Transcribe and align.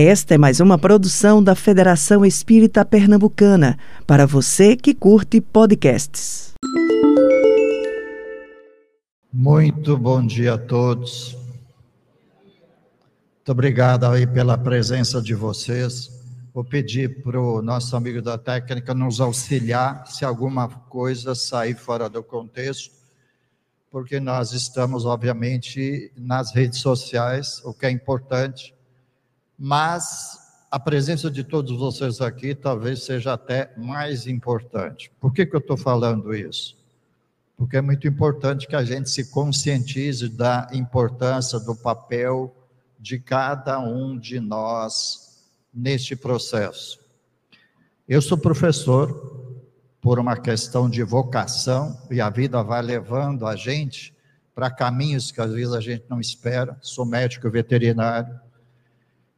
Esta 0.00 0.36
é 0.36 0.38
mais 0.38 0.60
uma 0.60 0.78
produção 0.78 1.42
da 1.42 1.56
Federação 1.56 2.24
Espírita 2.24 2.84
Pernambucana, 2.84 3.76
para 4.06 4.28
você 4.28 4.76
que 4.76 4.94
curte 4.94 5.40
podcasts. 5.40 6.52
Muito 9.32 9.98
bom 9.98 10.24
dia 10.24 10.54
a 10.54 10.56
todos. 10.56 11.36
Muito 13.38 13.50
obrigado 13.50 14.04
aí 14.04 14.24
pela 14.24 14.56
presença 14.56 15.20
de 15.20 15.34
vocês. 15.34 16.08
Vou 16.54 16.62
pedir 16.62 17.20
para 17.24 17.40
o 17.40 17.60
nosso 17.60 17.96
amigo 17.96 18.22
da 18.22 18.38
técnica 18.38 18.94
nos 18.94 19.20
auxiliar 19.20 20.06
se 20.06 20.24
alguma 20.24 20.68
coisa 20.68 21.34
sair 21.34 21.74
fora 21.74 22.08
do 22.08 22.22
contexto, 22.22 22.94
porque 23.90 24.20
nós 24.20 24.52
estamos, 24.52 25.04
obviamente, 25.04 26.12
nas 26.16 26.54
redes 26.54 26.78
sociais, 26.78 27.60
o 27.64 27.74
que 27.74 27.84
é 27.84 27.90
importante 27.90 28.77
mas 29.58 30.38
a 30.70 30.78
presença 30.78 31.30
de 31.30 31.42
todos 31.42 31.76
vocês 31.76 32.20
aqui 32.20 32.54
talvez 32.54 33.02
seja 33.02 33.32
até 33.32 33.72
mais 33.76 34.26
importante. 34.26 35.10
Por 35.18 35.32
que, 35.32 35.44
que 35.44 35.56
eu 35.56 35.60
estou 35.60 35.76
falando 35.76 36.34
isso? 36.34 36.76
Porque 37.56 37.76
é 37.76 37.80
muito 37.80 38.06
importante 38.06 38.68
que 38.68 38.76
a 38.76 38.84
gente 38.84 39.10
se 39.10 39.30
conscientize 39.30 40.28
da 40.28 40.68
importância 40.72 41.58
do 41.58 41.74
papel 41.74 42.54
de 43.00 43.18
cada 43.18 43.80
um 43.80 44.16
de 44.16 44.38
nós 44.38 45.48
neste 45.74 46.14
processo. 46.14 47.00
Eu 48.06 48.22
sou 48.22 48.38
professor 48.38 49.56
por 50.00 50.20
uma 50.20 50.36
questão 50.36 50.88
de 50.88 51.02
vocação 51.02 52.00
e 52.10 52.20
a 52.20 52.30
vida 52.30 52.62
vai 52.62 52.80
levando 52.80 53.46
a 53.46 53.56
gente 53.56 54.14
para 54.54 54.70
caminhos 54.70 55.32
que 55.32 55.40
às 55.40 55.52
vezes 55.52 55.72
a 55.72 55.80
gente 55.80 56.04
não 56.08 56.20
espera. 56.20 56.78
Sou 56.80 57.04
médico 57.04 57.50
veterinário 57.50 58.38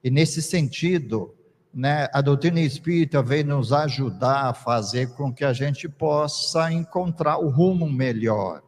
e 0.03 0.11
nesse 0.11 0.41
sentido, 0.41 1.35
né, 1.73 2.09
a 2.13 2.21
doutrina 2.21 2.61
espírita 2.61 3.23
vem 3.23 3.45
nos 3.45 3.73
ajudar 3.73 4.49
a 4.49 4.55
fazer 4.55 5.15
com 5.15 5.33
que 5.33 5.45
a 5.45 5.53
gente 5.53 5.89
possa 5.89 6.73
encontrar 6.73 7.39
o 7.39 7.49
rumo 7.49 7.89
melhor. 7.89 8.63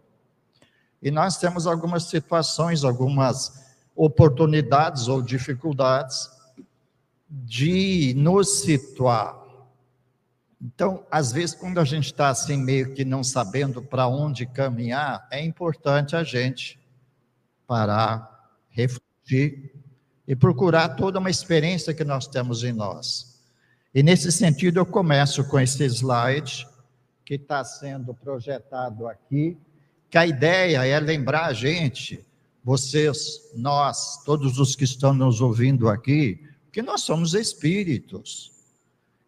E 1.03 1.11
nós 1.11 1.37
temos 1.39 1.67
algumas 1.67 2.05
situações, 2.05 2.85
algumas 2.85 3.61
oportunidades 3.97 5.09
ou 5.09 5.21
dificuldades 5.21 6.31
de 7.29 8.15
nos 8.17 8.63
situar. 8.63 9.41
Então, 10.61 11.05
às 11.11 11.33
vezes, 11.33 11.57
quando 11.57 11.81
a 11.81 11.85
gente 11.85 12.07
está 12.07 12.29
assim, 12.29 12.57
meio 12.57 12.95
que 12.95 13.05
não 13.05 13.25
sabendo 13.25 13.83
para 13.83 14.07
onde 14.07 14.47
caminhar, 14.47 15.27
é 15.31 15.45
importante 15.45 16.15
a 16.15 16.23
gente 16.23 16.79
parar, 17.67 18.49
refletir 18.69 19.72
e 20.33 20.35
procurar 20.35 20.89
toda 20.97 21.19
uma 21.19 21.29
experiência 21.29 21.93
que 21.93 22.05
nós 22.05 22.27
temos 22.27 22.65
em 22.65 22.73
nós. 22.73 23.39
E 23.95 24.03
nesse 24.03 24.33
sentido, 24.33 24.81
eu 24.81 24.87
começo 24.87 25.45
com 25.45 25.61
esse 25.61 25.85
slide 25.85 26.67
que 27.23 27.35
está 27.35 27.63
sendo 27.63 28.15
projetado 28.15 29.07
aqui, 29.07 29.59
que 30.09 30.17
a 30.17 30.27
ideia 30.27 30.87
é 30.87 30.99
lembrar 30.99 31.49
a 31.49 31.53
gente, 31.53 32.25
vocês, 32.65 33.53
nós, 33.55 34.25
todos 34.25 34.59
os 34.59 34.75
que 34.75 34.85
estão 34.85 35.13
nos 35.13 35.43
ouvindo 35.43 35.87
aqui, 35.87 36.43
que 36.73 36.81
nós 36.81 37.03
somos 37.03 37.35
espíritos. 37.35 38.53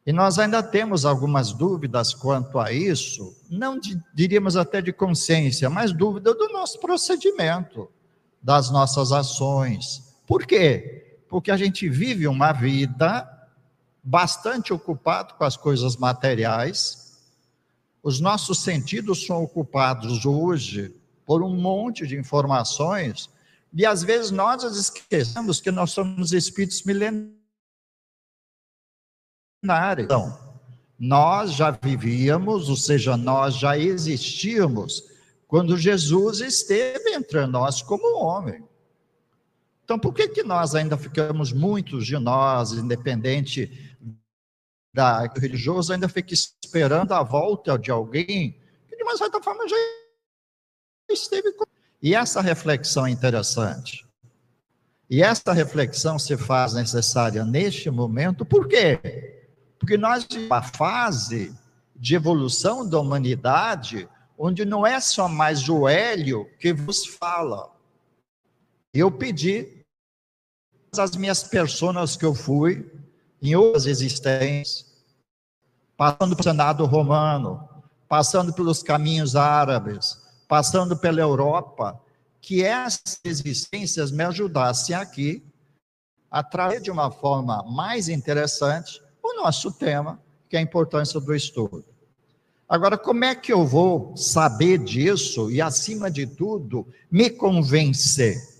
E 0.06 0.12
nós 0.12 0.38
ainda 0.38 0.62
temos 0.62 1.04
algumas 1.04 1.52
dúvidas 1.52 2.14
quanto 2.14 2.58
a 2.58 2.72
isso, 2.72 3.36
não 3.50 3.78
de, 3.78 4.02
diríamos 4.14 4.56
até 4.56 4.80
de 4.80 4.90
consciência, 4.90 5.68
mas 5.68 5.92
dúvida 5.92 6.32
do 6.32 6.48
nosso 6.48 6.80
procedimento, 6.80 7.90
das 8.42 8.70
nossas 8.70 9.12
ações, 9.12 10.03
por 10.26 10.46
quê? 10.46 11.18
Porque 11.28 11.50
a 11.50 11.56
gente 11.56 11.88
vive 11.88 12.26
uma 12.26 12.52
vida 12.52 13.30
bastante 14.02 14.72
ocupado 14.72 15.34
com 15.34 15.44
as 15.44 15.56
coisas 15.56 15.96
materiais. 15.96 17.22
Os 18.02 18.20
nossos 18.20 18.62
sentidos 18.62 19.26
são 19.26 19.42
ocupados 19.42 20.26
hoje 20.26 20.94
por 21.24 21.42
um 21.42 21.54
monte 21.54 22.06
de 22.06 22.16
informações 22.16 23.30
e 23.72 23.84
às 23.84 24.02
vezes 24.02 24.30
nós 24.30 24.62
esquecemos 24.62 25.60
que 25.60 25.70
nós 25.70 25.90
somos 25.90 26.32
espíritos 26.32 26.82
milenares. 26.84 27.34
Então, 29.98 30.38
nós 30.98 31.52
já 31.52 31.70
vivíamos, 31.70 32.68
ou 32.68 32.76
seja, 32.76 33.16
nós 33.16 33.56
já 33.56 33.76
existíamos 33.76 35.02
quando 35.48 35.76
Jesus 35.76 36.40
esteve 36.40 37.14
entre 37.14 37.46
nós 37.46 37.82
como 37.82 38.22
homem. 38.22 38.62
Então, 39.84 39.98
por 39.98 40.14
que, 40.14 40.28
que 40.28 40.42
nós 40.42 40.74
ainda 40.74 40.96
ficamos, 40.96 41.52
muitos 41.52 42.06
de 42.06 42.16
nós, 42.18 42.72
independente 42.72 43.96
da 44.94 45.26
religioso, 45.26 45.92
ainda 45.92 46.08
fica 46.08 46.32
esperando 46.32 47.12
a 47.12 47.22
volta 47.22 47.78
de 47.78 47.90
alguém 47.90 48.58
que, 48.88 48.96
de 48.96 49.02
uma 49.02 49.16
certa 49.16 49.42
forma, 49.42 49.68
já 49.68 49.76
esteve 51.10 51.52
com. 51.52 51.64
E 52.00 52.14
essa 52.14 52.40
reflexão 52.40 53.06
é 53.06 53.10
interessante. 53.10 54.06
E 55.10 55.22
essa 55.22 55.52
reflexão 55.52 56.18
se 56.18 56.36
faz 56.36 56.72
necessária 56.72 57.44
neste 57.44 57.90
momento, 57.90 58.44
por 58.44 58.66
quê? 58.66 58.98
Porque 59.78 59.98
nós 59.98 60.26
uma 60.30 60.62
fase 60.62 61.54
de 61.94 62.14
evolução 62.14 62.88
da 62.88 62.98
humanidade 62.98 64.08
onde 64.36 64.64
não 64.64 64.86
é 64.86 64.98
só 64.98 65.28
mais 65.28 65.68
o 65.68 65.86
Hélio 65.86 66.48
que 66.58 66.72
vos 66.72 67.06
fala, 67.06 67.70
eu 68.92 69.10
pedi 69.10 69.73
as 70.98 71.16
minhas 71.16 71.42
personas 71.42 72.16
que 72.16 72.24
eu 72.24 72.34
fui 72.34 72.90
em 73.40 73.54
outras 73.54 73.86
existências, 73.86 74.86
passando 75.96 76.34
pelo 76.34 76.48
Senado 76.48 76.84
romano, 76.86 77.68
passando 78.08 78.52
pelos 78.52 78.82
caminhos 78.82 79.36
árabes, 79.36 80.18
passando 80.48 80.96
pela 80.96 81.20
Europa, 81.20 82.00
que 82.40 82.62
essas 82.62 83.18
existências 83.24 84.10
me 84.10 84.22
ajudassem 84.24 84.94
aqui 84.94 85.42
a 86.30 86.42
trazer 86.42 86.80
de 86.80 86.90
uma 86.90 87.10
forma 87.10 87.62
mais 87.62 88.08
interessante 88.08 89.00
o 89.22 89.34
nosso 89.34 89.72
tema, 89.72 90.20
que 90.48 90.56
é 90.56 90.58
a 90.58 90.62
importância 90.62 91.20
do 91.20 91.34
estudo. 91.34 91.84
Agora, 92.68 92.98
como 92.98 93.24
é 93.24 93.34
que 93.34 93.52
eu 93.52 93.66
vou 93.66 94.16
saber 94.16 94.78
disso 94.78 95.50
e, 95.50 95.60
acima 95.60 96.10
de 96.10 96.26
tudo, 96.26 96.86
me 97.10 97.30
convencer? 97.30 98.53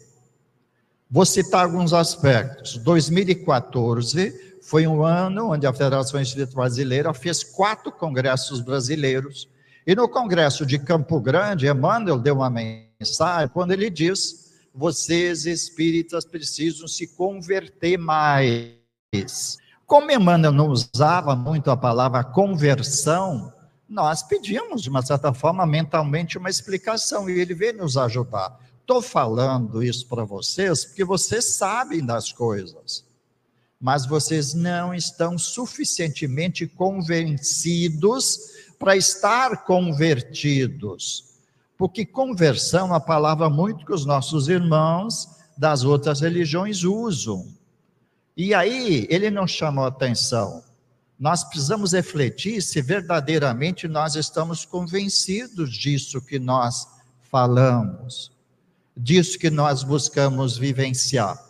Vou 1.14 1.24
citar 1.24 1.64
alguns 1.64 1.92
aspectos. 1.92 2.76
2014 2.76 4.58
foi 4.60 4.84
um 4.84 5.04
ano 5.04 5.52
onde 5.52 5.64
a 5.64 5.72
Federação 5.72 6.20
Espírita 6.20 6.56
Brasileira 6.56 7.14
fez 7.14 7.44
quatro 7.44 7.92
congressos 7.92 8.60
brasileiros. 8.60 9.48
E 9.86 9.94
no 9.94 10.08
congresso 10.08 10.66
de 10.66 10.76
Campo 10.76 11.20
Grande, 11.20 11.68
Emmanuel 11.68 12.18
deu 12.18 12.34
uma 12.34 12.50
mensagem 12.50 13.48
quando 13.54 13.70
ele 13.70 13.88
diz: 13.90 14.52
vocês 14.74 15.46
espíritas 15.46 16.24
precisam 16.24 16.88
se 16.88 17.06
converter 17.06 17.96
mais. 17.96 18.76
Como 19.86 20.10
Emmanuel 20.10 20.50
não 20.50 20.66
usava 20.66 21.36
muito 21.36 21.70
a 21.70 21.76
palavra 21.76 22.24
conversão, 22.24 23.52
nós 23.88 24.24
pedíamos, 24.24 24.82
de 24.82 24.90
uma 24.90 25.00
certa 25.00 25.32
forma, 25.32 25.64
mentalmente, 25.64 26.38
uma 26.38 26.50
explicação, 26.50 27.30
e 27.30 27.38
ele 27.38 27.54
veio 27.54 27.76
nos 27.76 27.96
ajudar. 27.96 28.58
Estou 28.84 29.00
falando 29.00 29.82
isso 29.82 30.06
para 30.06 30.24
vocês 30.24 30.84
porque 30.84 31.02
vocês 31.06 31.54
sabem 31.54 32.04
das 32.04 32.30
coisas, 32.30 33.02
mas 33.80 34.04
vocês 34.04 34.52
não 34.52 34.92
estão 34.92 35.38
suficientemente 35.38 36.66
convencidos 36.66 38.38
para 38.78 38.94
estar 38.94 39.64
convertidos. 39.64 41.32
Porque 41.78 42.04
conversão 42.04 42.80
é 42.80 42.90
uma 42.90 43.00
palavra 43.00 43.48
muito 43.48 43.86
que 43.86 43.92
os 43.94 44.04
nossos 44.04 44.48
irmãos 44.48 45.30
das 45.56 45.82
outras 45.82 46.20
religiões 46.20 46.84
usam. 46.84 47.48
E 48.36 48.52
aí, 48.52 49.06
ele 49.08 49.30
não 49.30 49.46
chamou 49.46 49.86
atenção. 49.86 50.62
Nós 51.18 51.42
precisamos 51.42 51.92
refletir 51.92 52.60
se 52.60 52.82
verdadeiramente 52.82 53.88
nós 53.88 54.14
estamos 54.14 54.66
convencidos 54.66 55.72
disso 55.72 56.20
que 56.20 56.38
nós 56.38 56.86
falamos 57.30 58.33
disso 58.96 59.38
que 59.38 59.50
nós 59.50 59.82
buscamos 59.82 60.56
vivenciar. 60.56 61.42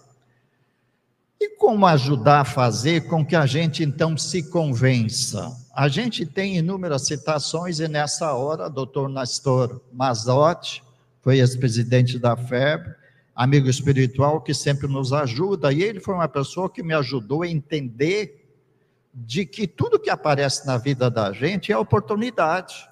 E 1.40 1.56
como 1.56 1.86
ajudar 1.86 2.40
a 2.40 2.44
fazer 2.44 3.06
com 3.06 3.24
que 3.24 3.36
a 3.36 3.44
gente 3.44 3.82
então 3.82 4.16
se 4.16 4.50
convença? 4.50 5.54
A 5.74 5.88
gente 5.88 6.24
tem 6.24 6.56
inúmeras 6.56 7.06
citações 7.06 7.80
e 7.80 7.88
nessa 7.88 8.32
hora, 8.32 8.70
doutor 8.70 9.08
Nestor 9.08 9.80
Mazotti, 9.92 10.82
foi 11.20 11.38
ex-presidente 11.38 12.18
da 12.18 12.36
FEB, 12.36 12.94
amigo 13.34 13.68
espiritual 13.68 14.40
que 14.40 14.54
sempre 14.54 14.86
nos 14.86 15.12
ajuda, 15.12 15.72
e 15.72 15.82
ele 15.82 16.00
foi 16.00 16.14
uma 16.14 16.28
pessoa 16.28 16.70
que 16.70 16.82
me 16.82 16.94
ajudou 16.94 17.42
a 17.42 17.48
entender 17.48 18.44
de 19.12 19.44
que 19.44 19.66
tudo 19.66 19.98
que 19.98 20.10
aparece 20.10 20.66
na 20.66 20.76
vida 20.76 21.10
da 21.10 21.32
gente 21.32 21.72
é 21.72 21.78
oportunidade. 21.78 22.88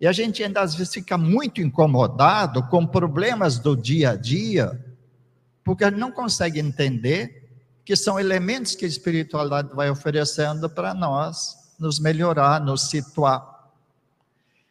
E 0.00 0.06
a 0.06 0.12
gente 0.12 0.42
ainda 0.42 0.60
às 0.60 0.74
vezes 0.74 0.92
fica 0.92 1.16
muito 1.16 1.60
incomodado 1.60 2.62
com 2.68 2.86
problemas 2.86 3.58
do 3.58 3.76
dia 3.76 4.10
a 4.10 4.16
dia, 4.16 4.84
porque 5.64 5.90
não 5.90 6.10
consegue 6.10 6.60
entender 6.60 7.48
que 7.84 7.94
são 7.94 8.18
elementos 8.18 8.74
que 8.74 8.84
a 8.84 8.88
espiritualidade 8.88 9.74
vai 9.74 9.90
oferecendo 9.90 10.68
para 10.68 10.94
nós 10.94 11.56
nos 11.78 11.98
melhorar, 11.98 12.60
nos 12.60 12.88
situar. 12.88 13.54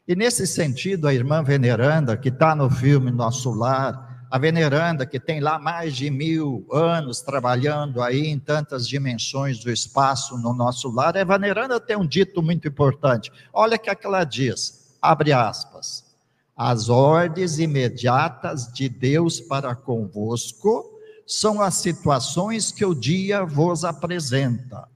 E 0.08 0.16
nesse 0.16 0.46
sentido, 0.46 1.08
a 1.08 1.14
irmã 1.14 1.44
veneranda, 1.44 2.18
que 2.18 2.30
está 2.30 2.56
no 2.56 2.70
filme 2.70 3.12
Nosso 3.12 3.52
Lar, 3.52 4.14
a 4.34 4.40
veneranda 4.40 5.06
que 5.06 5.20
tem 5.20 5.40
lá 5.40 5.60
mais 5.60 5.96
de 5.96 6.10
mil 6.10 6.66
anos 6.74 7.22
trabalhando 7.22 8.02
aí 8.02 8.26
em 8.26 8.40
tantas 8.40 8.88
dimensões 8.88 9.60
do 9.60 9.70
espaço 9.70 10.36
no 10.40 10.56
nosso 10.56 10.90
lar, 10.90 11.16
a 11.16 11.24
veneranda 11.24 11.80
tem 11.80 11.96
um 11.96 12.08
dito 12.08 12.42
muito 12.42 12.68
importante. 12.68 13.32
Olha 13.54 13.76
o 13.76 13.80
que, 13.80 13.92
é 13.92 13.94
que 13.94 14.08
ela 14.08 14.24
diz, 14.24 14.83
abre 15.04 15.34
aspas, 15.34 16.06
as 16.56 16.88
ordens 16.88 17.60
imediatas 17.60 18.72
de 18.72 18.88
Deus 18.88 19.42
para 19.42 19.76
convosco 19.76 20.90
são 21.28 21.62
as 21.62 21.76
situações 21.76 22.72
que 22.72 22.86
o 22.86 22.96
dia 22.96 23.44
vos 23.44 23.84
apresenta. 23.84 24.88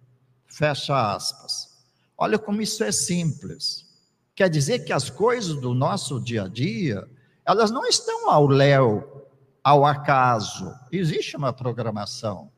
Fecha 0.48 1.13
aspas. 1.13 1.77
Olha 2.18 2.39
como 2.39 2.62
isso 2.62 2.83
é 2.83 2.92
simples. 2.92 3.86
Quer 4.33 4.50
dizer 4.50 4.80
que 4.80 4.94
as 4.94 5.09
coisas 5.09 5.56
do 5.56 5.74
nosso 5.74 6.21
dia 6.21 6.44
a 6.44 6.48
dia, 6.48 7.07
elas 7.45 7.69
não 7.69 7.86
estão 7.86 8.30
ao 8.30 8.48
léu, 8.48 9.27
ao 9.63 9.86
acaso. 9.86 10.74
Existe 10.92 11.36
uma 11.36 11.51
programação. 11.51 12.50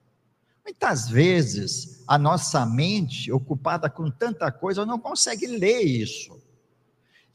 Muitas 0.63 1.09
vezes, 1.09 2.03
a 2.07 2.17
nossa 2.17 2.65
mente, 2.65 3.31
ocupada 3.31 3.89
com 3.89 4.11
tanta 4.11 4.51
coisa, 4.51 4.85
não 4.85 4.99
consegue 4.99 5.47
ler 5.47 5.81
isso. 5.81 6.38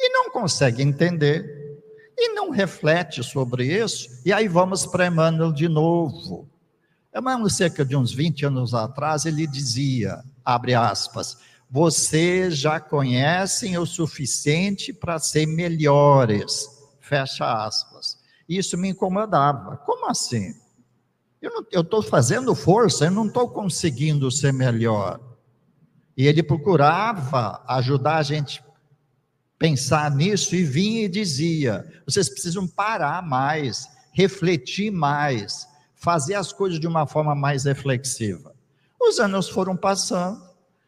E 0.05 0.09
não 0.11 0.29
consegue 0.29 0.83
entender 0.83 1.81
e 2.15 2.35
não 2.35 2.51
reflete 2.51 3.25
sobre 3.25 3.65
isso, 3.67 4.21
e 4.23 4.35
aí 4.35 4.47
vamos 4.47 4.85
para 4.85 5.07
Emmanuel 5.07 5.51
de 5.51 5.67
novo. 5.67 6.47
Emmanuel, 7.17 7.49
cerca 7.49 7.87
de 7.87 7.97
uns 7.97 8.13
20 8.13 8.45
anos 8.45 8.75
atrás, 8.75 9.25
ele 9.25 9.47
dizia, 9.47 10.23
abre 10.45 10.75
aspas, 10.75 11.39
vocês 11.71 12.59
já 12.59 12.79
conhecem 12.79 13.79
o 13.79 13.87
suficiente 13.87 14.93
para 14.93 15.19
ser 15.19 15.47
melhores, 15.47 16.69
fecha 17.01 17.65
aspas. 17.65 18.19
Isso 18.47 18.77
me 18.77 18.91
incomodava. 18.91 19.79
Como 19.79 20.07
assim? 20.11 20.55
Eu 21.41 21.81
estou 21.81 22.03
fazendo 22.03 22.55
força, 22.55 23.07
eu 23.07 23.11
não 23.11 23.27
estou 23.27 23.49
conseguindo 23.49 24.31
ser 24.31 24.53
melhor. 24.53 25.19
E 26.15 26.27
ele 26.27 26.43
procurava 26.43 27.65
ajudar 27.67 28.17
a 28.19 28.23
gente 28.23 28.63
pensar 29.65 30.11
nisso 30.11 30.55
e 30.55 30.63
vinha 30.63 31.05
e 31.05 31.09
dizia: 31.09 31.91
vocês 32.05 32.29
precisam 32.29 32.69
parar 32.69 33.27
mais, 33.27 33.89
refletir 34.13 34.91
mais, 34.91 35.67
fazer 35.95 36.35
as 36.35 36.53
coisas 36.53 36.79
de 36.79 36.87
uma 36.87 37.07
forma 37.07 37.35
mais 37.35 37.65
reflexiva. 37.65 38.55
Os 39.01 39.19
anos 39.19 39.49
foram 39.49 39.75
passando, 39.75 40.43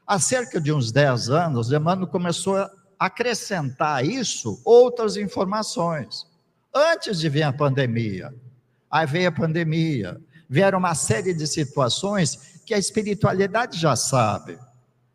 há 0.07 0.19
cerca 0.19 0.61
de 0.61 0.75
uns 0.75 0.93
10 0.93 1.31
anos, 1.31 1.73
Emmanuel 1.73 2.07
começou 2.07 2.57
a 2.57 2.71
acrescentar 2.99 4.05
isso 4.05 4.61
outras 4.63 5.17
informações. 5.17 6.27
Antes 6.75 7.19
de 7.19 7.31
vir 7.31 7.45
a 7.45 7.55
pandemia, 7.55 8.35
aí 8.91 9.07
veio 9.07 9.31
a 9.31 9.33
pandemia, 9.33 10.21
vieram 10.51 10.79
uma 10.79 10.95
série 10.95 11.33
de 11.33 11.47
situações 11.47 12.61
que 12.67 12.75
a 12.75 12.79
espiritualidade 12.79 13.81
já 13.81 13.97
sabe, 13.97 14.59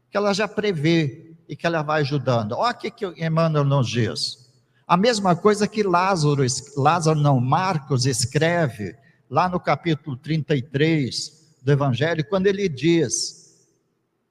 que 0.09 0.17
ela 0.17 0.33
já 0.33 0.47
prevê, 0.47 1.30
e 1.51 1.55
que 1.57 1.67
ela 1.67 1.81
vai 1.81 1.99
ajudando. 1.99 2.53
Olha 2.53 2.71
o 2.71 2.77
que, 2.77 3.05
Emmanuel 3.21 3.65
nos 3.65 3.89
diz. 3.89 4.49
A 4.87 4.95
mesma 4.95 5.35
coisa 5.35 5.67
que 5.67 5.83
Lázaro, 5.83 6.45
Lázaro 6.77 7.19
não, 7.19 7.41
Marcos 7.41 8.05
escreve 8.05 8.95
lá 9.29 9.49
no 9.49 9.59
capítulo 9.59 10.15
33 10.15 11.57
do 11.61 11.69
Evangelho, 11.69 12.25
quando 12.29 12.47
ele 12.47 12.69
diz, 12.69 13.67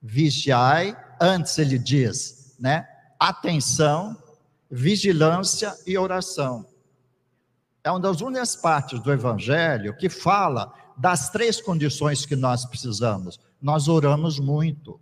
vigiai, 0.00 0.96
antes 1.20 1.58
ele 1.58 1.78
diz, 1.78 2.56
né? 2.58 2.88
Atenção, 3.18 4.16
vigilância 4.70 5.76
e 5.86 5.98
oração. 5.98 6.64
É 7.84 7.90
uma 7.90 8.00
das 8.00 8.22
únicas 8.22 8.56
partes 8.56 8.98
do 8.98 9.12
Evangelho 9.12 9.94
que 9.94 10.08
fala 10.08 10.72
das 10.96 11.28
três 11.28 11.60
condições 11.60 12.24
que 12.24 12.34
nós 12.34 12.64
precisamos. 12.64 13.38
Nós 13.60 13.88
oramos 13.88 14.38
muito. 14.38 14.98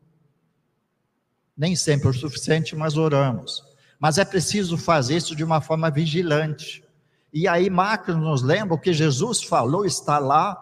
Nem 1.58 1.74
sempre 1.74 2.06
é 2.06 2.10
o 2.10 2.14
suficiente, 2.14 2.76
mas 2.76 2.96
oramos. 2.96 3.64
Mas 3.98 4.16
é 4.16 4.24
preciso 4.24 4.78
fazer 4.78 5.16
isso 5.16 5.34
de 5.34 5.42
uma 5.42 5.60
forma 5.60 5.90
vigilante. 5.90 6.84
E 7.32 7.48
aí 7.48 7.68
Marcos 7.68 8.16
nos 8.16 8.42
lembra 8.42 8.78
que 8.78 8.92
Jesus 8.92 9.42
falou, 9.42 9.84
está 9.84 10.20
lá, 10.20 10.56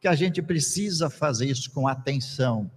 que 0.00 0.08
a 0.08 0.14
gente 0.14 0.42
precisa 0.42 1.08
fazer 1.08 1.46
isso 1.46 1.70
com 1.70 1.86
atenção. 1.86 2.68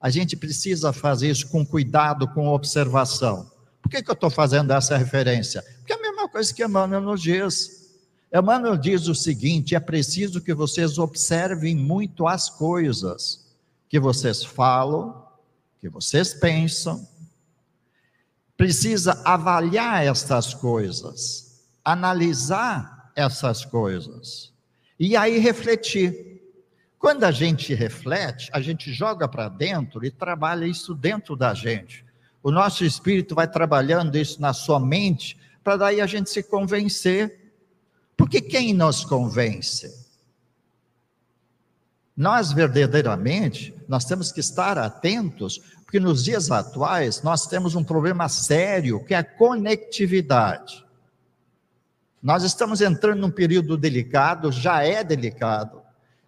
A 0.00 0.08
gente 0.08 0.34
precisa 0.34 0.92
fazer 0.92 1.30
isso 1.30 1.48
com 1.48 1.64
cuidado, 1.64 2.26
com 2.28 2.48
observação. 2.48 3.50
Por 3.82 3.90
que, 3.90 4.02
que 4.02 4.10
eu 4.10 4.14
estou 4.14 4.30
fazendo 4.30 4.72
essa 4.72 4.96
referência? 4.96 5.62
Porque 5.78 5.92
é 5.92 5.96
a 5.96 6.00
mesma 6.00 6.28
coisa 6.28 6.52
que 6.54 6.64
Emmanuel 6.64 7.02
nos 7.02 7.20
diz. 7.20 7.90
Emmanuel 8.32 8.76
diz 8.76 9.06
o 9.08 9.14
seguinte: 9.14 9.74
é 9.74 9.80
preciso 9.80 10.40
que 10.40 10.54
vocês 10.54 10.98
observem 10.98 11.76
muito 11.76 12.26
as 12.26 12.48
coisas 12.48 13.46
que 13.88 14.00
vocês 14.00 14.42
falam, 14.42 15.19
que 15.80 15.88
vocês 15.88 16.34
pensam, 16.34 17.08
precisa 18.56 19.20
avaliar 19.24 20.04
estas 20.04 20.52
coisas, 20.52 21.64
analisar 21.84 23.10
essas 23.16 23.64
coisas 23.64 24.52
e 24.98 25.16
aí 25.16 25.38
refletir. 25.38 26.42
Quando 26.98 27.24
a 27.24 27.30
gente 27.30 27.72
reflete, 27.72 28.50
a 28.52 28.60
gente 28.60 28.92
joga 28.92 29.26
para 29.26 29.48
dentro 29.48 30.04
e 30.04 30.10
trabalha 30.10 30.66
isso 30.66 30.94
dentro 30.94 31.34
da 31.34 31.54
gente. 31.54 32.04
O 32.42 32.50
nosso 32.50 32.84
espírito 32.84 33.34
vai 33.34 33.48
trabalhando 33.48 34.16
isso 34.16 34.40
na 34.40 34.52
sua 34.52 34.78
mente 34.78 35.40
para 35.62 35.76
daí 35.76 36.00
a 36.00 36.06
gente 36.06 36.30
se 36.30 36.42
convencer. 36.42 37.52
Porque 38.16 38.40
quem 38.40 38.74
nos 38.74 39.04
convence? 39.04 40.08
Nós 42.16 42.52
verdadeiramente, 42.52 43.74
nós 43.90 44.04
temos 44.04 44.30
que 44.30 44.38
estar 44.38 44.78
atentos, 44.78 45.58
porque 45.82 45.98
nos 45.98 46.22
dias 46.22 46.48
atuais 46.48 47.22
nós 47.22 47.48
temos 47.48 47.74
um 47.74 47.82
problema 47.82 48.28
sério, 48.28 49.04
que 49.04 49.14
é 49.14 49.16
a 49.16 49.24
conectividade. 49.24 50.86
Nós 52.22 52.44
estamos 52.44 52.80
entrando 52.80 53.18
num 53.18 53.32
período 53.32 53.76
delicado, 53.76 54.52
já 54.52 54.84
é 54.84 55.02
delicado, 55.02 55.82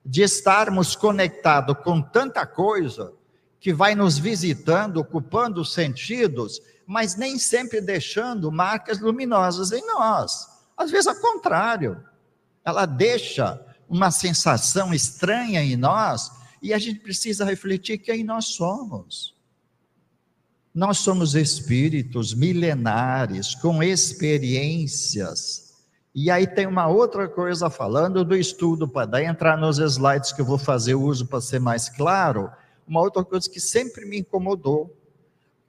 de 0.05 0.23
estarmos 0.23 0.97
conectados 0.97 1.77
com 1.85 2.03
tanta 2.03 2.45
coisa 2.45 3.13
que 3.61 3.73
vai 3.73 3.95
nos 3.95 4.19
visitando, 4.19 4.97
ocupando 4.97 5.61
os 5.61 5.73
sentidos, 5.73 6.61
mas 6.85 7.15
nem 7.15 7.39
sempre 7.39 7.81
deixando 7.81 8.51
marcas 8.51 8.99
luminosas 8.99 9.71
em 9.71 9.87
nós. 9.87 10.49
Às 10.77 10.91
vezes, 10.91 11.07
ao 11.07 11.15
contrário, 11.15 12.03
ela 12.65 12.87
deixa 12.87 13.65
uma 13.89 14.11
sensação 14.11 14.93
estranha 14.93 15.63
em 15.63 15.77
nós 15.77 16.42
e 16.63 16.73
a 16.73 16.79
gente 16.79 17.01
precisa 17.01 17.45
refletir 17.45 17.99
quem 17.99 18.23
nós 18.23 18.47
somos. 18.47 19.35
Nós 20.73 20.99
somos 20.99 21.35
espíritos 21.35 22.33
milenares, 22.33 23.55
com 23.57 23.83
experiências. 23.83 25.75
E 26.15 26.31
aí 26.31 26.47
tem 26.47 26.67
uma 26.67 26.87
outra 26.87 27.29
coisa 27.29 27.69
falando 27.69 28.25
do 28.25 28.37
estudo, 28.37 28.87
para 28.87 29.25
entrar 29.25 29.59
nos 29.59 29.79
slides 29.79 30.33
que 30.33 30.41
eu 30.41 30.47
vou 30.47 30.57
fazer 30.57 30.95
uso 30.95 31.27
para 31.27 31.41
ser 31.41 31.59
mais 31.59 31.89
claro. 31.89 32.49
Uma 32.87 33.01
outra 33.01 33.25
coisa 33.25 33.51
que 33.51 33.61
sempre 33.61 34.07
me 34.07 34.21
incomodou, 34.21 34.97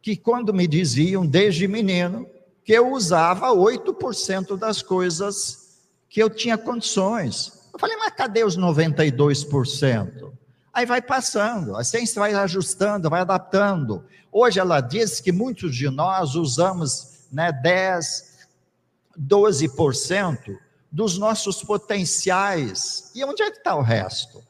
que 0.02 0.16
quando 0.16 0.54
me 0.54 0.68
diziam 0.68 1.26
desde 1.26 1.68
menino 1.68 2.28
que 2.64 2.72
eu 2.72 2.92
usava 2.92 3.50
8% 3.50 4.58
das 4.58 4.82
coisas 4.82 5.82
que 6.08 6.22
eu 6.22 6.30
tinha 6.30 6.58
condições. 6.58 7.52
Eu 7.74 7.80
falei, 7.80 7.98
mas 7.98 8.14
cadê 8.14 8.44
os 8.44 8.58
92%? 8.58 10.32
Aí 10.74 10.88
vai 10.88 11.02
passando, 11.02 11.76
a 11.78 11.84
ciência 11.84 12.20
vai 12.20 12.34
ajustando, 12.34 13.10
vai 13.10 13.22
adaptando. 13.22 14.04
Hoje 14.32 14.60
ela 14.60 14.82
diz 14.82 15.22
que 15.22 15.32
muitos 15.32 15.76
de 15.76 15.88
nós 15.88 16.34
usamos 16.34 17.28
né, 17.32 17.52
10, 17.52 18.48
12% 19.20 20.58
dos 20.92 21.20
nossos 21.20 21.64
potenciais. 21.64 23.12
E 23.14 23.24
onde 23.24 23.44
é 23.44 23.52
que 23.52 23.58
está 23.58 23.76
o 23.76 23.82
resto? 23.82 24.44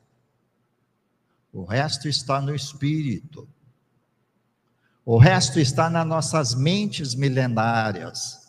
O 1.51 1.65
resto 1.65 2.08
está 2.08 2.39
no 2.39 2.56
espírito. 2.56 3.48
O 5.06 5.18
resto 5.18 5.60
está 5.60 5.89
nas 5.89 6.08
nossas 6.08 6.56
mentes 6.56 7.13
milenárias. 7.13 8.48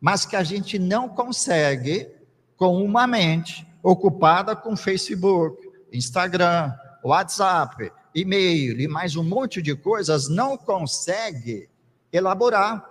Mas 0.00 0.24
que 0.24 0.36
a 0.36 0.44
gente 0.44 0.78
não 0.78 1.08
consegue, 1.08 2.08
com 2.56 2.84
uma 2.84 3.04
mente, 3.06 3.66
ocupada 3.82 4.54
com 4.54 4.76
Facebook, 4.76 5.60
Instagram, 5.92 6.72
WhatsApp, 7.06 7.92
e-mail 8.14 8.80
e 8.80 8.88
mais 8.88 9.14
um 9.14 9.22
monte 9.22 9.62
de 9.62 9.76
coisas, 9.76 10.28
não 10.28 10.56
consegue 10.56 11.68
elaborar. 12.12 12.84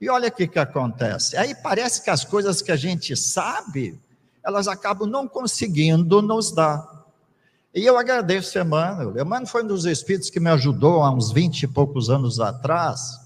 E 0.00 0.08
olha 0.08 0.28
o 0.28 0.32
que, 0.32 0.48
que 0.48 0.58
acontece. 0.58 1.36
Aí 1.36 1.54
parece 1.54 2.02
que 2.02 2.10
as 2.10 2.24
coisas 2.24 2.60
que 2.60 2.72
a 2.72 2.76
gente 2.76 3.14
sabe, 3.16 4.00
elas 4.42 4.66
acabam 4.66 5.08
não 5.08 5.28
conseguindo 5.28 6.20
nos 6.20 6.50
dar. 6.52 7.06
E 7.72 7.84
eu 7.84 7.96
agradeço 7.96 8.58
Emmanuel. 8.58 9.10
Emmanuel 9.10 9.46
foi 9.46 9.62
um 9.62 9.68
dos 9.68 9.84
espíritos 9.84 10.30
que 10.30 10.40
me 10.40 10.50
ajudou 10.50 11.02
há 11.02 11.10
uns 11.12 11.30
20 11.30 11.62
e 11.62 11.68
poucos 11.68 12.10
anos 12.10 12.40
atrás, 12.40 13.20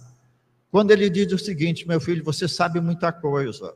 quando 0.70 0.90
ele 0.90 1.08
diz 1.08 1.32
o 1.32 1.38
seguinte: 1.38 1.88
meu 1.88 2.00
filho, 2.00 2.24
você 2.24 2.46
sabe 2.46 2.80
muita 2.80 3.10
coisa, 3.10 3.72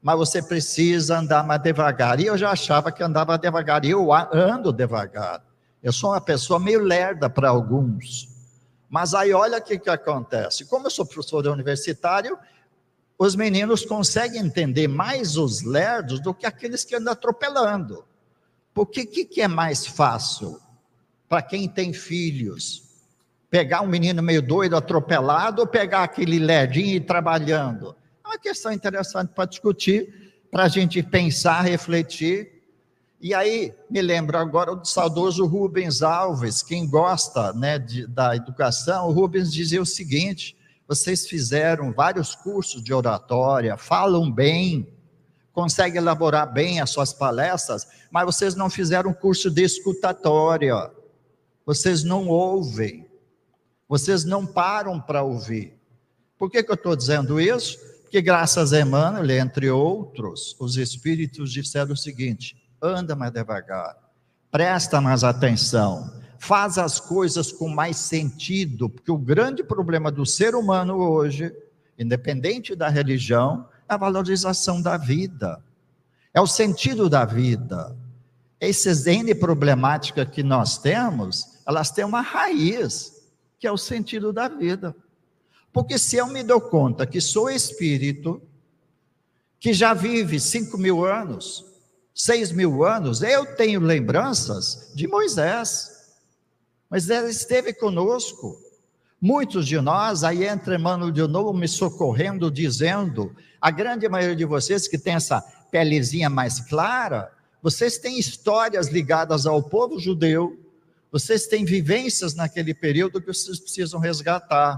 mas 0.00 0.16
você 0.16 0.40
precisa 0.40 1.18
andar 1.18 1.44
mais 1.44 1.60
devagar. 1.60 2.20
E 2.20 2.26
eu 2.26 2.38
já 2.38 2.52
achava 2.52 2.90
que 2.90 3.02
andava 3.02 3.36
devagar, 3.36 3.84
e 3.84 3.90
eu 3.90 4.10
ando 4.12 4.72
devagar. 4.72 5.47
Eu 5.82 5.92
sou 5.92 6.10
uma 6.10 6.20
pessoa 6.20 6.58
meio 6.58 6.80
lerda 6.80 7.30
para 7.30 7.48
alguns. 7.48 8.28
Mas 8.88 9.14
aí 9.14 9.32
olha 9.32 9.58
o 9.58 9.62
que, 9.62 9.78
que 9.78 9.90
acontece. 9.90 10.64
Como 10.64 10.86
eu 10.86 10.90
sou 10.90 11.06
professor 11.06 11.46
universitário, 11.46 12.38
os 13.18 13.36
meninos 13.36 13.84
conseguem 13.84 14.40
entender 14.40 14.88
mais 14.88 15.36
os 15.36 15.62
lerdos 15.62 16.20
do 16.20 16.32
que 16.32 16.46
aqueles 16.46 16.84
que 16.84 16.96
andam 16.96 17.12
atropelando. 17.12 18.04
Porque 18.72 19.02
o 19.02 19.06
que, 19.06 19.24
que 19.24 19.40
é 19.42 19.48
mais 19.48 19.86
fácil 19.86 20.60
para 21.28 21.42
quem 21.42 21.68
tem 21.68 21.92
filhos? 21.92 22.84
Pegar 23.50 23.80
um 23.80 23.88
menino 23.88 24.22
meio 24.22 24.42
doido, 24.42 24.76
atropelado, 24.76 25.62
ou 25.62 25.66
pegar 25.66 26.02
aquele 26.04 26.38
lerdinho 26.38 26.86
e 26.86 26.96
ir 26.96 27.00
trabalhando? 27.00 27.94
É 28.24 28.28
uma 28.28 28.38
questão 28.38 28.72
interessante 28.72 29.32
para 29.34 29.46
discutir, 29.46 30.32
para 30.50 30.64
a 30.64 30.68
gente 30.68 31.02
pensar, 31.02 31.62
refletir 31.62 32.57
e 33.20 33.34
aí 33.34 33.74
me 33.90 34.00
lembro 34.00 34.38
agora 34.38 34.76
do 34.76 34.86
saudoso 34.86 35.44
Rubens 35.44 36.02
Alves, 36.02 36.62
quem 36.62 36.88
gosta 36.88 37.52
né, 37.52 37.76
de, 37.76 38.06
da 38.06 38.36
educação, 38.36 39.08
o 39.08 39.12
Rubens 39.12 39.52
dizia 39.52 39.82
o 39.82 39.86
seguinte: 39.86 40.56
vocês 40.86 41.26
fizeram 41.26 41.92
vários 41.92 42.36
cursos 42.36 42.80
de 42.80 42.94
oratória, 42.94 43.76
falam 43.76 44.30
bem, 44.30 44.86
conseguem 45.52 45.98
elaborar 45.98 46.52
bem 46.52 46.80
as 46.80 46.90
suas 46.90 47.12
palestras, 47.12 47.88
mas 48.08 48.24
vocês 48.24 48.54
não 48.54 48.70
fizeram 48.70 49.12
curso 49.12 49.50
de 49.50 49.64
escutatória, 49.64 50.88
vocês 51.66 52.04
não 52.04 52.28
ouvem, 52.28 53.04
vocês 53.88 54.24
não 54.24 54.46
param 54.46 55.00
para 55.00 55.24
ouvir. 55.24 55.76
Por 56.38 56.48
que, 56.48 56.62
que 56.62 56.70
eu 56.70 56.76
estou 56.76 56.94
dizendo 56.94 57.40
isso? 57.40 57.76
Porque, 58.02 58.22
graças 58.22 58.72
a 58.72 58.80
Emmanuel, 58.80 59.28
entre 59.28 59.68
outros, 59.68 60.54
os 60.60 60.76
espíritos 60.76 61.52
disseram 61.52 61.94
o 61.94 61.96
seguinte 61.96 62.56
anda 62.80 63.14
mais 63.16 63.32
devagar, 63.32 63.96
presta 64.50 65.00
mais 65.00 65.24
atenção, 65.24 66.12
faz 66.38 66.78
as 66.78 67.00
coisas 67.00 67.50
com 67.50 67.68
mais 67.68 67.96
sentido, 67.96 68.88
porque 68.88 69.10
o 69.10 69.18
grande 69.18 69.62
problema 69.62 70.10
do 70.10 70.24
ser 70.24 70.54
humano 70.54 70.96
hoje, 70.96 71.54
independente 71.98 72.74
da 72.74 72.88
religião, 72.88 73.68
é 73.88 73.94
a 73.94 73.96
valorização 73.96 74.80
da 74.80 74.96
vida, 74.96 75.62
é 76.32 76.40
o 76.40 76.46
sentido 76.46 77.08
da 77.08 77.24
vida. 77.24 77.96
Essas 78.60 79.06
N 79.06 79.34
problemáticas 79.34 80.28
que 80.28 80.42
nós 80.42 80.78
temos, 80.78 81.58
elas 81.66 81.90
têm 81.90 82.04
uma 82.04 82.20
raiz, 82.20 83.22
que 83.58 83.66
é 83.66 83.72
o 83.72 83.76
sentido 83.76 84.32
da 84.32 84.48
vida. 84.48 84.94
Porque 85.72 85.98
se 85.98 86.16
eu 86.16 86.26
me 86.26 86.42
dou 86.42 86.60
conta 86.60 87.06
que 87.06 87.20
sou 87.20 87.50
espírito, 87.50 88.42
que 89.60 89.72
já 89.72 89.92
vive 89.94 90.38
cinco 90.38 90.78
mil 90.78 91.04
anos, 91.04 91.64
seis 92.18 92.50
mil 92.50 92.84
anos, 92.84 93.22
eu 93.22 93.46
tenho 93.54 93.80
lembranças 93.80 94.90
de 94.92 95.06
Moisés. 95.06 96.16
Moisés 96.90 97.36
esteve 97.36 97.72
conosco. 97.72 98.60
Muitos 99.20 99.66
de 99.66 99.80
nós, 99.80 100.24
aí 100.24 100.44
entra 100.44 100.74
Emmanuel 100.74 101.12
de 101.12 101.26
novo 101.28 101.52
me 101.52 101.68
socorrendo, 101.68 102.50
dizendo: 102.50 103.34
a 103.60 103.70
grande 103.70 104.08
maioria 104.08 104.34
de 104.34 104.44
vocês 104.44 104.88
que 104.88 104.98
tem 104.98 105.14
essa 105.14 105.40
pelezinha 105.70 106.28
mais 106.28 106.60
clara, 106.60 107.30
vocês 107.62 107.98
têm 107.98 108.18
histórias 108.18 108.88
ligadas 108.88 109.46
ao 109.46 109.62
povo 109.62 109.98
judeu, 109.98 110.58
vocês 111.12 111.46
têm 111.46 111.64
vivências 111.64 112.34
naquele 112.34 112.74
período 112.74 113.20
que 113.20 113.32
vocês 113.32 113.60
precisam 113.60 114.00
resgatar. 114.00 114.76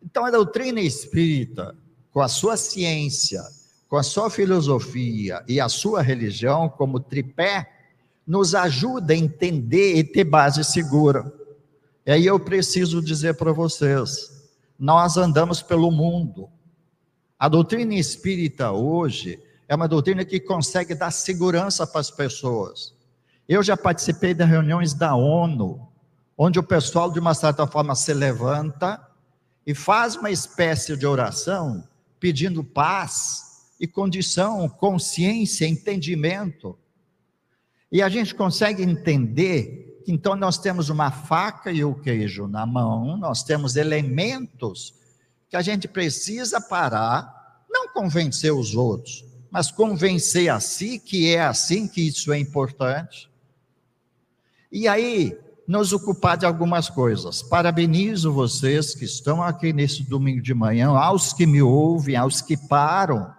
Então, 0.00 0.24
a 0.24 0.30
doutrina 0.30 0.80
espírita, 0.80 1.76
com 2.12 2.20
a 2.20 2.28
sua 2.28 2.56
ciência, 2.56 3.42
com 3.88 3.96
a 3.96 4.02
sua 4.02 4.28
filosofia 4.28 5.44
e 5.46 5.60
a 5.60 5.68
sua 5.68 6.02
religião 6.02 6.68
como 6.68 7.00
tripé, 7.00 7.72
nos 8.26 8.54
ajuda 8.54 9.12
a 9.12 9.16
entender 9.16 9.96
e 9.96 10.02
ter 10.04 10.24
base 10.24 10.64
segura. 10.64 11.32
E 12.04 12.10
aí 12.10 12.26
eu 12.26 12.38
preciso 12.40 13.00
dizer 13.00 13.36
para 13.36 13.52
vocês: 13.52 14.48
nós 14.78 15.16
andamos 15.16 15.62
pelo 15.62 15.90
mundo. 15.90 16.48
A 17.38 17.48
doutrina 17.48 17.94
espírita 17.94 18.72
hoje 18.72 19.40
é 19.68 19.74
uma 19.74 19.86
doutrina 19.86 20.24
que 20.24 20.40
consegue 20.40 20.94
dar 20.94 21.10
segurança 21.10 21.86
para 21.86 22.00
as 22.00 22.10
pessoas. 22.10 22.94
Eu 23.48 23.62
já 23.62 23.76
participei 23.76 24.34
de 24.34 24.44
reuniões 24.44 24.94
da 24.94 25.14
ONU, 25.14 25.86
onde 26.36 26.58
o 26.58 26.62
pessoal, 26.62 27.10
de 27.12 27.20
uma 27.20 27.34
certa 27.34 27.66
forma, 27.66 27.94
se 27.94 28.12
levanta 28.12 29.00
e 29.64 29.74
faz 29.74 30.16
uma 30.16 30.30
espécie 30.30 30.96
de 30.96 31.06
oração 31.06 31.86
pedindo 32.18 32.64
paz 32.64 33.45
e 33.78 33.86
condição, 33.86 34.68
consciência, 34.68 35.66
entendimento. 35.66 36.78
E 37.90 38.02
a 38.02 38.08
gente 38.08 38.34
consegue 38.34 38.82
entender 38.82 40.02
que 40.04 40.12
então 40.12 40.36
nós 40.36 40.58
temos 40.58 40.88
uma 40.88 41.10
faca 41.10 41.70
e 41.70 41.84
o 41.84 41.94
queijo 41.94 42.46
na 42.46 42.64
mão, 42.64 43.16
nós 43.16 43.42
temos 43.42 43.76
elementos 43.76 44.94
que 45.48 45.56
a 45.56 45.62
gente 45.62 45.86
precisa 45.86 46.60
parar, 46.60 47.64
não 47.68 47.88
convencer 47.92 48.52
os 48.52 48.74
outros, 48.74 49.24
mas 49.50 49.70
convencer 49.70 50.48
a 50.48 50.60
si 50.60 50.98
que 50.98 51.34
é 51.34 51.42
assim, 51.42 51.86
que 51.86 52.06
isso 52.08 52.32
é 52.32 52.38
importante. 52.38 53.30
E 54.70 54.88
aí, 54.88 55.38
nos 55.66 55.92
ocupar 55.92 56.36
de 56.36 56.46
algumas 56.46 56.88
coisas. 56.88 57.42
Parabenizo 57.42 58.32
vocês 58.32 58.94
que 58.94 59.04
estão 59.04 59.42
aqui 59.42 59.72
nesse 59.72 60.02
domingo 60.02 60.40
de 60.40 60.54
manhã, 60.54 60.88
aos 60.88 61.32
que 61.32 61.46
me 61.46 61.60
ouvem, 61.60 62.16
aos 62.16 62.40
que 62.40 62.56
param 62.56 63.35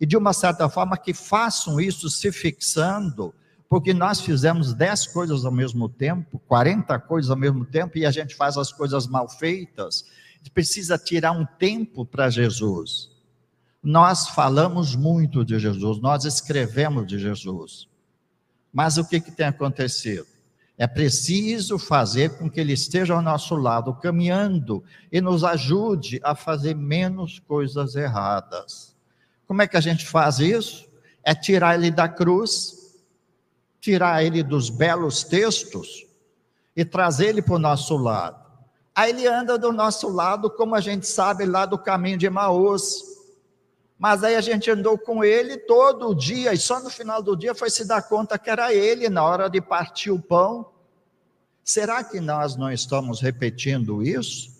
e 0.00 0.06
de 0.06 0.16
uma 0.16 0.32
certa 0.32 0.68
forma 0.68 0.96
que 0.96 1.12
façam 1.12 1.78
isso 1.78 2.08
se 2.08 2.32
fixando, 2.32 3.34
porque 3.68 3.92
nós 3.92 4.20
fizemos 4.20 4.72
dez 4.72 5.06
coisas 5.06 5.44
ao 5.44 5.52
mesmo 5.52 5.88
tempo, 5.88 6.40
40 6.48 6.98
coisas 7.00 7.30
ao 7.30 7.36
mesmo 7.36 7.64
tempo, 7.64 7.98
e 7.98 8.06
a 8.06 8.10
gente 8.10 8.34
faz 8.34 8.56
as 8.56 8.72
coisas 8.72 9.06
mal 9.06 9.28
feitas, 9.28 10.04
precisa 10.54 10.96
tirar 10.96 11.32
um 11.32 11.44
tempo 11.44 12.04
para 12.04 12.30
Jesus. 12.30 13.10
Nós 13.82 14.28
falamos 14.28 14.96
muito 14.96 15.44
de 15.44 15.58
Jesus, 15.58 16.00
nós 16.00 16.24
escrevemos 16.24 17.06
de 17.06 17.18
Jesus, 17.18 17.86
mas 18.72 18.96
o 18.96 19.06
que, 19.06 19.20
que 19.20 19.30
tem 19.30 19.46
acontecido? 19.46 20.26
É 20.78 20.86
preciso 20.86 21.78
fazer 21.78 22.38
com 22.38 22.48
que 22.48 22.58
ele 22.58 22.72
esteja 22.72 23.12
ao 23.12 23.20
nosso 23.20 23.54
lado, 23.54 23.92
caminhando, 23.92 24.82
e 25.12 25.20
nos 25.20 25.44
ajude 25.44 26.18
a 26.22 26.34
fazer 26.34 26.74
menos 26.74 27.38
coisas 27.38 27.94
erradas. 27.94 28.89
Como 29.50 29.62
é 29.62 29.66
que 29.66 29.76
a 29.76 29.80
gente 29.80 30.06
faz 30.06 30.38
isso? 30.38 30.88
É 31.24 31.34
tirar 31.34 31.74
ele 31.74 31.90
da 31.90 32.08
cruz, 32.08 32.94
tirar 33.80 34.22
ele 34.24 34.44
dos 34.44 34.70
belos 34.70 35.24
textos 35.24 36.06
e 36.76 36.84
trazer 36.84 37.30
ele 37.30 37.42
para 37.42 37.56
o 37.56 37.58
nosso 37.58 37.96
lado. 37.96 38.40
Aí 38.94 39.10
ele 39.10 39.26
anda 39.26 39.58
do 39.58 39.72
nosso 39.72 40.08
lado, 40.08 40.48
como 40.50 40.76
a 40.76 40.80
gente 40.80 41.04
sabe, 41.04 41.46
lá 41.46 41.66
do 41.66 41.76
caminho 41.76 42.16
de 42.16 42.26
Emaús. 42.26 43.02
Mas 43.98 44.22
aí 44.22 44.36
a 44.36 44.40
gente 44.40 44.70
andou 44.70 44.96
com 44.96 45.24
ele 45.24 45.56
todo 45.56 46.10
o 46.10 46.14
dia, 46.14 46.54
e 46.54 46.56
só 46.56 46.78
no 46.78 46.88
final 46.88 47.20
do 47.20 47.36
dia 47.36 47.52
foi 47.52 47.70
se 47.70 47.84
dar 47.84 48.02
conta 48.02 48.38
que 48.38 48.48
era 48.48 48.72
ele 48.72 49.08
na 49.08 49.24
hora 49.24 49.50
de 49.50 49.60
partir 49.60 50.12
o 50.12 50.22
pão. 50.22 50.70
Será 51.64 52.04
que 52.04 52.20
nós 52.20 52.54
não 52.54 52.70
estamos 52.70 53.20
repetindo 53.20 54.00
isso? 54.00 54.59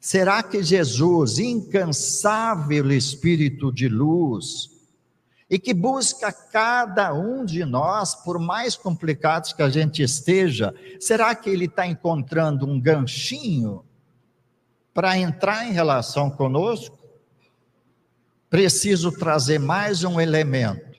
Será 0.00 0.42
que 0.42 0.62
Jesus, 0.62 1.38
incansável 1.38 2.90
Espírito 2.90 3.70
de 3.70 3.86
luz, 3.86 4.70
e 5.48 5.58
que 5.58 5.74
busca 5.74 6.32
cada 6.32 7.12
um 7.12 7.44
de 7.44 7.66
nós, 7.66 8.14
por 8.14 8.38
mais 8.38 8.76
complicados 8.76 9.52
que 9.52 9.62
a 9.62 9.68
gente 9.68 10.02
esteja, 10.02 10.72
será 10.98 11.34
que 11.34 11.50
ele 11.50 11.66
está 11.66 11.86
encontrando 11.86 12.66
um 12.66 12.80
ganchinho 12.80 13.84
para 14.94 15.18
entrar 15.18 15.66
em 15.68 15.72
relação 15.72 16.30
conosco? 16.30 16.98
Preciso 18.48 19.12
trazer 19.12 19.58
mais 19.58 20.02
um 20.02 20.18
elemento 20.18 20.98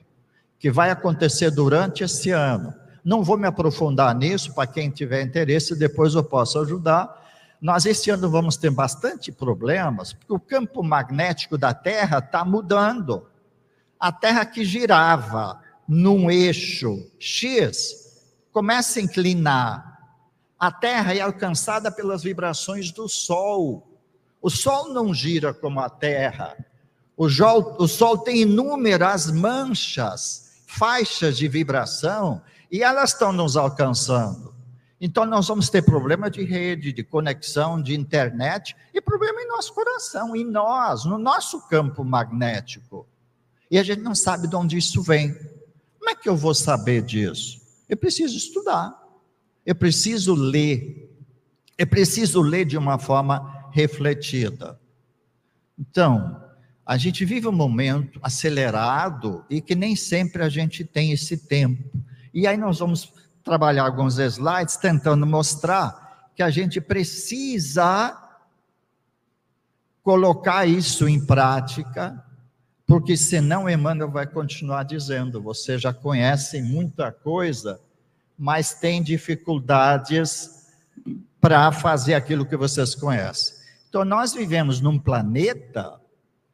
que 0.60 0.70
vai 0.70 0.90
acontecer 0.90 1.50
durante 1.50 2.04
esse 2.04 2.30
ano. 2.30 2.72
Não 3.02 3.24
vou 3.24 3.36
me 3.36 3.48
aprofundar 3.48 4.14
nisso, 4.14 4.54
para 4.54 4.66
quem 4.66 4.90
tiver 4.90 5.22
interesse, 5.22 5.74
depois 5.74 6.14
eu 6.14 6.22
posso 6.22 6.60
ajudar 6.60 7.21
nós 7.62 7.86
este 7.86 8.10
ano 8.10 8.28
vamos 8.28 8.56
ter 8.56 8.70
bastante 8.70 9.30
problemas, 9.30 10.12
porque 10.12 10.32
o 10.32 10.40
campo 10.40 10.82
magnético 10.82 11.56
da 11.56 11.72
Terra 11.72 12.18
está 12.18 12.44
mudando. 12.44 13.24
A 14.00 14.10
Terra 14.10 14.44
que 14.44 14.64
girava 14.64 15.60
num 15.86 16.28
eixo 16.28 17.08
X 17.20 18.20
começa 18.50 18.98
a 18.98 19.02
inclinar. 19.02 19.96
A 20.58 20.72
Terra 20.72 21.14
é 21.14 21.20
alcançada 21.20 21.92
pelas 21.92 22.24
vibrações 22.24 22.90
do 22.90 23.08
Sol. 23.08 23.86
O 24.40 24.50
Sol 24.50 24.92
não 24.92 25.14
gira 25.14 25.54
como 25.54 25.78
a 25.78 25.88
Terra. 25.88 26.56
O 27.16 27.30
Sol, 27.30 27.76
o 27.78 27.86
Sol 27.86 28.18
tem 28.18 28.42
inúmeras 28.42 29.30
manchas, 29.30 30.64
faixas 30.66 31.36
de 31.36 31.46
vibração, 31.46 32.42
E 32.72 32.82
elas 32.82 33.10
estão 33.10 33.32
nos 33.32 33.56
alcançando. 33.56 34.51
Então, 35.04 35.26
nós 35.26 35.48
vamos 35.48 35.68
ter 35.68 35.82
problema 35.82 36.30
de 36.30 36.44
rede, 36.44 36.92
de 36.92 37.02
conexão, 37.02 37.82
de 37.82 37.92
internet, 37.92 38.76
e 38.94 39.00
problema 39.00 39.42
em 39.42 39.48
nosso 39.48 39.74
coração, 39.74 40.36
em 40.36 40.44
nós, 40.44 41.04
no 41.04 41.18
nosso 41.18 41.66
campo 41.66 42.04
magnético. 42.04 43.04
E 43.68 43.80
a 43.80 43.82
gente 43.82 44.00
não 44.00 44.14
sabe 44.14 44.46
de 44.46 44.54
onde 44.54 44.78
isso 44.78 45.02
vem. 45.02 45.34
Como 45.98 46.08
é 46.08 46.14
que 46.14 46.28
eu 46.28 46.36
vou 46.36 46.54
saber 46.54 47.02
disso? 47.02 47.60
Eu 47.88 47.96
preciso 47.96 48.36
estudar, 48.36 48.96
eu 49.66 49.74
preciso 49.74 50.34
ler, 50.34 51.12
eu 51.76 51.86
preciso 51.88 52.40
ler 52.40 52.64
de 52.64 52.78
uma 52.78 52.96
forma 52.96 53.68
refletida. 53.72 54.78
Então, 55.76 56.40
a 56.86 56.96
gente 56.96 57.24
vive 57.24 57.48
um 57.48 57.52
momento 57.52 58.20
acelerado 58.22 59.44
e 59.50 59.60
que 59.60 59.74
nem 59.74 59.96
sempre 59.96 60.44
a 60.44 60.48
gente 60.48 60.84
tem 60.84 61.10
esse 61.10 61.36
tempo. 61.38 61.90
E 62.32 62.46
aí 62.46 62.56
nós 62.56 62.78
vamos 62.78 63.12
trabalhar 63.44 63.84
alguns 63.84 64.18
slides 64.18 64.76
tentando 64.76 65.26
mostrar 65.26 66.30
que 66.34 66.42
a 66.42 66.50
gente 66.50 66.80
precisa 66.80 68.18
colocar 70.02 70.66
isso 70.66 71.08
em 71.08 71.24
prática, 71.24 72.24
porque 72.86 73.16
senão 73.16 73.68
Emmanuel 73.68 74.10
vai 74.10 74.26
continuar 74.26 74.84
dizendo: 74.84 75.40
você 75.40 75.78
já 75.78 75.92
conhece 75.92 76.60
muita 76.60 77.12
coisa, 77.12 77.80
mas 78.38 78.74
tem 78.74 79.02
dificuldades 79.02 80.66
para 81.40 81.72
fazer 81.72 82.14
aquilo 82.14 82.46
que 82.46 82.56
vocês 82.56 82.94
conhecem. 82.94 83.56
Então, 83.88 84.04
nós 84.04 84.32
vivemos 84.32 84.80
num 84.80 84.98
planeta 84.98 86.00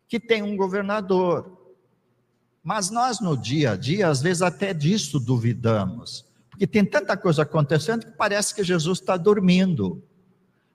que 0.09 0.19
tem 0.19 0.43
um 0.43 0.57
governador, 0.57 1.57
mas 2.65 2.91
nós 2.91 3.21
no 3.21 3.37
dia 3.37 3.73
a 3.73 3.77
dia, 3.77 4.09
às 4.09 4.21
vezes 4.21 4.43
até 4.43 4.75
disso 4.75 5.21
duvidamos. 5.21 6.28
Porque 6.59 6.67
tem 6.67 6.85
tanta 6.85 7.17
coisa 7.17 7.43
acontecendo 7.43 8.05
que 8.05 8.11
parece 8.11 8.53
que 8.53 8.65
Jesus 8.65 8.99
está 8.99 9.17
dormindo. 9.17 10.03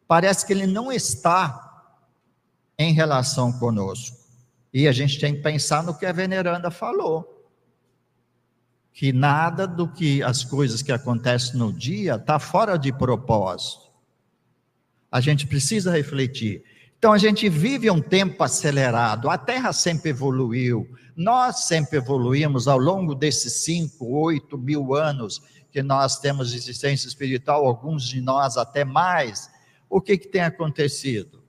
Parece 0.08 0.48
que 0.48 0.54
ele 0.54 0.66
não 0.66 0.90
está 0.90 1.92
em 2.80 2.94
relação 2.94 3.52
conosco. 3.52 4.18
E 4.74 4.88
a 4.88 4.94
gente 4.94 5.20
tem 5.20 5.36
que 5.36 5.42
pensar 5.42 5.84
no 5.84 5.94
que 5.94 6.06
a 6.06 6.14
veneranda 6.14 6.72
falou. 6.72 7.46
Que 8.94 9.12
nada 9.12 9.68
do 9.68 9.86
que 9.86 10.24
as 10.24 10.46
coisas 10.46 10.82
que 10.82 10.92
acontecem 10.92 11.58
no 11.58 11.74
dia 11.74 12.16
está 12.16 12.40
fora 12.40 12.78
de 12.78 12.94
propósito. 12.94 13.92
A 15.12 15.20
gente 15.20 15.46
precisa 15.46 15.92
refletir. 15.92 16.64
Então 16.98 17.12
a 17.12 17.18
gente 17.18 17.50
vive 17.50 17.92
um 17.92 18.02
tempo 18.02 18.42
acelerado, 18.42 19.30
a 19.30 19.38
Terra 19.38 19.74
sempre 19.74 20.12
evoluiu, 20.12 20.88
nós 21.14 21.66
sempre 21.66 21.98
evoluímos 21.98 22.70
ao 22.70 22.78
longo 22.78 23.14
desses 23.14 23.66
cinco, 23.66 24.06
oito 24.06 24.58
mil 24.58 24.96
anos 24.96 25.42
que 25.74 25.82
nós 25.82 26.20
temos 26.20 26.54
existência 26.54 27.08
espiritual, 27.08 27.66
alguns 27.66 28.04
de 28.04 28.22
nós 28.22 28.58
até 28.58 28.86
mais, 28.86 29.50
o 29.90 30.00
que, 30.00 30.20
que 30.20 30.28
tem 30.28 30.42
acontecido? 30.42 31.42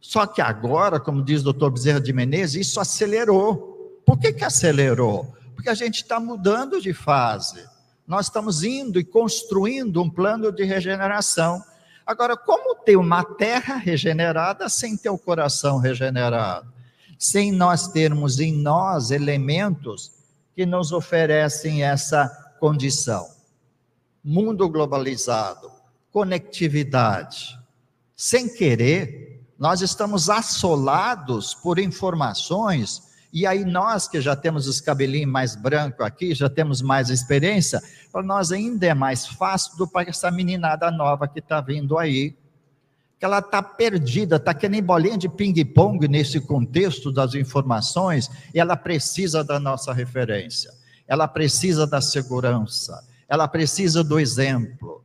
Só 0.00 0.26
que 0.26 0.40
agora, 0.40 0.98
como 0.98 1.22
diz 1.22 1.42
o 1.42 1.44
doutor 1.44 1.70
Bezerra 1.70 2.00
de 2.00 2.10
Menezes, 2.10 2.68
isso 2.68 2.80
acelerou. 2.80 4.00
Por 4.06 4.18
que, 4.18 4.32
que 4.32 4.44
acelerou? 4.44 5.36
Porque 5.54 5.68
a 5.68 5.74
gente 5.74 5.96
está 5.96 6.18
mudando 6.18 6.80
de 6.80 6.94
fase. 6.94 7.66
Nós 8.06 8.26
estamos 8.26 8.64
indo 8.64 8.98
e 8.98 9.04
construindo 9.04 10.02
um 10.02 10.08
plano 10.08 10.50
de 10.50 10.64
regeneração. 10.64 11.62
Agora, 12.06 12.34
como 12.34 12.76
ter 12.76 12.96
uma 12.96 13.22
terra 13.24 13.76
regenerada 13.76 14.70
sem 14.70 14.96
ter 14.96 15.10
o 15.10 15.18
coração 15.18 15.76
regenerado? 15.76 16.72
Sem 17.18 17.52
nós 17.52 17.88
termos 17.88 18.40
em 18.40 18.54
nós 18.54 19.10
elementos 19.10 20.12
que 20.54 20.64
nos 20.64 20.92
oferecem 20.92 21.82
essa 21.82 22.26
condição 22.58 23.35
mundo 24.28 24.68
globalizado, 24.68 25.70
conectividade. 26.10 27.56
Sem 28.16 28.52
querer, 28.52 29.40
nós 29.56 29.82
estamos 29.82 30.28
assolados 30.28 31.54
por 31.54 31.78
informações, 31.78 33.02
e 33.32 33.46
aí 33.46 33.64
nós 33.64 34.08
que 34.08 34.20
já 34.20 34.34
temos 34.34 34.66
os 34.66 34.80
cabelinhos 34.80 35.30
mais 35.30 35.54
brancos 35.54 36.04
aqui, 36.04 36.34
já 36.34 36.50
temos 36.50 36.82
mais 36.82 37.08
experiência, 37.08 37.80
para 38.10 38.24
nós 38.24 38.50
ainda 38.50 38.86
é 38.86 38.94
mais 38.94 39.24
fácil 39.24 39.76
do 39.76 39.86
que 39.86 40.00
essa 40.00 40.28
meninada 40.28 40.90
nova 40.90 41.28
que 41.28 41.38
está 41.38 41.60
vindo 41.60 41.96
aí, 41.96 42.36
que 43.20 43.24
ela 43.24 43.38
está 43.38 43.62
perdida, 43.62 44.36
está 44.36 44.52
que 44.52 44.68
nem 44.68 44.82
bolinha 44.82 45.16
de 45.16 45.28
ping-pong 45.28 46.08
nesse 46.08 46.40
contexto 46.40 47.12
das 47.12 47.34
informações, 47.34 48.28
e 48.52 48.58
ela 48.58 48.76
precisa 48.76 49.44
da 49.44 49.60
nossa 49.60 49.92
referência, 49.92 50.72
ela 51.06 51.28
precisa 51.28 51.86
da 51.86 52.00
segurança, 52.00 53.04
ela 53.28 53.48
precisa 53.48 54.04
do 54.04 54.18
exemplo. 54.18 55.04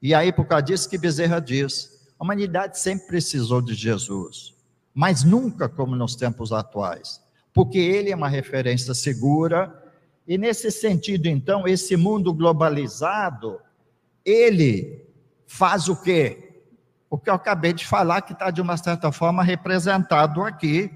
E 0.00 0.14
aí, 0.14 0.32
por 0.32 0.46
causa 0.46 0.64
disso 0.64 0.88
que 0.88 0.98
Bezerra 0.98 1.40
diz, 1.40 2.06
a 2.18 2.24
humanidade 2.24 2.78
sempre 2.78 3.06
precisou 3.08 3.60
de 3.60 3.74
Jesus, 3.74 4.54
mas 4.94 5.24
nunca 5.24 5.68
como 5.68 5.96
nos 5.96 6.14
tempos 6.16 6.52
atuais, 6.52 7.20
porque 7.52 7.78
ele 7.78 8.10
é 8.10 8.16
uma 8.16 8.28
referência 8.28 8.94
segura, 8.94 9.82
e 10.26 10.36
nesse 10.36 10.70
sentido, 10.70 11.26
então, 11.26 11.66
esse 11.68 11.96
mundo 11.96 12.32
globalizado, 12.34 13.60
ele 14.24 15.06
faz 15.46 15.88
o 15.88 15.96
quê? 15.96 16.62
O 17.08 17.16
que 17.16 17.30
eu 17.30 17.34
acabei 17.34 17.72
de 17.72 17.86
falar, 17.86 18.22
que 18.22 18.32
está 18.32 18.50
de 18.50 18.60
uma 18.60 18.76
certa 18.76 19.12
forma 19.12 19.44
representado 19.44 20.42
aqui. 20.42 20.90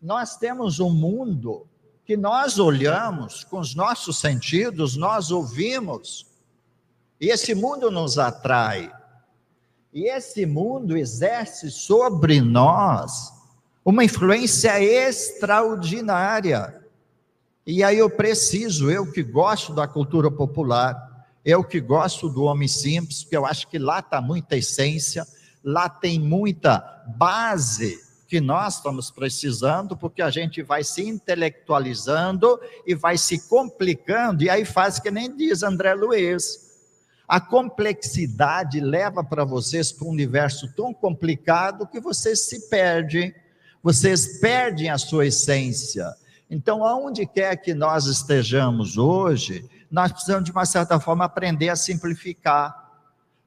Nós 0.00 0.36
temos 0.36 0.78
um 0.78 0.90
mundo 0.90 1.66
que 2.10 2.16
nós 2.16 2.58
olhamos 2.58 3.44
com 3.44 3.60
os 3.60 3.72
nossos 3.72 4.18
sentidos, 4.18 4.96
nós 4.96 5.30
ouvimos, 5.30 6.26
e 7.20 7.28
esse 7.28 7.54
mundo 7.54 7.88
nos 7.88 8.18
atrai. 8.18 8.92
E 9.94 10.10
esse 10.10 10.44
mundo 10.44 10.96
exerce 10.96 11.70
sobre 11.70 12.40
nós 12.40 13.32
uma 13.84 14.02
influência 14.02 14.82
extraordinária. 14.82 16.82
E 17.64 17.84
aí 17.84 17.98
eu 17.98 18.10
preciso, 18.10 18.90
eu 18.90 19.12
que 19.12 19.22
gosto 19.22 19.72
da 19.72 19.86
cultura 19.86 20.32
popular, 20.32 21.28
eu 21.44 21.62
que 21.62 21.80
gosto 21.80 22.28
do 22.28 22.42
homem 22.42 22.66
simples, 22.66 23.22
porque 23.22 23.36
eu 23.36 23.46
acho 23.46 23.68
que 23.68 23.78
lá 23.78 24.00
está 24.00 24.20
muita 24.20 24.56
essência, 24.56 25.24
lá 25.62 25.88
tem 25.88 26.18
muita 26.18 27.04
base 27.16 28.09
que 28.30 28.40
nós 28.40 28.76
estamos 28.76 29.10
precisando, 29.10 29.96
porque 29.96 30.22
a 30.22 30.30
gente 30.30 30.62
vai 30.62 30.84
se 30.84 31.02
intelectualizando 31.02 32.60
e 32.86 32.94
vai 32.94 33.18
se 33.18 33.48
complicando, 33.48 34.44
e 34.44 34.48
aí 34.48 34.64
faz 34.64 35.00
que 35.00 35.10
nem 35.10 35.36
diz 35.36 35.64
André 35.64 35.94
Luiz. 35.94 36.70
A 37.26 37.40
complexidade 37.40 38.78
leva 38.78 39.24
para 39.24 39.44
vocês 39.44 39.90
para 39.90 40.06
um 40.06 40.12
universo 40.12 40.72
tão 40.76 40.94
complicado 40.94 41.88
que 41.88 41.98
vocês 41.98 42.46
se 42.46 42.68
perdem, 42.68 43.34
vocês 43.82 44.38
perdem 44.38 44.90
a 44.90 44.98
sua 44.98 45.26
essência. 45.26 46.06
Então, 46.48 46.84
aonde 46.84 47.26
quer 47.26 47.56
que 47.56 47.74
nós 47.74 48.06
estejamos 48.06 48.96
hoje, 48.96 49.68
nós 49.90 50.12
precisamos, 50.12 50.44
de 50.44 50.52
uma 50.52 50.66
certa 50.66 51.00
forma, 51.00 51.24
aprender 51.24 51.68
a 51.68 51.74
simplificar, 51.74 52.92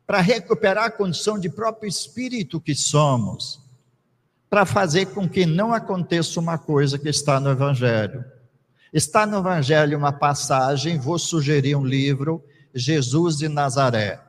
para 0.06 0.20
recuperar 0.20 0.84
a 0.84 0.92
condição 0.92 1.40
de 1.40 1.50
próprio 1.50 1.88
espírito 1.88 2.60
que 2.60 2.76
somos 2.76 3.63
para 4.54 4.68
fazer 4.68 5.08
com 5.08 5.28
que 5.28 5.48
não 5.48 5.74
aconteça 5.74 6.40
uma 6.40 6.60
coisa 6.60 7.00
que 7.00 7.10
está 7.10 7.40
no 7.40 7.50
Evangelho. 7.50 8.24
Está 8.94 9.26
no 9.26 9.40
Evangelho 9.40 9.98
uma 9.98 10.12
passagem, 10.12 11.00
vou 11.00 11.18
sugerir 11.18 11.76
um 11.76 11.84
livro, 11.84 12.40
Jesus 12.72 13.36
de 13.36 13.50
Nazaré. 13.50 14.22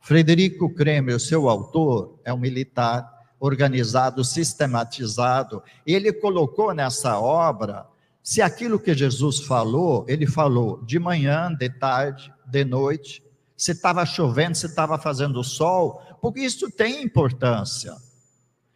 Frederico 0.00 0.74
Kremer, 0.74 1.20
seu 1.20 1.48
autor, 1.48 2.18
é 2.24 2.34
um 2.34 2.38
militar 2.38 3.08
organizado, 3.38 4.24
sistematizado. 4.24 5.62
Ele 5.86 6.12
colocou 6.12 6.74
nessa 6.74 7.20
obra 7.20 7.86
se 8.20 8.42
aquilo 8.42 8.80
que 8.80 8.92
Jesus 8.92 9.42
falou, 9.42 10.04
ele 10.08 10.26
falou 10.26 10.84
de 10.84 10.98
manhã, 10.98 11.54
de 11.54 11.70
tarde, 11.70 12.34
de 12.48 12.64
noite, 12.64 13.22
se 13.56 13.70
estava 13.70 14.04
chovendo, 14.04 14.56
se 14.56 14.66
estava 14.66 14.98
fazendo 14.98 15.44
sol, 15.44 16.02
porque 16.20 16.40
isso 16.40 16.68
tem 16.68 17.04
importância. 17.04 17.94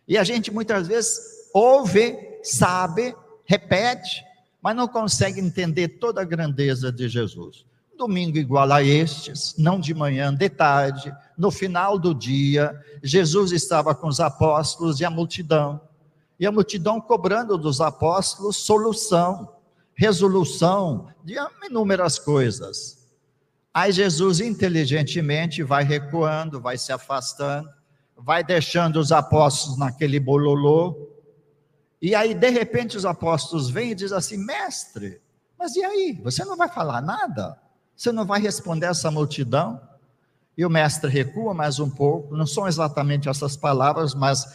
E 0.06 0.16
a 0.16 0.24
gente 0.24 0.50
muitas 0.50 0.86
vezes 0.86 1.20
ouve, 1.52 2.16
sabe, 2.42 3.14
repete, 3.44 4.24
mas 4.62 4.76
não 4.76 4.88
consegue 4.88 5.40
entender 5.40 5.88
toda 5.88 6.20
a 6.20 6.24
grandeza 6.24 6.92
de 6.92 7.08
Jesus. 7.08 7.64
Domingo 7.96 8.36
igual 8.36 8.70
a 8.70 8.82
estes, 8.82 9.54
não 9.56 9.80
de 9.80 9.94
manhã, 9.94 10.34
de 10.34 10.48
tarde, 10.50 11.14
no 11.36 11.50
final 11.50 11.98
do 11.98 12.14
dia, 12.14 12.78
Jesus 13.02 13.52
estava 13.52 13.94
com 13.94 14.06
os 14.06 14.20
apóstolos 14.20 15.00
e 15.00 15.04
a 15.04 15.10
multidão. 15.10 15.80
E 16.38 16.46
a 16.46 16.52
multidão 16.52 17.00
cobrando 17.00 17.56
dos 17.56 17.80
apóstolos 17.80 18.56
solução, 18.56 19.56
resolução 19.94 21.08
de 21.24 21.36
inúmeras 21.64 22.18
coisas. 22.18 23.06
Aí 23.72 23.92
Jesus 23.92 24.40
inteligentemente 24.40 25.62
vai 25.62 25.84
recuando, 25.84 26.60
vai 26.60 26.76
se 26.76 26.92
afastando, 26.92 27.68
vai 28.16 28.42
deixando 28.42 28.98
os 28.98 29.12
apóstolos 29.12 29.78
naquele 29.78 30.18
bololô. 30.18 31.10
E 32.00 32.14
aí, 32.14 32.34
de 32.34 32.50
repente, 32.50 32.96
os 32.96 33.04
apóstolos 33.04 33.70
vêm 33.70 33.90
e 33.90 33.94
dizem 33.94 34.16
assim: 34.16 34.36
Mestre, 34.36 35.20
mas 35.58 35.76
e 35.76 35.84
aí? 35.84 36.20
Você 36.22 36.44
não 36.44 36.56
vai 36.56 36.68
falar 36.68 37.00
nada? 37.00 37.58
Você 37.96 38.12
não 38.12 38.26
vai 38.26 38.40
responder 38.40 38.86
essa 38.86 39.10
multidão? 39.10 39.80
E 40.56 40.64
o 40.64 40.70
mestre 40.70 41.10
recua 41.10 41.52
mais 41.52 41.78
um 41.78 41.90
pouco, 41.90 42.34
não 42.34 42.46
são 42.46 42.66
exatamente 42.66 43.28
essas 43.28 43.56
palavras, 43.56 44.14
mas 44.14 44.46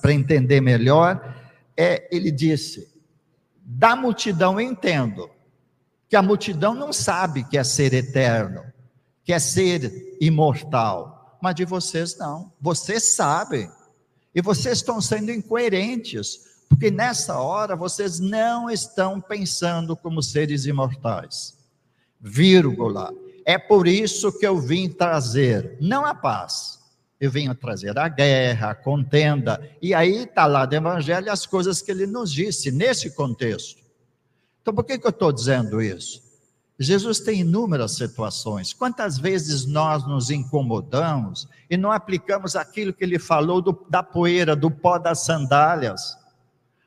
para 0.00 0.12
entender 0.12 0.60
melhor, 0.60 1.34
é, 1.76 2.08
ele 2.14 2.32
disse: 2.32 2.92
da 3.54 3.94
multidão 3.94 4.60
entendo 4.60 5.30
que 6.08 6.16
a 6.16 6.22
multidão 6.22 6.74
não 6.74 6.92
sabe 6.92 7.44
que 7.44 7.56
é 7.56 7.62
ser 7.62 7.92
eterno, 7.94 8.62
que 9.24 9.32
é 9.32 9.38
ser 9.38 10.16
imortal, 10.20 11.15
mas 11.40 11.54
de 11.54 11.64
vocês 11.64 12.16
não. 12.16 12.52
Vocês 12.60 13.02
sabem. 13.14 13.70
E 14.34 14.42
vocês 14.42 14.78
estão 14.78 15.00
sendo 15.00 15.30
incoerentes, 15.30 16.40
porque 16.68 16.90
nessa 16.90 17.38
hora 17.38 17.74
vocês 17.74 18.20
não 18.20 18.68
estão 18.68 19.20
pensando 19.20 19.96
como 19.96 20.22
seres 20.22 20.66
imortais. 20.66 21.56
Vírgula. 22.20 23.12
É 23.44 23.56
por 23.56 23.86
isso 23.86 24.36
que 24.38 24.46
eu 24.46 24.58
vim 24.58 24.88
trazer, 24.88 25.76
não 25.80 26.04
a 26.04 26.12
paz, 26.14 26.80
eu 27.18 27.30
venho 27.30 27.54
trazer 27.54 27.96
a 27.98 28.08
guerra, 28.08 28.70
a 28.70 28.74
contenda. 28.74 29.70
E 29.80 29.94
aí 29.94 30.24
está 30.24 30.46
lá 30.46 30.66
no 30.66 30.74
Evangelho 30.74 31.30
as 31.30 31.46
coisas 31.46 31.80
que 31.80 31.90
ele 31.90 32.06
nos 32.06 32.32
disse 32.32 32.70
nesse 32.70 33.10
contexto. 33.10 33.82
Então, 34.60 34.74
por 34.74 34.84
que, 34.84 34.98
que 34.98 35.06
eu 35.06 35.10
estou 35.10 35.32
dizendo 35.32 35.80
isso? 35.80 36.25
Jesus 36.78 37.20
tem 37.20 37.40
inúmeras 37.40 37.92
situações. 37.92 38.72
Quantas 38.72 39.18
vezes 39.18 39.64
nós 39.64 40.06
nos 40.06 40.30
incomodamos 40.30 41.48
e 41.70 41.76
não 41.76 41.90
aplicamos 41.90 42.54
aquilo 42.54 42.92
que 42.92 43.02
ele 43.02 43.18
falou 43.18 43.62
do, 43.62 43.86
da 43.88 44.02
poeira, 44.02 44.54
do 44.54 44.70
pó 44.70 44.98
das 44.98 45.24
sandálias? 45.24 46.16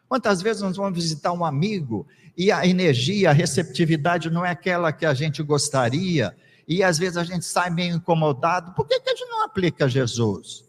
Quantas 0.07 0.41
vezes 0.41 0.61
nós 0.61 0.77
vamos 0.77 0.93
visitar 0.93 1.31
um 1.31 1.43
amigo 1.43 2.05
e 2.37 2.51
a 2.51 2.65
energia, 2.65 3.31
a 3.31 3.33
receptividade 3.33 4.29
não 4.29 4.45
é 4.45 4.51
aquela 4.51 4.93
que 4.93 5.05
a 5.05 5.13
gente 5.13 5.43
gostaria, 5.43 6.35
e 6.67 6.83
às 6.83 6.97
vezes 6.97 7.17
a 7.17 7.23
gente 7.23 7.43
sai 7.43 7.69
meio 7.69 7.95
incomodado. 7.95 8.73
Por 8.73 8.87
que, 8.87 8.99
que 8.99 9.09
a 9.09 9.15
gente 9.15 9.27
não 9.27 9.43
aplica 9.43 9.89
Jesus? 9.89 10.63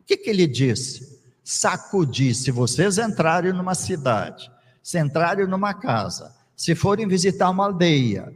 O 0.00 0.04
que, 0.06 0.16
que 0.16 0.30
ele 0.30 0.46
disse? 0.46 1.20
Sacudir, 1.44 2.34
se 2.34 2.50
vocês 2.50 2.98
entrarem 2.98 3.52
numa 3.52 3.74
cidade, 3.74 4.50
se 4.82 4.98
entrarem 4.98 5.46
numa 5.46 5.74
casa, 5.74 6.34
se 6.56 6.74
forem 6.74 7.06
visitar 7.06 7.50
uma 7.50 7.66
aldeia, 7.66 8.32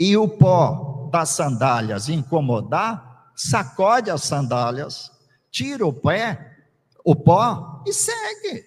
e 0.00 0.16
o 0.16 0.26
pó 0.26 1.10
das 1.12 1.28
sandálias 1.28 2.08
incomodar, 2.08 3.30
sacode 3.36 4.10
as 4.10 4.22
sandálias, 4.22 5.12
tira 5.50 5.86
o 5.86 5.92
pé, 5.92 6.56
o 7.04 7.14
pó 7.14 7.84
e 7.86 7.92
segue. 7.92 8.64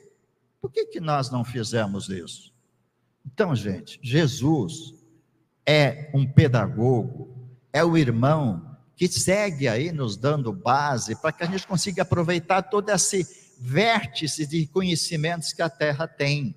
Por 0.62 0.72
que, 0.72 0.86
que 0.86 1.00
nós 1.00 1.32
não 1.32 1.44
fizemos 1.44 2.08
isso? 2.08 2.54
Então, 3.26 3.56
gente, 3.56 4.00
Jesus 4.04 4.94
é 5.66 6.12
um 6.14 6.26
pedagogo 6.32 7.34
é 7.74 7.84
o 7.84 7.98
irmão 7.98 8.78
que 8.96 9.08
segue 9.08 9.68
aí 9.68 9.92
nos 9.92 10.16
dando 10.16 10.54
base 10.54 11.16
para 11.16 11.32
que 11.32 11.44
a 11.44 11.48
gente 11.48 11.66
consiga 11.66 12.04
aproveitar 12.04 12.62
todo 12.62 12.90
esse 12.90 13.28
vértice 13.60 14.46
de 14.46 14.68
conhecimentos 14.68 15.52
que 15.52 15.64
a 15.64 15.70
Terra 15.70 16.08
tem. 16.08 16.56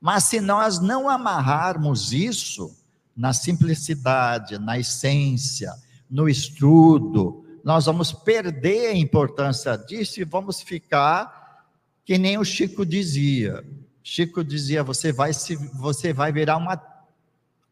Mas 0.00 0.24
se 0.24 0.40
nós 0.40 0.80
não 0.80 1.10
amarrarmos 1.10 2.14
isso 2.14 2.74
na 3.20 3.34
simplicidade, 3.34 4.58
na 4.58 4.78
essência, 4.78 5.70
no 6.10 6.26
estudo, 6.26 7.44
nós 7.62 7.84
vamos 7.84 8.12
perder 8.12 8.86
a 8.88 8.96
importância 8.96 9.76
disso 9.76 10.22
e 10.22 10.24
vamos 10.24 10.62
ficar 10.62 11.66
que 12.02 12.16
nem 12.16 12.38
o 12.38 12.44
Chico 12.44 12.86
dizia. 12.86 13.62
Chico 14.02 14.42
dizia: 14.42 14.82
você 14.82 15.12
vai 15.12 15.34
se, 15.34 15.54
você 15.74 16.14
vai 16.14 16.32
virar 16.32 16.56
uma 16.56 16.82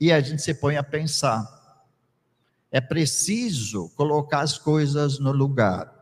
E 0.00 0.10
a 0.10 0.20
gente 0.20 0.40
se 0.40 0.54
põe 0.54 0.78
a 0.78 0.82
pensar: 0.82 1.46
é 2.70 2.80
preciso 2.80 3.90
colocar 3.90 4.40
as 4.40 4.56
coisas 4.56 5.18
no 5.18 5.32
lugar. 5.32 5.92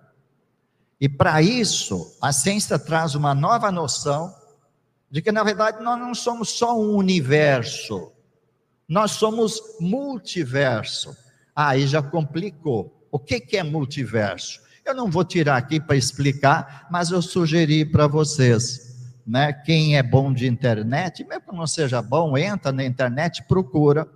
E 1.01 1.09
para 1.09 1.43
isso, 1.43 2.17
a 2.23 2.33
ciência 2.33 2.79
traz 2.79 3.17
uma 3.17 3.35
nova 3.35 3.73
noção 3.73 4.33
de 5.11 5.21
que, 5.21 5.33
na 5.33 5.43
verdade, 5.43 5.83
nós 5.83 5.99
não 5.99 6.15
somos 6.15 6.51
só 6.51 6.79
um 6.79 6.95
universo, 6.95 8.13
nós 8.89 9.13
somos 9.13 9.61
multiverso. 9.81 11.24
Aí 11.55 11.87
já 11.87 12.03
complicou. 12.03 13.09
O 13.11 13.19
que, 13.19 13.39
que 13.39 13.57
é 13.57 13.63
multiverso? 13.63 14.61
Eu 14.85 14.95
não 14.95 15.11
vou 15.11 15.25
tirar 15.25 15.57
aqui 15.57 15.81
para 15.81 15.97
explicar, 15.97 16.87
mas 16.91 17.11
eu 17.11 17.23
sugeri 17.23 17.85
para 17.85 18.07
vocês. 18.07 18.95
Né? 19.27 19.53
Quem 19.53 19.97
é 19.97 20.03
bom 20.03 20.33
de 20.33 20.47
internet, 20.47 21.25
mesmo 21.25 21.49
que 21.49 21.57
não 21.57 21.67
seja 21.67 22.03
bom, 22.03 22.37
entra 22.37 22.71
na 22.73 22.85
internet, 22.85 23.45
procura 23.49 24.07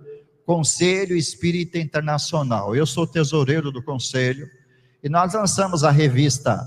Conselho 0.45 1.15
Espírita 1.15 1.77
Internacional. 1.77 2.75
Eu 2.75 2.85
sou 2.85 3.07
tesoureiro 3.07 3.71
do 3.71 3.83
conselho 3.83 4.47
e 5.03 5.07
nós 5.07 5.33
lançamos 5.33 5.83
a 5.83 5.91
revista 5.91 6.59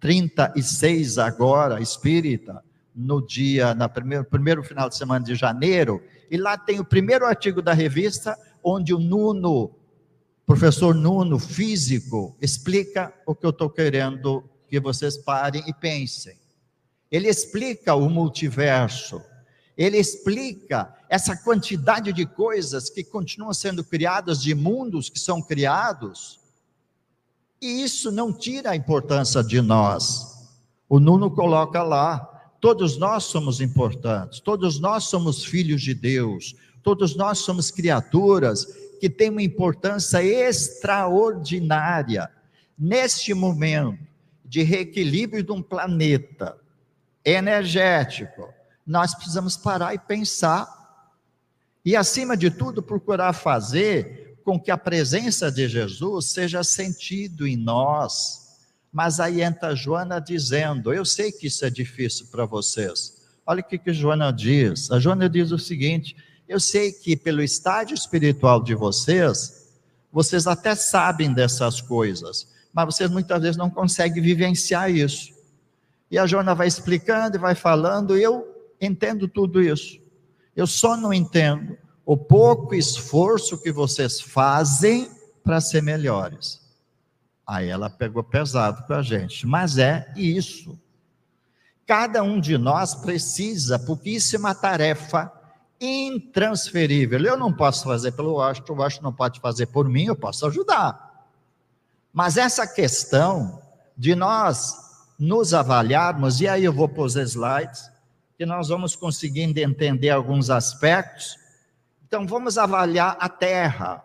36 0.00 1.18
agora 1.18 1.80
Espírita 1.80 2.62
no 2.94 3.24
dia 3.24 3.74
na 3.74 3.88
primeiro, 3.88 4.24
primeiro 4.24 4.62
final 4.62 4.88
de 4.88 4.96
semana 4.96 5.24
de 5.24 5.34
janeiro 5.34 6.00
e 6.30 6.36
lá 6.36 6.56
tem 6.56 6.80
o 6.80 6.84
primeiro 6.84 7.26
artigo 7.26 7.60
da 7.60 7.72
revista 7.72 8.38
onde 8.62 8.94
o 8.94 8.98
Nuno 8.98 9.76
professor 10.46 10.94
Nuno 10.94 11.40
físico 11.40 12.36
explica 12.40 13.12
o 13.26 13.34
que 13.34 13.44
eu 13.44 13.50
estou 13.50 13.68
querendo 13.68 14.48
que 14.68 14.78
vocês 14.78 15.18
parem 15.18 15.64
e 15.66 15.74
pensem. 15.74 16.38
Ele 17.10 17.28
explica 17.28 17.96
o 17.96 18.08
multiverso. 18.08 19.20
Ele 19.76 19.98
explica 19.98 20.94
essa 21.08 21.36
quantidade 21.36 22.12
de 22.12 22.24
coisas 22.24 22.88
que 22.88 23.02
continuam 23.02 23.52
sendo 23.52 23.84
criadas, 23.84 24.40
de 24.40 24.54
mundos 24.54 25.10
que 25.10 25.18
são 25.18 25.42
criados, 25.42 26.40
e 27.60 27.82
isso 27.82 28.12
não 28.12 28.32
tira 28.32 28.70
a 28.70 28.76
importância 28.76 29.42
de 29.42 29.60
nós. 29.60 30.48
O 30.88 31.00
Nuno 31.00 31.30
coloca 31.30 31.82
lá: 31.82 32.18
todos 32.60 32.96
nós 32.96 33.24
somos 33.24 33.60
importantes, 33.60 34.40
todos 34.40 34.78
nós 34.78 35.04
somos 35.04 35.44
filhos 35.44 35.82
de 35.82 35.94
Deus, 35.94 36.54
todos 36.82 37.16
nós 37.16 37.38
somos 37.38 37.70
criaturas 37.70 38.66
que 38.98 39.08
têm 39.08 39.30
uma 39.30 39.42
importância 39.42 40.22
extraordinária 40.22 42.30
neste 42.78 43.32
momento 43.34 43.98
de 44.44 44.62
reequilíbrio 44.62 45.42
de 45.42 45.52
um 45.52 45.62
planeta 45.62 46.56
energético. 47.24 48.52
Nós 48.86 49.14
precisamos 49.14 49.56
parar 49.56 49.94
e 49.94 49.98
pensar 49.98 50.74
e, 51.84 51.96
acima 51.96 52.36
de 52.36 52.50
tudo, 52.50 52.82
procurar 52.82 53.32
fazer 53.32 54.38
com 54.44 54.60
que 54.60 54.70
a 54.70 54.76
presença 54.76 55.50
de 55.50 55.66
Jesus 55.68 56.26
seja 56.26 56.62
sentido 56.62 57.46
em 57.46 57.56
nós 57.56 58.46
mas 58.96 59.20
aí 59.20 59.42
entra 59.42 59.76
Joana 59.76 60.18
dizendo: 60.18 60.90
Eu 60.90 61.04
sei 61.04 61.30
que 61.30 61.48
isso 61.48 61.66
é 61.66 61.68
difícil 61.68 62.28
para 62.28 62.46
vocês. 62.46 63.26
Olha 63.44 63.60
o 63.60 63.62
que, 63.62 63.76
que 63.76 63.92
Joana 63.92 64.32
diz. 64.32 64.90
A 64.90 64.98
Joana 64.98 65.28
diz 65.28 65.52
o 65.52 65.58
seguinte: 65.58 66.16
Eu 66.48 66.60
sei 66.60 66.92
que 66.92 67.16
pelo 67.16 67.42
estágio 67.42 67.94
espiritual 67.94 68.62
de 68.62 68.74
vocês, 68.74 69.66
vocês 70.12 70.46
até 70.46 70.74
sabem 70.74 71.32
dessas 71.32 71.80
coisas, 71.80 72.48
mas 72.72 72.86
vocês 72.86 73.10
muitas 73.10 73.42
vezes 73.42 73.56
não 73.56 73.68
conseguem 73.68 74.22
vivenciar 74.22 74.90
isso. 74.90 75.34
E 76.10 76.18
a 76.18 76.26
Joana 76.26 76.54
vai 76.54 76.68
explicando 76.68 77.36
e 77.36 77.40
vai 77.40 77.54
falando, 77.54 78.16
e 78.16 78.22
eu 78.22 78.46
entendo 78.80 79.26
tudo 79.26 79.60
isso. 79.60 80.00
Eu 80.54 80.66
só 80.66 80.96
não 80.96 81.12
entendo 81.12 81.76
o 82.04 82.16
pouco 82.16 82.74
esforço 82.74 83.60
que 83.60 83.72
vocês 83.72 84.20
fazem 84.20 85.10
para 85.42 85.60
ser 85.60 85.82
melhores. 85.82 86.60
Aí 87.44 87.68
ela 87.68 87.90
pegou 87.90 88.22
pesado 88.22 88.84
com 88.86 88.94
a 88.94 89.02
gente, 89.02 89.46
mas 89.46 89.78
é 89.78 90.12
isso. 90.16 90.78
Cada 91.84 92.22
um 92.22 92.40
de 92.40 92.56
nós 92.56 92.94
precisa, 92.94 93.80
isso 94.04 94.36
é 94.36 94.54
tarefa 94.54 95.32
intransferível. 95.80 97.20
Eu 97.20 97.36
não 97.36 97.52
posso 97.52 97.84
fazer 97.84 98.12
pelo 98.12 98.34
Washington, 98.34 98.72
o 98.72 98.76
Washington 98.76 99.04
não 99.04 99.12
pode 99.12 99.40
fazer 99.40 99.66
por 99.66 99.88
mim, 99.88 100.06
eu 100.06 100.16
posso 100.16 100.46
ajudar. 100.46 101.26
Mas 102.12 102.36
essa 102.36 102.66
questão 102.66 103.62
de 103.96 104.14
nós 104.14 104.74
nos 105.18 105.54
avaliarmos, 105.54 106.40
e 106.40 106.48
aí 106.48 106.64
eu 106.64 106.72
vou 106.72 106.88
para 106.88 107.02
os 107.02 107.16
slides, 107.16 107.90
que 108.36 108.44
nós 108.44 108.68
vamos 108.68 108.94
conseguindo 108.94 109.58
entender 109.58 110.10
alguns 110.10 110.50
aspectos. 110.50 111.36
Então, 112.06 112.26
vamos 112.26 112.58
avaliar 112.58 113.16
a 113.18 113.28
Terra. 113.28 114.04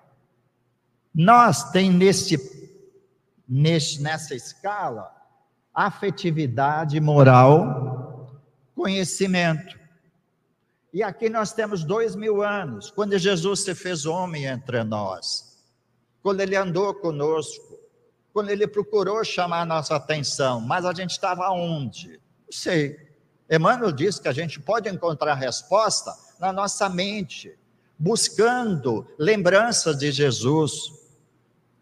Nós 1.14 1.72
tem 1.72 1.92
nesse 1.92 2.38
nesse, 3.52 4.02
nessa 4.02 4.34
escala, 4.34 5.12
afetividade, 5.74 6.98
moral, 7.02 8.42
conhecimento. 8.74 9.78
E 10.94 11.02
aqui 11.02 11.30
nós 11.30 11.54
temos 11.54 11.84
dois 11.84 12.16
mil 12.16 12.42
anos, 12.42 12.92
quando 12.92 13.18
Jesus 13.18 13.62
se 13.62 13.74
fez 13.74 14.06
homem 14.06 14.46
entre 14.46 14.84
nós, 14.84 15.58
quando 16.22 16.42
ele 16.42 16.56
andou 16.56 16.94
conosco, 16.94 17.80
quando 18.34 18.50
ele 18.50 18.68
procurou 18.68 19.24
chamar 19.24 19.66
nossa 19.66 19.96
atenção, 19.96 20.60
mas 20.60 20.86
a 20.86 20.94
gente 20.94 21.12
estava 21.12 21.50
onde? 21.50 22.20
Não 22.46 22.52
sei. 22.52 22.98
Emmanuel 23.50 23.92
diz 23.92 24.20
que 24.20 24.28
a 24.28 24.34
gente 24.34 24.60
pode 24.60 24.90
encontrar 24.90 25.34
resposta 25.36 26.14
na 26.40 26.52
nossa 26.52 26.90
mente, 26.90 27.58
buscando 27.98 29.08
lembranças 29.18 29.98
de 29.98 30.12
Jesus, 30.12 30.74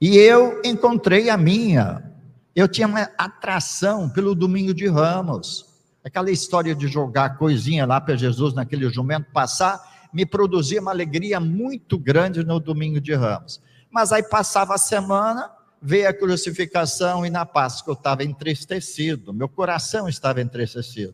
e 0.01 0.17
eu 0.17 0.61
encontrei 0.63 1.29
a 1.29 1.37
minha. 1.37 2.13
Eu 2.55 2.67
tinha 2.67 2.87
uma 2.87 3.09
atração 3.17 4.09
pelo 4.09 4.33
domingo 4.33 4.73
de 4.73 4.87
ramos. 4.87 5.68
Aquela 6.09 6.31
história 6.31 6.73
de 6.73 6.87
jogar 6.87 7.37
coisinha 7.37 7.85
lá 7.85 8.01
para 8.01 8.15
Jesus 8.15 8.55
naquele 8.55 8.89
jumento 8.89 9.31
passar, 9.31 9.79
me 10.11 10.25
produzia 10.25 10.81
uma 10.81 10.89
alegria 10.89 11.39
muito 11.39 11.99
grande 11.99 12.43
no 12.43 12.59
domingo 12.59 12.99
de 12.99 13.13
ramos. 13.13 13.61
Mas 13.91 14.11
aí 14.11 14.23
passava 14.23 14.73
a 14.73 14.79
semana, 14.79 15.51
veio 15.79 16.09
a 16.09 16.13
crucificação 16.13 17.23
e 17.27 17.29
na 17.29 17.45
Páscoa 17.45 17.91
eu 17.91 17.95
estava 17.95 18.23
entristecido, 18.23 19.31
meu 19.31 19.47
coração 19.47 20.09
estava 20.09 20.41
entristecido. 20.41 21.13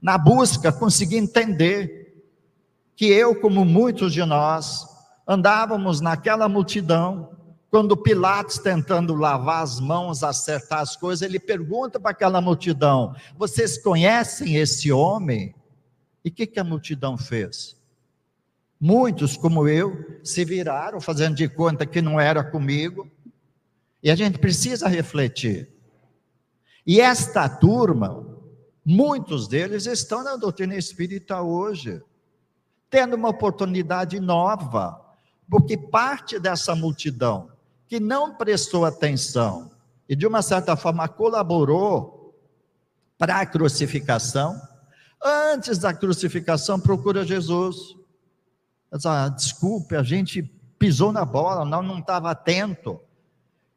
Na 0.00 0.16
busca, 0.16 0.72
consegui 0.72 1.18
entender 1.18 2.24
que 2.96 3.04
eu, 3.04 3.38
como 3.38 3.66
muitos 3.66 4.14
de 4.14 4.24
nós, 4.24 4.86
andávamos 5.28 6.00
naquela 6.00 6.48
multidão, 6.48 7.35
quando 7.70 7.96
Pilatos, 7.96 8.58
tentando 8.58 9.14
lavar 9.14 9.62
as 9.62 9.80
mãos, 9.80 10.22
acertar 10.22 10.80
as 10.80 10.96
coisas, 10.96 11.22
ele 11.22 11.38
pergunta 11.38 11.98
para 11.98 12.12
aquela 12.12 12.40
multidão: 12.40 13.14
Vocês 13.36 13.76
conhecem 13.76 14.56
esse 14.56 14.92
homem? 14.92 15.54
E 16.24 16.28
o 16.28 16.32
que, 16.32 16.46
que 16.46 16.60
a 16.60 16.64
multidão 16.64 17.18
fez? 17.18 17.76
Muitos, 18.80 19.36
como 19.36 19.66
eu, 19.66 20.20
se 20.22 20.44
viraram, 20.44 21.00
fazendo 21.00 21.34
de 21.34 21.48
conta 21.48 21.86
que 21.86 22.02
não 22.02 22.20
era 22.20 22.44
comigo. 22.44 23.10
E 24.02 24.10
a 24.10 24.14
gente 24.14 24.38
precisa 24.38 24.86
refletir. 24.86 25.68
E 26.86 27.00
esta 27.00 27.48
turma, 27.48 28.24
muitos 28.84 29.48
deles 29.48 29.86
estão 29.86 30.22
na 30.22 30.36
doutrina 30.36 30.76
espírita 30.76 31.40
hoje, 31.42 32.00
tendo 32.88 33.16
uma 33.16 33.30
oportunidade 33.30 34.20
nova, 34.20 35.00
porque 35.50 35.76
parte 35.76 36.38
dessa 36.38 36.74
multidão 36.74 37.55
que 37.88 38.00
não 38.00 38.34
prestou 38.34 38.84
atenção 38.84 39.70
e, 40.08 40.14
de 40.14 40.26
uma 40.26 40.42
certa 40.42 40.76
forma, 40.76 41.08
colaborou 41.08 42.34
para 43.18 43.40
a 43.40 43.46
crucificação, 43.46 44.60
antes 45.22 45.78
da 45.78 45.94
crucificação, 45.94 46.78
procura 46.78 47.24
Jesus. 47.24 47.76
Ah, 49.04 49.28
desculpe, 49.28 49.96
a 49.96 50.02
gente 50.02 50.42
pisou 50.78 51.12
na 51.12 51.24
bola, 51.24 51.64
não 51.64 51.82
não 51.82 51.98
estava 51.98 52.30
atento. 52.30 53.00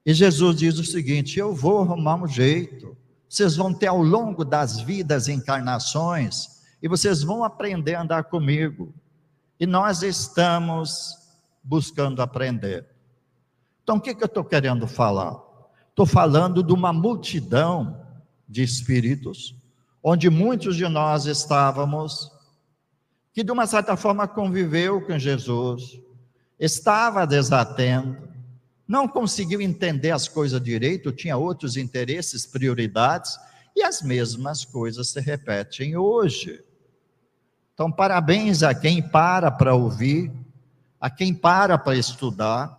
E 0.06 0.13
Jesus 0.13 0.58
diz 0.58 0.78
o 0.78 0.84
seguinte: 0.84 1.39
Eu 1.39 1.54
vou 1.54 1.82
arrumar 1.82 2.15
um 2.15 2.28
jeito. 2.28 2.98
Vocês 3.28 3.56
vão 3.56 3.74
ter 3.74 3.88
ao 3.88 4.02
longo 4.02 4.43
das 4.43 4.80
vidas 4.80 5.28
encarnações, 5.28 6.63
e 6.82 6.88
vocês 6.88 7.22
vão 7.22 7.43
aprender 7.43 7.93
a 7.95 8.02
andar 8.02 8.24
comigo. 8.24 8.93
E 9.60 9.67
nós 9.67 10.02
estamos 10.02 11.15
buscando 11.63 12.22
aprender. 12.22 12.88
Então, 13.89 13.97
o 13.97 14.02
que, 14.02 14.13
que 14.13 14.21
eu 14.21 14.28
estou 14.28 14.43
querendo 14.43 14.86
falar? 14.86 15.36
Estou 15.89 16.06
falando 16.06 16.62
de 16.62 16.71
uma 16.71 16.93
multidão 16.93 18.06
de 18.47 18.62
espíritos, 18.62 19.56
onde 20.04 20.30
muitos 20.30 20.75
de 20.75 20.88
nós 20.88 21.25
estávamos, 21.25 22.32
que 23.34 23.43
de 23.43 23.52
uma 23.52 23.65
certa 23.65 23.97
forma 23.97 24.28
conviveu 24.28 25.04
com 25.08 25.17
Jesus, 25.17 25.99
estava 26.60 27.25
desatento, 27.25 28.30
não 28.88 29.08
conseguiu 29.08 29.60
entender 29.60 30.12
as 30.12 30.28
coisas 30.28 30.62
direito, 30.62 31.12
tinha 31.12 31.36
outros 31.36 31.75
interesses, 31.75 32.45
prioridades, 32.45 33.39
e 33.75 33.82
as 33.82 34.04
mesmas 34.04 34.63
coisas 34.63 35.10
se 35.10 35.19
repetem 35.19 35.97
hoje. 35.97 36.63
Então, 37.73 37.91
parabéns 37.91 38.62
a 38.62 38.75
quem 38.75 39.02
para 39.02 39.49
para 39.49 39.73
ouvir, 39.73 40.32
a 41.02 41.10
quem 41.10 41.34
para 41.34 41.75
para 41.75 41.97
estudar, 41.97 42.79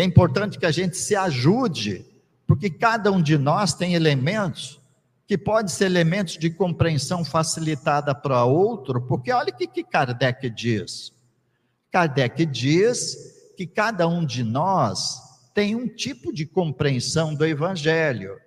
é 0.00 0.04
importante 0.04 0.58
que 0.58 0.66
a 0.66 0.70
gente 0.70 0.96
se 0.96 1.16
ajude, 1.16 2.04
porque 2.46 2.70
cada 2.70 3.10
um 3.10 3.20
de 3.20 3.36
nós 3.36 3.74
tem 3.74 3.94
elementos 3.94 4.78
que 5.26 5.36
podem 5.36 5.68
ser 5.68 5.84
elementos 5.84 6.38
de 6.38 6.48
compreensão 6.48 7.24
facilitada 7.24 8.14
para 8.14 8.44
outro, 8.44 9.02
porque 9.02 9.30
olha 9.30 9.50
o 9.50 9.56
que, 9.56 9.66
que 9.66 9.84
Kardec 9.84 10.48
diz. 10.48 11.12
Kardec 11.90 12.46
diz 12.46 13.52
que 13.56 13.66
cada 13.66 14.08
um 14.08 14.24
de 14.24 14.42
nós 14.42 15.20
tem 15.52 15.74
um 15.74 15.86
tipo 15.86 16.32
de 16.32 16.46
compreensão 16.46 17.34
do 17.34 17.44
Evangelho. 17.44 18.38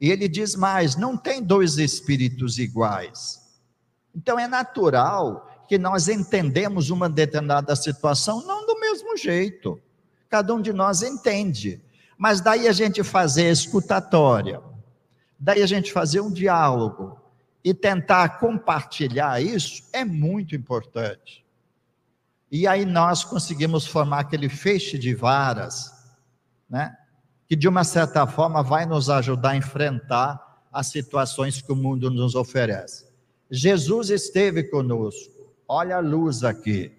E 0.00 0.10
ele 0.10 0.28
diz 0.28 0.54
mais: 0.54 0.94
não 0.94 1.16
tem 1.16 1.42
dois 1.42 1.78
espíritos 1.78 2.58
iguais. 2.58 3.40
Então 4.14 4.38
é 4.38 4.46
natural 4.46 5.64
que 5.66 5.76
nós 5.76 6.08
entendemos 6.08 6.90
uma 6.90 7.08
determinada 7.08 7.74
situação 7.74 8.46
não 8.46 8.64
do 8.64 8.78
mesmo 8.78 9.16
jeito 9.16 9.80
cada 10.28 10.54
um 10.54 10.60
de 10.60 10.72
nós 10.72 11.02
entende. 11.02 11.82
Mas 12.16 12.40
daí 12.40 12.66
a 12.66 12.72
gente 12.72 13.02
fazer 13.04 13.50
escutatória, 13.50 14.60
daí 15.38 15.62
a 15.62 15.66
gente 15.66 15.92
fazer 15.92 16.20
um 16.20 16.32
diálogo 16.32 17.18
e 17.62 17.72
tentar 17.72 18.38
compartilhar 18.40 19.40
isso 19.40 19.84
é 19.92 20.04
muito 20.04 20.54
importante. 20.54 21.44
E 22.50 22.66
aí 22.66 22.84
nós 22.84 23.24
conseguimos 23.24 23.86
formar 23.86 24.20
aquele 24.20 24.48
feixe 24.48 24.98
de 24.98 25.14
varas, 25.14 25.92
né? 26.68 26.96
Que 27.46 27.54
de 27.54 27.68
uma 27.68 27.84
certa 27.84 28.26
forma 28.26 28.62
vai 28.62 28.86
nos 28.86 29.08
ajudar 29.10 29.50
a 29.50 29.56
enfrentar 29.56 30.64
as 30.72 30.88
situações 30.88 31.60
que 31.62 31.72
o 31.72 31.76
mundo 31.76 32.10
nos 32.10 32.34
oferece. 32.34 33.06
Jesus 33.50 34.10
esteve 34.10 34.64
conosco. 34.64 35.54
Olha 35.66 35.96
a 35.96 36.00
luz 36.00 36.44
aqui. 36.44 36.97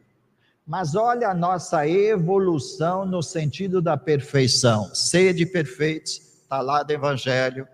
Mas 0.69 0.93
olha 0.93 1.29
a 1.29 1.33
nossa 1.33 1.87
evolução 1.87 3.03
no 3.03 3.23
sentido 3.23 3.81
da 3.81 3.97
perfeição. 3.97 4.93
Sede 4.93 5.43
perfeitos, 5.43 6.21
está 6.43 6.61
lá 6.61 6.83
do 6.83 6.91
Evangelho. 6.91 7.67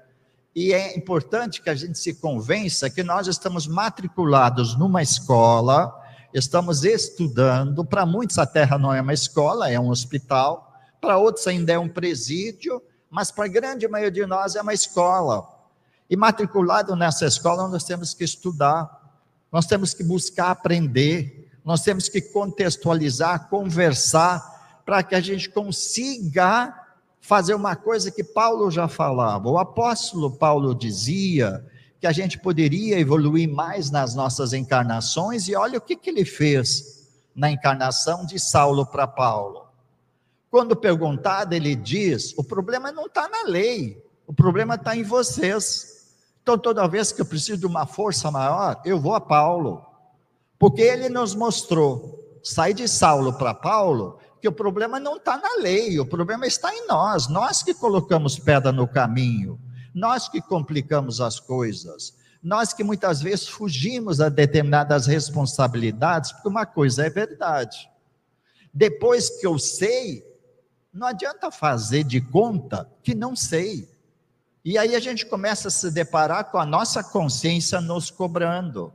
E 0.55 0.71
é 0.71 0.97
importante 0.97 1.61
que 1.61 1.69
a 1.69 1.75
gente 1.75 1.99
se 1.99 2.13
convença 2.13 2.89
que 2.89 3.03
nós 3.03 3.27
estamos 3.27 3.67
matriculados 3.67 4.77
numa 4.77 5.01
escola, 5.01 5.93
estamos 6.33 6.85
estudando, 6.85 7.83
para 7.83 8.05
muitos 8.05 8.39
a 8.39 8.45
Terra 8.45 8.77
não 8.77 8.93
é 8.93 9.01
uma 9.01 9.13
escola, 9.13 9.69
é 9.69 9.77
um 9.77 9.89
hospital, 9.89 10.73
para 11.01 11.17
outros 11.17 11.45
ainda 11.47 11.73
é 11.73 11.77
um 11.77 11.89
presídio, 11.89 12.81
mas 13.09 13.29
para 13.29 13.43
a 13.43 13.49
grande 13.49 13.85
maioria 13.89 14.23
de 14.23 14.25
nós 14.25 14.55
é 14.55 14.61
uma 14.61 14.73
escola. 14.73 15.45
E 16.09 16.15
matriculado 16.15 16.95
nessa 16.95 17.25
escola, 17.25 17.67
nós 17.67 17.83
temos 17.83 18.13
que 18.13 18.23
estudar, 18.23 18.89
nós 19.51 19.65
temos 19.65 19.93
que 19.93 20.01
buscar 20.01 20.51
aprender, 20.51 21.34
nós 21.65 21.81
temos 21.81 22.07
que 22.07 22.21
contextualizar, 22.21 23.49
conversar, 23.49 24.81
para 24.85 25.01
que 25.01 25.15
a 25.15 25.19
gente 25.19 25.49
consiga 25.49 26.85
fazer 27.19 27.55
uma 27.55 27.75
coisa 27.75 28.11
que 28.11 28.23
Paulo 28.23 28.69
já 28.69 28.87
falava. 28.87 29.49
O 29.49 29.57
apóstolo 29.57 30.29
Paulo 30.29 30.75
dizia 30.75 31.65
que 31.99 32.05
a 32.05 32.11
gente 32.11 32.37
poderia 32.37 32.99
evoluir 32.99 33.49
mais 33.49 33.89
nas 33.89 34.13
nossas 34.13 34.53
encarnações, 34.53 35.47
e 35.47 35.55
olha 35.55 35.79
o 35.79 35.81
que, 35.81 35.95
que 35.95 36.11
ele 36.11 36.23
fez 36.23 37.09
na 37.35 37.49
encarnação 37.49 38.27
de 38.27 38.39
Saulo 38.39 38.85
para 38.85 39.07
Paulo. 39.07 39.65
Quando 40.51 40.75
perguntado, 40.75 41.55
ele 41.55 41.75
diz: 41.75 42.33
o 42.37 42.43
problema 42.43 42.91
não 42.91 43.07
está 43.07 43.27
na 43.27 43.43
lei, 43.43 44.01
o 44.27 44.33
problema 44.33 44.75
está 44.75 44.95
em 44.95 45.03
vocês. 45.03 46.13
Então, 46.43 46.57
toda 46.59 46.87
vez 46.87 47.11
que 47.11 47.21
eu 47.21 47.25
preciso 47.25 47.57
de 47.57 47.65
uma 47.65 47.87
força 47.87 48.29
maior, 48.29 48.79
eu 48.85 48.99
vou 48.99 49.15
a 49.15 49.19
Paulo, 49.19 49.84
porque 50.65 50.81
ele 50.81 51.09
nos 51.09 51.35
mostrou, 51.35 52.39
sair 52.43 52.73
de 52.73 52.87
Saulo 52.87 53.31
para 53.33 53.53
Paulo, 53.53 54.17
que 54.41 54.47
o 54.47 54.51
problema 54.51 54.99
não 54.99 55.17
está 55.17 55.37
na 55.37 55.61
lei, 55.61 55.99
o 55.99 56.05
problema 56.07 56.47
está 56.47 56.73
em 56.73 56.87
nós, 56.87 57.27
nós 57.27 57.61
que 57.61 57.71
colocamos 57.71 58.39
pedra 58.39 58.71
no 58.71 58.87
caminho, 58.87 59.61
nós 59.93 60.27
que 60.27 60.41
complicamos 60.41 61.21
as 61.21 61.39
coisas, 61.39 62.17
nós 62.41 62.73
que 62.73 62.83
muitas 62.83 63.21
vezes 63.21 63.47
fugimos 63.47 64.19
a 64.19 64.27
determinadas 64.27 65.05
responsabilidades, 65.05 66.31
porque 66.31 66.47
uma 66.47 66.65
coisa 66.65 67.05
é 67.05 67.11
verdade. 67.11 67.87
Depois 68.73 69.39
que 69.39 69.45
eu 69.45 69.59
sei, 69.59 70.25
não 70.91 71.05
adianta 71.05 71.51
fazer 71.51 72.03
de 72.03 72.19
conta 72.19 72.89
que 73.03 73.13
não 73.13 73.35
sei. 73.35 73.87
E 74.65 74.79
aí 74.79 74.95
a 74.95 74.99
gente 74.99 75.27
começa 75.27 75.67
a 75.67 75.71
se 75.71 75.91
deparar 75.91 76.45
com 76.45 76.57
a 76.57 76.65
nossa 76.65 77.03
consciência 77.03 77.79
nos 77.79 78.09
cobrando. 78.09 78.91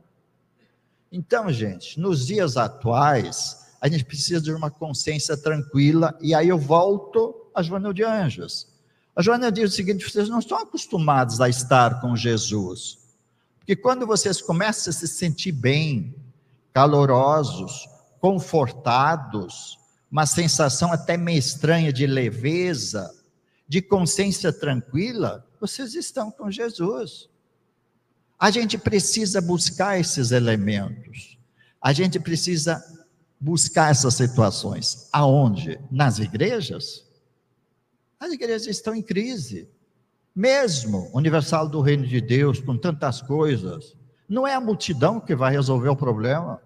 Então, 1.11 1.51
gente, 1.51 1.99
nos 1.99 2.25
dias 2.25 2.55
atuais, 2.55 3.67
a 3.81 3.89
gente 3.89 4.05
precisa 4.05 4.39
de 4.39 4.53
uma 4.53 4.71
consciência 4.71 5.35
tranquila, 5.35 6.17
e 6.21 6.33
aí 6.33 6.47
eu 6.47 6.57
volto 6.57 7.49
a 7.53 7.61
Joana 7.61 7.93
de 7.93 8.03
Anjos. 8.03 8.67
A 9.13 9.21
Joana 9.21 9.51
diz 9.51 9.73
o 9.73 9.75
seguinte: 9.75 10.09
vocês 10.09 10.29
não 10.29 10.39
estão 10.39 10.57
acostumados 10.57 11.41
a 11.41 11.49
estar 11.49 11.99
com 11.99 12.15
Jesus, 12.15 12.99
porque 13.59 13.75
quando 13.75 14.07
vocês 14.07 14.41
começam 14.41 14.89
a 14.89 14.93
se 14.93 15.07
sentir 15.07 15.51
bem, 15.51 16.15
calorosos, 16.73 17.89
confortados, 18.21 19.77
uma 20.09 20.25
sensação 20.25 20.93
até 20.93 21.17
meio 21.17 21.39
estranha 21.39 21.91
de 21.91 22.07
leveza, 22.07 23.13
de 23.67 23.81
consciência 23.81 24.53
tranquila, 24.53 25.45
vocês 25.59 25.93
estão 25.95 26.31
com 26.31 26.49
Jesus. 26.49 27.30
A 28.41 28.49
gente 28.49 28.75
precisa 28.75 29.39
buscar 29.39 29.99
esses 29.99 30.31
elementos. 30.31 31.37
A 31.79 31.93
gente 31.93 32.19
precisa 32.19 32.83
buscar 33.39 33.91
essas 33.91 34.15
situações. 34.15 35.07
Aonde? 35.13 35.79
Nas 35.91 36.17
igrejas? 36.17 37.05
As 38.19 38.31
igrejas 38.31 38.65
estão 38.65 38.95
em 38.95 39.03
crise. 39.03 39.69
Mesmo 40.35 41.11
Universal 41.13 41.69
do 41.69 41.81
Reino 41.81 42.07
de 42.07 42.19
Deus, 42.19 42.59
com 42.59 42.75
tantas 42.75 43.21
coisas, 43.21 43.95
não 44.27 44.47
é 44.47 44.55
a 44.55 44.59
multidão 44.59 45.19
que 45.19 45.35
vai 45.35 45.51
resolver 45.51 45.89
o 45.89 45.95
problema. 45.95 46.59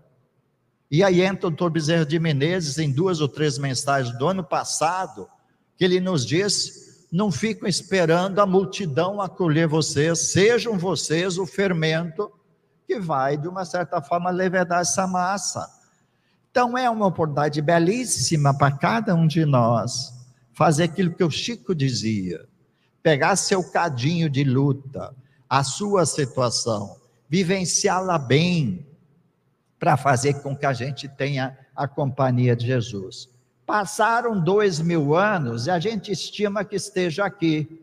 E 0.89 1.03
aí 1.03 1.19
entra 1.19 1.47
o 1.47 1.49
doutor 1.49 1.71
Bezerra 1.71 2.05
de 2.05 2.17
Menezes 2.17 2.77
em 2.77 2.89
duas 2.89 3.19
ou 3.19 3.27
três 3.27 3.57
mensagens 3.57 4.17
do 4.17 4.25
ano 4.25 4.45
passado, 4.45 5.27
que 5.75 5.83
ele 5.83 5.99
nos 5.99 6.25
diz: 6.25 6.84
não 7.15 7.31
fiquem 7.31 7.69
esperando 7.69 8.39
a 8.39 8.45
multidão 8.45 9.21
acolher 9.21 9.69
vocês, 9.69 10.33
sejam 10.33 10.77
vocês 10.77 11.37
o 11.37 11.45
fermento 11.45 12.29
que 12.85 12.99
vai, 12.99 13.37
de 13.37 13.47
uma 13.47 13.63
certa 13.63 14.01
forma, 14.01 14.29
levedar 14.29 14.81
essa 14.81 15.07
massa. 15.07 15.65
Então 16.51 16.77
é 16.77 16.89
uma 16.89 17.07
oportunidade 17.07 17.61
belíssima 17.61 18.53
para 18.53 18.69
cada 18.75 19.15
um 19.15 19.27
de 19.27 19.45
nós 19.45 20.13
fazer 20.51 20.83
aquilo 20.83 21.15
que 21.15 21.23
o 21.23 21.31
Chico 21.31 21.73
dizia: 21.73 22.45
pegar 23.01 23.37
seu 23.37 23.63
cadinho 23.71 24.29
de 24.29 24.43
luta, 24.43 25.15
a 25.49 25.63
sua 25.63 26.05
situação, 26.05 26.97
vivenciá-la 27.29 28.17
bem, 28.17 28.85
para 29.79 29.95
fazer 29.95 30.41
com 30.41 30.53
que 30.53 30.65
a 30.65 30.73
gente 30.73 31.07
tenha 31.07 31.57
a 31.73 31.87
companhia 31.87 32.57
de 32.57 32.65
Jesus. 32.65 33.29
Passaram 33.65 34.39
dois 34.39 34.79
mil 34.79 35.15
anos 35.15 35.67
e 35.67 35.71
a 35.71 35.79
gente 35.79 36.11
estima 36.11 36.63
que 36.63 36.75
esteja 36.75 37.25
aqui, 37.25 37.81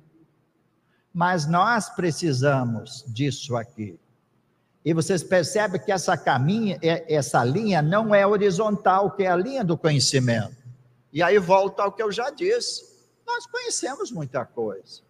mas 1.12 1.46
nós 1.46 1.88
precisamos 1.88 3.04
disso 3.08 3.56
aqui. 3.56 3.98
E 4.84 4.92
vocês 4.92 5.22
percebem 5.22 5.80
que 5.80 5.92
essa 5.92 6.16
caminha, 6.16 6.78
é, 6.82 7.14
essa 7.14 7.44
linha 7.44 7.80
não 7.80 8.14
é 8.14 8.26
horizontal, 8.26 9.12
que 9.12 9.22
é 9.22 9.28
a 9.28 9.36
linha 9.36 9.64
do 9.64 9.76
conhecimento. 9.76 10.56
E 11.12 11.22
aí 11.22 11.38
volta 11.38 11.82
ao 11.82 11.92
que 11.92 12.02
eu 12.02 12.10
já 12.10 12.30
disse. 12.30 12.84
Nós 13.26 13.46
conhecemos 13.46 14.10
muita 14.10 14.44
coisa. 14.44 15.02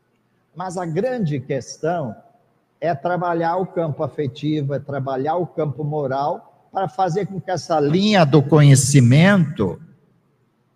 Mas 0.55 0.77
a 0.77 0.85
grande 0.85 1.41
questão 1.41 2.15
é 2.81 2.95
trabalhar 2.95 3.57
o 3.57 3.67
campo 3.67 4.03
afetivo, 4.03 4.75
é 4.75 4.79
trabalhar 4.79 5.37
o 5.37 5.47
campo 5.47 5.85
moral 5.85 6.69
para 6.73 6.89
fazer 6.89 7.27
com 7.27 7.41
que 7.41 7.51
essa 7.51 7.79
linha 7.81 8.25
do 8.25 8.43
conhecimento, 8.43 9.81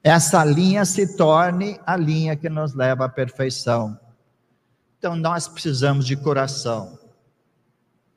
essa 0.09 0.45
linha 0.45 0.85
se 0.85 1.16
torne 1.16 1.81
a 1.85 1.97
linha 1.97 2.37
que 2.37 2.49
nos 2.49 2.75
leva 2.75 3.05
à 3.05 3.09
perfeição. 3.09 3.99
Então 4.99 5.16
nós 5.16 5.49
precisamos 5.49 6.07
de 6.07 6.16
coração 6.16 6.99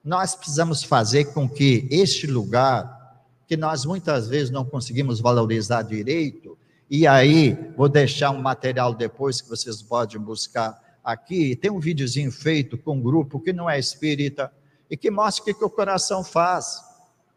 nós 0.04 0.34
precisamos 0.34 0.84
fazer 0.84 1.25
com 1.34 1.47
que 1.47 1.88
este 1.91 2.25
lugar, 2.25 3.23
que 3.47 3.58
nós 3.58 3.86
muitas 3.86 4.28
vezes 4.28 4.49
não 4.49 4.63
conseguimos 4.63 5.19
valorizar 5.19 5.82
direito, 5.82 6.58
e 6.89 7.06
aí 7.06 7.56
vou 7.75 7.89
deixar 7.89 8.32
um 8.32 8.41
material 8.41 8.93
depois 8.93 9.41
que 9.41 9.49
vocês 9.49 9.82
podem 9.82 10.19
buscar 10.19 10.80
aqui, 11.04 11.56
tem 11.56 11.69
um 11.69 11.80
videozinho 11.80 12.32
feito 12.32 12.78
com 12.78 12.95
um 12.95 13.02
grupo 13.02 13.39
que 13.39 13.54
não 13.54 13.69
é 13.69 13.78
espírita, 13.78 14.52
e 14.89 14.97
que 14.97 15.12
mostra 15.12 15.43
o 15.43 15.45
que, 15.45 15.54
que 15.54 15.63
o 15.63 15.69
coração 15.69 16.23
faz. 16.23 16.82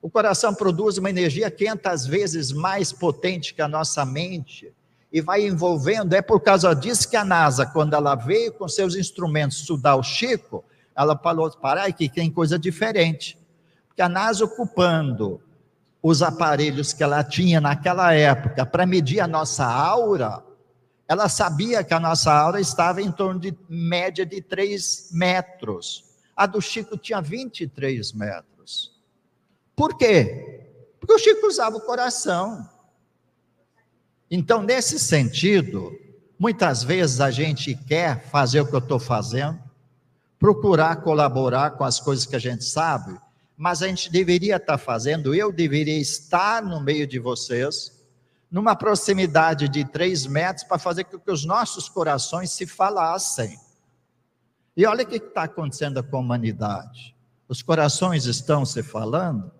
O 0.02 0.10
coração 0.10 0.52
produz 0.52 0.98
uma 0.98 1.08
energia 1.08 1.48
500 1.48 2.06
vezes 2.06 2.50
mais 2.50 2.92
potente 2.92 3.54
que 3.54 3.62
a 3.62 3.68
nossa 3.68 4.04
mente, 4.04 4.74
e 5.12 5.20
vai 5.20 5.46
envolvendo. 5.46 6.12
É 6.14 6.20
por 6.20 6.40
causa 6.40 6.74
disso 6.74 7.08
que 7.08 7.16
a 7.16 7.24
NASA, 7.24 7.64
quando 7.64 7.94
ela 7.94 8.16
veio 8.16 8.52
com 8.52 8.66
seus 8.66 8.96
instrumentos 8.96 9.60
estudar 9.60 9.94
o 9.94 10.02
Chico, 10.02 10.64
ela 10.96 11.16
falou, 11.16 11.48
para 11.52 11.90
que 11.92 12.08
tem 12.08 12.30
coisa 12.30 12.58
diferente. 12.58 13.38
Porque 13.86 14.02
a 14.02 14.08
NASA 14.08 14.44
ocupando 14.44 15.40
os 16.02 16.20
aparelhos 16.20 16.92
que 16.92 17.02
ela 17.02 17.22
tinha 17.22 17.60
naquela 17.60 18.12
época 18.12 18.66
para 18.66 18.84
medir 18.84 19.20
a 19.20 19.28
nossa 19.28 19.64
aura, 19.64 20.42
ela 21.06 21.28
sabia 21.28 21.84
que 21.84 21.94
a 21.94 22.00
nossa 22.00 22.32
aura 22.32 22.60
estava 22.60 23.00
em 23.00 23.12
torno 23.12 23.38
de 23.38 23.56
média 23.68 24.26
de 24.26 24.40
3 24.40 25.10
metros. 25.12 26.04
A 26.34 26.46
do 26.46 26.60
Chico 26.60 26.96
tinha 26.96 27.20
23 27.20 28.12
metros. 28.12 28.51
Por 29.74 29.96
quê? 29.96 30.70
Porque 31.00 31.14
o 31.14 31.18
Chico 31.18 31.46
usava 31.46 31.76
o 31.76 31.80
coração. 31.80 32.68
Então, 34.30 34.62
nesse 34.62 34.98
sentido, 34.98 35.92
muitas 36.38 36.82
vezes 36.82 37.20
a 37.20 37.30
gente 37.30 37.74
quer 37.74 38.24
fazer 38.30 38.60
o 38.60 38.66
que 38.66 38.74
eu 38.74 38.78
estou 38.78 38.98
fazendo, 38.98 39.58
procurar 40.38 40.96
colaborar 41.02 41.72
com 41.72 41.84
as 41.84 42.00
coisas 42.00 42.26
que 42.26 42.34
a 42.34 42.38
gente 42.38 42.64
sabe, 42.64 43.18
mas 43.56 43.82
a 43.82 43.88
gente 43.88 44.10
deveria 44.10 44.56
estar 44.56 44.78
fazendo, 44.78 45.34
eu 45.34 45.52
deveria 45.52 46.00
estar 46.00 46.62
no 46.62 46.80
meio 46.80 47.06
de 47.06 47.18
vocês, 47.18 47.92
numa 48.50 48.74
proximidade 48.74 49.68
de 49.68 49.84
três 49.84 50.26
metros, 50.26 50.64
para 50.64 50.78
fazer 50.78 51.04
com 51.04 51.18
que 51.18 51.30
os 51.30 51.44
nossos 51.44 51.88
corações 51.88 52.50
se 52.50 52.66
falassem. 52.66 53.58
E 54.76 54.86
olha 54.86 55.04
o 55.04 55.06
que 55.06 55.16
está 55.16 55.44
acontecendo 55.44 56.02
com 56.02 56.16
a 56.16 56.20
humanidade. 56.20 57.14
Os 57.48 57.62
corações 57.62 58.24
estão 58.24 58.64
se 58.64 58.82
falando. 58.82 59.52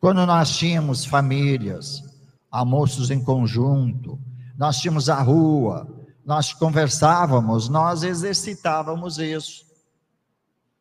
Quando 0.00 0.26
nós 0.26 0.56
tínhamos 0.56 1.04
famílias, 1.04 2.02
almoços 2.50 3.10
em 3.10 3.22
conjunto, 3.22 4.18
nós 4.56 4.78
tínhamos 4.78 5.08
a 5.08 5.20
rua, 5.20 5.86
nós 6.24 6.52
conversávamos, 6.52 7.68
nós 7.68 8.02
exercitávamos 8.02 9.18
isso. 9.18 9.64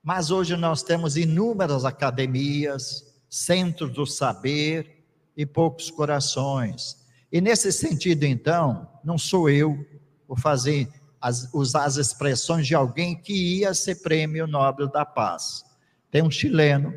Mas 0.03 0.31
hoje 0.31 0.55
nós 0.55 0.83
temos 0.83 1.17
inúmeras 1.17 1.85
academias, 1.85 3.03
centros 3.29 3.91
do 3.93 4.05
saber 4.05 5.03
e 5.35 5.45
poucos 5.45 5.89
corações. 5.89 6.97
E 7.31 7.41
nesse 7.41 7.71
sentido, 7.71 8.23
então, 8.23 8.87
não 9.03 9.17
sou 9.17 9.49
eu, 9.49 9.85
vou 10.27 10.37
fazer 10.37 10.89
as, 11.19 11.51
usar 11.53 11.85
as 11.85 11.97
expressões 11.97 12.67
de 12.67 12.75
alguém 12.75 13.15
que 13.15 13.57
ia 13.59 13.73
ser 13.73 13.95
prêmio 13.95 14.47
Nobel 14.47 14.87
da 14.87 15.03
Paz. 15.03 15.63
Tem 16.11 16.21
um 16.21 16.31
chileno, 16.31 16.93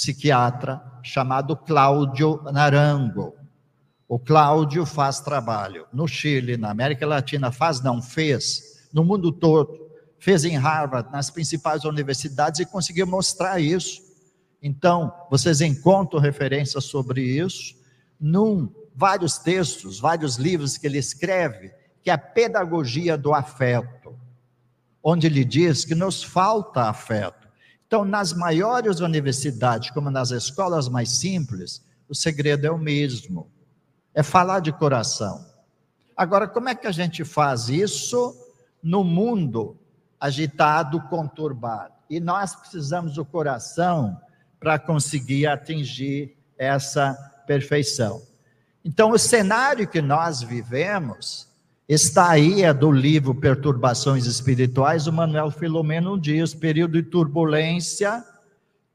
psiquiatra, 0.00 0.82
chamado 1.02 1.54
Cláudio 1.54 2.42
Naranjo. 2.44 3.34
O 4.08 4.18
Cláudio 4.18 4.86
faz 4.86 5.20
trabalho 5.20 5.86
no 5.92 6.08
Chile, 6.08 6.56
na 6.56 6.70
América 6.70 7.06
Latina, 7.06 7.52
faz, 7.52 7.82
não 7.82 8.00
fez, 8.00 8.88
no 8.92 9.04
mundo 9.04 9.30
todo. 9.30 9.78
Fez 10.18 10.44
em 10.44 10.56
Harvard, 10.56 11.10
nas 11.12 11.30
principais 11.30 11.84
universidades 11.84 12.60
e 12.60 12.66
conseguiu 12.66 13.06
mostrar 13.06 13.60
isso. 13.60 14.02
Então, 14.62 15.12
vocês 15.30 15.60
encontram 15.60 16.20
referências 16.20 16.84
sobre 16.84 17.22
isso 17.22 17.74
num 18.18 18.70
vários 18.94 19.38
textos, 19.38 20.00
vários 20.00 20.36
livros 20.36 20.76
que 20.76 20.86
ele 20.86 20.98
escreve 20.98 21.72
que 22.02 22.10
é 22.10 22.14
a 22.14 22.18
pedagogia 22.18 23.16
do 23.16 23.34
afeto, 23.34 24.18
onde 25.02 25.26
ele 25.26 25.44
diz 25.44 25.84
que 25.84 25.94
nos 25.94 26.22
falta 26.22 26.84
afeto. 26.84 27.39
Então, 27.90 28.04
nas 28.04 28.32
maiores 28.32 29.00
universidades, 29.00 29.90
como 29.90 30.12
nas 30.12 30.30
escolas 30.30 30.88
mais 30.88 31.10
simples, 31.10 31.84
o 32.08 32.14
segredo 32.14 32.64
é 32.64 32.70
o 32.70 32.78
mesmo: 32.78 33.50
é 34.14 34.22
falar 34.22 34.60
de 34.60 34.70
coração. 34.70 35.44
Agora, 36.16 36.46
como 36.46 36.68
é 36.68 36.74
que 36.76 36.86
a 36.86 36.92
gente 36.92 37.24
faz 37.24 37.68
isso 37.68 38.32
no 38.80 39.02
mundo 39.02 39.76
agitado, 40.20 41.00
conturbado? 41.08 41.94
E 42.08 42.20
nós 42.20 42.54
precisamos 42.54 43.14
do 43.14 43.24
coração 43.24 44.16
para 44.60 44.78
conseguir 44.78 45.48
atingir 45.48 46.36
essa 46.56 47.14
perfeição. 47.44 48.22
Então, 48.84 49.10
o 49.10 49.18
cenário 49.18 49.88
que 49.88 50.00
nós 50.00 50.40
vivemos 50.40 51.48
Está 51.90 52.30
aí, 52.30 52.62
é 52.62 52.72
do 52.72 52.92
livro 52.92 53.34
Perturbações 53.34 54.24
Espirituais, 54.24 55.08
o 55.08 55.12
Manuel 55.12 55.50
Filomeno 55.50 56.16
diz, 56.16 56.54
período 56.54 56.92
de 56.92 57.02
turbulência 57.02 58.24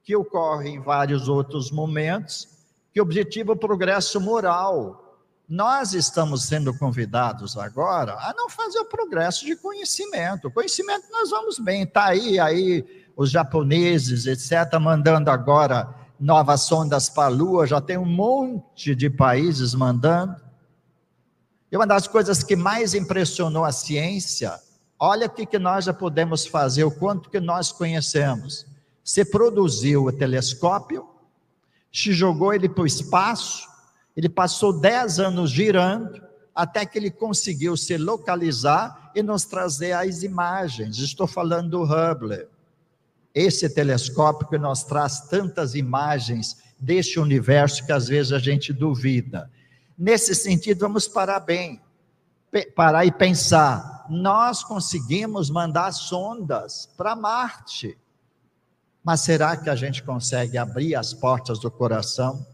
que 0.01 0.15
ocorre 0.15 0.69
em 0.69 0.79
vários 0.79 1.27
outros 1.27 1.71
momentos, 1.71 2.47
que 2.93 3.01
objetiva 3.01 3.51
o 3.51 3.57
progresso 3.57 4.21
moral. 4.21 5.19
Nós 5.45 5.93
estamos 5.93 6.43
sendo 6.43 6.73
convidados 6.77 7.57
agora 7.57 8.13
a 8.13 8.33
não 8.33 8.49
fazer 8.49 8.79
o 8.79 8.85
progresso 8.85 9.45
de 9.45 9.57
conhecimento. 9.57 10.49
Conhecimento 10.49 11.11
nós 11.11 11.31
vamos 11.31 11.59
bem, 11.59 11.83
está 11.83 12.05
aí, 12.05 12.39
aí 12.39 12.85
os 13.17 13.29
japoneses, 13.29 14.25
etc., 14.25 14.79
mandando 14.79 15.29
agora 15.29 15.93
novas 16.17 16.61
sondas 16.61 17.09
para 17.09 17.25
a 17.25 17.27
Lua, 17.27 17.67
já 17.67 17.81
tem 17.81 17.97
um 17.97 18.05
monte 18.05 18.95
de 18.95 19.09
países 19.09 19.73
mandando. 19.73 20.44
E 21.75 21.77
uma 21.77 21.85
das 21.85 22.07
coisas 22.07 22.41
que 22.41 22.55
mais 22.55 22.93
impressionou 22.93 23.65
a 23.65 23.71
ciência, 23.73 24.57
olha 24.97 25.27
o 25.27 25.29
que 25.29 25.59
nós 25.59 25.83
já 25.83 25.93
podemos 25.93 26.47
fazer, 26.47 26.85
o 26.85 26.89
quanto 26.89 27.29
que 27.29 27.37
nós 27.37 27.69
conhecemos. 27.69 28.65
Você 29.03 29.25
produziu 29.25 30.05
o 30.05 30.11
telescópio, 30.13 31.05
se 31.91 32.13
jogou 32.13 32.53
ele 32.53 32.69
para 32.69 32.83
o 32.83 32.87
espaço, 32.87 33.67
ele 34.15 34.29
passou 34.29 34.71
10 34.71 35.19
anos 35.19 35.51
girando, 35.51 36.21
até 36.55 36.85
que 36.85 36.97
ele 36.97 37.11
conseguiu 37.11 37.75
se 37.75 37.97
localizar 37.97 39.11
e 39.13 39.21
nos 39.21 39.43
trazer 39.43 39.91
as 39.91 40.23
imagens. 40.23 40.97
Estou 40.99 41.27
falando 41.27 41.71
do 41.71 41.83
Hubble. 41.83 42.47
Esse 43.33 43.69
telescópio 43.69 44.47
que 44.47 44.57
nos 44.57 44.83
traz 44.83 45.27
tantas 45.27 45.75
imagens 45.75 46.55
deste 46.79 47.19
universo 47.19 47.85
que 47.85 47.91
às 47.91 48.07
vezes 48.07 48.31
a 48.31 48.39
gente 48.39 48.71
duvida. 48.71 49.51
Nesse 49.97 50.35
sentido, 50.35 50.79
vamos 50.79 51.07
parar 51.07 51.39
bem, 51.39 51.81
parar 52.75 53.05
e 53.05 53.11
pensar. 53.11 54.05
Nós 54.09 54.63
conseguimos 54.63 55.49
mandar 55.49 55.91
sondas 55.93 56.89
para 56.97 57.15
Marte, 57.15 57.97
mas 59.03 59.21
será 59.21 59.55
que 59.55 59.69
a 59.69 59.75
gente 59.75 60.03
consegue 60.03 60.57
abrir 60.57 60.95
as 60.95 61.13
portas 61.13 61.59
do 61.59 61.71
coração? 61.71 62.45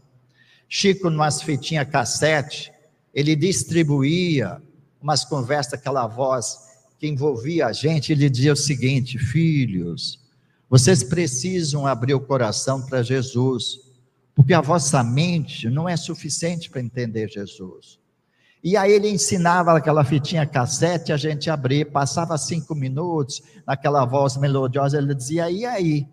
Chico, 0.68 1.10
numas 1.10 1.42
fitinhas 1.42 1.88
cassete, 1.88 2.72
ele 3.12 3.34
distribuía 3.34 4.62
umas 5.00 5.24
conversas, 5.24 5.74
aquela 5.74 6.06
voz 6.06 6.58
que 6.98 7.08
envolvia 7.08 7.66
a 7.66 7.72
gente, 7.72 8.12
ele 8.12 8.30
dizia 8.30 8.52
o 8.52 8.56
seguinte: 8.56 9.18
filhos, 9.18 10.20
vocês 10.70 11.02
precisam 11.02 11.86
abrir 11.86 12.14
o 12.14 12.20
coração 12.20 12.80
para 12.80 13.02
Jesus 13.02 13.81
porque 14.34 14.54
a 14.54 14.60
vossa 14.60 15.02
mente 15.02 15.68
não 15.68 15.88
é 15.88 15.96
suficiente 15.96 16.70
para 16.70 16.80
entender 16.80 17.28
Jesus. 17.28 17.98
E 18.64 18.76
aí 18.76 18.92
ele 18.92 19.08
ensinava 19.08 19.76
aquela 19.76 20.04
fitinha 20.04 20.46
cassete, 20.46 21.12
a 21.12 21.16
gente 21.16 21.50
abrir, 21.50 21.90
passava 21.90 22.38
cinco 22.38 22.74
minutos, 22.74 23.42
naquela 23.66 24.04
voz 24.04 24.36
melodiosa, 24.36 24.98
ele 24.98 25.14
dizia, 25.14 25.50
e 25.50 25.66
aí? 25.66 26.06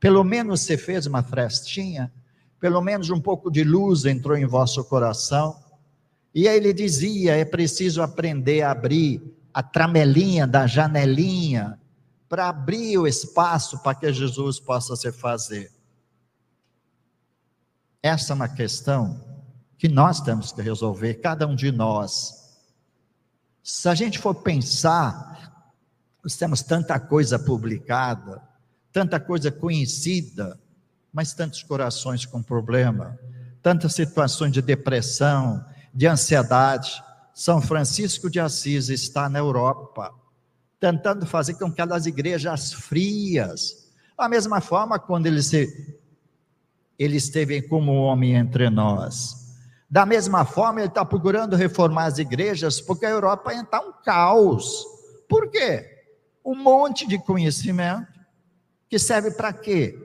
Pelo 0.00 0.24
menos 0.24 0.60
você 0.62 0.76
fez 0.76 1.06
uma 1.06 1.22
frestinha? 1.22 2.12
Pelo 2.60 2.82
menos 2.82 3.10
um 3.10 3.20
pouco 3.20 3.50
de 3.50 3.62
luz 3.62 4.04
entrou 4.04 4.36
em 4.36 4.44
vosso 4.44 4.84
coração? 4.84 5.56
E 6.34 6.48
aí 6.48 6.56
ele 6.56 6.72
dizia, 6.72 7.36
é 7.36 7.44
preciso 7.44 8.02
aprender 8.02 8.62
a 8.62 8.72
abrir 8.72 9.22
a 9.52 9.62
tramelinha 9.62 10.48
da 10.48 10.66
janelinha, 10.66 11.78
para 12.28 12.48
abrir 12.48 12.98
o 12.98 13.06
espaço 13.06 13.80
para 13.80 13.94
que 13.94 14.12
Jesus 14.12 14.58
possa 14.58 14.96
se 14.96 15.12
fazer. 15.12 15.70
Essa 18.04 18.34
é 18.34 18.36
uma 18.36 18.48
questão 18.50 19.18
que 19.78 19.88
nós 19.88 20.20
temos 20.20 20.52
que 20.52 20.60
resolver, 20.60 21.14
cada 21.14 21.46
um 21.46 21.56
de 21.56 21.72
nós. 21.72 22.54
Se 23.62 23.88
a 23.88 23.94
gente 23.94 24.18
for 24.18 24.34
pensar, 24.34 25.64
nós 26.22 26.36
temos 26.36 26.60
tanta 26.60 27.00
coisa 27.00 27.38
publicada, 27.38 28.42
tanta 28.92 29.18
coisa 29.18 29.50
conhecida, 29.50 30.60
mas 31.10 31.32
tantos 31.32 31.62
corações 31.62 32.26
com 32.26 32.42
problema, 32.42 33.18
tantas 33.62 33.94
situações 33.94 34.52
de 34.52 34.60
depressão, 34.60 35.64
de 35.94 36.06
ansiedade. 36.06 37.02
São 37.32 37.62
Francisco 37.62 38.28
de 38.28 38.38
Assis 38.38 38.90
está 38.90 39.30
na 39.30 39.38
Europa, 39.38 40.12
tentando 40.78 41.24
fazer 41.24 41.54
com 41.54 41.72
que 41.72 41.80
aquelas 41.80 42.04
igrejas 42.04 42.70
frias, 42.70 43.90
da 44.14 44.28
mesma 44.28 44.60
forma, 44.60 44.98
quando 44.98 45.24
ele 45.24 45.42
se 45.42 46.03
ele 46.98 47.16
esteve 47.16 47.62
como 47.62 47.92
homem 47.92 48.34
entre 48.34 48.70
nós. 48.70 49.44
Da 49.90 50.04
mesma 50.04 50.44
forma, 50.44 50.80
ele 50.80 50.88
está 50.88 51.04
procurando 51.04 51.56
reformar 51.56 52.06
as 52.06 52.18
igrejas, 52.18 52.80
porque 52.80 53.06
a 53.06 53.10
Europa 53.10 53.52
está 53.52 53.80
um 53.80 53.92
caos. 54.04 54.84
Por 55.28 55.50
quê? 55.50 55.86
Um 56.44 56.56
monte 56.56 57.06
de 57.06 57.18
conhecimento 57.18 58.12
que 58.88 58.98
serve 58.98 59.30
para 59.30 59.52
quê? 59.52 59.96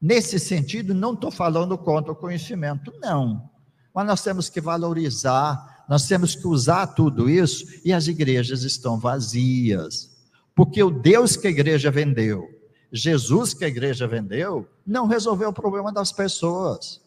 Nesse 0.00 0.38
sentido, 0.38 0.92
não 0.92 1.14
estou 1.14 1.30
falando 1.30 1.78
contra 1.78 2.12
o 2.12 2.16
conhecimento, 2.16 2.92
não. 3.00 3.48
Mas 3.94 4.06
nós 4.06 4.22
temos 4.22 4.48
que 4.48 4.60
valorizar, 4.60 5.84
nós 5.88 6.06
temos 6.06 6.34
que 6.34 6.46
usar 6.46 6.88
tudo 6.88 7.30
isso, 7.30 7.64
e 7.84 7.92
as 7.92 8.06
igrejas 8.06 8.62
estão 8.62 8.98
vazias. 8.98 10.10
Porque 10.54 10.82
o 10.82 10.90
Deus 10.90 11.36
que 11.36 11.46
a 11.46 11.50
igreja 11.50 11.90
vendeu, 11.90 12.48
Jesus 12.96 13.52
que 13.52 13.64
a 13.64 13.68
igreja 13.68 14.06
vendeu 14.06 14.68
não 14.86 15.08
resolveu 15.08 15.48
o 15.48 15.52
problema 15.52 15.92
das 15.92 16.12
pessoas. 16.12 17.02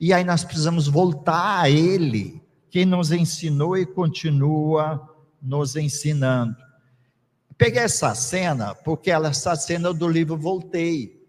E 0.00 0.12
aí 0.12 0.24
nós 0.24 0.42
precisamos 0.42 0.88
voltar 0.88 1.60
a 1.60 1.70
Ele, 1.70 2.42
que 2.68 2.84
nos 2.84 3.12
ensinou 3.12 3.78
e 3.78 3.86
continua 3.86 5.08
nos 5.40 5.76
ensinando. 5.76 6.56
Peguei 7.56 7.82
essa 7.84 8.16
cena 8.16 8.74
porque 8.74 9.12
ela 9.12 9.28
essa 9.28 9.54
cena 9.54 9.94
do 9.94 10.08
livro 10.08 10.36
Voltei. 10.36 11.24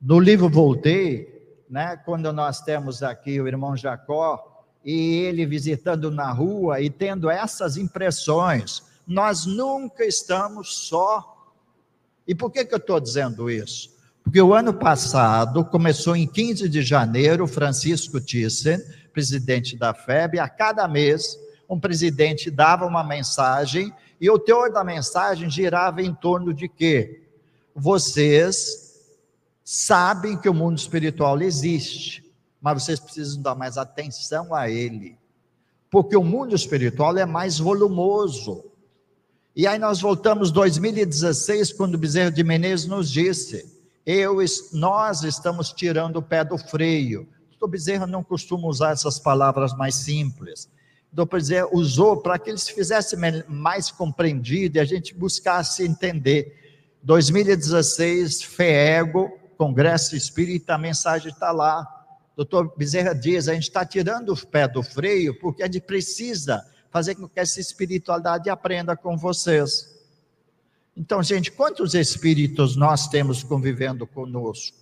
No 0.00 0.18
livro 0.18 0.48
Voltei, 0.48 1.62
né, 1.68 1.98
quando 1.98 2.32
nós 2.32 2.62
temos 2.62 3.02
aqui 3.02 3.38
o 3.38 3.46
irmão 3.46 3.76
Jacó 3.76 4.64
e 4.82 5.16
ele 5.18 5.44
visitando 5.44 6.10
na 6.10 6.32
rua 6.32 6.80
e 6.80 6.88
tendo 6.88 7.28
essas 7.28 7.76
impressões, 7.76 8.82
nós 9.06 9.44
nunca 9.44 10.02
estamos 10.06 10.88
só 10.88 11.37
e 12.28 12.34
por 12.34 12.52
que, 12.52 12.64
que 12.64 12.74
eu 12.74 12.78
estou 12.78 13.00
dizendo 13.00 13.50
isso? 13.50 13.90
Porque 14.22 14.40
o 14.40 14.52
ano 14.54 14.74
passado 14.74 15.64
começou 15.64 16.14
em 16.14 16.26
15 16.26 16.68
de 16.68 16.82
janeiro, 16.82 17.46
Francisco 17.48 18.20
Thyssen, 18.20 18.78
presidente 19.12 19.76
da 19.76 19.94
FEB, 19.94 20.38
a 20.38 20.48
cada 20.48 20.86
mês 20.86 21.38
um 21.68 21.78
presidente 21.78 22.50
dava 22.50 22.86
uma 22.86 23.04
mensagem 23.04 23.92
e 24.20 24.30
o 24.30 24.38
teor 24.38 24.72
da 24.72 24.82
mensagem 24.82 25.50
girava 25.50 26.02
em 26.02 26.14
torno 26.14 26.54
de 26.54 26.68
quê? 26.68 27.22
Vocês 27.74 29.00
sabem 29.62 30.36
que 30.36 30.48
o 30.48 30.54
mundo 30.54 30.78
espiritual 30.78 31.40
existe, 31.42 32.24
mas 32.60 32.82
vocês 32.82 32.98
precisam 32.98 33.42
dar 33.42 33.54
mais 33.54 33.76
atenção 33.76 34.54
a 34.54 34.70
ele. 34.70 35.16
Porque 35.90 36.16
o 36.16 36.24
mundo 36.24 36.54
espiritual 36.54 37.16
é 37.18 37.26
mais 37.26 37.58
volumoso. 37.58 38.64
E 39.58 39.66
aí 39.66 39.76
nós 39.76 40.00
voltamos 40.00 40.52
2016, 40.52 41.72
quando 41.72 41.96
o 41.96 41.98
Bezerro 41.98 42.30
de 42.30 42.44
Menezes 42.44 42.86
nos 42.86 43.10
disse: 43.10 43.66
eu, 44.06 44.36
nós 44.72 45.24
estamos 45.24 45.72
tirando 45.72 46.18
o 46.18 46.22
pé 46.22 46.44
do 46.44 46.56
freio. 46.56 47.28
O 47.60 47.66
Bezerra 47.66 48.06
não 48.06 48.22
costuma 48.22 48.68
usar 48.68 48.92
essas 48.92 49.18
palavras 49.18 49.76
mais 49.76 49.96
simples. 49.96 50.70
para 51.28 51.40
dizer, 51.40 51.66
usou 51.72 52.18
para 52.18 52.38
que 52.38 52.50
eles 52.50 52.68
fizessem 52.68 53.18
mais 53.48 53.90
compreendido 53.90 54.78
e 54.78 54.80
a 54.80 54.84
gente 54.84 55.12
buscasse 55.12 55.82
entender. 55.82 56.54
2016, 57.02 58.44
FEEGO, 58.44 59.28
Congresso 59.56 60.14
Espírita, 60.14 60.76
a 60.76 60.78
mensagem 60.78 61.32
está 61.32 61.50
lá. 61.50 61.84
Doutor 62.36 62.72
Bezerra 62.76 63.12
diz, 63.12 63.48
a 63.48 63.54
gente 63.54 63.64
está 63.64 63.84
tirando 63.84 64.32
o 64.32 64.46
pé 64.46 64.68
do 64.68 64.84
freio 64.84 65.36
porque 65.40 65.64
a 65.64 65.66
gente 65.66 65.80
precisa 65.80 66.64
fazer 66.90 67.14
com 67.14 67.28
que 67.28 67.38
essa 67.38 67.60
espiritualidade 67.60 68.48
aprenda 68.48 68.96
com 68.96 69.16
vocês. 69.16 69.96
Então, 70.96 71.22
gente, 71.22 71.52
quantos 71.52 71.94
espíritos 71.94 72.76
nós 72.76 73.06
temos 73.06 73.42
convivendo 73.42 74.06
conosco? 74.06 74.76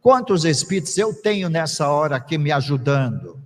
Quantos 0.00 0.44
espíritos 0.44 0.96
eu 0.96 1.12
tenho 1.12 1.48
nessa 1.48 1.88
hora 1.88 2.16
aqui 2.16 2.38
me 2.38 2.52
ajudando? 2.52 3.38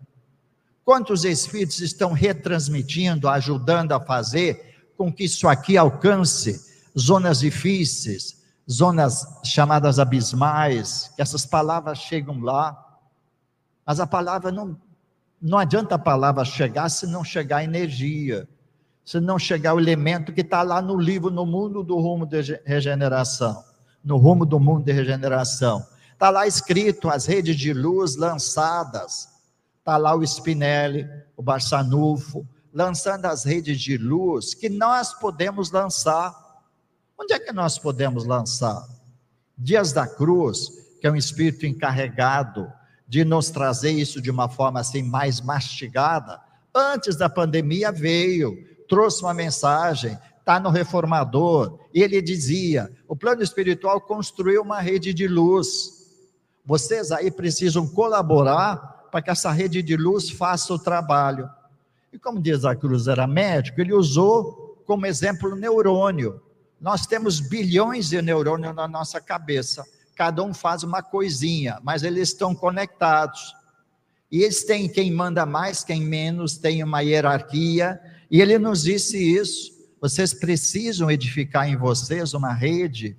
Quantos 0.85 1.25
espíritos 1.25 1.81
estão 1.81 2.13
retransmitindo, 2.13 3.29
ajudando 3.29 3.93
a 3.93 4.01
fazer 4.01 4.93
com 4.97 5.13
que 5.13 5.25
isso 5.25 5.49
aqui 5.49 5.77
alcance 5.77 6.75
zonas 6.97 7.41
difíceis, 7.41 8.43
zonas 8.71 9.27
chamadas 9.45 9.99
abismais, 9.99 11.11
que 11.17 11.23
essas 11.23 11.45
palavras 11.45 11.99
chegam 11.99 12.41
lá. 12.41 12.81
Mas 13.85 13.99
a 13.99 14.07
palavra 14.07 14.53
não, 14.53 14.79
não 15.45 15.59
adianta 15.59 15.97
a 15.97 15.99
palavra 15.99 16.43
chegar 16.43 16.89
se 16.89 17.07
não 17.07 17.23
chegar 17.23 17.59
a 17.59 17.65
energia, 17.65 18.49
se 19.05 19.21
não 19.21 19.39
chegar 19.39 19.75
o 19.75 19.79
elemento 19.79 20.33
que 20.33 20.41
está 20.41 20.63
lá 20.63 20.81
no 20.81 20.97
livro, 20.97 21.31
no 21.31 21.45
mundo 21.45 21.83
do 21.85 21.99
rumo 21.99 22.25
de 22.25 22.59
regeneração, 22.65 23.63
no 24.03 24.17
rumo 24.17 24.47
do 24.47 24.59
mundo 24.59 24.87
de 24.87 24.93
regeneração. 24.93 25.87
Está 26.15 26.31
lá 26.31 26.47
escrito 26.47 27.11
as 27.11 27.27
redes 27.27 27.57
de 27.57 27.75
luz 27.75 28.17
lançadas. 28.17 29.29
Está 29.81 29.99
lá 29.99 30.17
o 30.17 30.25
Spinelli, 30.25 31.07
o 31.37 31.43
Barçanufo, 31.43 32.49
lançando 32.73 33.27
as 33.27 33.45
redes 33.45 33.79
de 33.79 33.99
luz 33.99 34.55
que 34.55 34.71
nós 34.71 35.13
podemos 35.13 35.71
lançar. 35.71 36.35
Onde 37.21 37.35
é 37.35 37.39
que 37.39 37.53
nós 37.53 37.79
podemos 37.79 38.25
lançar? 38.25 38.83
Dias 39.59 39.93
da 39.93 40.07
Cruz, 40.07 40.71
que 41.03 41.07
é 41.07 41.11
um 41.11 41.17
espírito 41.17 41.67
encarregado 41.67 42.67
de 43.07 43.25
nos 43.25 43.51
trazer 43.51 43.91
isso 43.91 44.21
de 44.21 44.31
uma 44.31 44.49
forma 44.49 44.81
assim 44.81 45.03
mais 45.03 45.41
mastigada, 45.41 46.41
antes 46.75 47.17
da 47.17 47.29
pandemia 47.29 47.93
veio, 47.93 48.57
trouxe 48.89 49.23
uma 49.23 49.35
mensagem, 49.35 50.19
está 50.39 50.59
no 50.59 50.71
reformador, 50.71 51.79
e 51.93 52.03
ele 52.03 52.21
dizia: 52.21 52.91
o 53.07 53.15
plano 53.15 53.43
espiritual 53.43 54.01
construiu 54.01 54.63
uma 54.63 54.81
rede 54.81 55.15
de 55.15 55.29
luz. 55.29 56.05
Vocês 56.65 57.13
aí 57.13 57.31
precisam 57.31 57.87
colaborar 57.87 59.09
para 59.11 59.23
que 59.23 59.31
essa 59.31 59.53
rede 59.53 59.83
de 59.83 59.97
luz 59.97 60.31
faça 60.31 60.73
o 60.73 60.79
trabalho. 60.79 61.49
E 62.13 62.19
como 62.19 62.41
diz 62.41 62.65
a 62.65 62.75
Cruz 62.75 63.07
era 63.07 63.27
médico, 63.27 63.81
ele 63.81 63.93
usou 63.93 64.83
como 64.87 65.07
exemplo 65.07 65.53
o 65.53 65.57
neurônio. 65.57 66.41
Nós 66.81 67.07
temos 67.07 67.41
bilhões 67.41 68.09
de 68.09 68.21
neurônios 68.21 68.75
na 68.75 68.89
nossa 68.89 69.21
cabeça 69.21 69.85
cada 70.15 70.43
um 70.43 70.55
faz 70.55 70.83
uma 70.83 71.03
coisinha, 71.03 71.79
mas 71.83 72.03
eles 72.03 72.29
estão 72.29 72.55
conectados. 72.55 73.55
E 74.31 74.43
eles 74.43 74.65
têm 74.65 74.89
quem 74.89 75.13
manda 75.13 75.45
mais, 75.45 75.85
quem 75.85 76.01
menos, 76.01 76.57
tem 76.57 76.83
uma 76.83 77.01
hierarquia, 77.01 78.01
e 78.31 78.41
ele 78.41 78.59
nos 78.59 78.83
disse 78.83 79.19
isso. 79.19 79.73
Vocês 80.01 80.35
precisam 80.35 81.11
edificar 81.11 81.69
em 81.69 81.77
vocês 81.77 82.35
uma 82.35 82.53
rede 82.53 83.17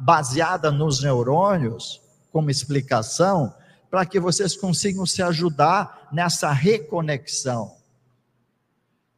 baseada 0.00 0.70
nos 0.70 1.02
neurônios, 1.02 2.00
como 2.32 2.50
explicação, 2.50 3.54
para 3.90 4.06
que 4.06 4.18
vocês 4.18 4.56
consigam 4.56 5.04
se 5.04 5.22
ajudar 5.22 6.08
nessa 6.10 6.50
reconexão. 6.52 7.76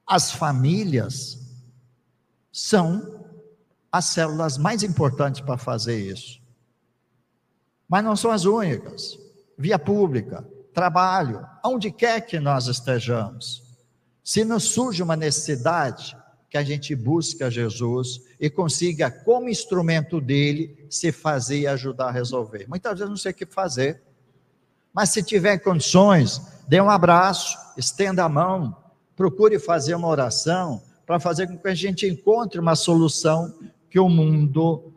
As 0.06 0.32
famílias 0.32 1.38
são 2.50 3.24
as 3.92 4.06
células 4.06 4.58
mais 4.58 4.82
importantes 4.82 5.40
para 5.40 5.56
fazer 5.56 5.98
isso. 6.00 6.41
Mas 7.92 8.02
não 8.02 8.16
são 8.16 8.30
as 8.30 8.46
únicas. 8.46 9.18
Via 9.58 9.78
pública, 9.78 10.42
trabalho, 10.72 11.46
onde 11.62 11.90
quer 11.90 12.22
que 12.22 12.40
nós 12.40 12.66
estejamos. 12.66 13.62
Se 14.24 14.46
nos 14.46 14.64
surge 14.64 15.02
uma 15.02 15.14
necessidade, 15.14 16.16
que 16.48 16.56
a 16.56 16.62
gente 16.62 16.96
busque 16.96 17.44
a 17.44 17.50
Jesus 17.50 18.22
e 18.40 18.48
consiga, 18.48 19.10
como 19.10 19.50
instrumento 19.50 20.22
dele, 20.22 20.86
se 20.88 21.12
fazer 21.12 21.60
e 21.60 21.66
ajudar 21.66 22.06
a 22.06 22.10
resolver. 22.10 22.66
Muitas 22.66 22.92
vezes 22.92 23.10
não 23.10 23.16
sei 23.16 23.32
o 23.32 23.34
que 23.34 23.44
fazer, 23.44 24.02
mas 24.90 25.10
se 25.10 25.22
tiver 25.22 25.58
condições, 25.58 26.40
dê 26.66 26.80
um 26.80 26.88
abraço, 26.88 27.58
estenda 27.76 28.24
a 28.24 28.28
mão, 28.28 28.74
procure 29.14 29.58
fazer 29.58 29.94
uma 29.94 30.08
oração 30.08 30.82
para 31.06 31.20
fazer 31.20 31.46
com 31.46 31.58
que 31.58 31.68
a 31.68 31.74
gente 31.74 32.06
encontre 32.06 32.58
uma 32.58 32.74
solução 32.74 33.54
que 33.90 34.00
o 34.00 34.08
mundo, 34.08 34.94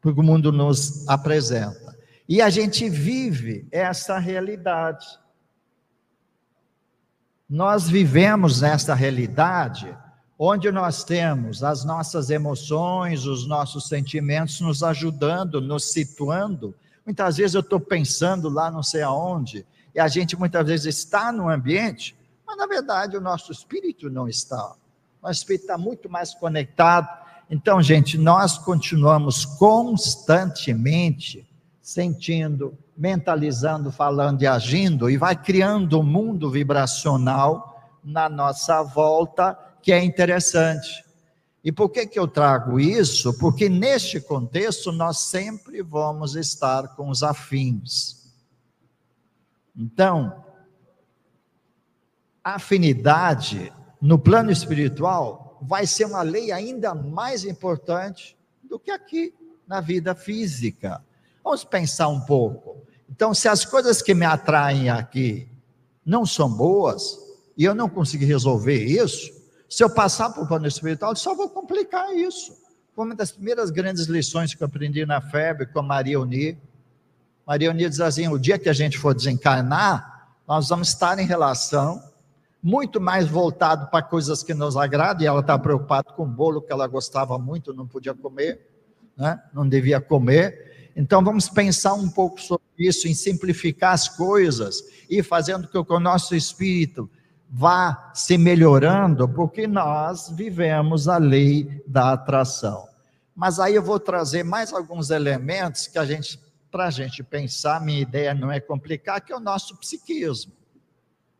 que 0.00 0.08
o 0.08 0.22
mundo 0.22 0.50
nos 0.50 1.06
apresenta. 1.06 1.79
E 2.30 2.40
a 2.40 2.48
gente 2.48 2.88
vive 2.88 3.66
essa 3.72 4.16
realidade. 4.16 5.04
Nós 7.48 7.88
vivemos 7.88 8.60
nessa 8.60 8.94
realidade 8.94 9.98
onde 10.38 10.70
nós 10.70 11.02
temos 11.02 11.64
as 11.64 11.84
nossas 11.84 12.30
emoções, 12.30 13.26
os 13.26 13.48
nossos 13.48 13.88
sentimentos 13.88 14.60
nos 14.60 14.84
ajudando, 14.84 15.60
nos 15.60 15.90
situando. 15.90 16.72
Muitas 17.04 17.38
vezes 17.38 17.54
eu 17.54 17.62
estou 17.62 17.80
pensando 17.80 18.48
lá 18.48 18.70
não 18.70 18.84
sei 18.84 19.02
aonde, 19.02 19.66
e 19.92 19.98
a 19.98 20.06
gente 20.06 20.36
muitas 20.36 20.64
vezes 20.64 20.98
está 20.98 21.32
no 21.32 21.48
ambiente, 21.48 22.16
mas 22.46 22.56
na 22.56 22.68
verdade 22.68 23.16
o 23.16 23.20
nosso 23.20 23.50
espírito 23.50 24.08
não 24.08 24.28
está. 24.28 24.76
O 25.20 25.26
nosso 25.26 25.40
espírito 25.40 25.62
está 25.62 25.76
muito 25.76 26.08
mais 26.08 26.32
conectado. 26.32 27.08
Então, 27.50 27.82
gente, 27.82 28.16
nós 28.16 28.56
continuamos 28.56 29.44
constantemente 29.44 31.49
sentindo, 31.90 32.78
mentalizando, 32.96 33.90
falando 33.90 34.42
e 34.42 34.46
agindo, 34.46 35.10
e 35.10 35.16
vai 35.16 35.34
criando 35.34 35.98
um 35.98 36.04
mundo 36.04 36.48
vibracional 36.48 37.98
na 38.04 38.28
nossa 38.28 38.80
volta 38.80 39.58
que 39.82 39.90
é 39.90 40.00
interessante. 40.00 41.04
E 41.64 41.72
por 41.72 41.90
que, 41.90 42.06
que 42.06 42.16
eu 42.16 42.28
trago 42.28 42.78
isso? 42.78 43.36
Porque 43.40 43.68
neste 43.68 44.20
contexto 44.20 44.92
nós 44.92 45.18
sempre 45.18 45.82
vamos 45.82 46.36
estar 46.36 46.94
com 46.94 47.08
os 47.08 47.24
afins. 47.24 48.32
Então, 49.76 50.44
afinidade 52.44 53.72
no 54.00 54.16
plano 54.16 54.52
espiritual 54.52 55.58
vai 55.60 55.88
ser 55.88 56.04
uma 56.04 56.22
lei 56.22 56.52
ainda 56.52 56.94
mais 56.94 57.44
importante 57.44 58.38
do 58.62 58.78
que 58.78 58.92
aqui 58.92 59.34
na 59.66 59.80
vida 59.80 60.14
física. 60.14 61.02
Vamos 61.42 61.64
pensar 61.64 62.08
um 62.08 62.20
pouco. 62.20 62.84
Então, 63.08 63.34
se 63.34 63.48
as 63.48 63.64
coisas 63.64 64.00
que 64.00 64.14
me 64.14 64.24
atraem 64.24 64.88
aqui 64.88 65.48
não 66.04 66.24
são 66.24 66.50
boas, 66.50 67.18
e 67.56 67.64
eu 67.64 67.74
não 67.74 67.88
conseguir 67.88 68.24
resolver 68.24 68.84
isso, 68.84 69.30
se 69.68 69.84
eu 69.84 69.90
passar 69.90 70.30
para 70.30 70.42
o 70.42 70.46
plano 70.48 70.66
espiritual, 70.66 71.14
só 71.14 71.34
vou 71.34 71.48
complicar 71.48 72.14
isso. 72.16 72.56
Foi 72.94 73.04
uma 73.04 73.14
das 73.14 73.30
primeiras 73.30 73.70
grandes 73.70 74.06
lições 74.06 74.54
que 74.54 74.62
eu 74.62 74.66
aprendi 74.66 75.04
na 75.06 75.20
FEB 75.20 75.66
com 75.66 75.80
a 75.80 75.82
Maria 75.82 76.20
Uni. 76.20 76.58
Maria 77.46 77.70
Uni 77.70 77.88
diz 77.88 78.00
assim: 78.00 78.28
o 78.28 78.38
dia 78.38 78.58
que 78.58 78.68
a 78.68 78.72
gente 78.72 78.98
for 78.98 79.14
desencarnar, 79.14 80.28
nós 80.46 80.68
vamos 80.68 80.88
estar 80.88 81.18
em 81.18 81.26
relação 81.26 82.02
muito 82.62 83.00
mais 83.00 83.28
voltado 83.28 83.86
para 83.90 84.02
coisas 84.02 84.42
que 84.42 84.52
nos 84.52 84.76
agradam, 84.76 85.22
e 85.22 85.26
ela 85.26 85.40
está 85.40 85.58
preocupada 85.58 86.10
com 86.12 86.24
o 86.24 86.26
bolo 86.26 86.60
que 86.60 86.72
ela 86.72 86.86
gostava 86.86 87.38
muito, 87.38 87.72
não 87.72 87.86
podia 87.86 88.14
comer, 88.14 88.60
né? 89.16 89.42
não 89.52 89.66
devia 89.66 90.00
comer, 90.00 90.69
então 90.96 91.22
vamos 91.22 91.48
pensar 91.48 91.94
um 91.94 92.08
pouco 92.08 92.40
sobre 92.40 92.64
isso, 92.78 93.08
em 93.08 93.14
simplificar 93.14 93.92
as 93.92 94.08
coisas 94.08 94.82
e 95.08 95.22
fazendo 95.22 95.68
com 95.68 95.84
que 95.84 95.92
o 95.92 96.00
nosso 96.00 96.34
espírito 96.34 97.08
vá 97.48 98.12
se 98.14 98.38
melhorando, 98.38 99.28
porque 99.28 99.66
nós 99.66 100.30
vivemos 100.30 101.08
a 101.08 101.18
lei 101.18 101.82
da 101.86 102.12
atração. 102.12 102.88
Mas 103.34 103.58
aí 103.58 103.74
eu 103.74 103.82
vou 103.82 103.98
trazer 103.98 104.44
mais 104.44 104.72
alguns 104.72 105.10
elementos 105.10 105.86
que 105.86 105.98
a 105.98 106.04
gente, 106.04 106.38
para 106.70 106.86
a 106.86 106.90
gente 106.90 107.22
pensar, 107.22 107.80
minha 107.80 108.00
ideia 108.00 108.34
não 108.34 108.52
é 108.52 108.60
complicar, 108.60 109.20
que 109.20 109.32
é 109.32 109.36
o 109.36 109.40
nosso 109.40 109.76
psiquismo, 109.76 110.52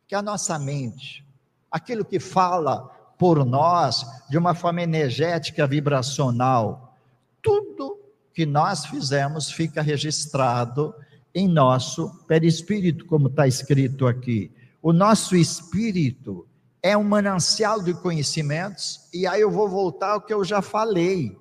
que 0.07 0.15
é 0.15 0.17
a 0.17 0.21
nossa 0.21 0.59
mente, 0.59 1.25
aquilo 1.69 2.03
que 2.03 2.19
fala 2.19 2.89
por 3.17 3.45
nós 3.45 4.05
de 4.29 4.37
uma 4.37 4.55
forma 4.55 4.81
energética, 4.81 5.67
vibracional. 5.67 6.97
Tudo 7.41 8.00
que 8.33 8.45
nós 8.45 8.85
fizemos 8.85 9.51
fica 9.51 9.81
registrado 9.81 10.93
em 11.33 11.47
nosso 11.47 12.09
perispírito, 12.27 13.05
como 13.05 13.27
está 13.27 13.47
escrito 13.47 14.07
aqui. 14.07 14.51
O 14.81 14.91
nosso 14.91 15.35
espírito 15.35 16.47
é 16.81 16.97
um 16.97 17.03
manancial 17.03 17.81
de 17.81 17.93
conhecimentos, 17.93 19.07
e 19.13 19.27
aí 19.27 19.41
eu 19.41 19.51
vou 19.51 19.69
voltar 19.69 20.13
ao 20.13 20.21
que 20.21 20.33
eu 20.33 20.43
já 20.43 20.61
falei. 20.61 21.37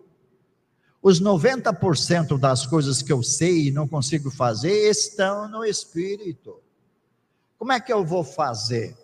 Os 1.02 1.20
90% 1.20 2.38
das 2.38 2.66
coisas 2.66 3.00
que 3.00 3.12
eu 3.12 3.22
sei 3.22 3.68
e 3.68 3.70
não 3.70 3.88
consigo 3.88 4.30
fazer 4.30 4.90
estão 4.90 5.48
no 5.48 5.64
espírito. 5.64 6.60
Como 7.58 7.72
é 7.72 7.80
que 7.80 7.92
eu 7.92 8.04
vou 8.04 8.22
fazer? 8.22 8.96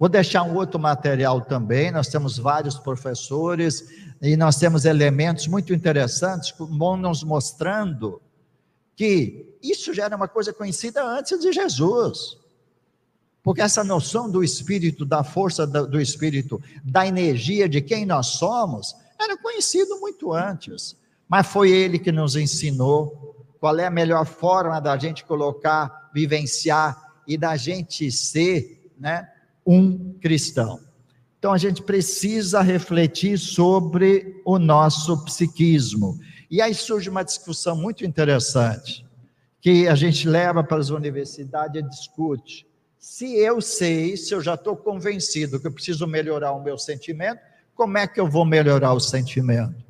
Vou 0.00 0.08
deixar 0.08 0.44
um 0.44 0.54
outro 0.54 0.80
material 0.80 1.42
também. 1.42 1.90
Nós 1.90 2.08
temos 2.08 2.38
vários 2.38 2.78
professores 2.78 3.84
e 4.22 4.34
nós 4.34 4.56
temos 4.56 4.86
elementos 4.86 5.46
muito 5.46 5.74
interessantes, 5.74 6.54
nos 6.58 7.22
mostrando 7.22 8.18
que 8.96 9.54
isso 9.62 9.92
já 9.92 10.06
era 10.06 10.16
uma 10.16 10.26
coisa 10.26 10.54
conhecida 10.54 11.04
antes 11.04 11.38
de 11.38 11.52
Jesus. 11.52 12.38
Porque 13.42 13.60
essa 13.60 13.84
noção 13.84 14.30
do 14.30 14.42
espírito, 14.42 15.04
da 15.04 15.22
força 15.22 15.66
do 15.66 16.00
espírito, 16.00 16.58
da 16.82 17.06
energia 17.06 17.68
de 17.68 17.82
quem 17.82 18.06
nós 18.06 18.28
somos, 18.28 18.96
era 19.20 19.36
conhecido 19.36 20.00
muito 20.00 20.32
antes. 20.32 20.96
Mas 21.28 21.46
foi 21.46 21.70
ele 21.70 21.98
que 21.98 22.10
nos 22.10 22.36
ensinou 22.36 23.36
qual 23.60 23.78
é 23.78 23.84
a 23.84 23.90
melhor 23.90 24.24
forma 24.24 24.80
da 24.80 24.96
gente 24.96 25.26
colocar, 25.26 26.10
vivenciar 26.14 27.12
e 27.26 27.36
da 27.36 27.54
gente 27.54 28.10
ser, 28.10 28.90
né, 28.98 29.29
um 29.66 30.14
cristão. 30.20 30.80
Então 31.38 31.52
a 31.52 31.58
gente 31.58 31.82
precisa 31.82 32.60
refletir 32.60 33.38
sobre 33.38 34.42
o 34.44 34.58
nosso 34.58 35.24
psiquismo. 35.24 36.18
E 36.50 36.60
aí 36.60 36.74
surge 36.74 37.08
uma 37.08 37.22
discussão 37.22 37.76
muito 37.76 38.04
interessante, 38.04 39.06
que 39.60 39.88
a 39.88 39.94
gente 39.94 40.28
leva 40.28 40.62
para 40.62 40.78
as 40.78 40.90
universidades 40.90 41.80
e 41.80 41.88
discute. 41.88 42.66
Se 42.98 43.34
eu 43.36 43.60
sei, 43.60 44.16
se 44.16 44.34
eu 44.34 44.42
já 44.42 44.54
estou 44.54 44.76
convencido 44.76 45.58
que 45.58 45.66
eu 45.66 45.72
preciso 45.72 46.06
melhorar 46.06 46.52
o 46.52 46.62
meu 46.62 46.76
sentimento, 46.76 47.40
como 47.74 47.96
é 47.96 48.06
que 48.06 48.20
eu 48.20 48.28
vou 48.28 48.44
melhorar 48.44 48.92
o 48.92 49.00
sentimento? 49.00 49.82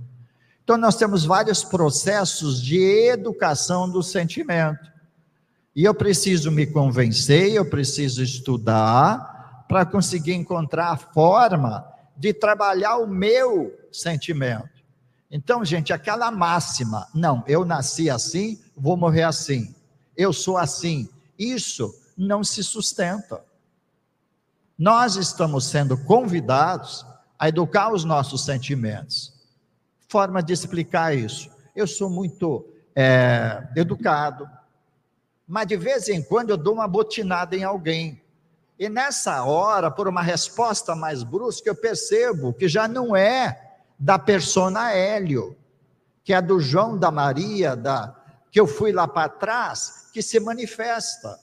Então, 0.63 0.79
nós 0.79 0.95
temos 0.95 1.25
vários 1.25 1.65
processos 1.65 2.63
de 2.63 2.79
educação 3.09 3.91
do 3.91 4.05
sentimento. 4.05 4.89
E 5.75 5.83
eu 5.83 5.93
preciso 5.93 6.53
me 6.53 6.65
convencer, 6.65 7.53
eu 7.53 7.69
preciso 7.69 8.23
estudar 8.23 9.30
para 9.71 9.87
conseguir 9.87 10.35
encontrar 10.35 10.91
a 10.91 10.97
forma 10.97 11.89
de 12.17 12.35
trabalhar 12.35 12.97
o 12.97 13.07
meu 13.07 13.73
sentimento. 13.93 14.69
Então, 15.31 15.65
gente, 15.65 15.93
aquela 15.93 16.29
máxima, 16.29 17.07
não, 17.15 17.45
eu 17.47 17.65
nasci 17.65 18.11
assim, 18.11 18.61
vou 18.77 18.97
morrer 18.97 19.23
assim, 19.23 19.73
eu 20.17 20.33
sou 20.33 20.59
assim, 20.59 21.09
isso 21.39 21.95
não 22.19 22.43
se 22.43 22.65
sustenta. 22.65 23.45
Nós 24.77 25.15
estamos 25.15 25.67
sendo 25.67 25.97
convidados 25.97 27.07
a 27.39 27.49
educar 27.49 27.93
os 27.93 28.03
nossos 28.03 28.45
sentimentos. 28.45 29.33
Forma 30.09 30.43
de 30.43 30.53
explicar 30.53 31.17
isso. 31.17 31.49
Eu 31.77 31.87
sou 31.87 32.11
muito 32.11 32.67
é, 32.97 33.69
educado, 33.77 34.51
mas 35.47 35.69
de 35.69 35.77
vez 35.77 36.09
em 36.09 36.21
quando 36.21 36.51
eu 36.51 36.57
dou 36.57 36.75
uma 36.75 36.89
botinada 36.89 37.55
em 37.55 37.63
alguém. 37.63 38.21
E 38.81 38.89
nessa 38.89 39.45
hora, 39.45 39.91
por 39.91 40.09
uma 40.09 40.23
resposta 40.23 40.95
mais 40.97 41.23
brusca, 41.23 41.69
eu 41.69 41.75
percebo 41.75 42.55
que 42.55 42.67
já 42.67 42.89
não 42.89 43.15
é 43.15 43.77
da 43.99 44.19
persona 44.19 44.91
Hélio, 44.91 45.55
que 46.25 46.33
é 46.33 46.41
do 46.41 46.59
João, 46.59 46.97
da 46.97 47.11
Maria, 47.11 47.77
da 47.77 48.17
que 48.51 48.59
eu 48.59 48.67
fui 48.67 48.91
lá 48.91 49.07
para 49.07 49.29
trás, 49.29 50.09
que 50.15 50.23
se 50.23 50.41
manifesta. 50.41 51.39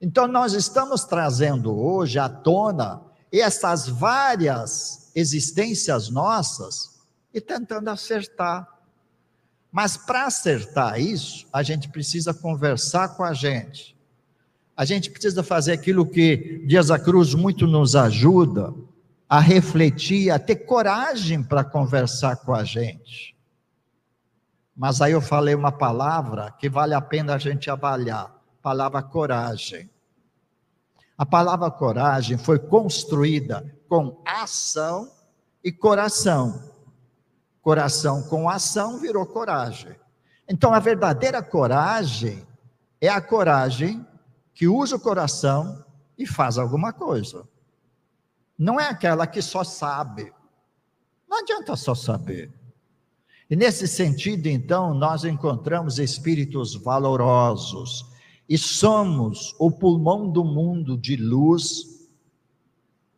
Então, 0.00 0.26
nós 0.26 0.54
estamos 0.54 1.04
trazendo 1.04 1.78
hoje 1.78 2.18
à 2.18 2.30
tona 2.30 3.02
essas 3.30 3.86
várias 3.86 5.12
existências 5.14 6.08
nossas 6.08 6.98
e 7.34 7.42
tentando 7.42 7.90
acertar. 7.90 8.66
Mas 9.70 9.98
para 9.98 10.24
acertar 10.24 10.98
isso, 10.98 11.46
a 11.52 11.62
gente 11.62 11.90
precisa 11.90 12.32
conversar 12.32 13.10
com 13.16 13.22
a 13.22 13.34
gente. 13.34 13.94
A 14.82 14.84
gente 14.84 15.12
precisa 15.12 15.44
fazer 15.44 15.70
aquilo 15.70 16.04
que 16.04 16.64
Dias 16.66 16.90
a 16.90 16.98
Cruz 16.98 17.34
muito 17.34 17.68
nos 17.68 17.94
ajuda 17.94 18.74
a 19.28 19.38
refletir, 19.38 20.28
a 20.28 20.40
ter 20.40 20.56
coragem 20.56 21.40
para 21.40 21.62
conversar 21.62 22.34
com 22.38 22.52
a 22.52 22.64
gente. 22.64 23.36
Mas 24.76 25.00
aí 25.00 25.12
eu 25.12 25.20
falei 25.20 25.54
uma 25.54 25.70
palavra 25.70 26.50
que 26.50 26.68
vale 26.68 26.94
a 26.94 27.00
pena 27.00 27.36
a 27.36 27.38
gente 27.38 27.70
avaliar, 27.70 28.34
palavra 28.60 29.00
coragem. 29.04 29.88
A 31.16 31.24
palavra 31.24 31.70
coragem 31.70 32.36
foi 32.36 32.58
construída 32.58 33.64
com 33.88 34.20
ação 34.26 35.12
e 35.62 35.70
coração. 35.70 36.60
Coração 37.60 38.20
com 38.24 38.48
ação 38.50 38.98
virou 38.98 39.26
coragem. 39.26 39.94
Então, 40.48 40.74
a 40.74 40.80
verdadeira 40.80 41.40
coragem 41.40 42.44
é 43.00 43.08
a 43.08 43.20
coragem 43.20 44.04
que 44.54 44.68
usa 44.68 44.96
o 44.96 45.00
coração 45.00 45.84
e 46.18 46.26
faz 46.26 46.58
alguma 46.58 46.92
coisa. 46.92 47.48
Não 48.58 48.78
é 48.78 48.88
aquela 48.88 49.26
que 49.26 49.42
só 49.42 49.64
sabe. 49.64 50.32
Não 51.28 51.40
adianta 51.40 51.74
só 51.76 51.94
saber. 51.94 52.52
E 53.48 53.56
nesse 53.56 53.86
sentido, 53.86 54.46
então, 54.46 54.94
nós 54.94 55.24
encontramos 55.24 55.98
espíritos 55.98 56.74
valorosos, 56.74 58.06
e 58.48 58.58
somos 58.58 59.54
o 59.58 59.70
pulmão 59.70 60.30
do 60.30 60.44
mundo 60.44 60.96
de 60.96 61.16
luz. 61.16 62.08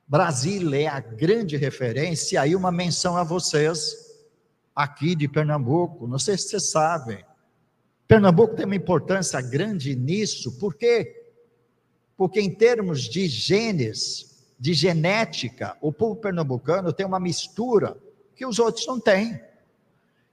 Brasília 0.07 0.83
é 0.83 0.87
a 0.87 1.01
grande 1.01 1.57
referência, 1.57 2.41
aí 2.41 2.55
uma 2.55 2.71
menção 2.71 3.17
a 3.17 3.25
vocês, 3.25 3.97
aqui 4.75 5.15
de 5.15 5.27
Pernambuco, 5.27 6.07
não 6.07 6.19
sei 6.19 6.37
se 6.37 6.49
vocês 6.49 6.71
sabem. 6.71 7.25
Pernambuco 8.07 8.55
tem 8.55 8.67
uma 8.67 8.77
importância 8.77 9.41
grande 9.41 9.97
nisso, 9.97 10.59
por 10.59 10.75
quê? 10.75 11.24
Porque 12.17 12.41
em 12.41 12.55
termos 12.55 13.03
de 13.03 13.27
genes, 13.27 14.45
de 14.59 14.73
genética, 14.73 15.77
o 15.81 15.93
povo 15.93 16.17
pernambucano 16.17 16.93
tem 16.93 17.05
uma 17.05 17.21
mistura 17.21 17.97
que 18.37 18.47
os 18.47 18.59
outros 18.59 18.87
não 18.87 19.01
têm. 19.01 19.41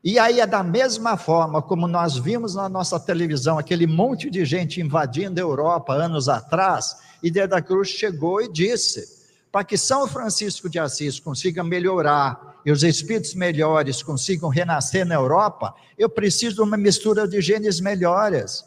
E 0.03 0.17
aí 0.17 0.39
é 0.39 0.47
da 0.47 0.63
mesma 0.63 1.15
forma 1.15 1.61
como 1.61 1.87
nós 1.87 2.17
vimos 2.17 2.55
na 2.55 2.67
nossa 2.67 2.99
televisão 2.99 3.59
aquele 3.59 3.85
monte 3.85 4.29
de 4.29 4.43
gente 4.45 4.81
invadindo 4.81 5.39
a 5.39 5.43
Europa 5.43 5.93
anos 5.93 6.27
atrás, 6.27 6.95
e 7.21 7.29
da 7.29 7.61
Cruz 7.61 7.89
chegou 7.89 8.41
e 8.41 8.51
disse: 8.51 9.21
para 9.51 9.63
que 9.63 9.77
São 9.77 10.07
Francisco 10.07 10.69
de 10.69 10.79
Assis 10.79 11.19
consiga 11.19 11.63
melhorar 11.63 12.61
e 12.65 12.71
os 12.71 12.83
espíritos 12.83 13.35
melhores 13.35 14.01
consigam 14.01 14.49
renascer 14.49 15.05
na 15.05 15.15
Europa, 15.15 15.73
eu 15.97 16.09
preciso 16.09 16.55
de 16.55 16.61
uma 16.61 16.77
mistura 16.77 17.27
de 17.27 17.41
genes 17.41 17.79
melhores. 17.79 18.63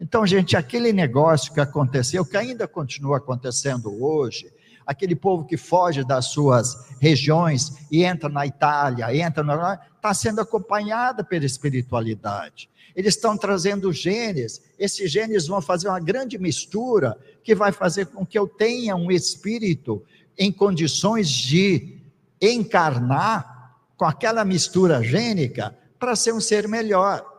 Então, 0.00 0.26
gente, 0.26 0.56
aquele 0.56 0.92
negócio 0.92 1.52
que 1.52 1.60
aconteceu, 1.60 2.24
que 2.24 2.36
ainda 2.36 2.68
continua 2.68 3.16
acontecendo 3.16 4.02
hoje, 4.02 4.52
aquele 4.86 5.14
povo 5.14 5.44
que 5.44 5.56
foge 5.56 6.04
das 6.04 6.26
suas 6.26 6.88
regiões 7.00 7.72
e 7.90 8.04
entra 8.04 8.28
na 8.28 8.46
Itália, 8.46 9.14
entra 9.14 9.42
na 9.42 9.78
está 9.96 10.14
sendo 10.14 10.40
acompanhada 10.40 11.22
pela 11.22 11.44
espiritualidade. 11.44 12.70
Eles 12.94 13.14
estão 13.14 13.36
trazendo 13.36 13.92
genes, 13.92 14.62
esses 14.78 15.10
genes 15.10 15.46
vão 15.46 15.60
fazer 15.60 15.88
uma 15.88 16.00
grande 16.00 16.38
mistura 16.38 17.18
que 17.44 17.54
vai 17.54 17.70
fazer 17.72 18.06
com 18.06 18.24
que 18.24 18.38
eu 18.38 18.48
tenha 18.48 18.96
um 18.96 19.10
espírito 19.10 20.02
em 20.38 20.50
condições 20.50 21.28
de 21.28 21.98
encarnar 22.40 23.76
com 23.96 24.04
aquela 24.04 24.44
mistura 24.44 25.02
gênica 25.02 25.76
para 25.98 26.16
ser 26.16 26.32
um 26.32 26.40
ser 26.40 26.68
melhor. 26.68 27.37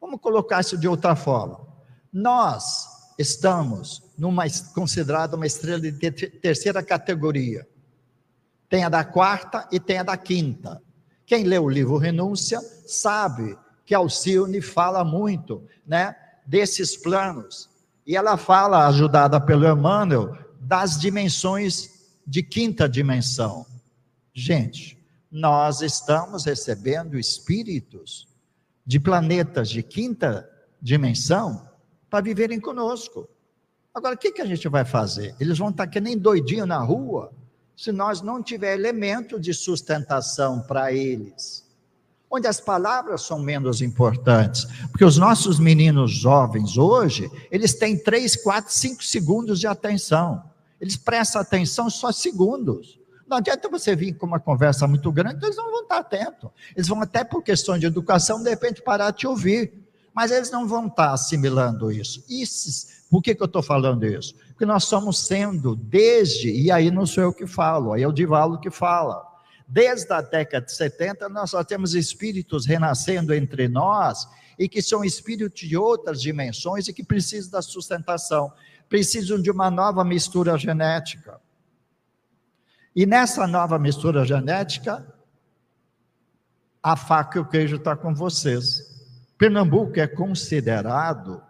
Vamos 0.00 0.20
colocar 0.20 0.60
isso 0.60 0.78
de 0.78 0.88
outra 0.88 1.14
forma. 1.14 1.60
Nós 2.12 3.12
estamos 3.18 4.02
numa 4.16 4.44
considerada 4.74 5.36
uma 5.36 5.46
estrela 5.46 5.80
de 5.80 5.92
terceira 5.92 6.82
categoria. 6.82 7.68
Tem 8.68 8.84
a 8.84 8.88
da 8.88 9.04
quarta 9.04 9.68
e 9.70 9.78
tem 9.78 9.98
a 9.98 10.02
da 10.02 10.16
quinta. 10.16 10.80
Quem 11.26 11.44
lê 11.44 11.58
o 11.58 11.68
livro 11.68 11.98
Renúncia 11.98 12.60
sabe 12.86 13.58
que 13.84 13.94
Alcione 13.94 14.60
fala 14.60 15.04
muito, 15.04 15.62
né, 15.86 16.16
desses 16.46 16.96
planos. 16.96 17.68
E 18.06 18.16
ela 18.16 18.36
fala, 18.36 18.86
ajudada 18.86 19.40
pelo 19.40 19.66
Emmanuel, 19.66 20.36
das 20.60 20.98
dimensões 20.98 21.90
de 22.26 22.42
quinta 22.42 22.88
dimensão. 22.88 23.66
Gente, 24.32 24.98
nós 25.30 25.82
estamos 25.82 26.44
recebendo 26.44 27.18
espíritos 27.18 28.29
de 28.86 28.98
planetas 28.98 29.68
de 29.68 29.82
quinta 29.82 30.48
dimensão 30.80 31.68
para 32.08 32.24
viverem 32.24 32.60
conosco. 32.60 33.28
Agora, 33.94 34.14
o 34.14 34.18
que, 34.18 34.32
que 34.32 34.42
a 34.42 34.46
gente 34.46 34.68
vai 34.68 34.84
fazer? 34.84 35.34
Eles 35.40 35.58
vão 35.58 35.70
estar 35.70 35.86
que 35.86 36.00
nem 36.00 36.16
doidinho 36.16 36.66
na 36.66 36.78
rua, 36.78 37.32
se 37.76 37.90
nós 37.90 38.22
não 38.22 38.42
tiver 38.42 38.74
elemento 38.74 39.40
de 39.40 39.52
sustentação 39.52 40.60
para 40.60 40.92
eles. 40.92 41.68
Onde 42.30 42.46
as 42.46 42.60
palavras 42.60 43.22
são 43.22 43.40
menos 43.40 43.82
importantes. 43.82 44.66
Porque 44.90 45.04
os 45.04 45.16
nossos 45.16 45.58
meninos 45.58 46.12
jovens 46.12 46.78
hoje, 46.78 47.28
eles 47.50 47.74
têm 47.74 47.98
3, 47.98 48.36
4, 48.36 48.72
5 48.72 49.02
segundos 49.02 49.58
de 49.58 49.66
atenção. 49.66 50.44
Eles 50.80 50.96
prestam 50.96 51.42
atenção 51.42 51.90
só 51.90 52.12
segundos. 52.12 52.99
Não 53.30 53.36
adianta 53.36 53.68
você 53.68 53.94
vir 53.94 54.14
com 54.14 54.26
uma 54.26 54.40
conversa 54.40 54.88
muito 54.88 55.12
grande, 55.12 55.44
eles 55.44 55.56
não 55.56 55.70
vão 55.70 55.82
estar 55.82 55.98
atentos. 55.98 56.50
Eles 56.74 56.88
vão 56.88 57.00
até 57.00 57.22
por 57.22 57.44
questão 57.44 57.78
de 57.78 57.86
educação, 57.86 58.42
de 58.42 58.50
repente, 58.50 58.82
parar 58.82 59.12
de 59.12 59.18
te 59.18 59.26
ouvir. 59.28 59.72
Mas 60.12 60.32
eles 60.32 60.50
não 60.50 60.66
vão 60.66 60.88
estar 60.88 61.12
assimilando 61.12 61.92
isso. 61.92 62.24
isso 62.28 62.88
por 63.08 63.22
que, 63.22 63.32
que 63.32 63.40
eu 63.40 63.46
estou 63.46 63.62
falando 63.62 64.04
isso? 64.04 64.34
Porque 64.48 64.66
nós 64.66 64.82
estamos 64.82 65.26
sendo, 65.26 65.76
desde, 65.76 66.50
e 66.50 66.72
aí 66.72 66.90
não 66.90 67.06
sou 67.06 67.22
eu 67.22 67.32
que 67.32 67.46
falo, 67.46 67.92
aí 67.92 68.02
é 68.02 68.08
o 68.08 68.12
Divaldo 68.12 68.58
que 68.58 68.68
fala. 68.68 69.24
Desde 69.64 70.12
a 70.12 70.20
década 70.20 70.66
de 70.66 70.72
70, 70.72 71.28
nós 71.28 71.50
só 71.50 71.62
temos 71.62 71.94
espíritos 71.94 72.66
renascendo 72.66 73.32
entre 73.32 73.68
nós, 73.68 74.28
e 74.58 74.68
que 74.68 74.82
são 74.82 75.04
espíritos 75.04 75.60
de 75.60 75.76
outras 75.76 76.20
dimensões 76.20 76.88
e 76.88 76.92
que 76.92 77.04
precisam 77.04 77.52
da 77.52 77.62
sustentação, 77.62 78.52
precisam 78.88 79.40
de 79.40 79.52
uma 79.52 79.70
nova 79.70 80.04
mistura 80.04 80.58
genética. 80.58 81.40
E 82.94 83.06
nessa 83.06 83.46
nova 83.46 83.78
mistura 83.78 84.24
genética, 84.24 85.06
a 86.82 86.96
faca 86.96 87.38
e 87.38 87.40
o 87.40 87.48
queijo 87.48 87.76
está 87.76 87.96
com 87.96 88.14
vocês. 88.14 88.90
Pernambuco 89.38 89.98
é 90.00 90.06
considerado 90.06 91.42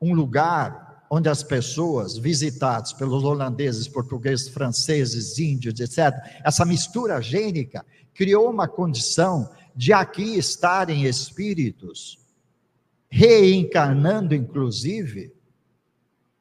um 0.00 0.14
lugar 0.14 1.06
onde 1.08 1.28
as 1.28 1.42
pessoas 1.42 2.18
visitadas 2.18 2.92
pelos 2.92 3.24
holandeses, 3.24 3.88
portugueses, 3.88 4.48
franceses, 4.48 5.38
índios, 5.38 5.78
etc., 5.80 6.12
essa 6.44 6.64
mistura 6.64 7.20
gênica 7.20 7.84
criou 8.12 8.50
uma 8.50 8.66
condição 8.66 9.48
de 9.74 9.92
aqui 9.92 10.36
estarem 10.36 11.04
espíritos 11.04 12.18
reencarnando, 13.08 14.34
inclusive, 14.34 15.32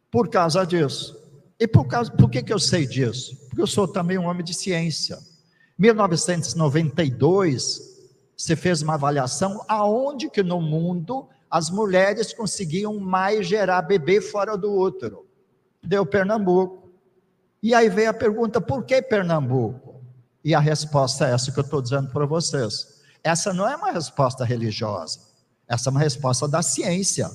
por 0.10 0.30
causa 0.30 0.66
disso. 0.66 1.25
E 1.60 1.68
por, 1.68 1.88
causa, 1.88 2.12
por 2.12 2.30
que, 2.30 2.44
que 2.44 2.54
eu 2.54 2.60
sei 2.60 2.86
disso? 2.86 3.38
Porque 3.48 3.62
eu 3.62 3.68
sou 3.68 3.88
também 3.88 4.18
um 4.18 4.26
homem 4.26 4.44
de 4.44 4.54
ciência. 4.54 5.18
1992, 5.78 7.96
você 8.36 8.56
fez 8.56 8.82
uma 8.82 8.96
avaliação 8.96 9.64
aonde 9.68 10.30
que 10.30 10.44
no 10.44 10.62
mundo 10.62 11.28
as 11.50 11.70
mulheres 11.70 12.34
conseguiam 12.34 13.00
mais 13.00 13.48
gerar 13.48 13.82
bebê 13.82 14.20
fora 14.20 14.58
do 14.58 14.74
útero. 14.74 15.26
Deu 15.82 16.06
Pernambuco. 16.06 16.90
E 17.64 17.74
aí 17.74 17.90
veio 17.90 18.10
a 18.10 18.14
pergunta: 18.14 18.60
por 18.60 18.84
que 18.84 19.02
Pernambuco? 19.02 20.02
E 20.44 20.54
a 20.54 20.60
resposta 20.60 21.28
é 21.28 21.34
essa 21.34 21.52
que 21.52 21.60
eu 21.60 21.64
estou 21.64 21.82
dizendo 21.82 22.12
para 22.12 22.26
vocês. 22.26 23.02
Essa 23.24 23.54
não 23.54 23.68
é 23.68 23.76
uma 23.76 23.92
resposta 23.92 24.44
religiosa, 24.44 25.20
essa 25.68 25.90
é 25.90 25.92
uma 25.92 26.00
resposta 26.00 26.48
da 26.48 26.62
ciência. 26.62 27.30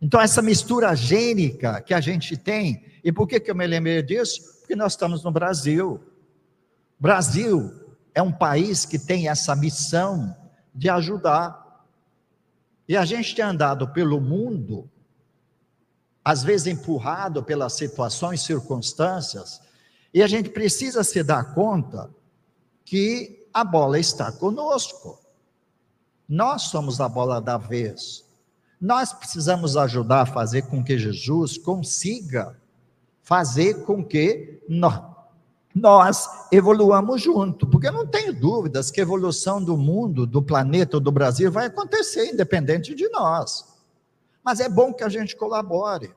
Então, 0.00 0.20
essa 0.20 0.42
mistura 0.42 0.94
gênica 0.94 1.80
que 1.80 1.94
a 1.94 2.00
gente 2.00 2.36
tem, 2.36 2.84
e 3.02 3.12
por 3.12 3.26
que, 3.26 3.40
que 3.40 3.50
eu 3.50 3.54
me 3.54 3.66
lembrei 3.66 4.02
disso? 4.02 4.58
Porque 4.60 4.76
nós 4.76 4.92
estamos 4.92 5.22
no 5.22 5.30
Brasil. 5.30 6.02
Brasil 6.98 7.72
é 8.14 8.22
um 8.22 8.32
país 8.32 8.84
que 8.84 8.98
tem 8.98 9.28
essa 9.28 9.54
missão 9.54 10.34
de 10.74 10.88
ajudar. 10.88 11.84
E 12.88 12.96
a 12.96 13.04
gente 13.04 13.34
tem 13.34 13.44
andado 13.44 13.88
pelo 13.88 14.20
mundo, 14.20 14.90
às 16.24 16.42
vezes 16.42 16.66
empurrado 16.66 17.42
pelas 17.42 17.74
situações, 17.74 18.42
circunstâncias, 18.42 19.60
e 20.12 20.22
a 20.22 20.26
gente 20.26 20.50
precisa 20.50 21.02
se 21.02 21.22
dar 21.22 21.54
conta 21.54 22.10
que 22.84 23.48
a 23.52 23.64
bola 23.64 23.98
está 23.98 24.30
conosco. 24.30 25.20
Nós 26.28 26.62
somos 26.62 27.00
a 27.00 27.08
bola 27.08 27.40
da 27.40 27.58
vez. 27.58 28.23
Nós 28.80 29.12
precisamos 29.12 29.76
ajudar 29.76 30.22
a 30.22 30.26
fazer 30.26 30.62
com 30.62 30.82
que 30.82 30.98
Jesus 30.98 31.56
consiga 31.56 32.56
fazer 33.22 33.84
com 33.84 34.04
que 34.04 34.60
nós 35.74 36.28
evoluamos 36.52 37.20
junto, 37.22 37.66
porque 37.66 37.88
eu 37.88 37.92
não 37.92 38.06
tenho 38.06 38.32
dúvidas 38.32 38.90
que 38.90 39.00
a 39.00 39.02
evolução 39.02 39.64
do 39.64 39.76
mundo, 39.76 40.26
do 40.26 40.40
planeta, 40.40 41.00
do 41.00 41.10
Brasil 41.10 41.50
vai 41.50 41.66
acontecer 41.66 42.26
independente 42.26 42.94
de 42.94 43.08
nós. 43.08 43.64
Mas 44.44 44.60
é 44.60 44.68
bom 44.68 44.92
que 44.92 45.02
a 45.02 45.08
gente 45.08 45.34
colabore. 45.34 46.14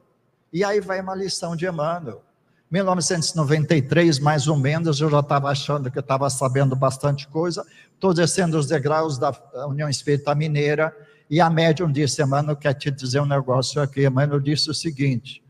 E 0.52 0.64
aí 0.64 0.80
vai 0.80 1.02
uma 1.02 1.16
lição 1.16 1.56
de 1.56 1.66
Emmanuel. 1.66 2.22
1993, 2.70 4.20
mais 4.20 4.48
ou 4.48 4.58
menos, 4.58 5.00
eu 5.00 5.10
já 5.10 5.22
estava 5.22 5.50
achando 5.50 5.90
que 5.90 5.98
eu 5.98 6.02
estava 6.02 6.30
sabendo 6.30 6.76
bastante 6.76 7.26
coisa, 7.28 7.66
estou 7.94 8.14
descendo 8.14 8.58
os 8.58 8.68
degraus 8.68 9.18
da 9.18 9.34
União 9.68 9.88
Espírita 9.88 10.36
Mineira, 10.36 10.94
e 11.30 11.42
a 11.42 11.50
médium 11.50 11.92
disse, 11.92 12.24
Emmanuel, 12.24 12.56
quer 12.56 12.74
te 12.74 12.90
dizer 12.90 13.20
um 13.20 13.26
negócio 13.26 13.82
aqui. 13.82 14.06
Emmanuel 14.06 14.40
disse 14.40 14.70
o 14.70 14.74
seguinte, 14.74 15.44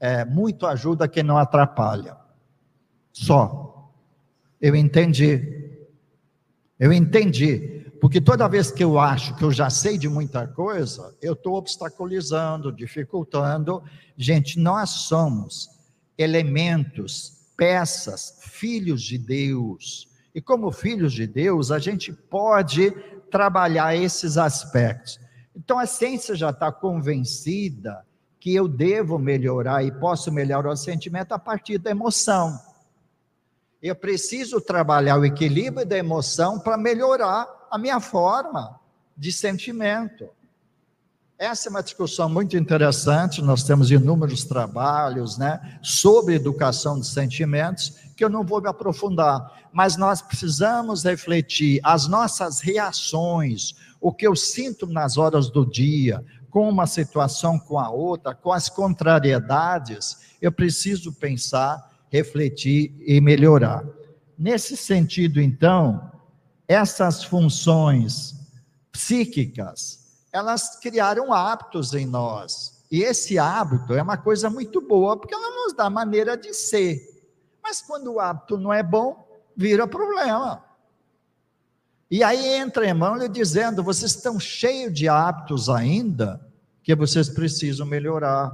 é, 0.00 0.24
muito 0.24 0.66
ajuda 0.66 1.08
quem 1.08 1.22
não 1.22 1.36
atrapalha. 1.36 2.16
Só. 3.12 3.90
Eu 4.60 4.74
entendi. 4.74 5.70
Eu 6.78 6.92
entendi. 6.92 7.84
Porque 8.00 8.20
toda 8.20 8.48
vez 8.48 8.70
que 8.70 8.82
eu 8.82 8.98
acho 8.98 9.34
que 9.36 9.42
eu 9.42 9.50
já 9.50 9.68
sei 9.68 9.98
de 9.98 10.08
muita 10.08 10.46
coisa, 10.46 11.14
eu 11.20 11.32
estou 11.32 11.54
obstaculizando, 11.54 12.72
dificultando. 12.72 13.82
Gente, 14.16 14.58
nós 14.58 14.90
somos 14.90 15.68
elementos, 16.16 17.52
peças, 17.56 18.38
filhos 18.40 19.02
de 19.02 19.18
Deus. 19.18 20.08
E 20.34 20.40
como 20.40 20.70
filhos 20.70 21.12
de 21.12 21.26
Deus, 21.26 21.70
a 21.70 21.78
gente 21.78 22.12
pode 22.12 22.94
trabalhar 23.30 23.94
esses 23.94 24.36
aspectos. 24.36 25.18
Então 25.54 25.78
a 25.78 25.86
ciência 25.86 26.34
já 26.34 26.50
está 26.50 26.70
convencida 26.70 28.04
que 28.40 28.54
eu 28.54 28.68
devo 28.68 29.18
melhorar 29.18 29.82
e 29.84 29.90
posso 29.90 30.30
melhorar 30.30 30.70
o 30.70 30.76
sentimento 30.76 31.32
a 31.32 31.38
partir 31.38 31.78
da 31.78 31.90
emoção. 31.90 32.58
Eu 33.82 33.94
preciso 33.94 34.60
trabalhar 34.60 35.18
o 35.18 35.24
equilíbrio 35.24 35.86
da 35.86 35.96
emoção 35.96 36.58
para 36.58 36.76
melhorar 36.76 37.48
a 37.70 37.78
minha 37.78 38.00
forma 38.00 38.78
de 39.16 39.32
sentimento. 39.32 40.28
Essa 41.38 41.68
é 41.68 41.70
uma 41.70 41.84
discussão 41.84 42.28
muito 42.28 42.56
interessante, 42.56 43.40
nós 43.40 43.62
temos 43.62 43.92
inúmeros 43.92 44.42
trabalhos 44.42 45.38
né, 45.38 45.78
sobre 45.80 46.34
educação 46.34 46.98
de 46.98 47.06
sentimentos, 47.06 47.94
que 48.16 48.24
eu 48.24 48.28
não 48.28 48.44
vou 48.44 48.60
me 48.60 48.68
aprofundar, 48.68 49.68
mas 49.72 49.96
nós 49.96 50.20
precisamos 50.20 51.04
refletir 51.04 51.78
as 51.84 52.08
nossas 52.08 52.58
reações, 52.58 53.76
o 54.00 54.12
que 54.12 54.26
eu 54.26 54.34
sinto 54.34 54.84
nas 54.84 55.16
horas 55.16 55.48
do 55.48 55.64
dia, 55.64 56.24
com 56.50 56.68
uma 56.68 56.88
situação 56.88 57.56
com 57.56 57.78
a 57.78 57.88
outra, 57.88 58.34
com 58.34 58.52
as 58.52 58.68
contrariedades, 58.68 60.16
eu 60.42 60.50
preciso 60.50 61.12
pensar 61.12 61.88
refletir 62.10 62.96
e 63.06 63.20
melhorar. 63.20 63.84
Nesse 64.36 64.76
sentido, 64.76 65.40
então, 65.40 66.10
essas 66.66 67.22
funções 67.22 68.34
psíquicas, 68.90 69.97
elas 70.38 70.76
criaram 70.76 71.32
hábitos 71.32 71.92
em 71.94 72.06
nós. 72.06 72.78
E 72.90 73.02
esse 73.02 73.38
hábito 73.38 73.92
é 73.92 74.02
uma 74.02 74.16
coisa 74.16 74.48
muito 74.48 74.80
boa, 74.80 75.16
porque 75.16 75.34
ela 75.34 75.64
nos 75.64 75.74
dá 75.74 75.90
maneira 75.90 76.36
de 76.36 76.54
ser. 76.54 77.00
Mas 77.62 77.82
quando 77.82 78.14
o 78.14 78.20
hábito 78.20 78.56
não 78.56 78.72
é 78.72 78.82
bom, 78.82 79.28
vira 79.54 79.86
problema. 79.86 80.64
E 82.10 82.24
aí 82.24 82.54
entra 82.54 82.88
Emmanuel 82.88 83.28
dizendo: 83.28 83.82
vocês 83.82 84.12
estão 84.12 84.40
cheios 84.40 84.94
de 84.94 85.08
hábitos 85.08 85.68
ainda 85.68 86.40
que 86.82 86.94
vocês 86.94 87.28
precisam 87.28 87.86
melhorar. 87.86 88.50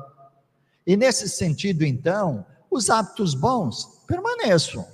E 0.84 0.96
nesse 0.96 1.28
sentido, 1.28 1.84
então, 1.84 2.44
os 2.68 2.90
hábitos 2.90 3.34
bons 3.34 4.02
permaneçam, 4.06 4.84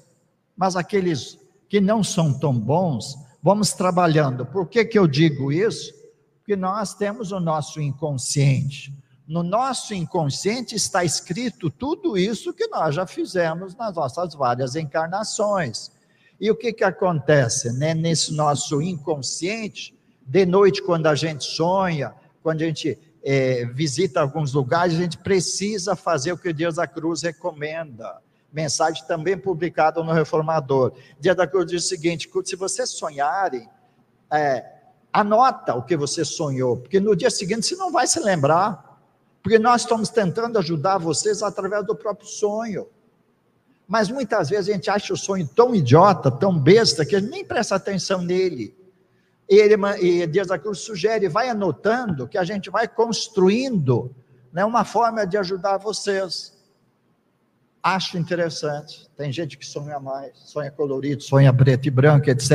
mas 0.55 0.77
aqueles 0.77 1.39
que 1.69 1.81
não 1.81 2.05
são 2.05 2.39
tão 2.39 2.53
bons, 2.53 3.17
vamos 3.43 3.73
trabalhando. 3.73 4.45
Por 4.45 4.69
que, 4.69 4.85
que 4.85 4.99
eu 4.99 5.07
digo 5.07 5.51
isso? 5.51 6.00
Porque 6.51 6.61
nós 6.61 6.95
temos 6.95 7.31
o 7.31 7.39
nosso 7.39 7.81
inconsciente. 7.81 8.93
No 9.25 9.41
nosso 9.41 9.95
inconsciente 9.95 10.75
está 10.75 11.05
escrito 11.05 11.71
tudo 11.71 12.19
isso 12.19 12.53
que 12.53 12.67
nós 12.67 12.93
já 12.93 13.07
fizemos 13.07 13.77
nas 13.77 13.95
nossas 13.95 14.35
várias 14.35 14.75
encarnações. 14.75 15.93
E 16.41 16.51
o 16.51 16.57
que, 16.57 16.73
que 16.73 16.83
acontece 16.83 17.73
né? 17.79 17.95
nesse 17.95 18.35
nosso 18.35 18.83
inconsciente? 18.83 19.97
De 20.27 20.45
noite, 20.45 20.83
quando 20.83 21.07
a 21.07 21.15
gente 21.15 21.45
sonha, 21.45 22.13
quando 22.43 22.63
a 22.63 22.65
gente 22.65 22.99
é, 23.23 23.65
visita 23.67 24.21
alguns 24.21 24.53
lugares, 24.53 24.97
a 24.97 25.03
gente 25.03 25.19
precisa 25.19 25.95
fazer 25.95 26.33
o 26.33 26.37
que 26.37 26.53
Deus 26.53 26.75
da 26.75 26.87
Cruz 26.89 27.23
recomenda. 27.23 28.21
Mensagem 28.53 29.07
também 29.07 29.39
publicada 29.39 30.03
no 30.03 30.13
Reformador. 30.13 30.95
Dia 31.21 31.33
da 31.33 31.47
Cruz 31.47 31.71
diz 31.71 31.85
o 31.85 31.89
seguinte: 31.89 32.29
se 32.45 32.57
vocês 32.57 32.91
sonharem, 32.91 33.69
é, 34.33 34.80
anota 35.13 35.75
o 35.75 35.83
que 35.83 35.97
você 35.97 36.25
sonhou, 36.25 36.77
porque 36.77 37.01
no 37.01 37.17
dia 37.17 37.31
seguinte 37.31 37.67
você 37.67 37.77
não 37.77 37.91
vai 37.91 38.07
se 38.07 38.21
lembrar. 38.21 38.89
Porque 39.43 39.59
nós 39.59 39.81
estamos 39.81 40.11
tentando 40.11 40.59
ajudar 40.59 40.99
vocês 40.99 41.43
através 41.43 41.87
do 41.87 41.97
próprio 41.97 42.29
sonho. 42.29 42.87
Mas 43.89 44.11
muitas 44.11 44.51
vezes 44.51 44.69
a 44.69 44.73
gente 44.75 44.91
acha 44.91 45.15
o 45.15 45.17
sonho 45.17 45.49
tão 45.49 45.75
idiota, 45.75 46.31
tão 46.31 46.59
besta, 46.59 47.07
que 47.07 47.17
a 47.17 47.21
gente 47.21 47.31
nem 47.31 47.43
presta 47.43 47.75
atenção 47.75 48.21
nele 48.21 48.79
ele, 49.51 49.75
e 50.01 50.25
Dias 50.29 50.47
da 50.47 50.57
Cruz 50.57 50.79
sugere, 50.79 51.29
vai 51.29 51.49
anotando, 51.49 52.29
que 52.29 52.39
a 52.39 52.45
gente 52.45 52.71
vai 52.71 52.87
construindo 52.87 54.15
né, 54.53 54.65
uma 54.65 54.85
forma 54.85 55.27
de 55.27 55.37
ajudar 55.37 55.77
vocês. 55.77 56.57
Acho 57.83 58.19
interessante. 58.19 59.09
Tem 59.17 59.33
gente 59.33 59.57
que 59.57 59.65
sonha 59.65 59.99
mais, 59.99 60.33
sonha 60.37 60.71
colorido, 60.71 61.23
sonha 61.23 61.53
preto 61.53 61.87
e 61.87 61.91
branco, 61.91 62.29
etc. 62.29 62.51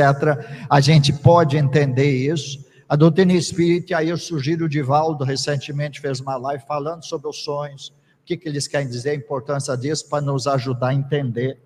A 0.70 0.80
gente 0.80 1.12
pode 1.12 1.56
entender 1.56 2.10
isso, 2.10 2.64
a 2.88 2.94
doutrina 2.94 3.32
espírita, 3.32 3.96
aí 3.96 4.08
eu 4.08 4.16
sugiro 4.16 4.66
o 4.66 4.68
Divaldo, 4.68 5.24
recentemente 5.24 6.00
fez 6.00 6.20
uma 6.20 6.36
live 6.36 6.62
falando 6.64 7.04
sobre 7.04 7.26
os 7.28 7.42
sonhos, 7.42 7.88
o 7.88 8.24
que, 8.24 8.36
que 8.36 8.48
eles 8.48 8.68
querem 8.68 8.88
dizer, 8.88 9.10
a 9.10 9.14
importância 9.14 9.76
disso, 9.76 10.08
para 10.08 10.22
nos 10.22 10.46
ajudar 10.46 10.88
a 10.88 10.94
entender 10.94 11.58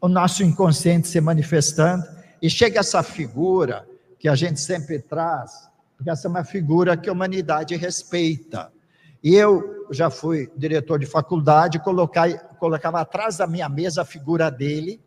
o 0.00 0.08
nosso 0.08 0.42
inconsciente 0.42 1.08
se 1.08 1.20
manifestando, 1.20 2.02
e 2.40 2.48
chega 2.48 2.80
essa 2.80 3.02
figura 3.02 3.86
que 4.18 4.26
a 4.26 4.34
gente 4.34 4.58
sempre 4.58 4.98
traz, 4.98 5.68
porque 5.94 6.08
essa 6.08 6.26
é 6.26 6.30
uma 6.30 6.44
figura 6.44 6.96
que 6.96 7.10
a 7.10 7.12
humanidade 7.12 7.76
respeita. 7.76 8.72
E 9.22 9.34
eu 9.34 9.86
já 9.90 10.08
fui 10.08 10.50
diretor 10.56 10.98
de 10.98 11.04
faculdade, 11.04 11.78
colocava 12.60 13.00
atrás 13.00 13.38
da 13.38 13.46
minha 13.46 13.68
mesa 13.68 14.02
a 14.02 14.04
figura 14.04 14.50
dele, 14.50 15.00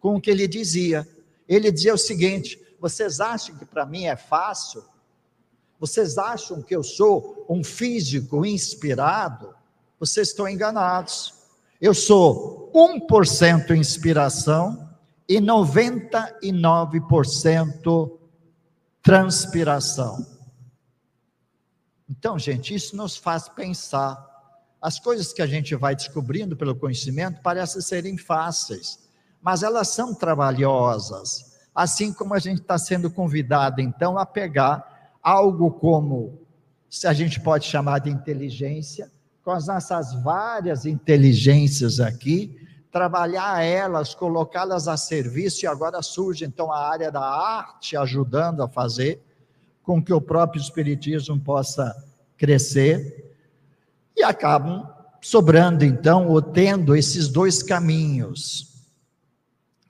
com 0.00 0.16
o 0.16 0.20
que 0.20 0.30
ele 0.30 0.46
dizia. 0.46 1.08
Ele 1.48 1.72
dizia 1.72 1.94
o 1.94 1.98
seguinte: 1.98 2.60
vocês 2.78 3.20
acham 3.20 3.56
que 3.56 3.64
para 3.64 3.86
mim 3.86 4.04
é 4.04 4.16
fácil? 4.16 4.84
Vocês 5.80 6.18
acham 6.18 6.60
que 6.60 6.74
eu 6.74 6.82
sou 6.82 7.46
um 7.48 7.62
físico 7.62 8.44
inspirado? 8.44 9.54
Vocês 9.98 10.28
estão 10.28 10.46
enganados. 10.48 11.34
Eu 11.80 11.94
sou 11.94 12.72
1% 12.74 13.76
inspiração 13.76 14.90
e 15.28 15.40
99% 15.40 18.18
transpiração. 19.00 20.26
Então, 22.10 22.36
gente, 22.38 22.74
isso 22.74 22.96
nos 22.96 23.16
faz 23.16 23.48
pensar. 23.48 24.27
As 24.80 24.98
coisas 25.00 25.32
que 25.32 25.42
a 25.42 25.46
gente 25.46 25.74
vai 25.74 25.96
descobrindo 25.96 26.56
pelo 26.56 26.76
conhecimento 26.76 27.42
parecem 27.42 27.82
serem 27.82 28.16
fáceis, 28.16 28.98
mas 29.42 29.62
elas 29.62 29.88
são 29.88 30.14
trabalhosas. 30.14 31.56
Assim 31.74 32.12
como 32.12 32.34
a 32.34 32.38
gente 32.38 32.60
está 32.60 32.78
sendo 32.78 33.10
convidado, 33.10 33.80
então, 33.80 34.18
a 34.18 34.24
pegar 34.24 35.10
algo 35.22 35.70
como, 35.70 36.40
se 36.88 37.06
a 37.06 37.12
gente 37.12 37.40
pode 37.40 37.66
chamar 37.66 38.00
de 38.00 38.10
inteligência, 38.10 39.10
com 39.44 39.50
as 39.50 39.66
nossas 39.66 40.14
várias 40.22 40.84
inteligências 40.84 42.00
aqui, 42.00 42.56
trabalhar 42.90 43.62
elas, 43.62 44.14
colocá-las 44.14 44.88
a 44.88 44.96
serviço, 44.96 45.64
e 45.64 45.66
agora 45.66 46.02
surge 46.02 46.44
então 46.44 46.72
a 46.72 46.88
área 46.88 47.10
da 47.10 47.22
arte 47.22 47.96
ajudando 47.96 48.62
a 48.62 48.68
fazer 48.68 49.22
com 49.82 50.02
que 50.02 50.12
o 50.12 50.20
próprio 50.20 50.60
Espiritismo 50.60 51.40
possa 51.40 51.94
crescer, 52.36 53.27
e 54.18 54.24
acabam 54.24 54.86
sobrando 55.20 55.84
então, 55.84 56.28
ou 56.28 56.42
tendo 56.42 56.94
esses 56.96 57.28
dois 57.28 57.62
caminhos. 57.62 58.86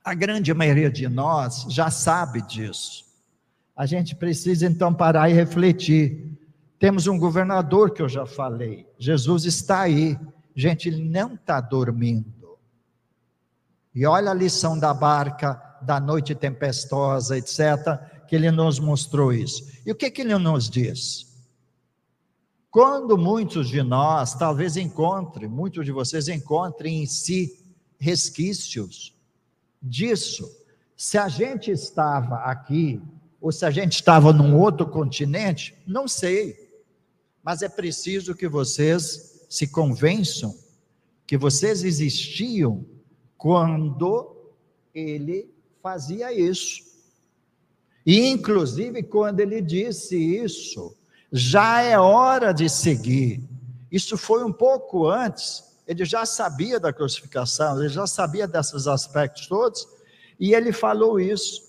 A 0.04 0.14
grande 0.14 0.52
maioria 0.54 0.90
de 0.90 1.08
nós 1.08 1.66
já 1.68 1.90
sabe 1.90 2.42
disso. 2.42 3.04
A 3.76 3.86
gente 3.86 4.14
precisa 4.14 4.66
então 4.66 4.92
parar 4.92 5.30
e 5.30 5.34
refletir. 5.34 6.36
Temos 6.78 7.06
um 7.06 7.18
governador 7.18 7.92
que 7.92 8.02
eu 8.02 8.08
já 8.08 8.26
falei, 8.26 8.86
Jesus 8.98 9.44
está 9.44 9.80
aí. 9.80 10.18
Gente, 10.54 10.88
ele 10.88 11.08
não 11.08 11.34
está 11.34 11.60
dormindo. 11.60 12.58
E 13.94 14.04
olha 14.04 14.30
a 14.30 14.34
lição 14.34 14.78
da 14.78 14.92
barca, 14.92 15.60
da 15.82 16.00
noite 16.00 16.34
tempestosa, 16.34 17.38
etc., 17.38 17.98
que 18.26 18.34
ele 18.34 18.50
nos 18.50 18.78
mostrou 18.78 19.32
isso. 19.32 19.64
E 19.86 19.92
o 19.92 19.94
que, 19.94 20.10
que 20.10 20.22
ele 20.22 20.36
nos 20.36 20.68
diz? 20.68 21.27
Quando 22.70 23.16
muitos 23.16 23.68
de 23.68 23.82
nós, 23.82 24.34
talvez 24.34 24.76
encontrem, 24.76 25.48
muitos 25.48 25.84
de 25.84 25.92
vocês 25.92 26.28
encontrem 26.28 27.02
em 27.02 27.06
si 27.06 27.58
resquícios 27.98 29.14
disso, 29.82 30.50
se 30.96 31.16
a 31.16 31.28
gente 31.28 31.70
estava 31.70 32.36
aqui, 32.36 33.00
ou 33.40 33.52
se 33.52 33.64
a 33.64 33.70
gente 33.70 33.94
estava 33.94 34.32
num 34.32 34.56
outro 34.56 34.86
continente, 34.86 35.74
não 35.86 36.06
sei, 36.06 36.68
mas 37.42 37.62
é 37.62 37.68
preciso 37.68 38.34
que 38.34 38.48
vocês 38.48 39.46
se 39.48 39.68
convençam 39.68 40.54
que 41.28 41.36
vocês 41.36 41.84
existiam 41.84 42.86
quando 43.36 44.34
ele 44.94 45.54
fazia 45.82 46.32
isso. 46.32 46.82
E, 48.04 48.26
inclusive, 48.28 49.02
quando 49.02 49.40
ele 49.40 49.60
disse 49.60 50.16
isso, 50.16 50.96
já 51.32 51.82
é 51.82 51.98
hora 51.98 52.52
de 52.52 52.68
seguir. 52.68 53.42
Isso 53.90 54.16
foi 54.16 54.44
um 54.44 54.52
pouco 54.52 55.08
antes, 55.08 55.64
ele 55.86 56.04
já 56.04 56.26
sabia 56.26 56.78
da 56.78 56.92
crucificação, 56.92 57.78
ele 57.78 57.88
já 57.88 58.06
sabia 58.06 58.46
desses 58.46 58.86
aspectos 58.86 59.46
todos, 59.46 59.86
e 60.38 60.54
ele 60.54 60.72
falou 60.72 61.18
isso. 61.18 61.62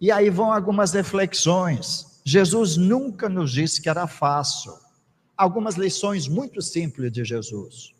E 0.00 0.10
aí 0.10 0.30
vão 0.30 0.52
algumas 0.52 0.92
reflexões. 0.92 2.20
Jesus 2.24 2.76
nunca 2.76 3.28
nos 3.28 3.50
disse 3.50 3.82
que 3.82 3.88
era 3.88 4.06
fácil. 4.06 4.72
Algumas 5.36 5.74
lições 5.74 6.28
muito 6.28 6.62
simples 6.62 7.12
de 7.12 7.24
Jesus. 7.24 7.92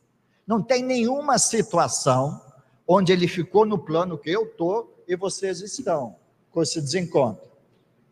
Não 0.46 0.62
tem 0.62 0.82
nenhuma 0.82 1.38
situação 1.38 2.40
onde 2.86 3.12
ele 3.12 3.28
ficou 3.28 3.66
no 3.66 3.78
plano 3.78 4.18
que 4.18 4.30
eu 4.30 4.44
estou 4.44 5.04
e 5.06 5.16
vocês 5.16 5.60
estão, 5.60 6.16
com 6.50 6.62
esse 6.62 6.80
desencontro. 6.80 7.49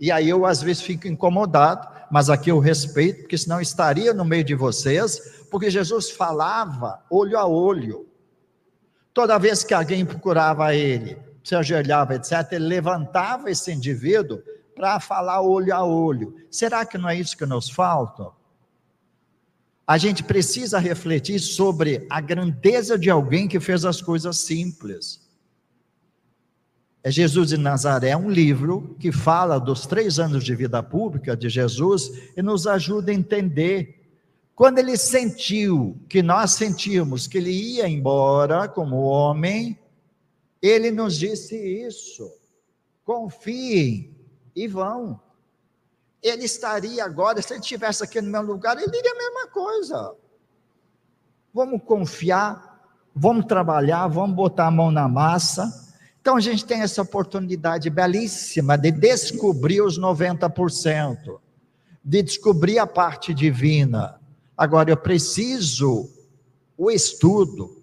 E 0.01 0.12
aí 0.12 0.28
eu 0.28 0.46
às 0.46 0.62
vezes 0.62 0.82
fico 0.82 1.09
incomodado, 1.09 1.88
mas 2.11 2.30
aqui 2.30 2.51
eu 2.51 2.59
respeito, 2.59 3.22
porque 3.22 3.36
senão 3.36 3.61
estaria 3.61 4.14
no 4.14 4.24
meio 4.24 4.44
de 4.44 4.55
vocês, 4.55 5.44
porque 5.51 5.70
Jesus 5.70 6.11
falava 6.11 7.03
olho 7.11 7.38
a 7.38 7.46
olho. 7.46 8.07
Toda 9.12 9.38
vez 9.38 9.64
que 9.64 9.74
alguém 9.74 10.05
procurava 10.05 10.74
ele, 10.74 11.18
se 11.42 11.55
ajoelhava, 11.55 12.14
etc., 12.14 12.53
ele 12.53 12.66
levantava 12.66 13.51
esse 13.51 13.72
indivíduo 13.72 14.40
para 14.74 15.01
falar 15.01 15.40
olho 15.40 15.74
a 15.74 15.84
olho. 15.84 16.36
Será 16.51 16.84
que 16.86 16.96
não 16.96 17.09
é 17.09 17.16
isso 17.16 17.36
que 17.36 17.44
nos 17.44 17.68
falta? 17.68 18.38
a 19.88 19.96
gente 19.96 20.22
precisa 20.22 20.78
refletir 20.78 21.38
sobre 21.38 22.07
a 22.11 22.20
grandeza 22.20 22.99
de 22.99 23.09
alguém 23.09 23.49
que 23.49 23.59
fez 23.59 23.86
as 23.86 24.03
coisas 24.03 24.36
simples. 24.40 25.26
É 27.09 27.11
Jesus 27.11 27.48
de 27.48 27.56
Nazaré, 27.56 28.14
um 28.14 28.28
livro 28.28 28.94
que 29.00 29.11
fala 29.11 29.59
dos 29.59 29.86
três 29.86 30.18
anos 30.18 30.44
de 30.44 30.54
vida 30.54 30.82
pública 30.82 31.34
de 31.34 31.48
Jesus 31.48 32.12
e 32.36 32.42
nos 32.42 32.66
ajuda 32.66 33.11
a 33.11 33.14
entender. 33.14 34.04
Quando 34.54 34.78
ele 34.78 34.94
sentiu 34.94 35.98
que 36.06 36.22
nós 36.22 36.50
sentimos 36.50 37.26
que 37.26 37.38
ele 37.38 37.50
ia 37.50 37.88
embora 37.88 38.68
como 38.68 38.98
homem, 38.98 39.78
ele 40.61 40.90
nos 40.90 41.18
disse 41.18 41.56
isso: 41.56 42.30
confiem 43.06 44.14
e 44.54 44.68
vão 44.68 45.18
ele 46.22 46.44
estaria 46.44 47.02
agora, 47.02 47.40
se 47.40 47.54
ele 47.54 47.61
estivesse 47.61 48.04
aqui 48.04 48.20
no 48.20 48.30
meu 48.30 48.42
lugar, 48.42 48.76
ele 48.76 48.90
diria 48.90 49.12
a 49.12 49.16
mesma 49.16 49.46
coisa. 49.46 50.14
Vamos 51.54 51.80
confiar, 51.84 52.86
vamos 53.14 53.46
trabalhar, 53.46 54.09
vamos 54.09 54.36
botar 54.36 54.66
a 54.66 54.70
mão 54.70 54.90
na 54.90 55.09
massa. 55.09 55.88
Então 56.20 56.36
a 56.36 56.40
gente 56.40 56.64
tem 56.64 56.82
essa 56.82 57.02
oportunidade 57.02 57.88
belíssima 57.88 58.76
de 58.76 58.90
descobrir 58.90 59.80
os 59.80 59.98
90%, 59.98 61.38
de 62.04 62.22
descobrir 62.22 62.78
a 62.78 62.86
parte 62.86 63.32
divina. 63.32 64.20
Agora 64.56 64.90
eu 64.90 64.96
preciso 64.96 66.10
o 66.76 66.90
estudo, 66.90 67.82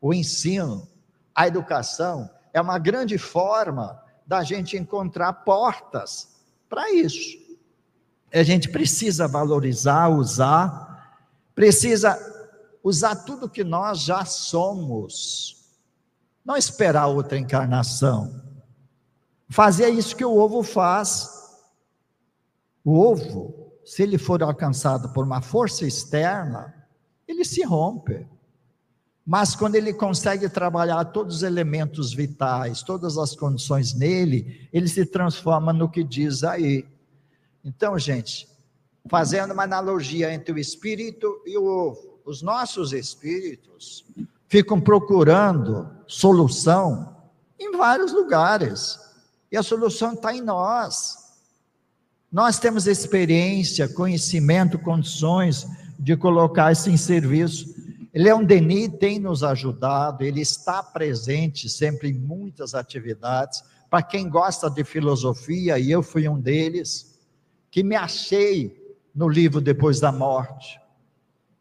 o 0.00 0.12
ensino, 0.12 0.88
a 1.34 1.46
educação 1.46 2.28
é 2.52 2.60
uma 2.60 2.78
grande 2.78 3.18
forma 3.18 4.00
da 4.26 4.42
gente 4.42 4.76
encontrar 4.76 5.32
portas 5.32 6.28
para 6.68 6.92
isso 6.92 7.44
a 8.40 8.42
gente 8.42 8.68
precisa 8.68 9.28
valorizar, 9.28 10.08
usar, 10.08 11.16
precisa 11.54 12.18
usar 12.82 13.14
tudo 13.14 13.48
que 13.48 13.62
nós 13.62 14.00
já 14.00 14.24
somos, 14.24 15.53
não 16.44 16.56
esperar 16.56 17.06
outra 17.06 17.38
encarnação. 17.38 18.42
Fazer 19.48 19.88
isso 19.88 20.14
que 20.14 20.24
o 20.24 20.36
ovo 20.36 20.62
faz. 20.62 21.28
O 22.84 22.98
ovo, 22.98 23.72
se 23.84 24.02
ele 24.02 24.18
for 24.18 24.42
alcançado 24.42 25.12
por 25.12 25.24
uma 25.24 25.40
força 25.40 25.86
externa, 25.86 26.74
ele 27.26 27.44
se 27.44 27.64
rompe. 27.64 28.26
Mas 29.26 29.56
quando 29.56 29.76
ele 29.76 29.94
consegue 29.94 30.50
trabalhar 30.50 31.02
todos 31.06 31.36
os 31.36 31.42
elementos 31.42 32.12
vitais, 32.12 32.82
todas 32.82 33.16
as 33.16 33.34
condições 33.34 33.94
nele, 33.94 34.68
ele 34.70 34.86
se 34.86 35.06
transforma 35.06 35.72
no 35.72 35.88
que 35.88 36.04
diz 36.04 36.44
aí. 36.44 36.86
Então, 37.64 37.98
gente, 37.98 38.46
fazendo 39.08 39.54
uma 39.54 39.62
analogia 39.62 40.32
entre 40.32 40.52
o 40.52 40.58
espírito 40.58 41.42
e 41.46 41.56
o 41.56 41.64
ovo, 41.64 42.20
os 42.26 42.42
nossos 42.42 42.92
espíritos 42.92 44.04
ficam 44.48 44.80
procurando 44.80 45.88
solução 46.06 47.16
em 47.58 47.76
vários 47.76 48.12
lugares, 48.12 48.98
e 49.50 49.56
a 49.56 49.62
solução 49.62 50.14
está 50.14 50.34
em 50.34 50.40
nós. 50.40 51.16
Nós 52.30 52.58
temos 52.58 52.86
experiência, 52.86 53.88
conhecimento, 53.88 54.78
condições 54.78 55.66
de 55.98 56.16
colocar 56.16 56.72
isso 56.72 56.90
em 56.90 56.96
serviço. 56.96 57.72
Leon 58.12 58.44
Denis 58.44 58.90
tem 58.98 59.18
nos 59.18 59.44
ajudado, 59.44 60.24
ele 60.24 60.40
está 60.40 60.82
presente 60.82 61.68
sempre 61.68 62.10
em 62.10 62.14
muitas 62.14 62.74
atividades. 62.74 63.62
Para 63.88 64.02
quem 64.02 64.28
gosta 64.28 64.68
de 64.68 64.82
filosofia, 64.82 65.78
e 65.78 65.90
eu 65.90 66.02
fui 66.02 66.28
um 66.28 66.40
deles, 66.40 67.16
que 67.70 67.82
me 67.82 67.94
achei 67.94 68.96
no 69.14 69.28
livro 69.28 69.60
Depois 69.60 70.00
da 70.00 70.10
Morte, 70.10 70.80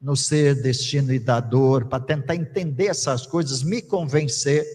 no 0.03 0.17
Ser, 0.17 0.61
Destino 0.61 1.13
e 1.13 1.17
Dador, 1.17 1.85
para 1.85 2.03
tentar 2.03 2.35
entender 2.35 2.87
essas 2.87 3.25
coisas, 3.25 3.63
me 3.63 3.81
convencer. 3.81 4.65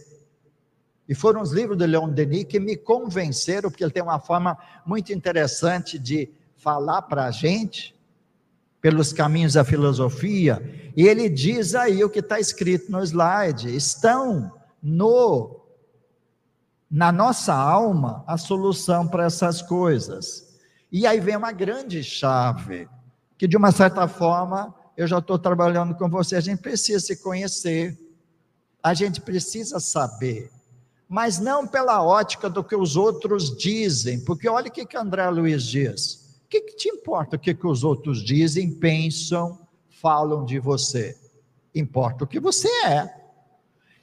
E 1.06 1.14
foram 1.14 1.42
os 1.42 1.52
livros 1.52 1.76
de 1.76 1.86
Leon 1.86 2.08
Denis 2.08 2.44
que 2.44 2.58
me 2.58 2.78
convenceram, 2.78 3.70
porque 3.70 3.84
ele 3.84 3.92
tem 3.92 4.02
uma 4.02 4.18
forma 4.18 4.56
muito 4.86 5.12
interessante 5.12 5.98
de 5.98 6.30
falar 6.56 7.02
para 7.02 7.26
a 7.26 7.30
gente, 7.30 7.94
pelos 8.80 9.12
caminhos 9.12 9.52
da 9.52 9.64
filosofia, 9.64 10.62
e 10.96 11.06
ele 11.06 11.28
diz 11.28 11.74
aí 11.74 12.02
o 12.02 12.08
que 12.08 12.20
está 12.20 12.40
escrito 12.40 12.90
no 12.90 13.02
slide: 13.02 13.74
estão 13.74 14.50
no 14.82 15.56
na 16.90 17.12
nossa 17.12 17.52
alma 17.52 18.24
a 18.26 18.38
solução 18.38 19.06
para 19.06 19.24
essas 19.24 19.60
coisas. 19.60 20.58
E 20.90 21.06
aí 21.06 21.20
vem 21.20 21.36
uma 21.36 21.52
grande 21.52 22.02
chave, 22.02 22.88
que 23.36 23.46
de 23.46 23.58
uma 23.58 23.70
certa 23.70 24.08
forma 24.08 24.74
eu 24.98 25.06
já 25.06 25.18
estou 25.18 25.38
trabalhando 25.38 25.94
com 25.94 26.10
você, 26.10 26.34
a 26.34 26.40
gente 26.40 26.60
precisa 26.60 26.98
se 26.98 27.22
conhecer, 27.22 27.96
a 28.82 28.92
gente 28.92 29.20
precisa 29.20 29.78
saber, 29.78 30.50
mas 31.08 31.38
não 31.38 31.68
pela 31.68 32.02
ótica 32.02 32.50
do 32.50 32.64
que 32.64 32.74
os 32.74 32.96
outros 32.96 33.56
dizem, 33.56 34.24
porque 34.24 34.48
olha 34.48 34.66
o 34.66 34.72
que, 34.72 34.84
que 34.84 34.96
André 34.96 35.30
Luiz 35.30 35.62
diz. 35.62 36.40
O 36.44 36.48
que, 36.48 36.62
que 36.62 36.74
te 36.74 36.88
importa 36.88 37.36
o 37.36 37.38
que, 37.38 37.54
que 37.54 37.66
os 37.66 37.84
outros 37.84 38.24
dizem, 38.24 38.74
pensam, 38.74 39.60
falam 39.88 40.44
de 40.44 40.58
você? 40.58 41.16
Importa 41.72 42.24
o 42.24 42.26
que 42.26 42.40
você 42.40 42.68
é. 42.84 43.14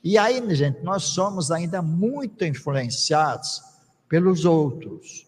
E 0.02 0.18
aí, 0.18 0.42
gente, 0.56 0.82
nós 0.82 1.04
somos 1.04 1.52
ainda 1.52 1.82
muito 1.82 2.46
influenciados 2.46 3.62
pelos 4.08 4.46
outros. 4.46 5.28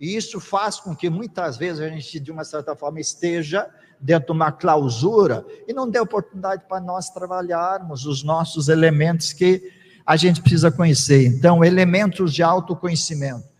E 0.00 0.16
isso 0.16 0.40
faz 0.40 0.80
com 0.80 0.96
que 0.96 1.10
muitas 1.10 1.58
vezes 1.58 1.80
a 1.80 1.88
gente, 1.90 2.18
de 2.18 2.32
uma 2.32 2.44
certa 2.44 2.74
forma, 2.74 2.98
esteja 2.98 3.68
dentro 4.02 4.26
de 4.26 4.32
uma 4.32 4.50
clausura 4.50 5.46
e 5.66 5.72
não 5.72 5.88
dê 5.88 6.00
oportunidade 6.00 6.64
para 6.68 6.80
nós 6.80 7.08
trabalharmos 7.08 8.04
os 8.04 8.24
nossos 8.24 8.68
elementos 8.68 9.32
que 9.32 9.72
a 10.04 10.16
gente 10.16 10.42
precisa 10.42 10.70
conhecer. 10.70 11.24
Então, 11.26 11.64
elementos 11.64 12.34
de 12.34 12.42
autoconhecimento. 12.42 13.52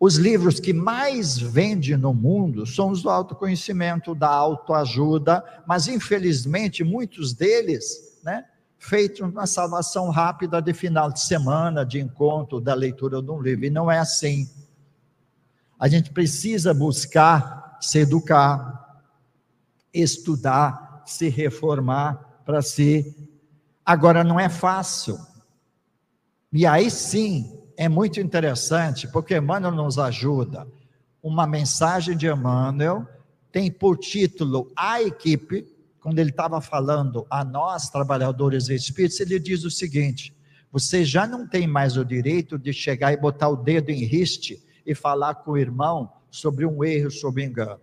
Os 0.00 0.16
livros 0.16 0.58
que 0.58 0.72
mais 0.72 1.36
vendem 1.36 1.94
no 1.94 2.14
mundo 2.14 2.64
são 2.64 2.88
os 2.88 3.02
do 3.02 3.10
autoconhecimento, 3.10 4.14
da 4.14 4.30
autoajuda, 4.30 5.44
mas 5.66 5.88
infelizmente 5.88 6.82
muitos 6.82 7.34
deles, 7.34 8.18
né, 8.24 8.46
feito 8.78 9.22
uma 9.22 9.46
salvação 9.46 10.08
rápida 10.08 10.62
de 10.62 10.72
final 10.72 11.12
de 11.12 11.20
semana, 11.20 11.84
de 11.84 12.00
encontro, 12.00 12.62
da 12.62 12.72
leitura 12.72 13.20
de 13.20 13.30
um 13.30 13.42
livro. 13.42 13.66
E 13.66 13.70
não 13.70 13.90
é 13.90 13.98
assim. 13.98 14.48
A 15.78 15.86
gente 15.86 16.10
precisa 16.10 16.72
buscar 16.72 17.76
se 17.78 17.98
educar, 17.98 18.79
estudar, 19.92 21.02
se 21.06 21.28
reformar 21.28 22.42
para 22.44 22.62
se. 22.62 23.28
Agora, 23.84 24.22
não 24.22 24.38
é 24.38 24.48
fácil. 24.48 25.18
E 26.52 26.66
aí 26.66 26.90
sim, 26.90 27.60
é 27.76 27.88
muito 27.88 28.20
interessante, 28.20 29.08
porque 29.08 29.36
Emmanuel 29.36 29.74
nos 29.74 29.98
ajuda. 29.98 30.66
Uma 31.22 31.46
mensagem 31.46 32.16
de 32.16 32.26
Emmanuel 32.26 33.06
tem 33.52 33.70
por 33.70 33.98
título 33.98 34.70
A 34.76 35.02
Equipe, 35.02 35.66
quando 36.00 36.18
ele 36.18 36.30
estava 36.30 36.60
falando 36.60 37.26
a 37.30 37.44
nós, 37.44 37.90
trabalhadores 37.90 38.68
espíritos, 38.68 39.20
ele 39.20 39.38
diz 39.38 39.64
o 39.64 39.70
seguinte: 39.70 40.34
você 40.72 41.04
já 41.04 41.26
não 41.26 41.46
tem 41.46 41.66
mais 41.66 41.96
o 41.96 42.04
direito 42.04 42.58
de 42.58 42.72
chegar 42.72 43.12
e 43.12 43.16
botar 43.16 43.48
o 43.48 43.56
dedo 43.56 43.90
em 43.90 44.04
riste 44.04 44.62
e 44.86 44.94
falar 44.94 45.36
com 45.36 45.52
o 45.52 45.58
irmão 45.58 46.10
sobre 46.30 46.64
um 46.64 46.82
erro, 46.84 47.10
sobre 47.10 47.42
um 47.42 47.46
engano. 47.46 47.80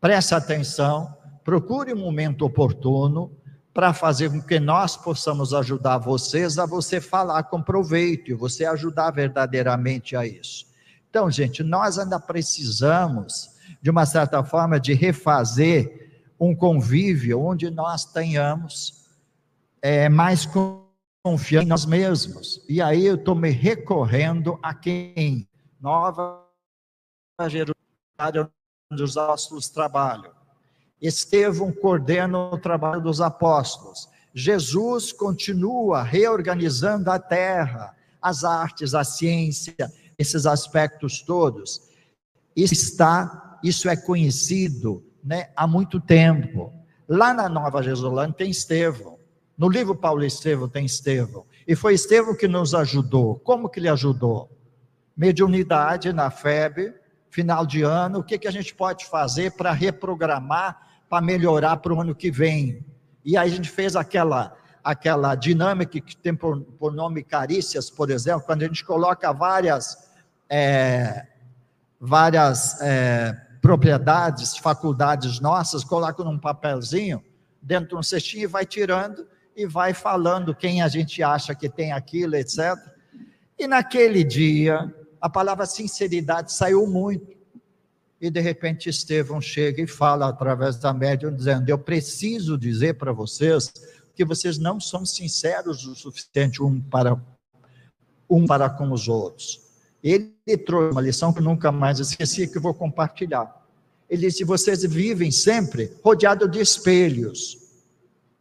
Preste 0.00 0.34
atenção, 0.34 1.14
procure 1.44 1.92
um 1.92 1.98
momento 1.98 2.46
oportuno 2.46 3.36
para 3.74 3.92
fazer 3.92 4.30
com 4.30 4.40
que 4.40 4.58
nós 4.58 4.96
possamos 4.96 5.52
ajudar 5.52 5.98
vocês 5.98 6.58
a 6.58 6.64
você 6.64 7.00
falar 7.00 7.42
com 7.44 7.62
proveito 7.62 8.30
e 8.30 8.34
você 8.34 8.64
ajudar 8.64 9.10
verdadeiramente 9.10 10.16
a 10.16 10.26
isso. 10.26 10.66
Então, 11.08 11.30
gente, 11.30 11.62
nós 11.62 11.98
ainda 11.98 12.18
precisamos, 12.18 13.50
de 13.82 13.90
uma 13.90 14.06
certa 14.06 14.42
forma, 14.42 14.80
de 14.80 14.94
refazer 14.94 16.10
um 16.40 16.54
convívio 16.54 17.40
onde 17.40 17.70
nós 17.70 18.06
tenhamos 18.06 19.06
é, 19.82 20.08
mais 20.08 20.48
confiança 21.22 21.64
em 21.64 21.68
nós 21.68 21.84
mesmos. 21.84 22.64
E 22.68 22.80
aí 22.80 23.04
eu 23.04 23.16
estou 23.16 23.34
me 23.34 23.50
recorrendo 23.50 24.58
a 24.62 24.72
quem? 24.72 25.46
Nova 25.78 26.46
Jerusalém, 27.48 28.50
onde 28.90 29.02
os 29.04 29.16
apóstolos 29.16 29.68
trabalham. 29.68 30.32
Estevão 31.00 31.72
coordena 31.72 32.36
o 32.36 32.58
trabalho 32.58 33.00
dos 33.00 33.20
apóstolos. 33.20 34.08
Jesus 34.34 35.12
continua 35.12 36.02
reorganizando 36.02 37.10
a 37.10 37.18
terra, 37.18 37.94
as 38.20 38.44
artes, 38.44 38.94
a 38.94 39.04
ciência, 39.04 39.92
esses 40.18 40.44
aspectos 40.44 41.22
todos. 41.22 41.80
Isso 42.54 42.74
está, 42.74 43.58
isso 43.62 43.88
é 43.88 43.96
conhecido 43.96 45.04
né, 45.22 45.50
há 45.56 45.66
muito 45.66 46.00
tempo. 46.00 46.72
Lá 47.08 47.32
na 47.32 47.48
Nova 47.48 47.82
Jerusalém 47.82 48.32
tem 48.32 48.50
Estevão. 48.50 49.18
No 49.56 49.68
livro 49.68 49.94
Paulo 49.94 50.24
Estevão 50.24 50.68
tem 50.68 50.84
Estevão. 50.84 51.46
E 51.66 51.76
foi 51.76 51.94
Estevão 51.94 52.34
que 52.34 52.48
nos 52.48 52.74
ajudou. 52.74 53.38
Como 53.38 53.68
que 53.68 53.78
ele 53.78 53.88
ajudou? 53.88 54.50
Mediunidade 55.16 56.12
na 56.12 56.30
FEB, 56.30 56.94
final 57.30 57.64
de 57.64 57.82
ano, 57.82 58.18
o 58.18 58.24
que, 58.24 58.38
que 58.38 58.48
a 58.48 58.50
gente 58.50 58.74
pode 58.74 59.06
fazer 59.06 59.52
para 59.52 59.72
reprogramar, 59.72 60.78
para 61.08 61.24
melhorar 61.24 61.76
para 61.76 61.94
o 61.94 62.00
ano 62.00 62.14
que 62.14 62.30
vem? 62.30 62.84
E 63.24 63.36
aí 63.36 63.48
a 63.48 63.54
gente 63.54 63.70
fez 63.70 63.96
aquela 63.96 64.56
aquela 64.82 65.34
dinâmica 65.34 66.00
que 66.00 66.16
tem 66.16 66.34
por, 66.34 66.58
por 66.62 66.90
nome 66.92 67.22
carícias, 67.22 67.90
por 67.90 68.10
exemplo, 68.10 68.42
quando 68.46 68.62
a 68.62 68.66
gente 68.66 68.82
coloca 68.82 69.30
várias 69.30 70.10
é, 70.48 71.26
várias 72.00 72.80
é, 72.80 73.36
propriedades, 73.60 74.56
faculdades 74.56 75.38
nossas, 75.38 75.84
coloca 75.84 76.24
num 76.24 76.38
papelzinho, 76.38 77.22
dentro 77.60 77.90
de 77.90 77.96
um 77.96 78.02
cestinho 78.02 78.44
e 78.44 78.46
vai 78.46 78.64
tirando 78.64 79.28
e 79.54 79.66
vai 79.66 79.92
falando 79.92 80.54
quem 80.54 80.80
a 80.80 80.88
gente 80.88 81.22
acha 81.22 81.54
que 81.54 81.68
tem 81.68 81.92
aquilo, 81.92 82.34
etc. 82.36 82.74
E 83.58 83.66
naquele 83.66 84.24
dia, 84.24 84.92
a 85.20 85.28
palavra 85.28 85.66
sinceridade 85.66 86.52
saiu 86.52 86.86
muito. 86.86 87.38
E 88.20 88.30
de 88.30 88.40
repente 88.40 88.88
Estevão 88.88 89.40
chega 89.40 89.82
e 89.82 89.86
fala 89.86 90.28
através 90.28 90.76
da 90.76 90.92
médium, 90.92 91.34
dizendo: 91.34 91.68
Eu 91.68 91.78
preciso 91.78 92.58
dizer 92.58 92.94
para 92.94 93.12
vocês 93.12 93.72
que 94.14 94.24
vocês 94.24 94.58
não 94.58 94.78
são 94.78 95.06
sinceros 95.06 95.86
o 95.86 95.94
suficiente 95.94 96.62
um 96.62 96.80
para, 96.80 97.20
um 98.28 98.46
para 98.46 98.68
com 98.68 98.92
os 98.92 99.08
outros. 99.08 99.60
Ele 100.02 100.34
trouxe 100.66 100.92
uma 100.92 101.00
lição 101.00 101.32
que 101.32 101.40
nunca 101.40 101.72
mais 101.72 101.98
esqueci, 101.98 102.46
que 102.46 102.58
vou 102.58 102.74
compartilhar. 102.74 103.60
Ele 104.08 104.26
disse: 104.26 104.44
vocês 104.44 104.82
vivem 104.82 105.30
sempre 105.30 105.92
rodeados 106.02 106.50
de 106.50 106.60
espelhos. 106.60 107.58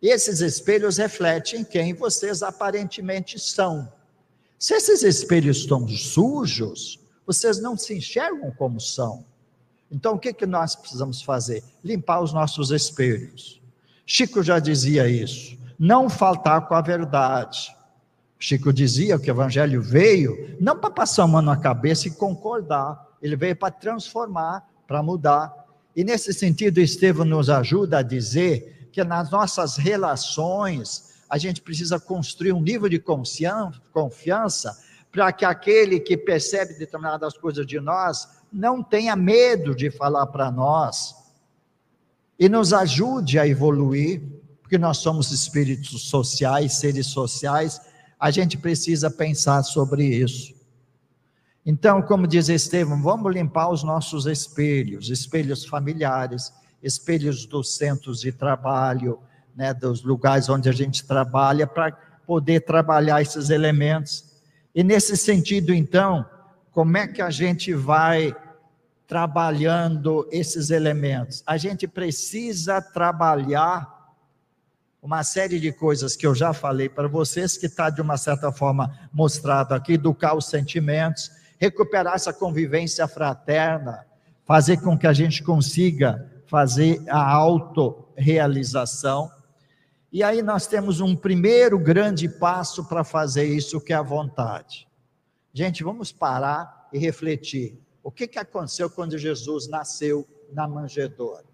E 0.01 0.09
esses 0.09 0.39
espelhos 0.39 0.97
refletem 0.97 1.63
quem 1.63 1.93
vocês 1.93 2.41
aparentemente 2.41 3.37
são. 3.37 3.91
Se 4.59 4.73
esses 4.73 5.03
espelhos 5.03 5.59
estão 5.59 5.87
sujos, 5.87 6.99
vocês 7.25 7.61
não 7.61 7.77
se 7.77 7.97
enxergam 7.97 8.51
como 8.51 8.81
são. 8.81 9.23
Então, 9.89 10.15
o 10.15 10.19
que, 10.19 10.33
que 10.33 10.45
nós 10.45 10.75
precisamos 10.75 11.21
fazer? 11.21 11.63
Limpar 11.81 12.21
os 12.21 12.33
nossos 12.33 12.69
espelhos. 12.69 13.61
Chico 14.05 14.43
já 14.43 14.59
dizia 14.59 15.07
isso. 15.07 15.57
Não 15.79 16.09
faltar 16.09 16.67
com 16.67 16.75
a 16.75 16.81
verdade. 16.81 17.73
Chico 18.37 18.73
dizia 18.73 19.17
que 19.17 19.31
o 19.31 19.33
evangelho 19.33 19.81
veio 19.81 20.57
não 20.59 20.77
para 20.77 20.91
passar 20.91 21.23
a 21.23 21.27
mão 21.27 21.41
na 21.41 21.55
cabeça 21.55 22.09
e 22.09 22.11
concordar, 22.11 23.07
ele 23.21 23.37
veio 23.37 23.55
para 23.55 23.71
transformar, 23.71 24.67
para 24.85 25.01
mudar. 25.01 25.53
E 25.95 26.03
nesse 26.03 26.33
sentido, 26.33 26.79
Estevão 26.79 27.25
nos 27.25 27.49
ajuda 27.49 27.99
a 27.99 28.03
dizer 28.03 28.89
que 28.91 29.03
nas 29.05 29.31
nossas 29.31 29.77
relações 29.77 31.08
a 31.29 31.37
gente 31.37 31.61
precisa 31.61 31.99
construir 31.99 32.53
um 32.53 32.61
nível 32.61 32.89
de 32.89 32.99
confiança 32.99 34.77
para 35.11 35.31
que 35.31 35.45
aquele 35.45 35.99
que 35.99 36.17
percebe 36.17 36.73
determinadas 36.73 37.37
coisas 37.37 37.65
de 37.65 37.79
nós 37.79 38.27
não 38.51 38.81
tenha 38.81 39.15
medo 39.15 39.75
de 39.75 39.91
falar 39.91 40.27
para 40.27 40.49
nós 40.51 41.15
e 42.39 42.49
nos 42.49 42.73
ajude 42.73 43.37
a 43.37 43.47
evoluir, 43.47 44.21
porque 44.61 44.77
nós 44.77 44.97
somos 44.97 45.31
espíritos 45.31 46.09
sociais, 46.09 46.77
seres 46.77 47.07
sociais, 47.07 47.81
a 48.19 48.31
gente 48.31 48.57
precisa 48.57 49.09
pensar 49.11 49.63
sobre 49.63 50.05
isso. 50.05 50.53
Então, 51.65 52.01
como 52.01 52.25
diz 52.25 52.49
Estevão, 52.49 53.01
vamos 53.01 53.33
limpar 53.33 53.69
os 53.69 53.83
nossos 53.83 54.25
espelhos, 54.25 55.09
espelhos 55.09 55.65
familiares, 55.65 56.51
espelhos 56.81 57.45
dos 57.45 57.75
centros 57.75 58.21
de 58.21 58.31
trabalho, 58.31 59.19
né, 59.59 59.73
dos 59.73 60.01
lugares 60.03 60.47
onde 60.47 60.69
a 60.69 60.71
gente 60.71 61.05
trabalha, 61.05 61.67
para 61.67 61.91
poder 62.25 62.61
trabalhar 62.61 63.21
esses 63.21 63.49
elementos. 63.49 64.23
E 64.73 64.85
nesse 64.85 65.17
sentido, 65.17 65.73
então, 65.73 66.25
como 66.71 66.95
é 66.95 67.05
que 67.05 67.21
a 67.21 67.29
gente 67.29 67.73
vai 67.73 68.33
trabalhando 69.05 70.25
esses 70.31 70.69
elementos? 70.69 71.43
A 71.45 71.57
gente 71.57 71.89
precisa 71.89 72.81
trabalhar 72.81 73.85
uma 75.01 75.25
série 75.25 75.59
de 75.59 75.73
coisas 75.73 76.15
que 76.15 76.25
eu 76.25 76.33
já 76.33 76.53
falei 76.53 76.87
para 76.87 77.09
vocês, 77.09 77.57
que 77.57 77.65
está 77.65 77.89
de 77.89 78.01
uma 78.01 78.15
certa 78.15 78.53
forma 78.53 78.97
mostrado 79.11 79.73
aqui, 79.73 79.93
educar 79.93 80.35
os 80.35 80.45
sentimentos, 80.45 81.29
recuperar 81.57 82.13
essa 82.15 82.31
convivência 82.31 83.05
fraterna, 83.09 84.05
fazer 84.45 84.77
com 84.77 84.97
que 84.97 85.05
a 85.05 85.11
gente 85.11 85.43
consiga 85.43 86.31
fazer 86.47 87.03
a 87.09 87.29
autorrealização. 87.33 89.29
E 90.11 90.23
aí 90.23 90.41
nós 90.41 90.65
temos 90.65 91.01
um 91.01 91.15
primeiro 91.15 91.77
grande 91.77 92.27
passo 92.27 92.83
para 92.85 93.03
fazer 93.03 93.45
isso, 93.45 93.79
que 93.79 93.93
é 93.93 93.95
a 93.95 94.01
vontade. 94.01 94.87
Gente, 95.53 95.83
vamos 95.83 96.11
parar 96.11 96.89
e 96.91 96.97
refletir. 96.97 97.79
O 98.03 98.11
que, 98.11 98.27
que 98.27 98.39
aconteceu 98.39 98.89
quando 98.89 99.17
Jesus 99.17 99.67
nasceu 99.67 100.27
na 100.51 100.67
manjedoura? 100.67 101.45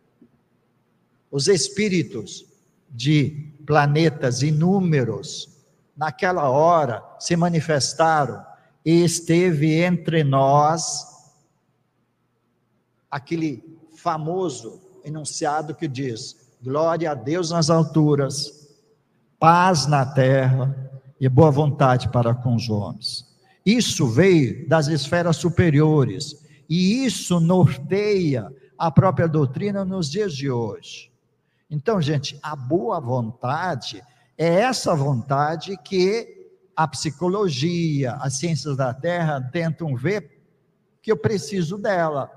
Os 1.30 1.47
espíritos 1.47 2.45
de 2.89 3.51
planetas 3.66 4.41
inúmeros, 4.41 5.49
naquela 5.97 6.49
hora 6.49 7.03
se 7.20 7.36
manifestaram 7.36 8.45
e 8.86 9.03
esteve 9.03 9.82
entre 9.82 10.24
nós 10.24 11.14
aquele 13.12 13.64
famoso 13.95 14.82
enunciado 15.03 15.76
que 15.76 15.88
diz: 15.88 16.45
Glória 16.62 17.12
a 17.12 17.14
Deus 17.14 17.51
nas 17.51 17.70
alturas, 17.70 18.70
paz 19.39 19.86
na 19.88 20.06
terra 20.06 20.76
e 21.20 21.30
boa 21.30 21.51
vontade 21.51 22.10
para 22.10 22.34
com 22.34 22.56
os 22.56 22.70
homens. 22.70 23.26
Isso 23.66 24.08
veio 24.08 24.68
das 24.68 24.88
esferas 24.88 25.38
superiores 25.38 26.43
e 26.70 27.06
isso 27.06 27.39
norteia 27.39 28.51
a 28.78 28.91
própria 28.91 29.28
doutrina 29.28 29.86
nos 29.86 30.10
dias 30.10 30.36
de 30.36 30.49
hoje. 30.49 31.12
Então, 31.70 32.01
gente, 32.01 32.38
a 32.41 32.56
boa 32.56 32.99
vontade 32.99 34.03
é 34.38 34.62
essa 34.62 34.93
vontade 34.95 35.78
que 35.84 36.36
a 36.76 36.88
psicologia, 36.88 38.14
as 38.16 38.36
ciências 38.36 38.76
da 38.76 38.93
Terra 38.93 39.41
tentam 39.51 39.95
ver 39.95 40.41
que 41.01 41.12
eu 41.12 41.18
preciso 41.18 41.78
dela. 41.78 42.30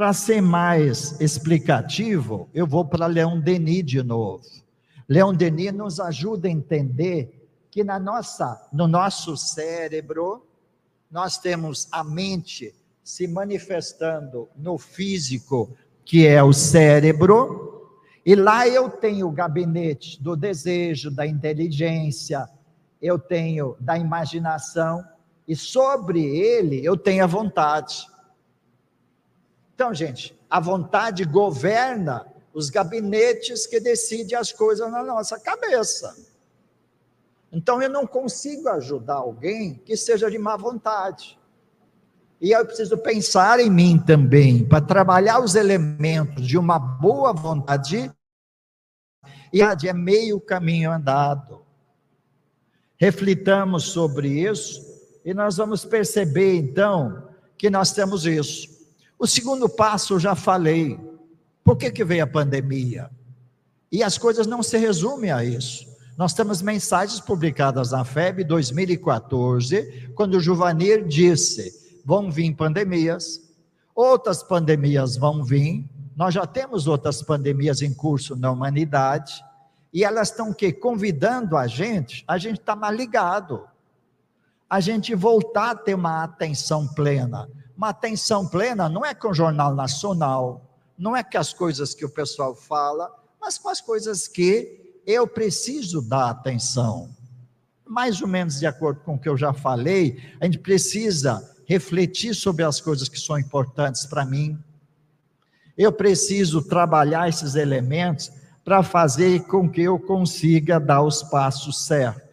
Para 0.00 0.14
ser 0.14 0.40
mais 0.40 1.20
explicativo, 1.20 2.48
eu 2.54 2.66
vou 2.66 2.86
para 2.86 3.04
Leon 3.04 3.38
Denis 3.38 3.84
de 3.84 4.02
novo. 4.02 4.42
Leon 5.06 5.34
Denis 5.34 5.74
nos 5.74 6.00
ajuda 6.00 6.48
a 6.48 6.50
entender 6.50 7.46
que 7.70 7.84
na 7.84 7.98
nossa, 7.98 8.66
no 8.72 8.88
nosso 8.88 9.36
cérebro, 9.36 10.46
nós 11.10 11.36
temos 11.36 11.86
a 11.92 12.02
mente 12.02 12.74
se 13.04 13.28
manifestando 13.28 14.48
no 14.56 14.78
físico, 14.78 15.76
que 16.02 16.26
é 16.26 16.42
o 16.42 16.54
cérebro, 16.54 17.86
e 18.24 18.34
lá 18.34 18.66
eu 18.66 18.88
tenho 18.88 19.28
o 19.28 19.32
gabinete 19.32 20.18
do 20.22 20.34
desejo, 20.34 21.10
da 21.10 21.26
inteligência, 21.26 22.48
eu 23.02 23.18
tenho 23.18 23.76
da 23.78 23.98
imaginação, 23.98 25.04
e 25.46 25.54
sobre 25.54 26.24
ele 26.24 26.82
eu 26.82 26.96
tenho 26.96 27.22
a 27.22 27.26
vontade. 27.26 28.09
Então, 29.80 29.94
gente, 29.94 30.38
a 30.50 30.60
vontade 30.60 31.24
governa 31.24 32.26
os 32.52 32.68
gabinetes 32.68 33.66
que 33.66 33.80
decidem 33.80 34.36
as 34.36 34.52
coisas 34.52 34.92
na 34.92 35.02
nossa 35.02 35.40
cabeça. 35.40 36.14
Então, 37.50 37.80
eu 37.80 37.88
não 37.88 38.06
consigo 38.06 38.68
ajudar 38.68 39.14
alguém 39.14 39.76
que 39.86 39.96
seja 39.96 40.30
de 40.30 40.36
má 40.36 40.54
vontade. 40.54 41.38
E 42.42 42.50
eu 42.50 42.66
preciso 42.66 42.98
pensar 42.98 43.58
em 43.58 43.70
mim 43.70 43.98
também, 43.98 44.62
para 44.62 44.84
trabalhar 44.84 45.40
os 45.40 45.54
elementos 45.54 46.46
de 46.46 46.58
uma 46.58 46.78
boa 46.78 47.32
vontade, 47.32 48.12
e 49.50 49.62
é 49.62 49.92
meio 49.94 50.38
caminho 50.42 50.92
andado. 50.92 51.64
Reflitamos 52.98 53.84
sobre 53.84 54.28
isso 54.28 54.84
e 55.24 55.32
nós 55.32 55.56
vamos 55.56 55.86
perceber 55.86 56.54
então 56.56 57.30
que 57.56 57.70
nós 57.70 57.92
temos 57.92 58.26
isso. 58.26 58.79
O 59.20 59.26
segundo 59.26 59.68
passo 59.68 60.14
eu 60.14 60.18
já 60.18 60.34
falei. 60.34 60.98
Por 61.62 61.76
que, 61.76 61.90
que 61.90 62.02
veio 62.02 62.24
a 62.24 62.26
pandemia? 62.26 63.10
E 63.92 64.02
as 64.02 64.16
coisas 64.16 64.46
não 64.46 64.62
se 64.62 64.78
resumem 64.78 65.30
a 65.30 65.44
isso. 65.44 65.86
Nós 66.16 66.32
temos 66.32 66.62
mensagens 66.62 67.20
publicadas 67.20 67.90
na 67.90 68.02
FEB 68.02 68.44
2014, 68.44 70.10
quando 70.14 70.38
o 70.38 70.40
Juvanir 70.40 71.06
disse: 71.06 72.00
vão 72.02 72.30
vir 72.30 72.54
pandemias, 72.54 73.42
outras 73.94 74.42
pandemias 74.42 75.18
vão 75.18 75.44
vir, 75.44 75.84
nós 76.16 76.32
já 76.32 76.46
temos 76.46 76.86
outras 76.86 77.20
pandemias 77.22 77.82
em 77.82 77.92
curso 77.92 78.34
na 78.34 78.50
humanidade, 78.50 79.44
e 79.92 80.02
elas 80.02 80.30
estão 80.30 80.50
que 80.50 80.72
convidando 80.72 81.58
a 81.58 81.66
gente, 81.66 82.24
a 82.26 82.38
gente 82.38 82.60
está 82.60 82.74
mal 82.74 82.90
ligado. 82.90 83.68
A 84.68 84.80
gente 84.80 85.14
voltar 85.14 85.72
a 85.72 85.74
ter 85.74 85.94
uma 85.94 86.24
atenção 86.24 86.88
plena. 86.88 87.46
Uma 87.80 87.88
atenção 87.88 88.46
plena 88.46 88.90
não 88.90 89.06
é 89.06 89.14
com 89.14 89.28
o 89.28 89.34
Jornal 89.34 89.74
Nacional, 89.74 90.70
não 90.98 91.16
é 91.16 91.24
com 91.24 91.38
as 91.38 91.54
coisas 91.54 91.94
que 91.94 92.04
o 92.04 92.10
pessoal 92.10 92.54
fala, 92.54 93.10
mas 93.40 93.56
com 93.56 93.70
as 93.70 93.80
coisas 93.80 94.28
que 94.28 95.00
eu 95.06 95.26
preciso 95.26 96.02
dar 96.02 96.28
atenção. 96.28 97.08
Mais 97.86 98.20
ou 98.20 98.28
menos 98.28 98.58
de 98.58 98.66
acordo 98.66 99.00
com 99.00 99.14
o 99.14 99.18
que 99.18 99.30
eu 99.30 99.34
já 99.34 99.54
falei, 99.54 100.22
a 100.38 100.44
gente 100.44 100.58
precisa 100.58 101.56
refletir 101.64 102.34
sobre 102.34 102.64
as 102.64 102.82
coisas 102.82 103.08
que 103.08 103.18
são 103.18 103.38
importantes 103.38 104.04
para 104.04 104.26
mim. 104.26 104.62
Eu 105.74 105.90
preciso 105.90 106.60
trabalhar 106.60 107.30
esses 107.30 107.54
elementos 107.54 108.30
para 108.62 108.82
fazer 108.82 109.44
com 109.46 109.66
que 109.66 109.80
eu 109.80 109.98
consiga 109.98 110.78
dar 110.78 111.00
os 111.00 111.22
passos 111.22 111.86
certos. 111.86 112.29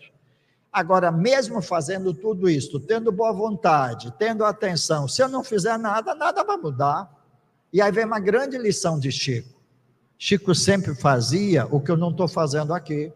Agora, 0.72 1.12
mesmo 1.12 1.62
fazendo 1.62 2.14
tudo 2.14 2.50
isso, 2.50 2.80
tendo 2.80 3.12
boa 3.12 3.32
vontade, 3.32 4.14
tendo 4.20 4.46
atenção, 4.46 5.08
se 5.08 5.22
eu 5.22 5.28
não 5.28 5.44
fizer 5.44 5.78
nada, 5.78 6.14
nada 6.14 6.44
vai 6.44 6.58
mudar. 6.58 7.10
E 7.72 7.82
aí 7.82 7.92
vem 7.92 8.06
uma 8.06 8.20
grande 8.20 8.58
lição 8.58 9.00
de 9.00 9.12
Chico. 9.12 9.58
Chico 10.18 10.54
sempre 10.56 10.96
fazia 10.96 11.68
o 11.68 11.80
que 11.80 11.92
eu 11.92 11.98
não 11.98 12.10
estou 12.10 12.28
fazendo 12.28 12.74
aqui. 12.74 13.12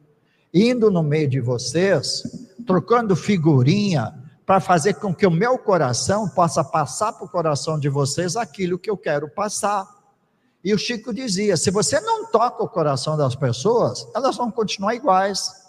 Indo 0.53 0.91
no 0.91 1.01
meio 1.01 1.27
de 1.27 1.39
vocês, 1.39 2.23
trocando 2.65 3.15
figurinha, 3.15 4.13
para 4.45 4.59
fazer 4.59 4.95
com 4.95 5.15
que 5.15 5.25
o 5.25 5.31
meu 5.31 5.57
coração 5.57 6.27
possa 6.27 6.63
passar 6.63 7.13
para 7.13 7.25
o 7.25 7.29
coração 7.29 7.79
de 7.79 7.87
vocês 7.87 8.35
aquilo 8.35 8.77
que 8.77 8.89
eu 8.89 8.97
quero 8.97 9.29
passar. 9.29 9.87
E 10.63 10.73
o 10.73 10.77
Chico 10.77 11.13
dizia: 11.13 11.55
se 11.55 11.71
você 11.71 11.99
não 12.01 12.25
toca 12.25 12.63
o 12.63 12.67
coração 12.67 13.15
das 13.15 13.35
pessoas, 13.35 14.07
elas 14.13 14.35
vão 14.35 14.51
continuar 14.51 14.93
iguais. 14.93 15.60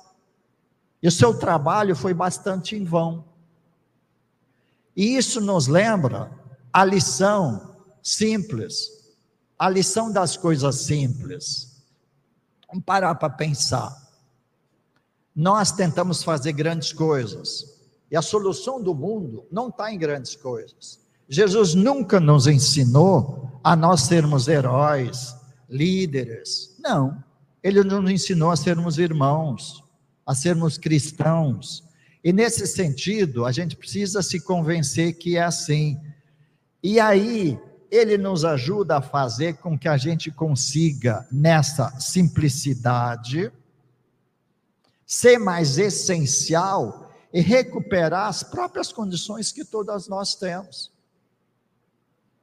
E 1.02 1.08
o 1.08 1.12
seu 1.12 1.36
trabalho 1.36 1.96
foi 1.96 2.14
bastante 2.14 2.76
em 2.76 2.84
vão. 2.84 3.24
E 4.96 5.16
isso 5.16 5.40
nos 5.40 5.66
lembra 5.66 6.30
a 6.72 6.84
lição 6.84 7.76
simples, 8.02 8.88
a 9.58 9.68
lição 9.68 10.12
das 10.12 10.36
coisas 10.36 10.76
simples. 10.76 11.82
Vamos 12.68 12.84
parar 12.84 13.14
para 13.16 13.30
pensar. 13.30 14.00
Nós 15.34 15.72
tentamos 15.72 16.22
fazer 16.22 16.52
grandes 16.52 16.92
coisas, 16.92 17.80
e 18.10 18.16
a 18.16 18.22
solução 18.22 18.82
do 18.82 18.94
mundo 18.94 19.46
não 19.50 19.68
está 19.68 19.92
em 19.92 19.98
grandes 19.98 20.36
coisas. 20.36 21.00
Jesus 21.28 21.74
nunca 21.74 22.20
nos 22.20 22.46
ensinou 22.46 23.60
a 23.64 23.74
nós 23.74 24.02
sermos 24.02 24.48
heróis, 24.48 25.34
líderes. 25.68 26.76
Não. 26.78 27.22
Ele 27.62 27.82
nos 27.82 28.10
ensinou 28.10 28.50
a 28.50 28.56
sermos 28.56 28.98
irmãos, 28.98 29.82
a 30.26 30.34
sermos 30.34 30.78
cristãos. 30.78 31.84
E 32.22 32.32
nesse 32.32 32.66
sentido, 32.66 33.44
a 33.44 33.52
gente 33.52 33.76
precisa 33.76 34.22
se 34.22 34.40
convencer 34.40 35.14
que 35.14 35.36
é 35.36 35.42
assim. 35.42 36.00
E 36.82 37.00
aí, 37.00 37.58
ele 37.90 38.16
nos 38.16 38.44
ajuda 38.44 38.96
a 38.96 39.02
fazer 39.02 39.58
com 39.58 39.78
que 39.78 39.88
a 39.88 39.96
gente 39.96 40.30
consiga, 40.30 41.26
nessa 41.30 41.90
simplicidade, 42.00 43.52
ser 45.04 45.38
mais 45.38 45.76
essencial 45.76 47.12
e 47.32 47.40
recuperar 47.40 48.28
as 48.28 48.42
próprias 48.42 48.92
condições 48.92 49.52
que 49.52 49.64
todas 49.64 50.08
nós 50.08 50.34
temos. 50.34 50.90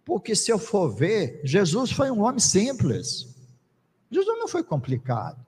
Porque 0.05 0.35
se 0.35 0.51
eu 0.51 0.59
for 0.59 0.89
ver, 0.89 1.41
Jesus 1.43 1.91
foi 1.91 2.11
um 2.11 2.21
homem 2.21 2.39
simples. 2.39 3.27
Jesus 4.11 4.37
não 4.39 4.47
foi 4.47 4.63
complicado. 4.63 5.43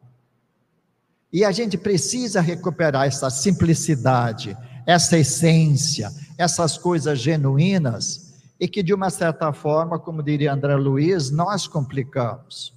E 1.31 1.45
a 1.45 1.51
gente 1.51 1.77
precisa 1.77 2.41
recuperar 2.41 3.07
essa 3.07 3.29
simplicidade, 3.29 4.57
essa 4.85 5.17
essência, 5.17 6.11
essas 6.37 6.77
coisas 6.77 7.19
genuínas, 7.19 8.33
e 8.59 8.67
que 8.67 8.83
de 8.83 8.93
uma 8.93 9.09
certa 9.09 9.51
forma, 9.53 9.97
como 9.97 10.21
diria 10.21 10.53
André 10.53 10.75
Luiz, 10.75 11.31
nós 11.31 11.67
complicamos. 11.67 12.73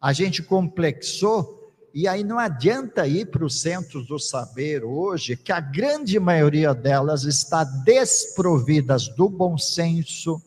A 0.00 0.12
gente 0.12 0.42
complexou 0.42 1.72
e 1.92 2.08
aí 2.08 2.24
não 2.24 2.38
adianta 2.38 3.06
ir 3.06 3.26
para 3.26 3.44
os 3.44 3.60
centros 3.60 4.06
do 4.06 4.18
saber 4.18 4.82
hoje, 4.82 5.36
que 5.36 5.52
a 5.52 5.60
grande 5.60 6.18
maioria 6.18 6.74
delas 6.74 7.24
está 7.24 7.62
desprovidas 7.62 9.08
do 9.08 9.28
bom 9.28 9.56
senso, 9.56 10.42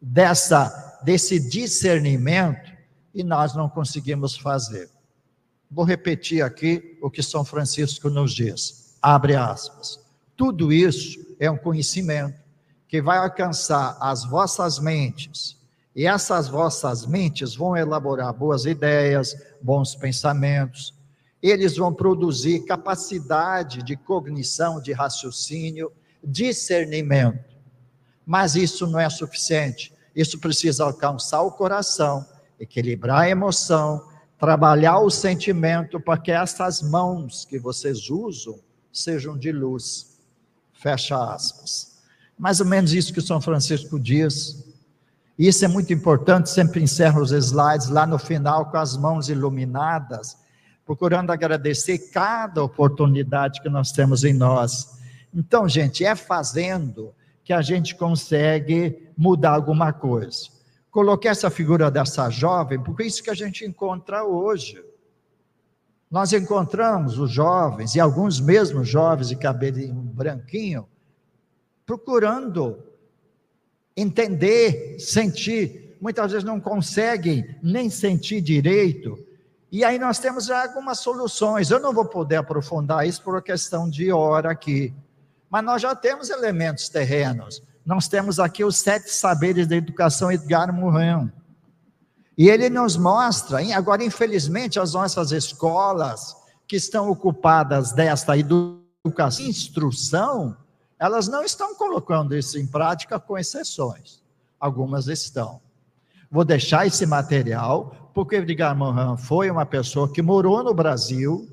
dessa 0.00 0.86
desse 1.02 1.38
discernimento 1.38 2.72
e 3.14 3.22
nós 3.22 3.54
não 3.54 3.68
conseguimos 3.68 4.36
fazer. 4.36 4.90
Vou 5.70 5.84
repetir 5.84 6.42
aqui 6.42 6.98
o 7.02 7.10
que 7.10 7.22
São 7.22 7.44
Francisco 7.44 8.08
nos 8.08 8.32
diz. 8.32 8.96
Abre 9.02 9.34
aspas. 9.34 10.00
Tudo 10.36 10.72
isso 10.72 11.36
é 11.38 11.50
um 11.50 11.58
conhecimento 11.58 12.38
que 12.86 13.02
vai 13.02 13.18
alcançar 13.18 13.96
as 14.00 14.24
vossas 14.24 14.78
mentes, 14.78 15.58
e 15.94 16.06
essas 16.06 16.48
vossas 16.48 17.04
mentes 17.04 17.54
vão 17.54 17.76
elaborar 17.76 18.32
boas 18.32 18.64
ideias, 18.64 19.36
bons 19.60 19.94
pensamentos, 19.94 20.94
eles 21.42 21.76
vão 21.76 21.92
produzir 21.92 22.64
capacidade 22.64 23.82
de 23.82 23.96
cognição, 23.96 24.80
de 24.80 24.92
raciocínio, 24.92 25.92
discernimento. 26.22 27.56
Mas 28.26 28.56
isso 28.56 28.86
não 28.86 28.98
é 28.98 29.08
suficiente. 29.08 29.92
Isso 30.14 30.38
precisa 30.38 30.84
alcançar 30.84 31.42
o 31.42 31.52
coração, 31.52 32.26
equilibrar 32.58 33.20
a 33.20 33.30
emoção, 33.30 34.07
trabalhar 34.38 35.00
o 35.00 35.10
sentimento 35.10 35.98
para 35.98 36.18
que 36.18 36.30
essas 36.30 36.80
mãos 36.80 37.44
que 37.44 37.58
vocês 37.58 38.08
usam 38.08 38.58
sejam 38.92 39.36
de 39.36 39.50
luz. 39.50 40.18
Fecha 40.72 41.16
aspas. 41.34 41.98
Mais 42.38 42.60
ou 42.60 42.66
menos 42.66 42.92
isso 42.92 43.12
que 43.12 43.18
o 43.18 43.26
São 43.26 43.40
Francisco 43.40 43.98
diz. 43.98 44.64
Isso 45.36 45.64
é 45.64 45.68
muito 45.68 45.92
importante, 45.92 46.50
sempre 46.50 46.82
encerro 46.82 47.20
os 47.20 47.32
slides 47.32 47.88
lá 47.88 48.06
no 48.06 48.18
final 48.18 48.70
com 48.70 48.76
as 48.76 48.96
mãos 48.96 49.28
iluminadas, 49.28 50.36
procurando 50.84 51.30
agradecer 51.30 52.10
cada 52.10 52.62
oportunidade 52.62 53.60
que 53.60 53.68
nós 53.68 53.92
temos 53.92 54.24
em 54.24 54.32
nós. 54.32 54.98
Então, 55.34 55.68
gente, 55.68 56.04
é 56.04 56.14
fazendo 56.14 57.12
que 57.44 57.52
a 57.52 57.60
gente 57.60 57.94
consegue 57.94 59.10
mudar 59.16 59.50
alguma 59.50 59.92
coisa. 59.92 60.57
Coloquei 60.98 61.30
essa 61.30 61.48
figura 61.48 61.92
dessa 61.92 62.28
jovem, 62.28 62.82
porque 62.82 63.04
é 63.04 63.06
isso 63.06 63.22
que 63.22 63.30
a 63.30 63.34
gente 63.34 63.64
encontra 63.64 64.24
hoje. 64.24 64.84
Nós 66.10 66.32
encontramos 66.32 67.20
os 67.20 67.30
jovens, 67.30 67.94
e 67.94 68.00
alguns 68.00 68.40
mesmo 68.40 68.82
jovens 68.82 69.28
de 69.28 69.36
cabelinho 69.36 69.94
branquinho, 69.94 70.88
procurando 71.86 72.82
entender, 73.96 74.98
sentir. 74.98 75.96
Muitas 76.00 76.32
vezes 76.32 76.44
não 76.44 76.58
conseguem 76.58 77.56
nem 77.62 77.88
sentir 77.88 78.40
direito. 78.40 79.24
E 79.70 79.84
aí 79.84 80.00
nós 80.00 80.18
temos 80.18 80.50
algumas 80.50 80.98
soluções. 80.98 81.70
Eu 81.70 81.78
não 81.78 81.94
vou 81.94 82.06
poder 82.06 82.38
aprofundar 82.38 83.06
isso 83.06 83.22
por 83.22 83.34
uma 83.34 83.42
questão 83.42 83.88
de 83.88 84.10
hora 84.10 84.50
aqui. 84.50 84.92
Mas 85.48 85.64
nós 85.64 85.80
já 85.80 85.94
temos 85.94 86.28
elementos 86.28 86.88
terrenos. 86.88 87.62
Nós 87.88 88.06
temos 88.06 88.38
aqui 88.38 88.62
os 88.62 88.76
sete 88.76 89.10
saberes 89.10 89.66
da 89.66 89.74
educação 89.74 90.30
Edgar 90.30 90.70
Morin. 90.70 91.32
E 92.36 92.50
ele 92.50 92.68
nos 92.68 92.98
mostra, 92.98 93.60
agora 93.74 94.04
infelizmente 94.04 94.78
as 94.78 94.92
nossas 94.92 95.32
escolas 95.32 96.36
que 96.66 96.76
estão 96.76 97.08
ocupadas 97.08 97.90
desta 97.92 98.36
educação, 98.36 99.46
instrução, 99.46 100.54
elas 100.98 101.28
não 101.28 101.42
estão 101.42 101.74
colocando 101.74 102.36
isso 102.36 102.58
em 102.58 102.66
prática 102.66 103.18
com 103.18 103.38
exceções. 103.38 104.22
Algumas 104.60 105.06
estão. 105.06 105.58
Vou 106.30 106.44
deixar 106.44 106.86
esse 106.86 107.06
material, 107.06 108.10
porque 108.12 108.36
Edgar 108.36 108.76
Morin 108.76 109.16
foi 109.16 109.50
uma 109.50 109.64
pessoa 109.64 110.12
que 110.12 110.20
morou 110.20 110.62
no 110.62 110.74
Brasil, 110.74 111.48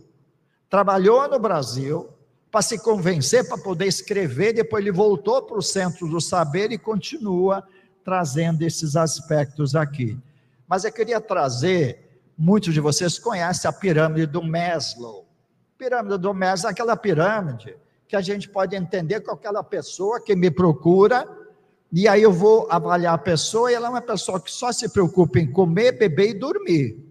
trabalhou 0.70 1.30
no 1.30 1.40
Brasil, 1.40 2.10
para 2.56 2.61
se 2.61 2.80
convencer, 2.80 3.45
para 3.49 3.57
poder 3.57 3.86
escrever. 3.86 4.53
Depois 4.53 4.82
ele 4.82 4.90
voltou 4.90 5.41
para 5.41 5.57
o 5.57 5.61
centro 5.61 6.07
do 6.07 6.22
saber 6.22 6.72
e 6.72 6.77
continua 6.77 7.61
trazendo 8.02 8.61
esses 8.61 8.95
aspectos 8.95 9.76
aqui. 9.76 10.18
Mas 10.65 10.86
eu 10.86 10.94
queria 10.94 11.19
trazer, 11.19 12.18
muitos 12.38 12.73
de 12.73 12.80
vocês 12.80 13.19
conhecem 13.19 13.68
a 13.68 13.73
pirâmide 13.73 14.26
do 14.26 14.41
Maslow. 14.41 15.26
Pirâmide 15.77 16.18
do 16.18 16.34
Maslow 16.34 16.69
é 16.69 16.72
aquela 16.72 16.95
pirâmide 16.95 17.76
que 18.07 18.15
a 18.15 18.22
gente 18.22 18.48
pode 18.48 18.73
entender 18.73 19.19
com 19.19 19.32
aquela 19.32 19.61
pessoa 19.61 20.22
que 20.22 20.34
me 20.34 20.49
procura, 20.49 21.27
e 21.91 22.07
aí 22.07 22.22
eu 22.22 22.32
vou 22.32 22.72
avaliar 22.72 23.15
a 23.15 23.18
pessoa, 23.18 23.69
e 23.69 23.73
ela 23.73 23.88
é 23.88 23.90
uma 23.90 24.02
pessoa 24.02 24.40
que 24.40 24.49
só 24.49 24.72
se 24.72 24.88
preocupa 24.88 25.40
em 25.40 25.52
comer, 25.52 25.91
beber 25.91 26.30
e 26.30 26.34
dormir. 26.34 27.06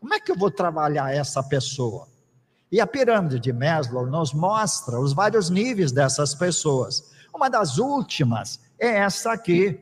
Como 0.00 0.14
é 0.14 0.18
que 0.18 0.32
eu 0.32 0.36
vou 0.36 0.50
trabalhar 0.50 1.14
essa 1.14 1.42
pessoa? 1.42 2.07
E 2.70 2.80
a 2.80 2.86
pirâmide 2.86 3.40
de 3.40 3.52
Maslow 3.52 4.06
nos 4.06 4.32
mostra 4.34 5.00
os 5.00 5.12
vários 5.12 5.48
níveis 5.48 5.90
dessas 5.90 6.34
pessoas. 6.34 7.10
Uma 7.34 7.48
das 7.48 7.78
últimas 7.78 8.60
é 8.78 8.98
essa 8.98 9.32
aqui, 9.32 9.80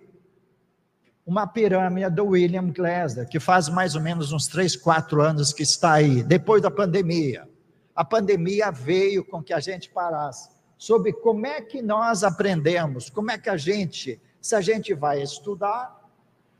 uma 1.26 1.46
pirâmide 1.46 2.08
do 2.10 2.26
William 2.26 2.70
Glasser, 2.70 3.28
que 3.28 3.40
faz 3.40 3.68
mais 3.68 3.96
ou 3.96 4.00
menos 4.00 4.32
uns 4.32 4.46
3, 4.46 4.76
4 4.76 5.20
anos 5.20 5.52
que 5.52 5.64
está 5.64 5.94
aí, 5.94 6.22
depois 6.22 6.62
da 6.62 6.70
pandemia. 6.70 7.48
A 7.94 8.04
pandemia 8.04 8.70
veio 8.70 9.24
com 9.24 9.42
que 9.42 9.52
a 9.52 9.58
gente 9.58 9.90
parasse 9.90 10.48
sobre 10.78 11.12
como 11.12 11.46
é 11.46 11.60
que 11.60 11.82
nós 11.82 12.22
aprendemos, 12.22 13.10
como 13.10 13.30
é 13.30 13.38
que 13.38 13.48
a 13.48 13.56
gente, 13.56 14.20
se 14.40 14.54
a 14.54 14.60
gente 14.60 14.94
vai 14.94 15.20
estudar, 15.20 16.05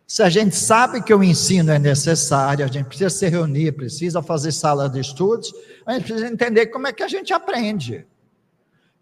se 0.07 0.23
a 0.23 0.28
gente 0.28 0.55
sabe 0.55 1.03
que 1.03 1.12
o 1.12 1.24
ensino 1.24 1.73
é 1.73 1.81
necessário, 1.81 2.65
a 2.65 2.69
gente 2.69 2.87
precisa 2.87 3.11
se 3.11 3.28
reunir, 3.28 3.73
precisa 3.73 4.23
fazer 4.23 4.53
sala 4.53 4.89
de 4.89 5.01
estudos, 5.01 5.53
a 5.85 5.95
gente 5.95 6.05
precisa 6.05 6.28
entender 6.28 6.66
como 6.66 6.87
é 6.87 6.93
que 6.93 7.03
a 7.03 7.09
gente 7.09 7.33
aprende. 7.33 8.07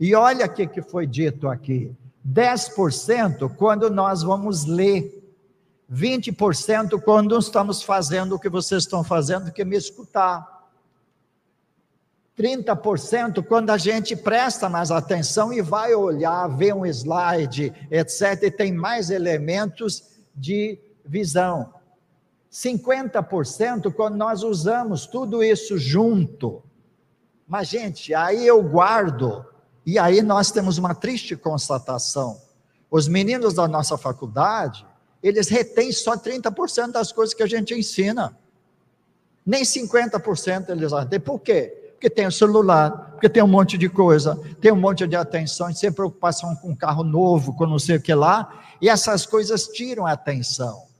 E 0.01 0.15
olha 0.15 0.47
o 0.47 0.49
que, 0.49 0.81
foi 0.81 1.07
dito 1.07 1.47
aqui: 1.47 1.95
10% 2.27 3.55
quando 3.55 3.91
nós 3.91 4.23
vamos 4.23 4.65
ler, 4.65 5.23
20% 5.93 6.99
quando 7.03 7.39
estamos 7.39 7.83
fazendo 7.83 8.37
o 8.37 8.39
que 8.39 8.49
vocês 8.49 8.85
estão 8.85 9.05
fazendo, 9.05 9.53
que 9.53 9.61
é 9.61 9.65
me 9.65 9.77
escutar. 9.77 10.55
30% 12.37 13.45
quando 13.47 13.71
a 13.71 13.79
gente 13.79 14.17
presta 14.17 14.69
mais 14.69 14.91
atenção 14.91 15.53
e 15.53 15.61
vai 15.61 15.95
olhar, 15.95 16.49
ver 16.49 16.75
um 16.75 16.85
slide, 16.87 17.73
etc., 17.91 18.43
e 18.43 18.51
tem 18.51 18.73
mais 18.73 19.11
elementos 19.11 20.03
de 20.35 20.81
visão. 21.05 21.73
50% 22.51 23.93
quando 23.93 24.17
nós 24.17 24.43
usamos 24.43 25.07
tudo 25.07 25.43
isso 25.43 25.77
junto. 25.77 26.63
Mas, 27.47 27.69
gente, 27.69 28.15
aí 28.15 28.47
eu 28.47 28.63
guardo, 28.63 29.45
e 29.85 29.99
aí 29.99 30.23
nós 30.23 30.51
temos 30.51 30.79
uma 30.79 30.95
triste 30.95 31.37
constatação. 31.37 32.41
Os 32.91 33.09
meninos 33.09 33.55
da 33.55 33.67
nossa 33.67 33.99
faculdade, 33.99 34.87
eles 35.23 35.49
retêm 35.49 35.91
só 35.91 36.17
30% 36.17 36.93
das 36.93 37.11
coisas 37.11 37.35
que 37.35 37.43
a 37.43 37.47
gente 37.47 37.75
ensina. 37.75 38.39
Nem 39.45 39.63
50% 39.63 40.71
eles 40.71 40.93
retêm. 40.93 41.21
Por 41.21 41.41
quê? 41.41 41.93
Porque 41.93 42.09
tem 42.09 42.27
o 42.27 42.33
celular, 42.33 43.11
porque 43.13 43.29
tem 43.29 43.43
um 43.43 43.49
monte 43.49 43.77
de 43.77 43.89
coisa, 43.89 44.39
tem 44.61 44.71
um 44.71 44.77
monte 44.77 45.07
de 45.07 45.17
atenção, 45.17 45.75
sem 45.75 45.91
preocupação 45.91 46.55
com 46.57 46.71
um 46.71 46.77
carro 46.77 47.03
novo, 47.03 47.55
com 47.55 47.67
não 47.67 47.79
sei 47.79 47.97
o 47.97 48.01
que 48.01 48.15
lá, 48.15 48.63
e 48.81 48.89
essas 48.89 49.27
coisas 49.27 49.67
tiram 49.69 50.07
a 50.07 50.13
atenção. 50.13 50.94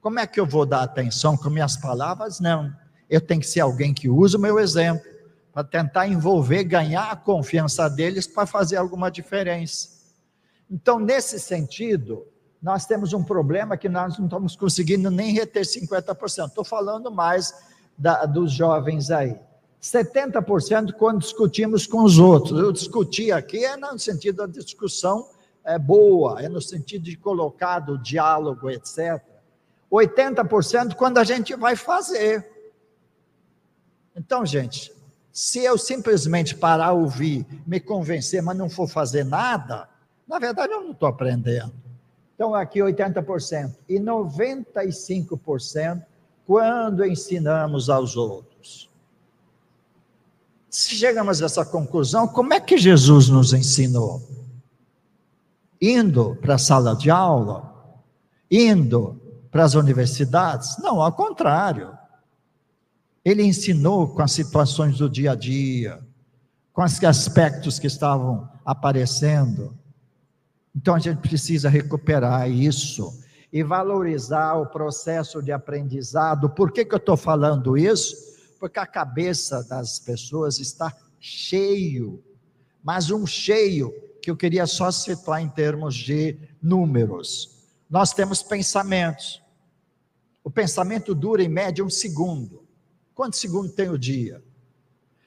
Como 0.00 0.18
é 0.18 0.26
que 0.26 0.40
eu 0.40 0.46
vou 0.46 0.64
dar 0.64 0.82
atenção 0.82 1.36
com 1.36 1.50
minhas 1.50 1.76
palavras? 1.76 2.40
Não. 2.40 2.72
Eu 3.08 3.20
tenho 3.20 3.40
que 3.40 3.46
ser 3.46 3.60
alguém 3.60 3.92
que 3.92 4.08
usa 4.08 4.38
o 4.38 4.40
meu 4.40 4.58
exemplo 4.58 5.04
para 5.52 5.64
tentar 5.64 6.06
envolver, 6.06 6.64
ganhar 6.64 7.10
a 7.10 7.16
confiança 7.16 7.88
deles 7.88 8.26
para 8.26 8.46
fazer 8.46 8.76
alguma 8.76 9.10
diferença. 9.10 9.88
Então, 10.70 10.98
nesse 10.98 11.38
sentido, 11.38 12.26
nós 12.62 12.86
temos 12.86 13.12
um 13.12 13.22
problema 13.22 13.76
que 13.76 13.88
nós 13.88 14.16
não 14.18 14.26
estamos 14.26 14.56
conseguindo 14.56 15.10
nem 15.10 15.32
reter 15.32 15.64
50%. 15.64 16.48
Estou 16.48 16.64
falando 16.64 17.10
mais 17.10 17.52
da, 17.98 18.24
dos 18.24 18.52
jovens 18.52 19.10
aí. 19.10 19.36
70% 19.82 20.92
quando 20.92 21.20
discutimos 21.20 21.86
com 21.86 22.04
os 22.04 22.18
outros. 22.18 22.58
Eu 22.58 22.72
discuti 22.72 23.32
aqui 23.32 23.64
é 23.64 23.76
no 23.76 23.98
sentido 23.98 24.46
da 24.46 24.46
discussão 24.46 25.26
é 25.64 25.78
boa, 25.78 26.40
é 26.40 26.48
no 26.48 26.60
sentido 26.60 27.04
de 27.04 27.16
colocar 27.16 27.80
do 27.80 27.98
diálogo, 27.98 28.70
etc. 28.70 29.22
80% 29.90 30.94
quando 30.94 31.18
a 31.18 31.24
gente 31.24 31.54
vai 31.56 31.76
fazer. 31.76 32.48
Então, 34.14 34.46
gente, 34.46 34.92
se 35.32 35.60
eu 35.60 35.78
simplesmente 35.78 36.54
parar 36.54 36.92
ouvir, 36.92 37.46
me 37.66 37.80
convencer, 37.80 38.42
mas 38.42 38.56
não 38.56 38.68
for 38.68 38.88
fazer 38.88 39.24
nada, 39.24 39.88
na 40.26 40.38
verdade 40.38 40.72
eu 40.72 40.82
não 40.82 40.92
estou 40.92 41.08
aprendendo. 41.08 41.72
Então, 42.34 42.54
aqui 42.54 42.78
80%. 42.78 43.76
E 43.88 43.98
95% 43.98 46.04
quando 46.46 47.04
ensinamos 47.04 47.90
aos 47.90 48.16
outros. 48.16 48.88
Se 50.70 50.94
chegamos 50.94 51.42
a 51.42 51.46
essa 51.46 51.66
conclusão, 51.66 52.26
como 52.26 52.54
é 52.54 52.60
que 52.60 52.78
Jesus 52.78 53.28
nos 53.28 53.52
ensinou? 53.52 54.22
Indo 55.80 56.36
para 56.40 56.54
a 56.54 56.58
sala 56.58 56.96
de 56.96 57.10
aula, 57.10 57.74
indo 58.50 59.19
para 59.50 59.64
as 59.64 59.74
universidades? 59.74 60.78
Não, 60.78 61.00
ao 61.00 61.12
contrário. 61.12 61.96
Ele 63.24 63.42
ensinou 63.42 64.08
com 64.08 64.22
as 64.22 64.32
situações 64.32 64.98
do 64.98 65.08
dia 65.08 65.32
a 65.32 65.34
dia, 65.34 66.00
com 66.72 66.82
os 66.82 67.04
aspectos 67.04 67.78
que 67.78 67.86
estavam 67.86 68.48
aparecendo. 68.64 69.76
Então 70.74 70.94
a 70.94 70.98
gente 70.98 71.18
precisa 71.18 71.68
recuperar 71.68 72.50
isso. 72.50 73.12
e 73.52 73.64
valorizar 73.64 74.54
o 74.54 74.66
processo 74.66 75.42
de 75.42 75.50
aprendizado. 75.50 76.48
Por 76.50 76.70
que, 76.70 76.84
que 76.84 76.94
eu 76.94 76.98
estou 76.98 77.16
falando 77.16 77.76
isso? 77.76 78.14
Porque 78.60 78.78
a 78.78 78.86
cabeça 78.86 79.64
das 79.64 79.98
pessoas 79.98 80.60
está 80.60 80.96
cheio, 81.18 82.22
mas 82.80 83.10
um 83.10 83.26
cheio 83.26 83.92
que 84.22 84.30
eu 84.30 84.36
queria 84.36 84.66
só 84.66 84.90
situar 84.92 85.42
em 85.42 85.48
termos 85.48 85.96
de 85.96 86.38
números. 86.62 87.49
Nós 87.90 88.12
temos 88.12 88.40
pensamentos. 88.42 89.42
O 90.44 90.50
pensamento 90.50 91.14
dura 91.14 91.42
em 91.42 91.48
média 91.48 91.84
um 91.84 91.90
segundo. 91.90 92.64
Quantos 93.14 93.40
segundos 93.40 93.74
tem 93.74 93.90
o 93.90 93.98
dia? 93.98 94.42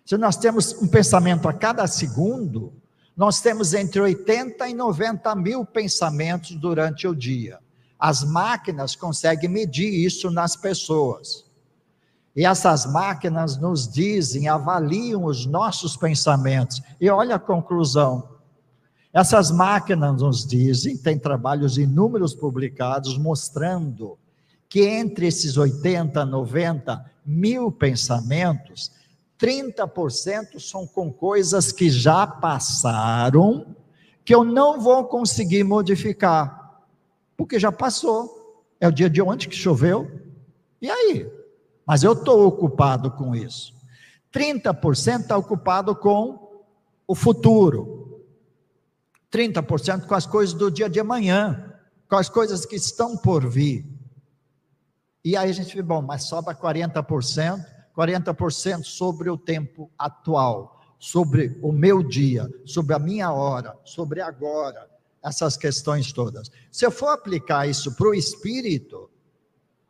Se 0.05 0.17
nós 0.17 0.37
temos 0.37 0.73
um 0.81 0.87
pensamento 0.87 1.47
a 1.47 1.53
cada 1.53 1.85
segundo, 1.87 2.73
nós 3.15 3.41
temos 3.41 3.73
entre 3.73 3.99
80 4.01 4.67
e 4.69 4.73
90 4.73 5.35
mil 5.35 5.65
pensamentos 5.65 6.55
durante 6.55 7.07
o 7.07 7.13
dia. 7.13 7.59
As 7.99 8.23
máquinas 8.23 8.95
conseguem 8.95 9.49
medir 9.49 9.93
isso 9.93 10.31
nas 10.31 10.55
pessoas. 10.55 11.45
E 12.35 12.45
essas 12.45 12.85
máquinas 12.85 13.57
nos 13.57 13.87
dizem, 13.87 14.47
avaliam 14.47 15.25
os 15.25 15.45
nossos 15.45 15.95
pensamentos. 15.95 16.81
E 16.99 17.09
olha 17.09 17.35
a 17.35 17.39
conclusão. 17.39 18.32
Essas 19.13 19.51
máquinas 19.51 20.19
nos 20.19 20.43
dizem, 20.43 20.97
tem 20.97 21.19
trabalhos 21.19 21.77
inúmeros 21.77 22.33
publicados 22.33 23.15
mostrando 23.15 24.17
que 24.67 24.81
entre 24.81 25.27
esses 25.27 25.55
80, 25.55 26.25
90 26.25 27.05
mil 27.23 27.71
pensamentos, 27.71 28.91
30% 29.39 30.59
são 30.59 30.87
com 30.87 31.13
coisas 31.13 31.71
que 31.71 31.91
já 31.91 32.25
passaram, 32.25 33.75
que 34.25 34.33
eu 34.33 34.43
não 34.43 34.81
vou 34.81 35.05
conseguir 35.05 35.63
modificar, 35.63 36.81
porque 37.37 37.59
já 37.59 37.71
passou. 37.71 38.63
É 38.81 38.87
o 38.87 38.91
dia 38.91 39.09
de 39.09 39.21
ontem 39.21 39.47
que 39.47 39.55
choveu, 39.55 40.09
e 40.81 40.89
aí? 40.89 41.31
Mas 41.85 42.03
eu 42.03 42.13
estou 42.13 42.47
ocupado 42.47 43.11
com 43.11 43.35
isso. 43.35 43.75
30% 44.33 45.21
está 45.21 45.37
ocupado 45.37 45.95
com 45.95 46.49
o 47.07 47.13
futuro, 47.13 48.02
30% 49.33 50.05
com 50.05 50.13
as 50.13 50.27
coisas 50.27 50.53
do 50.53 50.69
dia 50.69 50.87
de 50.87 50.99
amanhã, 50.99 51.73
com 52.07 52.15
as 52.15 52.29
coisas 52.29 52.65
que 52.65 52.75
estão 52.75 53.17
por 53.17 53.49
vir. 53.49 53.83
E 55.25 55.35
aí 55.35 55.49
a 55.49 55.53
gente 55.53 55.75
vê, 55.75 55.81
bom, 55.81 56.01
mas 56.01 56.25
sobra 56.25 56.53
40%, 56.53 57.65
40% 57.97 58.83
sobre 58.83 59.29
o 59.31 59.37
tempo 59.37 59.89
atual, 59.97 60.79
sobre 60.99 61.57
o 61.63 61.71
meu 61.71 62.03
dia, 62.03 62.47
sobre 62.65 62.93
a 62.93 62.99
minha 62.99 63.31
hora, 63.31 63.75
sobre 63.83 64.21
agora, 64.21 64.87
essas 65.23 65.57
questões 65.57 66.11
todas. 66.13 66.51
Se 66.71 66.85
eu 66.85 66.91
for 66.91 67.07
aplicar 67.07 67.67
isso 67.67 67.95
para 67.95 68.09
o 68.09 68.13
espírito, 68.13 69.09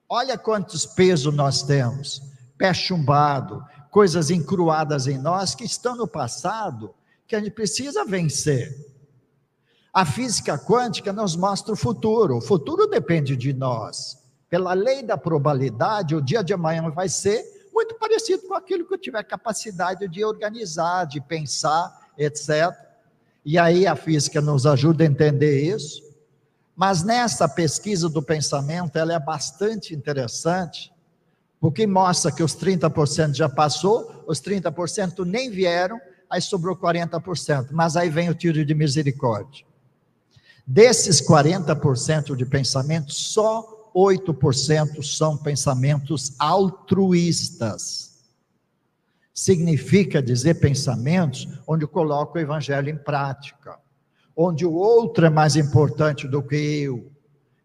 olha 0.07 0.37
quantos 0.37 0.85
pesos 0.85 1.33
nós 1.33 1.63
temos, 1.63 2.21
pé 2.57 2.73
chumbado, 2.73 3.61
coisas 3.89 4.29
encruadas 4.29 5.07
em 5.07 5.17
nós 5.17 5.53
que 5.53 5.65
estão 5.65 5.95
no 5.95 6.07
passado, 6.07 6.93
que 7.27 7.35
a 7.35 7.39
gente 7.39 7.51
precisa 7.51 8.05
vencer. 8.05 8.92
A 9.93 10.05
física 10.05 10.57
quântica 10.57 11.13
nos 11.13 11.35
mostra 11.35 11.71
o 11.71 11.77
futuro, 11.77 12.37
o 12.37 12.41
futuro 12.41 12.87
depende 12.87 13.37
de 13.37 13.53
nós. 13.53 14.17
Pela 14.49 14.73
lei 14.73 15.03
da 15.03 15.15
probabilidade, 15.15 16.15
o 16.15 16.21
dia 16.21 16.43
de 16.43 16.51
amanhã 16.51 16.89
vai 16.89 17.07
ser 17.07 17.45
muito 17.71 17.93
parecido 17.99 18.47
com 18.47 18.55
aquilo 18.55 18.87
que 18.87 18.95
eu 18.95 18.97
tiver 18.97 19.21
capacidade 19.23 20.07
de 20.07 20.25
organizar, 20.25 21.05
de 21.05 21.21
pensar, 21.21 22.09
etc. 22.17 22.75
E 23.45 23.55
aí 23.59 23.85
a 23.85 23.95
física 23.95 24.41
nos 24.41 24.65
ajuda 24.65 25.03
a 25.03 25.07
entender 25.07 25.61
isso. 25.61 26.01
Mas 26.75 27.03
nessa 27.03 27.47
pesquisa 27.47 28.09
do 28.09 28.23
pensamento, 28.23 28.97
ela 28.97 29.13
é 29.13 29.19
bastante 29.19 29.93
interessante, 29.93 30.91
porque 31.59 31.85
mostra 31.85 32.31
que 32.31 32.41
os 32.41 32.55
30% 32.55 33.35
já 33.35 33.47
passou, 33.47 34.23
os 34.25 34.41
30% 34.41 35.23
nem 35.23 35.51
vieram, 35.51 36.01
aí 36.27 36.41
sobrou 36.41 36.75
40%. 36.75 37.67
Mas 37.71 37.95
aí 37.95 38.09
vem 38.09 38.31
o 38.31 38.33
tiro 38.33 38.65
de 38.65 38.73
misericórdia. 38.73 39.71
Desses 40.65 41.21
40% 41.21 42.35
de 42.35 42.45
pensamento, 42.45 43.13
só 43.13 43.91
8% 43.93 45.03
são 45.03 45.37
pensamentos 45.37 46.33
altruístas. 46.39 48.23
Significa 49.33 50.21
dizer 50.21 50.55
pensamentos 50.55 51.47
onde 51.67 51.85
coloco 51.85 52.37
o 52.37 52.41
evangelho 52.41 52.89
em 52.89 52.97
prática, 52.97 53.77
onde 54.35 54.65
o 54.65 54.73
outro 54.73 55.25
é 55.25 55.29
mais 55.29 55.55
importante 55.55 56.27
do 56.27 56.41
que 56.41 56.55
eu. 56.55 57.11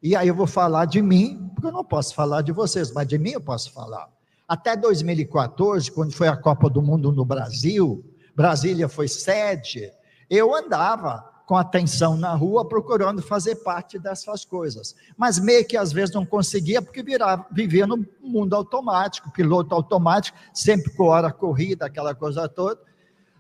E 0.03 0.17
aí 0.17 0.29
eu 0.29 0.35
vou 0.35 0.47
falar 0.47 0.87
de 0.87 1.01
mim, 1.01 1.51
porque 1.55 1.67
eu 1.69 1.73
não 1.73 1.85
posso 1.85 2.15
falar 2.15 2.43
de 2.43 2.53
vocês, 2.53 2.93
mas 2.93 3.07
de 3.07 3.19
mim 3.19 3.31
eu 3.31 3.41
posso 3.41 3.73
falar. 3.73 4.09
Até 4.47 4.77
2014, 4.77 5.91
quando 5.93 6.13
foi 6.13 6.27
a 6.27 6.37
Copa 6.37 6.71
do 6.71 6.81
Mundo 6.81 7.13
no 7.13 7.25
Brasil, 7.25 8.05
Brasília 8.35 8.89
foi 8.89 9.09
sede, 9.09 9.91
eu 10.31 10.55
andava 10.55 11.38
com 11.49 11.57
atenção 11.57 12.15
na 12.15 12.35
rua, 12.35 12.69
procurando 12.69 13.23
fazer 13.23 13.57
parte 13.57 13.99
dessas 13.99 14.45
coisas. 14.45 14.95
Mas 15.17 15.39
meio 15.39 15.67
que 15.67 15.79
às 15.79 15.91
vezes 15.91 16.15
não 16.15 16.27
conseguia, 16.27 16.83
porque 16.83 17.03
virava, 17.03 17.47
vivia 17.51 17.87
no 17.87 18.07
mundo 18.21 18.55
automático, 18.55 19.33
piloto 19.33 19.75
automático, 19.75 20.37
sempre 20.53 20.95
com 20.95 21.05
hora 21.05 21.33
corrida, 21.33 21.87
aquela 21.87 22.15
coisa 22.15 22.47
toda. 22.51 22.79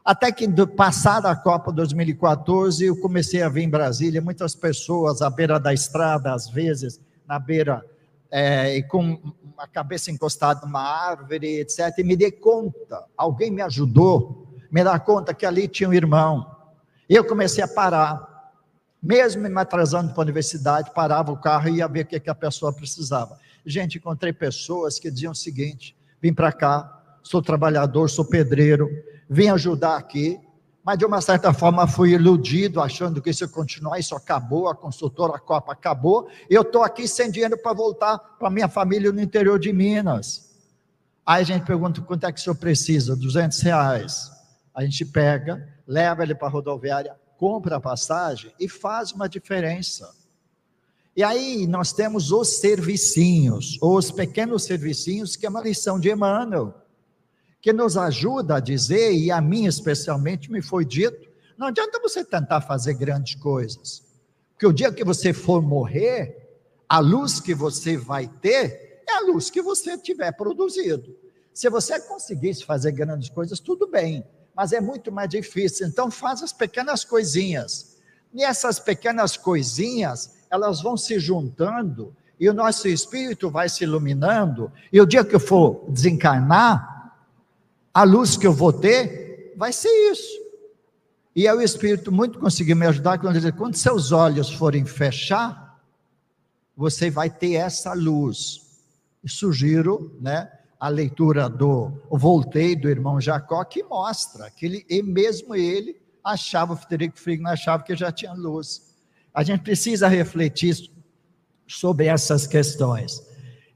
Até 0.03 0.33
que, 0.33 0.49
passada 0.69 1.31
a 1.31 1.37
Copa 1.37 1.71
2014, 1.71 2.87
eu 2.87 2.99
comecei 2.99 3.43
a 3.43 3.49
vir 3.51 3.65
em 3.65 3.69
Brasília, 3.69 4.23
muitas 4.23 4.55
pessoas 4.55 5.21
à 5.21 5.29
beira 5.29 5.61
da 5.61 5.75
estrada, 5.75 6.33
às 6.33 6.49
vezes, 6.49 6.99
na 7.27 7.39
beira, 7.39 7.85
é, 8.31 8.75
e 8.75 8.83
com 8.85 9.21
a 9.59 9.67
cabeça 9.67 10.11
encostada 10.11 10.65
numa 10.65 10.81
árvore, 10.81 11.61
etc. 11.61 11.93
E 11.99 12.03
me 12.03 12.17
dei 12.17 12.33
conta, 12.33 13.05
alguém 13.15 13.51
me 13.51 13.61
ajudou, 13.61 14.49
me 14.71 14.83
dá 14.83 14.99
conta 14.99 15.35
que 15.35 15.45
ali 15.45 15.69
tinha 15.69 15.91
um 15.91 15.93
irmão 15.93 16.57
eu 17.15 17.25
comecei 17.25 17.63
a 17.63 17.69
parar. 17.69 18.27
Mesmo 19.03 19.49
me 19.49 19.61
atrasando 19.61 20.13
para 20.13 20.23
a 20.23 20.25
universidade, 20.25 20.91
parava 20.93 21.31
o 21.31 21.37
carro 21.37 21.69
e 21.69 21.77
ia 21.77 21.87
ver 21.87 22.05
o 22.05 22.07
que, 22.07 22.19
que 22.19 22.31
a 22.31 22.35
pessoa 22.35 22.73
precisava. 22.73 23.39
Gente, 23.65 23.99
encontrei 23.99 24.33
pessoas 24.33 24.99
que 24.99 25.11
diziam 25.11 25.33
o 25.33 25.37
seguinte: 25.37 25.97
vim 26.21 26.33
para 26.33 26.53
cá, 26.53 27.01
sou 27.23 27.41
trabalhador, 27.41 28.11
sou 28.11 28.25
pedreiro, 28.25 28.91
vim 29.31 29.49
ajudar 29.49 29.97
aqui, 29.97 30.41
mas 30.85 30.99
de 30.99 31.05
uma 31.05 31.21
certa 31.21 31.53
forma 31.53 31.87
fui 31.87 32.13
iludido, 32.13 32.81
achando 32.81 33.21
que 33.21 33.33
se 33.33 33.45
eu 33.45 33.49
continuar, 33.49 33.99
isso 33.99 34.17
acabou, 34.17 34.69
a 34.69 34.75
consultora 34.75 35.37
a 35.37 35.39
Copa 35.39 35.73
acabou, 35.73 36.29
eu 36.49 36.63
estou 36.63 36.83
aqui 36.83 37.07
sem 37.07 37.31
dinheiro 37.31 37.59
para 37.59 37.75
voltar 37.75 38.19
para 38.19 38.51
minha 38.51 38.69
família 38.69 39.13
no 39.13 39.21
interior 39.21 39.59
de 39.59 39.73
Minas. 39.73 40.49
Aí 41.27 41.43
a 41.43 41.45
gente 41.45 41.67
pergunta 41.67 42.01
quanto 42.01 42.25
é 42.25 42.33
que 42.33 42.41
o 42.41 42.43
senhor 42.43 42.57
precisa? 42.57 43.15
200 43.15 43.61
reais. 43.61 44.38
A 44.79 44.85
gente 44.85 45.05
pega, 45.05 45.69
leva 45.89 46.23
ele 46.23 46.37
para 46.37 46.47
a 46.47 46.51
rodoviária, 46.53 47.17
compra 47.37 47.75
a 47.75 47.81
passagem 47.81 48.55
e 48.61 48.69
faz 48.69 49.11
uma 49.11 49.29
diferença. 49.29 50.09
E 51.17 51.25
aí 51.25 51.67
nós 51.67 51.93
temos 51.93 52.31
os 52.31 52.61
servicinhos, 52.61 53.77
os 53.83 54.13
pequenos 54.13 54.63
servicinhos, 54.63 55.35
que 55.35 55.45
é 55.45 55.49
uma 55.49 55.63
lição 55.63 55.99
de 55.99 56.13
Emmanuel, 56.13 56.73
que 57.61 57.73
nos 57.73 57.97
ajuda 57.97 58.55
a 58.55 58.61
dizer, 58.61 59.15
e 59.15 59.33
a 59.33 59.41
mim 59.41 59.67
especialmente 59.67 60.49
me 60.49 60.63
foi 60.63 60.85
dito, 60.85 61.29
não 61.59 61.67
adianta 61.67 61.99
você 61.99 62.25
tentar 62.25 62.61
fazer 62.61 62.95
grandes 62.95 63.35
coisas, 63.35 64.05
porque 64.51 64.67
o 64.69 64.73
dia 64.73 64.93
que 64.93 65.03
você 65.03 65.33
for 65.33 65.61
morrer, 65.61 66.57
a 66.89 67.01
luz 67.01 67.41
que 67.41 67.53
você 67.53 67.97
vai 67.97 68.29
ter 68.29 69.03
é 69.09 69.13
a 69.17 69.21
luz 69.23 69.51
que 69.51 69.61
você 69.61 69.99
tiver 69.99 70.31
produzido. 70.31 71.17
Se 71.53 71.69
você 71.69 71.99
conseguisse 71.99 72.65
fazer 72.65 72.93
grandes 72.93 73.29
coisas, 73.29 73.59
tudo 73.59 73.89
bem 73.89 74.25
mas 74.59 74.73
é 74.73 74.81
muito 74.81 75.13
mais 75.13 75.29
difícil. 75.29 75.87
Então, 75.87 76.11
faz 76.11 76.43
as 76.43 76.53
pequenas 76.53 77.05
coisinhas. 77.05 77.97
E 78.35 78.43
essas 78.43 78.81
pequenas 78.81 79.37
coisinhas, 79.37 80.35
elas 80.51 80.83
vão 80.83 80.97
se 80.97 81.17
juntando 81.21 82.13
e 82.41 82.51
o 82.51 82.53
nosso 82.53 82.89
espírito 82.89 83.49
vai 83.49 83.69
se 83.69 83.85
iluminando. 83.85 84.73
E 84.93 85.01
o 85.01 85.07
dia 85.07 85.25
que 85.25 85.37
eu 85.37 85.39
for 85.39 85.85
desencarnar, 85.89 87.15
a 87.95 88.03
luz 88.03 88.37
que 88.37 88.49
eu 88.49 88.53
vou 88.53 88.73
ter 88.73 89.55
vai 89.57 89.73
ser 89.73 89.91
isso. 90.11 90.41
E 91.37 91.47
aí 91.47 91.57
o 91.57 91.63
Espírito 91.63 92.11
muito 92.11 92.41
conseguiu 92.41 92.75
me 92.75 92.87
ajudar 92.87 93.19
quando 93.21 93.37
ele 93.37 93.53
quando 93.53 93.77
seus 93.77 94.11
olhos 94.11 94.53
forem 94.53 94.85
fechar, 94.85 95.81
você 96.77 97.11
vai 97.11 97.31
ter 97.31 97.53
essa 97.53 97.93
luz. 97.93 98.61
E 99.23 99.31
sugiro, 99.31 100.19
né, 100.21 100.51
a 100.79 100.89
leitura 100.89 101.49
do 101.49 101.93
Voltei, 102.11 102.77
do 102.77 102.89
irmão 102.89 103.21
Jacó, 103.21 103.65
que 103.65 103.83
mostra 103.83 104.51
que 104.51 104.67
ele, 104.67 104.87
e 104.89 105.03
mesmo 105.03 105.55
ele 105.55 106.01
achava, 106.23 106.75
o 106.75 106.77
Frederico 106.77 107.19
Frigno 107.19 107.49
achava 107.49 107.83
que 107.83 107.97
já 107.97 108.13
tinha 108.13 108.33
luz. 108.33 108.95
A 109.35 109.43
gente 109.43 109.63
precisa 109.63 110.07
refletir 110.07 110.91
sobre 111.67 112.07
essas 112.07 112.47
questões. 112.47 113.27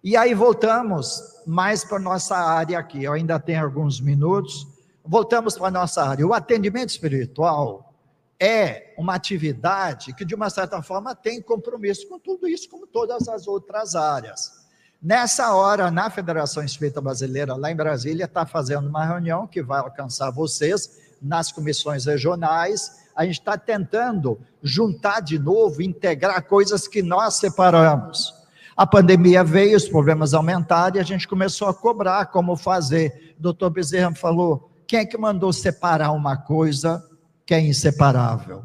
E 0.03 0.17
aí 0.17 0.35
voltamos 0.35 1.21
mais 1.47 1.85
para 1.85 1.97
a 1.97 2.01
nossa 2.01 2.37
área 2.37 2.79
aqui, 2.79 3.05
eu 3.05 3.13
ainda 3.13 3.39
tenho 3.39 3.63
alguns 3.63 4.01
minutos, 4.01 4.67
voltamos 5.05 5.57
para 5.57 5.69
a 5.69 5.71
nossa 5.71 6.05
área. 6.05 6.27
O 6.27 6.33
atendimento 6.33 6.91
espiritual 6.91 7.95
é 8.41 8.95
uma 8.99 9.15
atividade 9.15 10.13
que, 10.15 10.25
de 10.25 10.35
uma 10.35 10.51
certa 10.51 10.83
forma, 10.83 11.15
tem 11.15 11.41
compromisso 11.41 12.09
com 12.09 12.19
tudo 12.19 12.49
isso, 12.49 12.69
como 12.69 12.87
todas 12.87 13.29
as 13.29 13.47
outras 13.47 13.95
áreas. 13.95 14.62
Nessa 15.03 15.53
hora, 15.53 15.91
na 15.91 16.09
Federação 16.11 16.63
Espírita 16.63 17.01
Brasileira, 17.01 17.57
lá 17.57 17.73
em 17.73 17.75
Brasília, 17.75 18.27
está 18.27 18.47
fazendo 18.47 18.89
uma 18.89 19.05
reunião 19.05 19.49
que 19.49 19.61
vai 19.61 19.81
alcançar 19.81 20.31
vocês 20.31 20.97
nas 21.21 21.51
comissões 21.51 22.07
regionais. 22.07 23.03
A 23.17 23.25
gente 23.25 23.41
está 23.41 23.59
tentando 23.59 24.39
juntar 24.63 25.19
de 25.19 25.41
novo, 25.41 25.83
integrar 25.83 26.45
coisas 26.45 26.87
que 26.87 27.03
nós 27.03 27.35
separamos. 27.35 28.33
A 28.77 28.87
pandemia 28.87 29.43
veio, 29.43 29.77
os 29.77 29.89
problemas 29.89 30.35
aumentaram 30.35 30.97
e 30.97 31.01
a 31.01 31.03
gente 31.05 31.27
começou 31.27 31.67
a 31.67 31.75
cobrar 31.75 32.27
como 32.27 32.57
fazer. 32.57 33.35
O 33.41 33.43
doutor 33.43 33.71
Bezerra 33.71 34.15
falou: 34.15 34.71
quem 34.87 35.01
é 35.01 35.05
que 35.05 35.19
mandou 35.19 35.53
separar 35.53 36.13
uma 36.13 36.37
coisa 36.37 37.05
que 37.45 37.53
é 37.53 37.61
inseparável? 37.61 38.63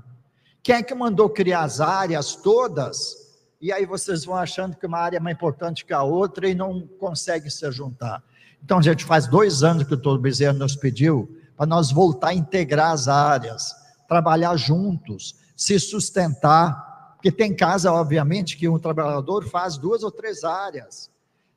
Quem 0.61 0.76
é 0.76 0.84
que 0.84 0.93
mandou 0.93 1.31
criar 1.31 1.64
as 1.64 1.81
áreas 1.81 2.35
todas 2.35 3.27
e 3.60 3.72
aí 3.72 3.86
vocês 3.86 4.24
vão 4.24 4.36
achando 4.36 4.76
que 4.78 4.86
uma 4.86 5.00
área 5.00 5.18
é 5.18 5.20
mais 5.20 5.36
importante 5.36 5.86
que 5.86 5.94
a 5.94 6.04
outra 6.04 6.48
e 6.48 6.54
não 6.54 6.88
conseguem 7.00 7.50
se 7.50 7.70
juntar. 7.72 8.24
Então, 8.64 8.82
gente 8.82 9.06
faz 9.06 9.28
dois 9.28 9.64
anos 9.64 9.84
que 9.84 9.94
o 9.94 9.98
Todo 9.98 10.22
Bezerra 10.22 10.54
nos 10.54 10.76
pediu 10.76 11.38
para 11.56 11.66
nós 11.66 11.92
voltar 11.92 12.30
a 12.30 12.34
integrar 12.34 12.92
as 12.92 13.08
áreas, 13.08 13.76
trabalhar 14.08 14.56
juntos, 14.58 15.36
se 15.56 15.80
sustentar, 15.80 17.16
porque 17.16 17.32
tem 17.32 17.56
casa, 17.56 17.92
obviamente, 17.92 18.58
que 18.58 18.70
um 18.70 18.78
trabalhador 18.78 19.44
faz 19.50 19.78
duas 19.78 20.04
ou 20.04 20.12
três 20.12 20.44
áreas. 20.44 21.10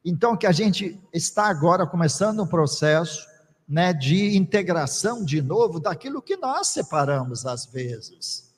Então, 0.03 0.37
que 0.37 0.47
a 0.47 0.53
gente 0.53 0.99
está 1.13 1.47
agora 1.49 1.87
começando 1.87 2.43
um 2.43 2.47
processo 2.47 3.29
né, 3.69 3.93
de 3.93 4.37
integração 4.37 5.23
de 5.25 5.43
novo 5.43 5.79
daquilo 5.79 6.23
que 6.23 6.37
nós 6.37 6.69
separamos 6.69 7.45
às 7.45 7.67
vezes. 7.67 8.51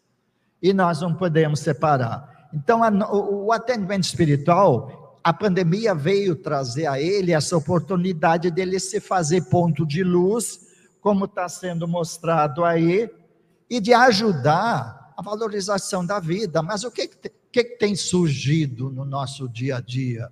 E 0.62 0.72
nós 0.72 1.00
não 1.00 1.12
podemos 1.12 1.58
separar. 1.60 2.41
Então, 2.52 2.82
a, 2.82 2.90
o, 3.12 3.46
o 3.46 3.52
atendimento 3.52 4.04
espiritual, 4.04 5.18
a 5.24 5.32
pandemia 5.32 5.94
veio 5.94 6.34
trazer 6.36 6.86
a 6.86 7.00
ele 7.00 7.32
essa 7.32 7.56
oportunidade 7.56 8.50
dele 8.50 8.78
se 8.78 9.00
fazer 9.00 9.42
ponto 9.48 9.86
de 9.86 10.02
luz, 10.02 10.60
como 11.00 11.24
está 11.24 11.48
sendo 11.48 11.86
mostrado 11.86 12.64
aí, 12.64 13.10
e 13.70 13.80
de 13.80 13.94
ajudar 13.94 15.12
a 15.16 15.22
valorização 15.22 16.04
da 16.04 16.20
vida. 16.20 16.62
Mas 16.62 16.84
o 16.84 16.90
que, 16.90 17.08
que, 17.08 17.30
que 17.50 17.64
tem 17.76 17.94
surgido 17.94 18.90
no 18.90 19.04
nosso 19.04 19.48
dia 19.48 19.76
a 19.76 19.80
dia? 19.80 20.30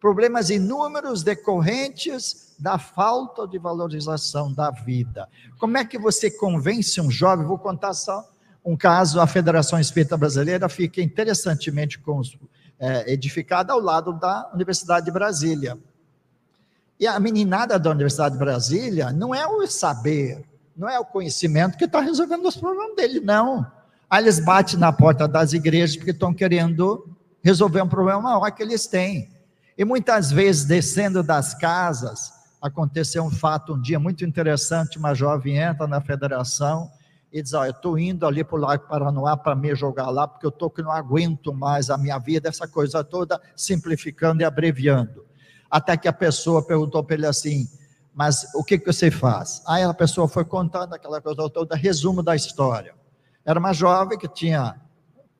Problemas 0.00 0.48
inúmeros 0.48 1.22
decorrentes 1.22 2.54
da 2.58 2.78
falta 2.78 3.46
de 3.46 3.58
valorização 3.58 4.52
da 4.52 4.70
vida. 4.70 5.28
Como 5.58 5.76
é 5.76 5.84
que 5.84 5.98
você 5.98 6.30
convence 6.30 7.00
um 7.00 7.10
jovem? 7.10 7.46
Vou 7.46 7.58
contar 7.58 7.92
só 7.94 8.24
um 8.64 8.76
caso, 8.76 9.20
a 9.20 9.26
Federação 9.26 9.78
Espírita 9.78 10.16
Brasileira 10.16 10.68
fica 10.68 11.00
interessantemente 11.00 12.00
é, 12.78 13.12
edificada 13.12 13.72
ao 13.72 13.80
lado 13.80 14.12
da 14.12 14.50
Universidade 14.52 15.06
de 15.06 15.12
Brasília. 15.12 15.78
E 17.00 17.06
a 17.06 17.18
meninada 17.18 17.78
da 17.78 17.90
Universidade 17.90 18.34
de 18.34 18.38
Brasília 18.38 19.12
não 19.12 19.34
é 19.34 19.46
o 19.46 19.66
saber, 19.66 20.44
não 20.76 20.88
é 20.88 20.98
o 20.98 21.04
conhecimento 21.04 21.78
que 21.78 21.84
está 21.84 22.00
resolvendo 22.00 22.46
os 22.46 22.56
problemas 22.56 22.96
dele, 22.96 23.20
não. 23.20 23.66
Aí 24.10 24.22
eles 24.22 24.40
batem 24.40 24.78
na 24.78 24.92
porta 24.92 25.28
das 25.28 25.52
igrejas 25.52 25.96
porque 25.96 26.10
estão 26.10 26.34
querendo 26.34 27.08
resolver 27.42 27.82
um 27.82 27.88
problema 27.88 28.20
maior 28.20 28.50
que 28.50 28.62
eles 28.62 28.86
têm. 28.86 29.30
E 29.76 29.84
muitas 29.84 30.30
vezes, 30.30 30.64
descendo 30.64 31.22
das 31.22 31.54
casas, 31.54 32.32
aconteceu 32.60 33.22
um 33.22 33.30
fato 33.30 33.74
um 33.74 33.80
dia 33.80 33.98
muito 33.98 34.24
interessante: 34.24 34.98
uma 34.98 35.14
jovem 35.14 35.58
entra 35.58 35.86
na 35.86 36.00
federação 36.00 36.90
e 37.32 37.42
diz: 37.42 37.52
oh, 37.52 37.64
Eu 37.64 37.70
estou 37.70 37.98
indo 37.98 38.26
ali 38.26 38.42
para 38.42 38.56
o 38.56 38.60
Lago 38.60 38.88
Paranoá 38.88 39.36
para 39.36 39.54
me 39.54 39.74
jogar 39.74 40.10
lá, 40.10 40.26
porque 40.26 40.46
eu 40.46 40.50
estou 40.50 40.70
que 40.70 40.82
não 40.82 40.92
aguento 40.92 41.52
mais 41.52 41.90
a 41.90 41.98
minha 41.98 42.18
vida, 42.18 42.48
essa 42.48 42.66
coisa 42.66 43.04
toda, 43.04 43.40
simplificando 43.56 44.42
e 44.42 44.44
abreviando. 44.44 45.24
Até 45.70 45.96
que 45.96 46.08
a 46.08 46.12
pessoa 46.12 46.66
perguntou 46.66 47.04
para 47.04 47.16
ele 47.16 47.26
assim: 47.26 47.68
Mas 48.14 48.46
o 48.54 48.64
que, 48.64 48.78
que 48.78 48.92
você 48.92 49.10
faz? 49.10 49.62
Aí 49.66 49.82
a 49.82 49.94
pessoa 49.94 50.28
foi 50.28 50.44
contando 50.44 50.94
aquela 50.94 51.20
coisa 51.20 51.48
toda, 51.50 51.76
resumo 51.76 52.22
da 52.22 52.34
história. 52.34 52.94
Era 53.44 53.58
uma 53.58 53.72
jovem 53.72 54.18
que 54.18 54.28
tinha 54.28 54.80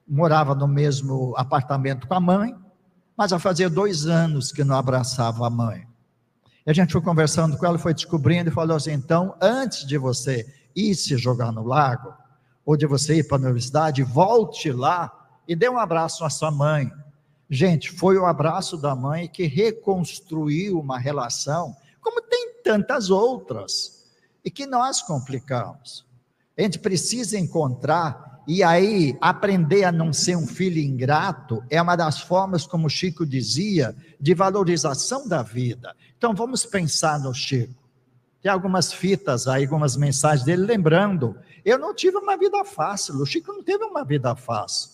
morava 0.09 0.55
no 0.55 0.67
mesmo 0.67 1.35
apartamento 1.37 2.07
com 2.07 2.15
a 2.15 2.21
mãe, 2.21 2.55
mas 3.17 3.31
já 3.31 3.39
fazia 3.39 3.69
dois 3.69 4.07
anos 4.07 4.51
que 4.51 4.65
não 4.65 4.75
abraçava 4.75 5.47
a 5.47 5.51
mãe. 5.51 5.87
E 6.67 6.71
a 6.71 6.73
gente 6.73 6.93
foi 6.93 7.03
conversando 7.03 7.57
com 7.57 7.67
ela, 7.67 7.79
foi 7.79 7.93
descobrindo 7.93 8.49
e 8.49 8.53
falou 8.53 8.77
assim: 8.77 8.93
então, 8.93 9.35
antes 9.41 9.87
de 9.87 9.99
você 9.99 10.47
ir 10.75 10.95
se 10.95 11.17
jogar 11.17 11.53
no 11.53 11.65
lago, 11.65 12.13
ou 12.65 12.77
de 12.77 12.87
você 12.87 13.17
ir 13.17 13.27
para 13.27 13.39
a 13.39 13.41
universidade, 13.41 14.03
volte 14.03 14.71
lá 14.71 15.11
e 15.47 15.57
dê 15.57 15.69
um 15.69 15.79
abraço 15.79 16.25
à 16.25 16.31
sua 16.31 16.51
mãe. 16.51 16.93
Gente, 17.49 17.91
foi 17.91 18.19
o 18.19 18.27
abraço 18.27 18.77
da 18.77 18.95
mãe 18.95 19.27
que 19.27 19.47
reconstruiu 19.47 20.79
uma 20.79 20.99
relação, 20.99 21.75
como 22.01 22.21
tem 22.21 22.61
tantas 22.63 23.09
outras, 23.09 24.05
e 24.45 24.51
que 24.51 24.67
nós 24.67 25.01
complicamos. 25.01 26.05
A 26.57 26.63
gente 26.63 26.79
precisa 26.79 27.39
encontrar, 27.39 28.43
e 28.47 28.63
aí 28.63 29.17
aprender 29.21 29.85
a 29.85 29.93
não 29.93 30.13
ser 30.13 30.37
um 30.37 30.47
filho 30.47 30.79
ingrato 30.79 31.63
é 31.71 31.81
uma 31.81 31.97
das 31.97 32.21
formas, 32.21 32.67
como 32.67 32.91
Chico 32.91 33.25
dizia, 33.25 33.95
de 34.21 34.35
valorização 34.35 35.29
da 35.29 35.43
vida. 35.43 35.95
Então 36.17 36.35
vamos 36.35 36.67
pensar 36.67 37.21
no 37.21 37.33
Chico. 37.33 37.78
Tem 38.43 38.51
algumas 38.51 38.93
fitas 38.93 39.49
aí, 39.49 39.65
algumas 39.65 39.97
mensagens 39.97 40.45
dele 40.45 40.65
lembrando. 40.65 41.37
Eu 41.65 41.79
não 41.79 41.95
tive 41.95 42.17
uma 42.17 42.37
vida 42.37 42.65
fácil, 42.65 43.17
o 43.17 43.27
Chico 43.27 43.53
não 43.53 43.63
teve 43.63 43.85
uma 43.85 44.05
vida 44.05 44.35
fácil. 44.37 44.91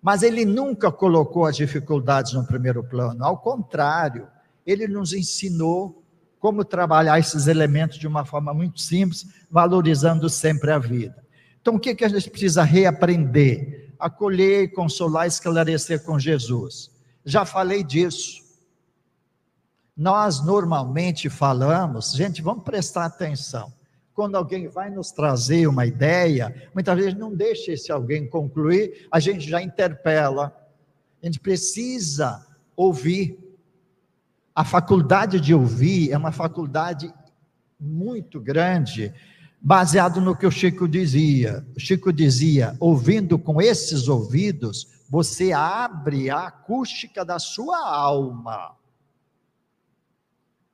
Mas 0.00 0.22
ele 0.22 0.44
nunca 0.44 0.90
colocou 0.90 1.44
as 1.44 1.56
dificuldades 1.56 2.32
no 2.32 2.46
primeiro 2.46 2.82
plano, 2.82 3.24
ao 3.24 3.38
contrário, 3.38 4.28
ele 4.66 4.88
nos 4.88 5.12
ensinou 5.12 6.02
como 6.38 6.64
trabalhar 6.64 7.18
esses 7.18 7.46
elementos 7.46 7.98
de 7.98 8.06
uma 8.06 8.24
forma 8.24 8.52
muito 8.52 8.80
simples, 8.80 9.26
valorizando 9.50 10.28
sempre 10.28 10.70
a 10.70 10.78
vida. 10.78 11.24
Então, 11.60 11.74
o 11.74 11.80
que, 11.80 11.94
que 11.94 12.04
a 12.04 12.08
gente 12.08 12.30
precisa 12.30 12.62
reaprender? 12.62 13.92
Acolher, 13.98 14.72
consolar, 14.72 15.26
esclarecer 15.26 16.04
com 16.04 16.18
Jesus. 16.18 16.90
Já 17.24 17.44
falei 17.44 17.82
disso. 17.82 18.45
Nós 19.96 20.44
normalmente 20.44 21.30
falamos, 21.30 22.12
gente, 22.12 22.42
vamos 22.42 22.64
prestar 22.64 23.06
atenção. 23.06 23.72
Quando 24.12 24.34
alguém 24.34 24.68
vai 24.68 24.90
nos 24.90 25.10
trazer 25.10 25.66
uma 25.66 25.86
ideia, 25.86 26.70
muitas 26.74 26.96
vezes 26.96 27.14
não 27.14 27.34
deixa 27.34 27.72
esse 27.72 27.90
alguém 27.90 28.28
concluir, 28.28 29.06
a 29.10 29.18
gente 29.18 29.48
já 29.48 29.62
interpela. 29.62 30.54
A 31.22 31.26
gente 31.26 31.40
precisa 31.40 32.46
ouvir. 32.76 33.38
A 34.54 34.64
faculdade 34.64 35.40
de 35.40 35.54
ouvir 35.54 36.12
é 36.12 36.16
uma 36.16 36.32
faculdade 36.32 37.12
muito 37.78 38.40
grande, 38.40 39.12
baseado 39.60 40.20
no 40.20 40.36
que 40.36 40.46
o 40.46 40.50
Chico 40.50 40.86
dizia. 40.86 41.66
O 41.74 41.80
Chico 41.80 42.12
dizia: 42.12 42.76
ouvindo 42.80 43.38
com 43.38 43.60
esses 43.60 44.08
ouvidos, 44.08 44.88
você 45.08 45.52
abre 45.52 46.30
a 46.30 46.46
acústica 46.46 47.24
da 47.24 47.38
sua 47.38 47.78
alma. 47.86 48.76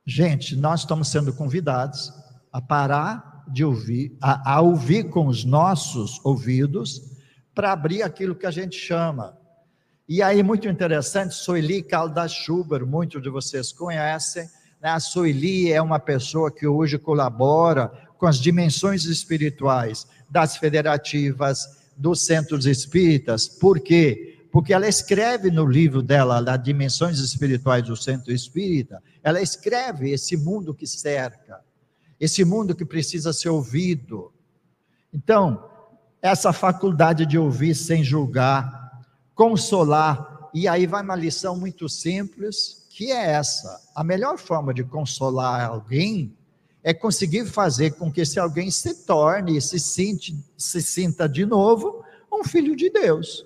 Gente, 0.05 0.55
nós 0.55 0.81
estamos 0.81 1.07
sendo 1.07 1.31
convidados 1.31 2.11
a 2.51 2.61
parar 2.61 3.45
de 3.47 3.63
ouvir, 3.63 4.17
a, 4.21 4.55
a 4.55 4.61
ouvir 4.61 5.09
com 5.09 5.27
os 5.27 5.45
nossos 5.45 6.19
ouvidos, 6.25 7.01
para 7.55 7.71
abrir 7.71 8.03
aquilo 8.03 8.35
que 8.35 8.45
a 8.45 8.51
gente 8.51 8.75
chama. 8.75 9.37
E 10.07 10.21
aí, 10.21 10.43
muito 10.43 10.67
interessante, 10.67 11.35
Soili 11.35 11.81
Caldas 11.81 12.33
Schuber, 12.33 12.85
muitos 12.85 13.21
de 13.21 13.29
vocês 13.29 13.71
conhecem. 13.71 14.43
Né? 14.81 14.89
A 14.89 14.99
Soili 14.99 15.71
é 15.71 15.81
uma 15.81 15.99
pessoa 15.99 16.51
que 16.51 16.67
hoje 16.67 16.97
colabora 16.97 17.87
com 18.17 18.25
as 18.25 18.37
dimensões 18.37 19.05
espirituais 19.05 20.05
das 20.29 20.57
federativas, 20.57 21.83
dos 21.95 22.25
centros 22.25 22.65
espíritas. 22.65 23.47
Por 23.47 23.79
quê? 23.79 24.33
porque 24.53 24.71
ela 24.71 24.87
escreve 24.87 25.49
no 25.49 25.65
livro 25.65 26.03
dela, 26.03 26.39
das 26.39 26.61
Dimensões 26.61 27.17
Espirituais 27.17 27.83
do 27.83 27.97
Centro 27.97 28.31
Espírita, 28.31 29.01
ela 29.23 29.41
escreve 29.41 30.11
esse 30.11 30.35
mundo 30.35 30.73
que 30.73 30.85
cerca, 30.85 31.61
esse 32.19 32.43
mundo 32.43 32.75
que 32.75 32.85
precisa 32.85 33.31
ser 33.31 33.49
ouvido. 33.49 34.33
Então, 35.13 35.69
essa 36.21 36.51
faculdade 36.51 37.25
de 37.25 37.37
ouvir 37.37 37.73
sem 37.73 38.03
julgar, 38.03 39.01
consolar, 39.33 40.49
e 40.53 40.67
aí 40.67 40.85
vai 40.85 41.01
uma 41.01 41.15
lição 41.15 41.57
muito 41.57 41.87
simples, 41.87 42.85
que 42.89 43.11
é 43.11 43.31
essa: 43.31 43.81
a 43.95 44.03
melhor 44.03 44.37
forma 44.37 44.73
de 44.73 44.83
consolar 44.83 45.65
alguém 45.65 46.37
é 46.83 46.93
conseguir 46.93 47.45
fazer 47.45 47.91
com 47.91 48.11
que 48.11 48.21
esse 48.21 48.37
alguém 48.37 48.69
se 48.69 49.05
torne, 49.05 49.59
se, 49.61 49.79
sinte, 49.79 50.37
se 50.57 50.81
sinta 50.81 51.29
de 51.29 51.45
novo 51.45 52.03
um 52.31 52.43
filho 52.43 52.75
de 52.75 52.89
Deus 52.89 53.45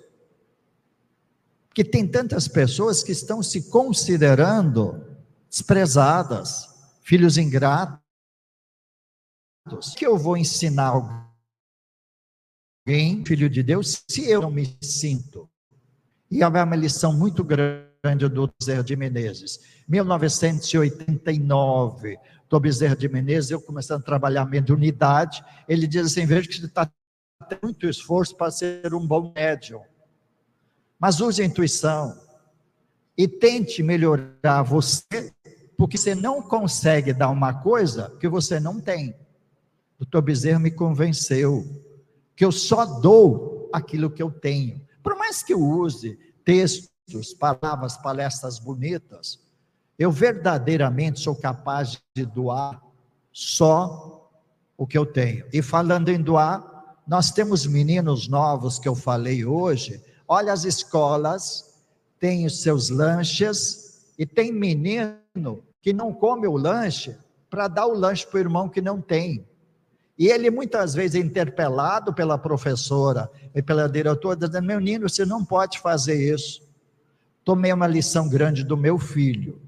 que 1.78 1.84
tem 1.84 2.04
tantas 2.04 2.48
pessoas 2.48 3.04
que 3.04 3.12
estão 3.12 3.40
se 3.40 3.70
considerando 3.70 5.00
desprezadas, 5.48 6.68
filhos 7.02 7.38
ingratos. 7.38 8.00
Que 9.96 10.06
eu 10.06 10.16
vou 10.16 10.36
ensinar 10.36 10.92
alguém, 12.86 13.24
filho 13.24 13.50
de 13.50 13.62
Deus, 13.62 14.04
se 14.08 14.28
eu 14.28 14.42
não 14.42 14.50
me 14.50 14.76
sinto. 14.82 15.48
E 16.30 16.42
havia 16.42 16.64
uma 16.64 16.76
lição 16.76 17.12
muito 17.12 17.44
grande 17.44 18.28
do 18.30 18.50
Zé 18.62 18.82
de 18.82 18.96
Menezes. 18.96 19.60
1989, 19.88 22.18
do 22.48 22.60
Bezerra 22.60 22.96
de 22.96 23.08
Menezes, 23.08 23.50
eu 23.50 23.60
começando 23.60 24.00
a 24.00 24.04
trabalhar 24.04 24.46
mediunidade, 24.46 25.44
ele 25.68 25.86
diz 25.86 26.06
assim, 26.06 26.24
veja 26.24 26.48
que 26.48 26.58
você 26.58 26.66
está 26.66 26.90
tendo 27.48 27.60
muito 27.62 27.88
esforço 27.88 28.36
para 28.36 28.50
ser 28.50 28.94
um 28.94 29.06
bom 29.06 29.32
médium, 29.34 29.82
mas 30.98 31.20
use 31.20 31.42
a 31.42 31.44
intuição 31.44 32.18
e 33.16 33.28
tente 33.28 33.82
melhorar 33.82 34.62
você, 34.62 35.32
porque 35.78 35.96
você 35.96 36.12
não 36.12 36.42
consegue 36.42 37.12
dar 37.12 37.30
uma 37.30 37.54
coisa 37.54 38.12
que 38.18 38.28
você 38.28 38.58
não 38.58 38.80
tem. 38.80 39.10
O 39.94 40.00
doutor 40.00 40.22
Bezerra 40.22 40.58
me 40.58 40.72
convenceu 40.72 41.64
que 42.34 42.44
eu 42.44 42.50
só 42.50 42.84
dou 42.84 43.70
aquilo 43.72 44.10
que 44.10 44.20
eu 44.20 44.28
tenho. 44.28 44.84
Por 45.04 45.16
mais 45.16 45.40
que 45.40 45.54
eu 45.54 45.60
use 45.60 46.18
textos, 46.44 47.32
palavras, 47.32 47.96
palestras 47.96 48.58
bonitas, 48.58 49.38
eu 49.96 50.10
verdadeiramente 50.10 51.20
sou 51.20 51.36
capaz 51.36 51.96
de 52.12 52.26
doar 52.26 52.82
só 53.32 54.28
o 54.76 54.84
que 54.84 54.98
eu 54.98 55.06
tenho. 55.06 55.46
E 55.52 55.62
falando 55.62 56.08
em 56.08 56.20
doar, 56.20 56.96
nós 57.06 57.30
temos 57.30 57.66
meninos 57.66 58.26
novos 58.26 58.80
que 58.80 58.88
eu 58.88 58.96
falei 58.96 59.44
hoje. 59.44 60.02
Olha, 60.26 60.52
as 60.52 60.64
escolas 60.64 61.78
têm 62.18 62.46
os 62.46 62.62
seus 62.62 62.90
lanches 62.90 64.02
e 64.18 64.26
tem 64.26 64.52
menino 64.52 65.62
que 65.80 65.92
não 65.92 66.12
come 66.12 66.46
o 66.46 66.56
lanche 66.56 67.16
para 67.48 67.68
dar 67.68 67.86
o 67.86 67.94
lanche 67.94 68.26
para 68.26 68.36
o 68.36 68.40
irmão 68.40 68.68
que 68.68 68.80
não 68.80 69.00
tem. 69.00 69.46
E 70.18 70.26
ele 70.26 70.50
muitas 70.50 70.94
vezes 70.94 71.14
é 71.14 71.24
interpelado 71.24 72.12
pela 72.12 72.36
professora 72.36 73.30
e 73.54 73.62
pela 73.62 73.88
diretora, 73.88 74.36
dizendo: 74.36 74.66
Meu 74.66 74.78
menino, 74.78 75.08
você 75.08 75.24
não 75.24 75.44
pode 75.44 75.78
fazer 75.78 76.34
isso. 76.34 76.60
Tomei 77.44 77.72
uma 77.72 77.86
lição 77.86 78.28
grande 78.28 78.64
do 78.64 78.76
meu 78.76 78.98
filho 78.98 79.60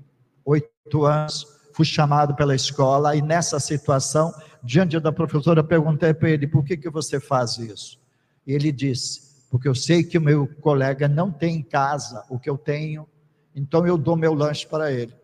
oito 0.45 1.05
anos, 1.05 1.47
fui 1.73 1.85
chamado 1.85 2.35
pela 2.35 2.55
escola 2.55 3.15
e 3.15 3.23
nessa 3.23 3.61
situação, 3.61 4.33
diante 4.63 4.99
da 4.99 5.13
professora, 5.13 5.63
perguntei 5.63 6.13
para 6.13 6.31
ele, 6.31 6.47
por 6.47 6.65
que, 6.65 6.77
que 6.77 6.91
você 6.91 7.21
faz 7.21 7.59
isso? 7.59 8.01
E 8.47 8.53
ele 8.53 8.73
disse, 8.73 9.31
porque 9.51 9.69
eu 9.69 9.75
sei 9.75 10.03
que 10.03 10.19
o 10.19 10.21
meu 10.21 10.49
colega 10.61 11.09
não 11.09 11.31
tem 11.31 11.57
em 11.57 11.63
casa 11.63 12.25
o 12.29 12.39
que 12.39 12.51
eu 12.51 12.59
tenho, 12.59 13.07
então 13.55 13.87
eu 13.87 13.97
dou 13.97 14.17
meu 14.17 14.35
lanche 14.35 14.67
para 14.67 14.93
ele. 14.93 15.15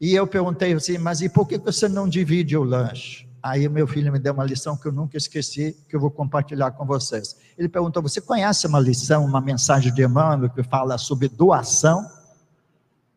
E 0.00 0.14
eu 0.14 0.26
perguntei 0.26 0.72
assim, 0.72 0.96
mas 0.96 1.20
e 1.20 1.28
por 1.28 1.46
que 1.46 1.58
você 1.58 1.88
não 1.88 2.08
divide 2.08 2.56
o 2.56 2.64
lanche? 2.64 3.28
Aí 3.42 3.68
meu 3.68 3.86
filho 3.86 4.12
me 4.12 4.18
deu 4.18 4.32
uma 4.32 4.44
lição 4.44 4.76
que 4.76 4.86
eu 4.86 4.92
nunca 4.92 5.16
esqueci, 5.16 5.76
que 5.88 5.96
eu 5.96 6.00
vou 6.00 6.10
compartilhar 6.10 6.70
com 6.72 6.84
vocês. 6.84 7.36
Ele 7.56 7.68
perguntou: 7.68 8.02
Você 8.02 8.20
conhece 8.20 8.66
uma 8.66 8.78
lição, 8.78 9.24
uma 9.24 9.40
mensagem 9.40 9.92
de 9.92 10.02
Emmanuel 10.02 10.50
que 10.50 10.62
fala 10.62 10.98
sobre 10.98 11.28
doação? 11.28 12.06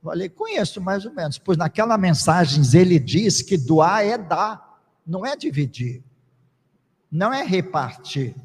Falei, 0.03 0.27
conheço 0.27 0.81
mais 0.81 1.05
ou 1.05 1.14
menos, 1.14 1.38
pois 1.38 1.57
naquela 1.57 1.97
mensagem 1.97 2.61
ele 2.73 2.99
diz 2.99 3.41
que 3.41 3.57
doar 3.57 4.03
é 4.03 4.18
dar, 4.18 4.81
não 5.07 5.26
é 5.26 5.34
dividir, 5.34 6.03
não 7.10 7.34
é 7.34 7.41
repartir. 7.41 8.35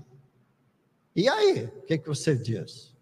E 1.16 1.28
aí, 1.28 1.64
o 1.64 1.82
que, 1.82 1.98
que 1.98 2.06
você 2.06 2.36
diz? 2.36 2.94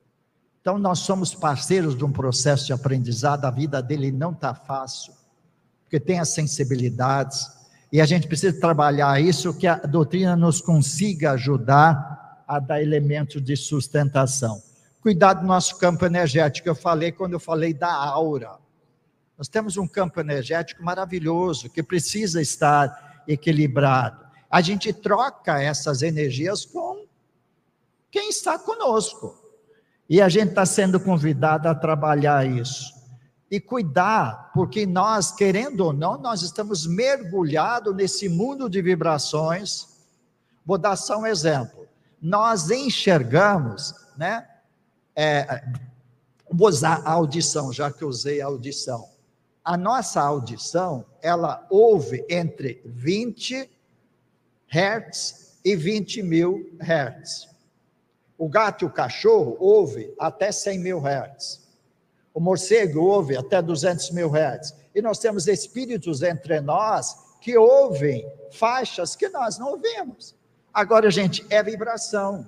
Então, 0.62 0.78
nós 0.78 1.00
somos 1.00 1.34
parceiros 1.34 1.94
de 1.94 2.02
um 2.02 2.10
processo 2.10 2.64
de 2.64 2.72
aprendizado, 2.72 3.44
a 3.44 3.50
vida 3.50 3.82
dele 3.82 4.10
não 4.10 4.32
está 4.32 4.54
fácil, 4.54 5.12
porque 5.86 5.98
tem 5.98 6.20
as 6.20 6.28
sensibilidades, 6.28 7.48
e 7.90 8.00
a 8.00 8.06
gente 8.06 8.28
precisa 8.28 8.60
trabalhar 8.60 9.20
isso, 9.20 9.56
que 9.56 9.66
a 9.66 9.76
doutrina 9.76 10.36
nos 10.36 10.60
consiga 10.60 11.32
ajudar 11.32 12.44
a 12.46 12.58
dar 12.58 12.82
elementos 12.82 13.42
de 13.42 13.56
sustentação 13.56 14.60
cuidar 15.06 15.34
do 15.34 15.46
nosso 15.46 15.78
campo 15.78 16.04
energético. 16.04 16.68
Eu 16.68 16.74
falei 16.74 17.12
quando 17.12 17.34
eu 17.34 17.38
falei 17.38 17.72
da 17.72 17.94
aura. 17.94 18.56
Nós 19.38 19.46
temos 19.46 19.76
um 19.76 19.86
campo 19.86 20.18
energético 20.18 20.82
maravilhoso 20.82 21.70
que 21.70 21.80
precisa 21.80 22.42
estar 22.42 23.22
equilibrado. 23.28 24.26
A 24.50 24.60
gente 24.60 24.92
troca 24.92 25.62
essas 25.62 26.02
energias 26.02 26.64
com 26.64 27.06
quem 28.10 28.30
está 28.30 28.58
conosco. 28.58 29.40
E 30.10 30.20
a 30.20 30.28
gente 30.28 30.48
está 30.48 30.66
sendo 30.66 30.98
convidado 30.98 31.68
a 31.68 31.74
trabalhar 31.74 32.44
isso. 32.44 32.92
E 33.50 33.60
cuidar, 33.60 34.50
porque 34.52 34.84
nós, 34.84 35.30
querendo 35.30 35.80
ou 35.80 35.92
não, 35.92 36.18
nós 36.18 36.42
estamos 36.42 36.86
mergulhados 36.86 37.94
nesse 37.94 38.28
mundo 38.28 38.68
de 38.68 38.82
vibrações. 38.82 39.86
Vou 40.64 40.76
dar 40.76 40.96
só 40.96 41.18
um 41.18 41.26
exemplo. 41.26 41.86
Nós 42.20 42.70
enxergamos, 42.70 43.94
né? 44.16 44.46
é, 45.16 45.64
vou 46.50 46.68
usar 46.68 47.00
a 47.06 47.12
audição, 47.12 47.72
já 47.72 47.90
que 47.90 48.04
usei 48.04 48.42
a 48.42 48.46
audição. 48.46 49.08
A 49.64 49.76
nossa 49.76 50.20
audição, 50.20 51.04
ela 51.22 51.66
ouve 51.70 52.24
entre 52.28 52.82
20 52.84 53.68
Hz 54.68 55.58
e 55.64 55.74
20 55.74 56.22
mil 56.22 56.76
Hz. 56.78 57.48
O 58.38 58.48
gato 58.48 58.84
e 58.84 58.86
o 58.86 58.92
cachorro 58.92 59.56
ouve 59.58 60.14
até 60.20 60.52
100 60.52 60.78
mil 60.78 61.00
Hz. 61.00 61.65
O 62.36 62.40
morcego 62.40 63.00
ouve 63.00 63.34
até 63.34 63.62
200 63.62 64.10
mil 64.10 64.28
Hz. 64.28 64.74
E 64.94 65.00
nós 65.00 65.18
temos 65.18 65.48
espíritos 65.48 66.20
entre 66.20 66.60
nós 66.60 67.16
que 67.40 67.56
ouvem 67.56 68.30
faixas 68.52 69.16
que 69.16 69.26
nós 69.30 69.56
não 69.58 69.70
ouvimos. 69.70 70.36
Agora, 70.72 71.10
gente, 71.10 71.46
é 71.48 71.62
vibração. 71.62 72.46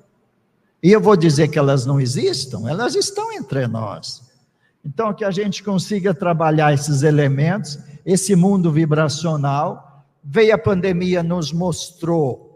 E 0.83 0.93
eu 0.93 1.01
vou 1.01 1.17
dizer 1.17 1.49
que 1.49 1.59
elas 1.59 1.87
não 1.87 1.99
existam, 1.99 2.69
elas 2.69 2.95
estão 2.95 3.33
entre 3.33 3.67
nós. 3.67 4.31
Então, 4.85 5.15
que 5.15 5.25
a 5.25 5.31
gente 5.31 5.63
consiga 5.63 6.13
trabalhar 6.13 6.75
esses 6.75 7.03
elementos, 7.03 7.79
esse 8.05 8.37
mundo 8.37 8.71
vibracional. 8.71 10.05
Veio 10.23 10.55
a 10.55 10.59
pandemia, 10.59 11.23
nos 11.23 11.51
mostrou 11.51 12.48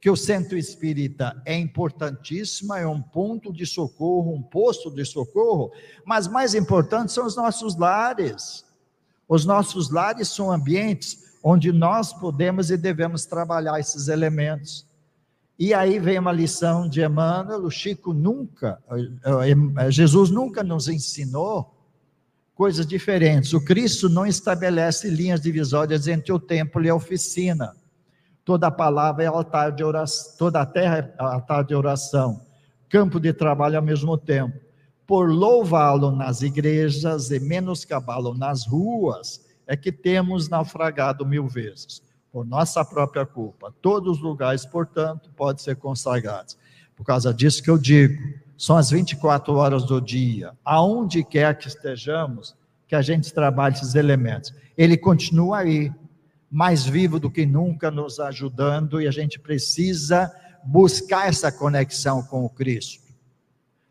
que 0.00 0.08
o 0.08 0.16
centro 0.16 0.56
espírita 0.56 1.40
é 1.44 1.56
importantíssimo, 1.56 2.74
é 2.74 2.86
um 2.86 3.02
ponto 3.02 3.52
de 3.52 3.66
socorro, 3.66 4.32
um 4.32 4.42
posto 4.42 4.90
de 4.90 5.04
socorro, 5.04 5.72
mas 6.04 6.28
mais 6.28 6.54
importante 6.54 7.12
são 7.12 7.26
os 7.26 7.36
nossos 7.36 7.76
lares. 7.76 8.64
Os 9.28 9.44
nossos 9.44 9.90
lares 9.90 10.28
são 10.28 10.52
ambientes 10.52 11.38
onde 11.42 11.72
nós 11.72 12.12
podemos 12.12 12.70
e 12.70 12.76
devemos 12.76 13.26
trabalhar 13.26 13.78
esses 13.78 14.08
elementos. 14.08 14.86
E 15.58 15.74
aí 15.74 15.98
vem 15.98 16.18
uma 16.18 16.30
lição 16.30 16.88
de 16.88 17.02
Emmanuel, 17.02 17.64
o 17.64 17.70
Chico 17.70 18.12
nunca, 18.12 18.80
eh, 19.24 19.50
eh, 19.78 19.90
Jesus 19.90 20.30
nunca 20.30 20.62
nos 20.62 20.86
ensinou 20.86 21.74
coisas 22.54 22.86
diferentes. 22.86 23.52
O 23.52 23.64
Cristo 23.64 24.08
não 24.08 24.24
estabelece 24.24 25.10
linhas 25.10 25.40
divisórias 25.40 26.06
entre 26.06 26.32
o 26.32 26.38
templo 26.38 26.84
e 26.84 26.88
a 26.88 26.94
oficina. 26.94 27.74
Toda 28.48 28.70
palavra 28.70 29.22
é 29.22 29.26
altar 29.26 29.72
de 29.72 29.84
oração, 29.84 30.34
toda 30.38 30.62
a 30.62 30.64
terra 30.64 31.00
é 31.00 31.22
altar 31.22 31.62
de 31.64 31.74
oração, 31.74 32.40
campo 32.88 33.20
de 33.20 33.30
trabalho 33.30 33.76
ao 33.76 33.82
mesmo 33.82 34.16
tempo. 34.16 34.58
Por 35.06 35.28
louvá-lo 35.30 36.10
nas 36.12 36.40
igrejas 36.40 37.30
e 37.30 37.38
menoscabá-lo 37.38 38.32
nas 38.32 38.66
ruas, 38.66 39.44
é 39.66 39.76
que 39.76 39.92
temos 39.92 40.48
naufragado 40.48 41.26
mil 41.26 41.46
vezes 41.46 42.00
por 42.32 42.46
nossa 42.46 42.82
própria 42.82 43.26
culpa. 43.26 43.70
Todos 43.82 44.16
os 44.16 44.22
lugares, 44.22 44.64
portanto, 44.64 45.28
podem 45.36 45.62
ser 45.62 45.76
consagrados. 45.76 46.56
Por 46.96 47.04
causa 47.04 47.34
disso 47.34 47.62
que 47.62 47.68
eu 47.68 47.76
digo, 47.76 48.18
são 48.56 48.78
as 48.78 48.88
24 48.88 49.54
horas 49.56 49.84
do 49.84 50.00
dia, 50.00 50.52
aonde 50.64 51.22
quer 51.22 51.58
que 51.58 51.68
estejamos, 51.68 52.56
que 52.86 52.94
a 52.94 53.02
gente 53.02 53.30
trabalhe 53.30 53.74
esses 53.74 53.94
elementos. 53.94 54.54
Ele 54.74 54.96
continua 54.96 55.58
aí, 55.58 55.92
mais 56.50 56.84
vivo 56.84 57.20
do 57.20 57.30
que 57.30 57.44
nunca, 57.44 57.90
nos 57.90 58.18
ajudando, 58.18 59.00
e 59.00 59.06
a 59.06 59.10
gente 59.10 59.38
precisa 59.38 60.32
buscar 60.64 61.28
essa 61.28 61.52
conexão 61.52 62.22
com 62.22 62.44
o 62.44 62.50
Cristo. 62.50 63.08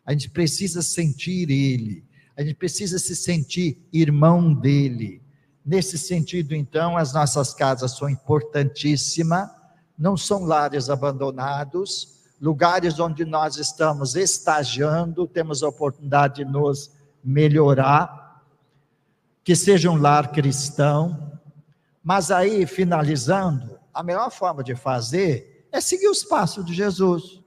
A 0.05 0.11
gente 0.11 0.29
precisa 0.29 0.81
sentir 0.81 1.49
Ele, 1.49 2.03
a 2.35 2.41
gente 2.41 2.55
precisa 2.55 2.97
se 2.99 3.15
sentir 3.15 3.77
irmão 3.91 4.53
dele. 4.53 5.21
Nesse 5.65 5.97
sentido, 5.97 6.55
então, 6.55 6.95
as 6.95 7.13
nossas 7.13 7.53
casas 7.53 7.97
são 7.97 8.09
importantíssimas, 8.09 9.49
não 9.97 10.15
são 10.15 10.45
lares 10.45 10.89
abandonados, 10.89 12.17
lugares 12.39 12.99
onde 12.99 13.25
nós 13.25 13.57
estamos 13.57 14.15
estagiando, 14.15 15.27
temos 15.27 15.63
a 15.63 15.67
oportunidade 15.67 16.35
de 16.35 16.45
nos 16.45 16.91
melhorar, 17.23 18.43
que 19.43 19.55
seja 19.55 19.89
um 19.89 19.97
lar 19.97 20.31
cristão. 20.31 21.36
Mas 22.07 22.31
aí, 22.31 22.65
finalizando, 22.65 23.77
a 23.93 24.01
melhor 24.01 24.31
forma 24.31 24.63
de 24.63 24.73
fazer 24.75 25.67
é 25.73 25.81
seguir 25.81 26.07
os 26.07 26.23
passos 26.23 26.63
de 26.65 26.73
Jesus. 26.73 27.43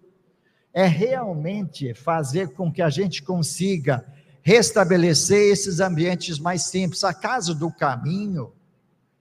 É 0.70 0.86
realmente 0.86 1.94
fazer 1.94 2.52
com 2.52 2.70
que 2.70 2.82
a 2.82 2.90
gente 2.90 3.22
consiga 3.22 4.04
restabelecer 4.42 5.50
esses 5.50 5.80
ambientes 5.80 6.38
mais 6.38 6.64
simples. 6.64 7.04
A 7.04 7.14
casa 7.14 7.54
do 7.54 7.72
caminho 7.72 8.52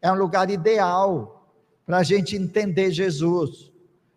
é 0.02 0.12
um 0.12 0.16
lugar 0.16 0.50
ideal 0.50 1.50
para 1.86 2.00
a 2.00 2.04
gente 2.04 2.36
entender 2.36 2.92
Jesus, 2.92 3.72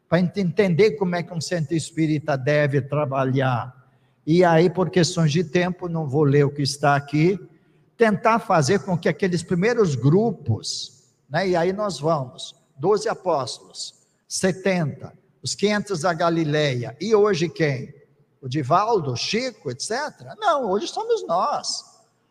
para 0.09 0.19
entender 0.19 0.97
como 0.97 1.15
é 1.15 1.23
que 1.23 1.33
um 1.33 1.41
centro 1.41 1.77
espírita 1.77 2.37
deve 2.37 2.83
trabalhar. 2.83 3.73
E 4.27 4.43
aí, 4.43 4.69
por 4.69 4.91
questões 4.91 5.31
de 5.31 5.45
tempo, 5.45 5.89
não 5.89 6.05
vou 6.05 6.25
ler 6.25 6.47
o 6.47 6.51
que 6.51 6.63
está 6.63 6.97
aqui, 6.97 7.39
tentar 7.97 8.41
fazer 8.41 8.81
com 8.81 8.99
que 8.99 9.09
aqueles 9.09 9.45
primeiros 9.45 9.95
grupos, 9.95 11.01
né, 11.33 11.49
e 11.49 11.57
aí 11.57 11.73
nós 11.73 11.99
vamos, 11.99 12.55
12 12.77 13.09
apóstolos, 13.09 13.95
70, 14.29 15.15
os 15.43 15.55
500 15.55 16.01
da 16.01 16.13
Galileia, 16.13 16.95
e 17.01 17.15
hoje 17.15 17.49
quem? 17.49 17.95
O 18.43 18.49
Divaldo, 18.49 19.17
Chico, 19.17 19.71
etc. 19.71 19.93
Não, 20.39 20.71
hoje 20.71 20.89
somos 20.89 21.27
nós. 21.27 21.85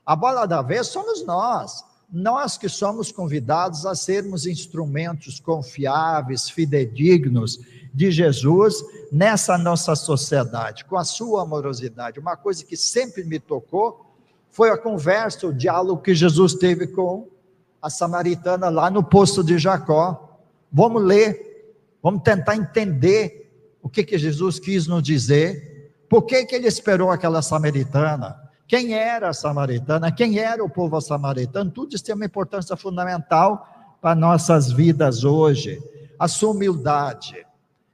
A 0.06 0.16
bola 0.16 0.46
da 0.46 0.62
vez 0.62 0.88
somos 0.88 1.26
nós. 1.26 1.84
Nós 2.12 2.58
que 2.58 2.70
somos 2.70 3.12
convidados 3.12 3.86
a 3.86 3.96
sermos 3.96 4.46
instrumentos 4.46 5.40
confiáveis, 5.40 6.50
fidedignos 6.50 7.60
de 7.94 8.12
Jesus 8.12 8.76
nessa 9.12 9.58
nossa 9.58 9.96
sociedade, 9.96 10.86
com 10.86 10.98
a 10.98 11.06
sua 11.06 11.44
amorosidade. 11.44 12.20
Uma 12.20 12.36
coisa 12.36 12.64
que 12.66 12.76
sempre 12.78 13.24
me 13.24 13.40
tocou 13.40 14.06
foi 14.50 14.70
a 14.70 14.78
conversa, 14.78 15.48
o 15.48 15.54
diálogo 15.54 16.02
que 16.02 16.14
Jesus 16.14 16.54
teve 16.54 16.88
com 16.88 17.32
a 17.82 17.90
samaritana 17.90 18.70
lá 18.70 18.90
no 18.90 19.04
poço 19.04 19.44
de 19.44 19.58
Jacó. 19.58 20.40
Vamos 20.72 21.04
ler, 21.04 21.74
vamos 22.02 22.22
tentar 22.24 22.56
entender 22.56 23.52
o 23.82 23.90
que, 23.90 24.04
que 24.04 24.18
Jesus 24.18 24.60
quis 24.60 24.88
nos 24.88 25.02
dizer, 25.02 25.94
por 26.10 26.24
que, 26.24 26.46
que 26.46 26.56
ele 26.56 26.68
esperou 26.68 27.10
aquela 27.10 27.42
samaritana, 27.42 28.40
quem 28.68 28.94
era 28.94 29.30
a 29.30 29.34
samaritana, 29.34 30.12
quem 30.12 30.38
era 30.38 30.64
o 30.64 30.70
povo 30.70 31.00
samaritano, 31.02 31.72
tudo 31.72 31.96
isso 31.96 32.04
tem 32.04 32.16
uma 32.16 32.26
importância 32.26 32.76
fundamental 32.78 33.68
para 34.00 34.16
nossas 34.16 34.72
vidas 34.72 35.24
hoje. 35.24 35.82
A 36.20 36.28
sua 36.28 36.52
humildade 36.52 37.46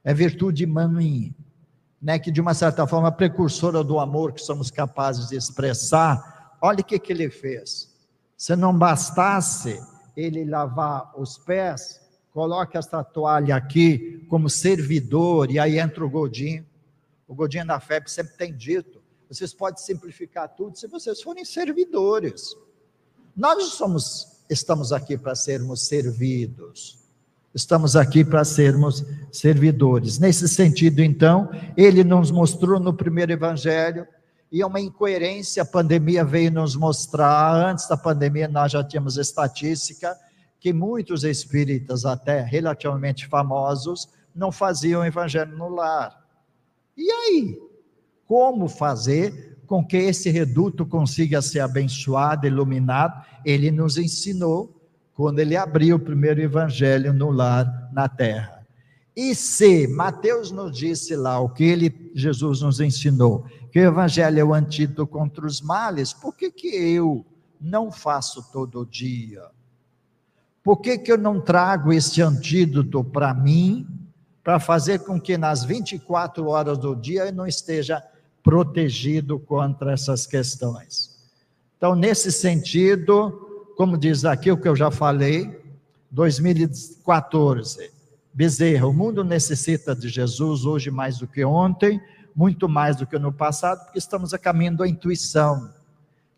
é 0.04 0.12
virtude 0.12 0.66
mãe, 0.66 1.34
né, 2.00 2.18
que 2.18 2.30
de 2.30 2.40
uma 2.40 2.54
certa 2.54 2.86
forma 2.86 3.08
é 3.08 3.12
precursora 3.12 3.82
do 3.82 3.98
amor 3.98 4.32
que 4.32 4.42
somos 4.42 4.70
capazes 4.70 5.28
de 5.28 5.36
expressar 5.36 6.38
Olha 6.60 6.80
o 6.80 6.84
que, 6.84 6.98
que 6.98 7.12
ele 7.12 7.30
fez. 7.30 7.87
Se 8.38 8.54
não 8.54 8.72
bastasse 8.72 9.82
ele 10.16 10.44
lavar 10.44 11.12
os 11.20 11.36
pés, 11.36 12.00
coloque 12.32 12.78
esta 12.78 13.02
toalha 13.02 13.56
aqui 13.56 14.24
como 14.28 14.48
servidor, 14.48 15.50
e 15.50 15.58
aí 15.58 15.76
entra 15.76 16.06
o 16.06 16.08
Godinho. 16.08 16.64
O 17.26 17.34
Godinho 17.34 17.66
da 17.66 17.80
FEB 17.80 18.08
sempre 18.08 18.36
tem 18.36 18.54
dito: 18.54 19.02
vocês 19.28 19.52
podem 19.52 19.82
simplificar 19.82 20.48
tudo 20.54 20.78
se 20.78 20.86
vocês 20.86 21.20
forem 21.20 21.44
servidores. 21.44 22.56
Nós 23.36 23.72
somos, 23.72 24.44
estamos 24.48 24.92
aqui 24.92 25.18
para 25.18 25.34
sermos 25.34 25.88
servidos. 25.88 26.96
Estamos 27.52 27.96
aqui 27.96 28.24
para 28.24 28.44
sermos 28.44 29.04
servidores. 29.32 30.20
Nesse 30.20 30.48
sentido, 30.48 31.02
então, 31.02 31.50
ele 31.76 32.04
nos 32.04 32.30
mostrou 32.30 32.78
no 32.78 32.94
primeiro 32.94 33.32
evangelho 33.32 34.06
e 34.50 34.64
uma 34.64 34.80
incoerência, 34.80 35.62
a 35.62 35.66
pandemia 35.66 36.24
veio 36.24 36.50
nos 36.50 36.74
mostrar, 36.74 37.54
antes 37.54 37.86
da 37.86 37.96
pandemia 37.96 38.48
nós 38.48 38.72
já 38.72 38.82
tínhamos 38.82 39.16
estatística, 39.16 40.16
que 40.58 40.72
muitos 40.72 41.22
espíritas, 41.22 42.04
até 42.04 42.40
relativamente 42.40 43.26
famosos, 43.26 44.08
não 44.34 44.50
faziam 44.50 45.04
evangelho 45.04 45.56
no 45.56 45.68
lar. 45.68 46.18
E 46.96 47.10
aí? 47.10 47.58
Como 48.26 48.68
fazer 48.68 49.58
com 49.66 49.84
que 49.84 49.96
esse 49.96 50.30
reduto 50.30 50.86
consiga 50.86 51.42
ser 51.42 51.60
abençoado, 51.60 52.46
iluminado? 52.46 53.24
Ele 53.44 53.70
nos 53.70 53.98
ensinou 53.98 54.74
quando 55.14 55.40
ele 55.40 55.56
abriu 55.56 55.96
o 55.96 56.00
primeiro 56.00 56.40
evangelho 56.40 57.12
no 57.12 57.30
lar 57.30 57.90
na 57.92 58.08
terra. 58.08 58.57
E 59.20 59.34
se 59.34 59.88
Mateus 59.88 60.52
nos 60.52 60.78
disse 60.78 61.16
lá 61.16 61.40
o 61.40 61.48
que 61.48 61.64
ele, 61.64 62.12
Jesus 62.14 62.62
nos 62.62 62.78
ensinou, 62.78 63.44
que 63.72 63.80
o 63.80 63.82
evangelho 63.82 64.38
é 64.38 64.44
o 64.44 64.54
antídoto 64.54 65.08
contra 65.08 65.44
os 65.44 65.60
males, 65.60 66.12
por 66.12 66.36
que, 66.36 66.52
que 66.52 66.68
eu 66.68 67.26
não 67.60 67.90
faço 67.90 68.48
todo 68.52 68.86
dia? 68.86 69.42
Por 70.62 70.76
que, 70.76 70.96
que 70.96 71.10
eu 71.10 71.18
não 71.18 71.40
trago 71.40 71.92
esse 71.92 72.22
antídoto 72.22 73.02
para 73.02 73.34
mim, 73.34 73.88
para 74.44 74.60
fazer 74.60 75.00
com 75.00 75.20
que 75.20 75.36
nas 75.36 75.64
24 75.64 76.46
horas 76.46 76.78
do 76.78 76.94
dia 76.94 77.26
eu 77.26 77.32
não 77.32 77.44
esteja 77.48 78.00
protegido 78.40 79.36
contra 79.40 79.94
essas 79.94 80.28
questões? 80.28 81.18
Então, 81.76 81.96
nesse 81.96 82.30
sentido, 82.30 83.72
como 83.76 83.98
diz 83.98 84.24
aqui 84.24 84.52
o 84.52 84.56
que 84.56 84.68
eu 84.68 84.76
já 84.76 84.92
falei, 84.92 85.60
2014, 86.08 87.97
Bezerra, 88.38 88.86
o 88.86 88.92
mundo 88.92 89.24
necessita 89.24 89.96
de 89.96 90.08
Jesus 90.08 90.64
hoje 90.64 90.92
mais 90.92 91.18
do 91.18 91.26
que 91.26 91.44
ontem, 91.44 92.00
muito 92.36 92.68
mais 92.68 92.94
do 92.94 93.04
que 93.04 93.18
no 93.18 93.32
passado, 93.32 93.82
porque 93.82 93.98
estamos 93.98 94.32
a 94.32 94.38
caminho 94.38 94.76
da 94.76 94.86
intuição. 94.86 95.68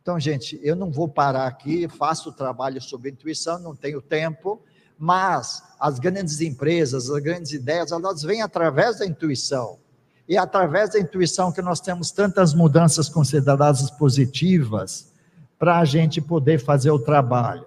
Então, 0.00 0.18
gente, 0.18 0.58
eu 0.62 0.74
não 0.74 0.90
vou 0.90 1.06
parar 1.06 1.46
aqui, 1.46 1.86
faço 1.88 2.32
trabalho 2.32 2.80
sobre 2.80 3.10
intuição, 3.10 3.58
não 3.58 3.76
tenho 3.76 4.00
tempo, 4.00 4.62
mas 4.98 5.62
as 5.78 5.98
grandes 5.98 6.40
empresas, 6.40 7.10
as 7.10 7.22
grandes 7.22 7.52
ideias, 7.52 7.92
elas 7.92 8.22
vêm 8.22 8.40
através 8.40 9.00
da 9.00 9.04
intuição. 9.04 9.78
E 10.26 10.36
é 10.36 10.38
através 10.38 10.92
da 10.92 10.98
intuição 10.98 11.52
que 11.52 11.60
nós 11.60 11.82
temos 11.82 12.10
tantas 12.10 12.54
mudanças 12.54 13.10
consideradas 13.10 13.90
positivas 13.90 15.12
para 15.58 15.78
a 15.78 15.84
gente 15.84 16.18
poder 16.18 16.60
fazer 16.60 16.92
o 16.92 16.98
trabalho. 16.98 17.66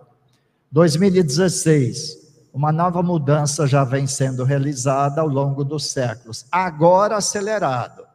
2016, 0.72 2.23
uma 2.54 2.72
nova 2.72 3.02
mudança 3.02 3.66
já 3.66 3.84
vem 3.84 4.06
sendo 4.06 4.44
realizada 4.44 5.20
ao 5.20 5.28
longo 5.28 5.64
dos 5.64 5.88
séculos, 5.88 6.46
agora 6.52 7.18
acelerado. 7.18 8.06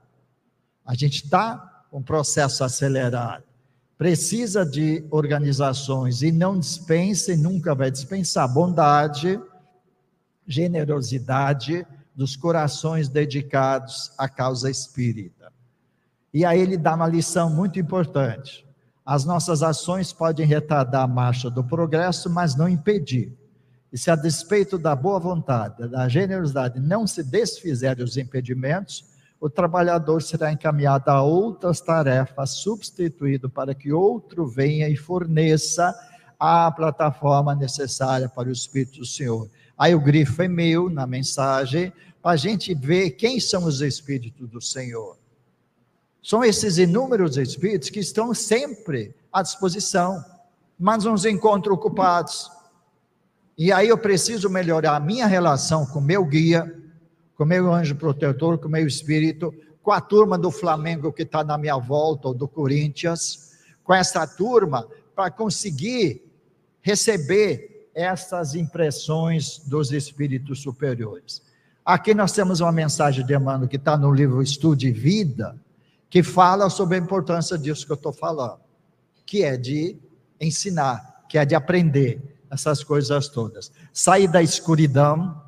A 0.87 0.95
gente 0.95 1.25
está 1.25 1.85
com 1.91 1.99
um 1.99 2.03
processo 2.03 2.63
acelerado. 2.63 3.43
Precisa 3.99 4.65
de 4.65 5.05
organizações 5.11 6.23
e 6.23 6.31
não 6.31 6.57
dispensa 6.57 7.33
e 7.33 7.37
nunca 7.37 7.75
vai 7.75 7.91
dispensar 7.91 8.49
bondade, 8.49 9.41
generosidade 10.47 11.85
dos 12.15 12.37
corações 12.37 13.09
dedicados 13.09 14.13
à 14.17 14.29
causa 14.29 14.71
espírita. 14.71 15.53
E 16.33 16.45
aí 16.45 16.61
ele 16.61 16.77
dá 16.77 16.95
uma 16.95 17.09
lição 17.09 17.51
muito 17.51 17.81
importante. 17.81 18.65
As 19.05 19.25
nossas 19.25 19.65
ações 19.65 20.13
podem 20.13 20.47
retardar 20.47 21.03
a 21.03 21.09
marcha 21.09 21.51
do 21.51 21.65
progresso, 21.65 22.31
mas 22.31 22.55
não 22.55 22.69
impedir. 22.69 23.38
E 23.93 23.97
se 23.99 24.11
a 24.11 24.17
despeito 24.17 24.77
da 24.77 24.95
boa 24.95 25.19
vontade, 25.19 25.89
da 25.89 26.09
generosidade, 26.09 26.79
não 26.79 27.07
se 27.07 27.23
desfizerem 27.23 28.05
os 28.05 28.17
impedimentos, 28.17 29.05
o 29.41 29.49
trabalhador 29.49 30.21
será 30.21 30.53
encaminhado 30.53 31.11
a 31.11 31.23
outras 31.23 31.81
tarefas, 31.81 32.51
substituído 32.51 33.49
para 33.49 33.75
que 33.75 33.93
outro 33.93 34.47
venha 34.47 34.89
e 34.89 34.97
forneça 34.97 35.95
a 36.39 36.71
plataforma 36.71 37.55
necessária 37.55 38.29
para 38.29 38.49
o 38.49 38.53
Espírito 38.53 38.99
do 38.99 39.07
Senhor. 39.07 39.49
Aí 39.77 39.95
o 39.95 40.01
grifo 40.01 40.43
é 40.43 40.49
meu 40.49 40.91
na 40.91 41.07
mensagem, 41.07 41.93
para 42.21 42.33
a 42.33 42.37
gente 42.37 42.75
ver 42.75 43.13
quem 43.13 43.39
são 43.39 43.65
os 43.65 43.81
Espíritos 43.81 44.49
do 44.49 44.61
Senhor. 44.61 45.17
São 46.23 46.45
esses 46.45 46.77
inúmeros 46.79 47.37
Espíritos 47.37 47.91
que 47.91 48.01
estão 48.01 48.35
sempre 48.35 49.15
à 49.33 49.41
disposição, 49.41 50.23
mas 50.79 51.07
uns 51.07 51.25
encontram 51.25 51.75
ocupados. 51.75 52.51
E 53.59 53.73
aí 53.73 53.89
eu 53.89 53.99
preciso 53.99 54.49
melhorar 54.49 54.95
a 54.95 55.01
minha 55.01 55.27
relação 55.27 55.85
com 55.85 56.01
meu 56.01 56.25
guia, 56.25 56.73
com 57.35 57.45
meu 57.45 57.75
anjo 57.75 57.97
protetor, 57.97 58.57
com 58.57 58.69
meu 58.69 58.87
espírito, 58.87 59.53
com 59.83 59.91
a 59.91 60.01
turma 60.01 60.39
do 60.39 60.53
Flamengo 60.53 61.13
que 61.13 61.23
está 61.23 61.43
na 61.43 61.59
minha 61.59 61.77
volta, 61.77 62.29
ou 62.29 62.35
do 62.35 62.47
Corinthians, 62.47 63.59
com 63.83 63.93
essa 63.93 64.25
turma, 64.29 64.87
para 65.13 65.29
conseguir 65.33 66.23
receber 66.81 67.91
essas 67.93 68.55
impressões 68.55 69.59
dos 69.67 69.91
espíritos 69.91 70.63
superiores. 70.63 71.43
Aqui 71.85 72.15
nós 72.15 72.31
temos 72.31 72.61
uma 72.61 72.71
mensagem 72.71 73.27
de 73.27 73.35
Emmanuel 73.35 73.69
que 73.69 73.75
está 73.75 73.97
no 73.97 74.13
livro 74.13 74.41
Estude 74.41 74.93
Vida, 74.93 75.61
que 76.09 76.23
fala 76.23 76.71
sobre 76.71 76.95
a 76.95 77.01
importância 77.01 77.59
disso 77.59 77.85
que 77.85 77.91
eu 77.91 77.97
estou 77.97 78.13
falando, 78.13 78.61
que 79.27 79.43
é 79.43 79.57
de 79.57 79.99
ensinar, 80.41 81.25
que 81.29 81.37
é 81.37 81.45
de 81.45 81.57
aprender 81.57 82.38
essas 82.51 82.83
coisas 82.83 83.29
todas. 83.29 83.71
Sair 83.93 84.29
da 84.29 84.43
escuridão, 84.43 85.41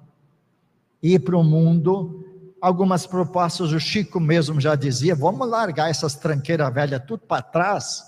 ir 1.02 1.20
para 1.20 1.36
o 1.36 1.44
mundo. 1.44 2.26
Algumas 2.60 3.06
propostas, 3.06 3.72
o 3.72 3.80
Chico 3.80 4.20
mesmo 4.20 4.60
já 4.60 4.74
dizia: 4.74 5.14
vamos 5.14 5.48
largar 5.48 5.90
essas 5.90 6.14
tranqueiras 6.14 6.72
velhas 6.72 7.02
tudo 7.06 7.20
para 7.20 7.42
trás 7.42 8.04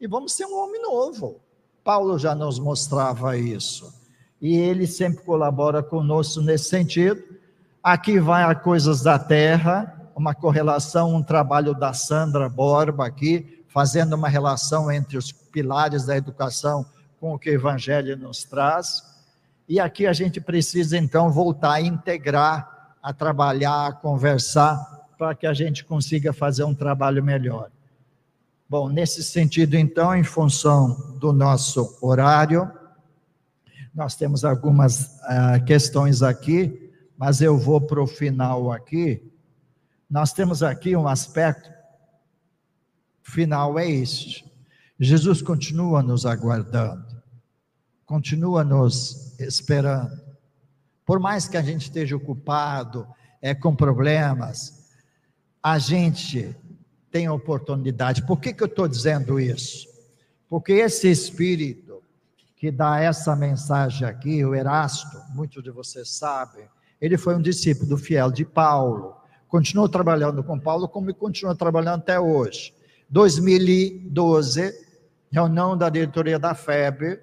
e 0.00 0.06
vamos 0.06 0.32
ser 0.32 0.44
um 0.46 0.56
homem 0.56 0.82
novo. 0.82 1.40
Paulo 1.82 2.18
já 2.18 2.34
nos 2.34 2.58
mostrava 2.58 3.36
isso. 3.36 3.94
E 4.40 4.54
ele 4.54 4.86
sempre 4.86 5.24
colabora 5.24 5.82
conosco 5.82 6.40
nesse 6.42 6.68
sentido. 6.68 7.22
Aqui 7.82 8.18
vai 8.18 8.42
a 8.42 8.54
Coisas 8.54 9.02
da 9.02 9.18
Terra, 9.18 10.10
uma 10.14 10.34
correlação, 10.34 11.14
um 11.14 11.22
trabalho 11.22 11.74
da 11.74 11.92
Sandra 11.92 12.48
Borba 12.48 13.06
aqui, 13.06 13.64
fazendo 13.68 14.14
uma 14.14 14.28
relação 14.28 14.90
entre 14.90 15.16
os 15.16 15.32
pilares 15.32 16.04
da 16.04 16.16
educação 16.16 16.84
com 17.26 17.34
o 17.34 17.38
que 17.38 17.50
o 17.50 17.54
Evangelho 17.54 18.16
nos 18.16 18.44
traz. 18.44 19.02
E 19.68 19.80
aqui 19.80 20.06
a 20.06 20.12
gente 20.12 20.40
precisa 20.40 20.96
então 20.96 21.32
voltar 21.32 21.72
a 21.72 21.80
integrar 21.80 22.76
a 23.02 23.12
trabalhar, 23.12 23.86
a 23.86 23.92
conversar, 23.92 25.06
para 25.16 25.32
que 25.32 25.46
a 25.46 25.54
gente 25.54 25.84
consiga 25.84 26.32
fazer 26.32 26.64
um 26.64 26.74
trabalho 26.74 27.22
melhor. 27.22 27.70
Bom, 28.68 28.88
nesse 28.88 29.22
sentido, 29.22 29.76
então, 29.76 30.12
em 30.12 30.24
função 30.24 31.16
do 31.20 31.32
nosso 31.32 31.96
horário, 32.02 32.68
nós 33.94 34.16
temos 34.16 34.44
algumas 34.44 35.20
uh, 35.22 35.64
questões 35.64 36.20
aqui, 36.20 36.92
mas 37.16 37.40
eu 37.40 37.56
vou 37.56 37.80
para 37.80 38.02
o 38.02 38.08
final 38.08 38.72
aqui. 38.72 39.22
Nós 40.10 40.32
temos 40.32 40.64
aqui 40.64 40.96
um 40.96 41.06
aspecto 41.06 41.70
final, 43.22 43.78
é 43.78 43.88
este. 43.88 44.44
Jesus 44.98 45.40
continua 45.42 46.02
nos 46.02 46.26
aguardando, 46.26 47.15
continua 48.06 48.62
nos 48.62 49.38
esperando. 49.40 50.24
Por 51.04 51.18
mais 51.18 51.48
que 51.48 51.56
a 51.56 51.62
gente 51.62 51.82
esteja 51.82 52.16
ocupado, 52.16 53.06
é, 53.42 53.54
com 53.54 53.74
problemas, 53.74 54.86
a 55.62 55.78
gente 55.78 56.56
tem 57.10 57.28
oportunidade. 57.28 58.24
Por 58.24 58.40
que, 58.40 58.52
que 58.52 58.62
eu 58.62 58.68
estou 58.68 58.88
dizendo 58.88 59.38
isso? 59.38 59.88
Porque 60.48 60.72
esse 60.72 61.10
espírito 61.10 62.02
que 62.56 62.70
dá 62.70 63.00
essa 63.00 63.36
mensagem 63.36 64.06
aqui, 64.06 64.44
o 64.44 64.54
Erasto, 64.54 65.20
muitos 65.34 65.62
de 65.62 65.70
vocês 65.70 66.08
sabem, 66.08 66.66
ele 67.00 67.18
foi 67.18 67.34
um 67.34 67.42
discípulo 67.42 67.98
fiel 67.98 68.30
de 68.30 68.44
Paulo. 68.44 69.16
Continuou 69.48 69.88
trabalhando 69.88 70.42
com 70.42 70.58
Paulo, 70.58 70.88
como 70.88 71.12
continua 71.14 71.54
trabalhando 71.54 72.00
até 72.00 72.18
hoje. 72.18 72.72
2012, 73.10 74.72
reunião 75.30 75.76
da 75.76 75.88
diretoria 75.88 76.38
da 76.38 76.54
FEB, 76.54 77.20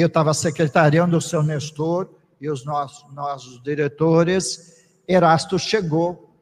eu 0.00 0.08
estava 0.08 0.34
secretariando 0.34 1.16
o 1.16 1.22
seu 1.22 1.42
Nestor 1.42 2.10
e 2.38 2.50
os 2.50 2.66
nossos, 2.66 3.10
nossos 3.14 3.62
diretores. 3.62 4.76
Erasto 5.08 5.58
chegou 5.58 6.36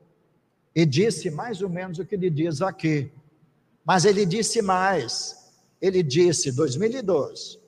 e 0.74 0.84
disse 0.84 1.30
mais 1.30 1.62
ou 1.62 1.68
menos 1.68 2.00
o 2.00 2.04
que 2.04 2.16
ele 2.16 2.30
diz 2.30 2.60
aqui. 2.60 3.12
Mas 3.86 4.04
ele 4.04 4.26
disse 4.26 4.60
mais. 4.60 5.36
Ele 5.80 6.02
disse, 6.02 6.50
2012, 6.50 7.60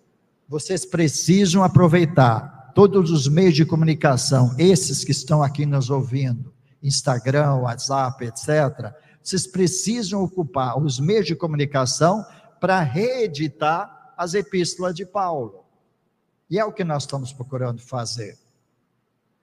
vocês 0.48 0.84
precisam 0.84 1.62
aproveitar 1.62 2.72
todos 2.74 3.12
os 3.12 3.28
meios 3.28 3.54
de 3.54 3.64
comunicação, 3.64 4.56
esses 4.58 5.04
que 5.04 5.12
estão 5.12 5.40
aqui 5.40 5.64
nos 5.64 5.88
ouvindo, 5.88 6.52
Instagram, 6.82 7.58
WhatsApp, 7.58 8.24
etc. 8.24 8.92
Vocês 9.22 9.46
precisam 9.46 10.24
ocupar 10.24 10.82
os 10.82 10.98
meios 10.98 11.26
de 11.26 11.36
comunicação 11.36 12.24
para 12.60 12.80
reeditar 12.80 14.14
as 14.16 14.34
epístolas 14.34 14.92
de 14.92 15.06
Paulo. 15.06 15.65
E 16.48 16.58
é 16.58 16.64
o 16.64 16.72
que 16.72 16.84
nós 16.84 17.02
estamos 17.02 17.32
procurando 17.32 17.80
fazer. 17.80 18.38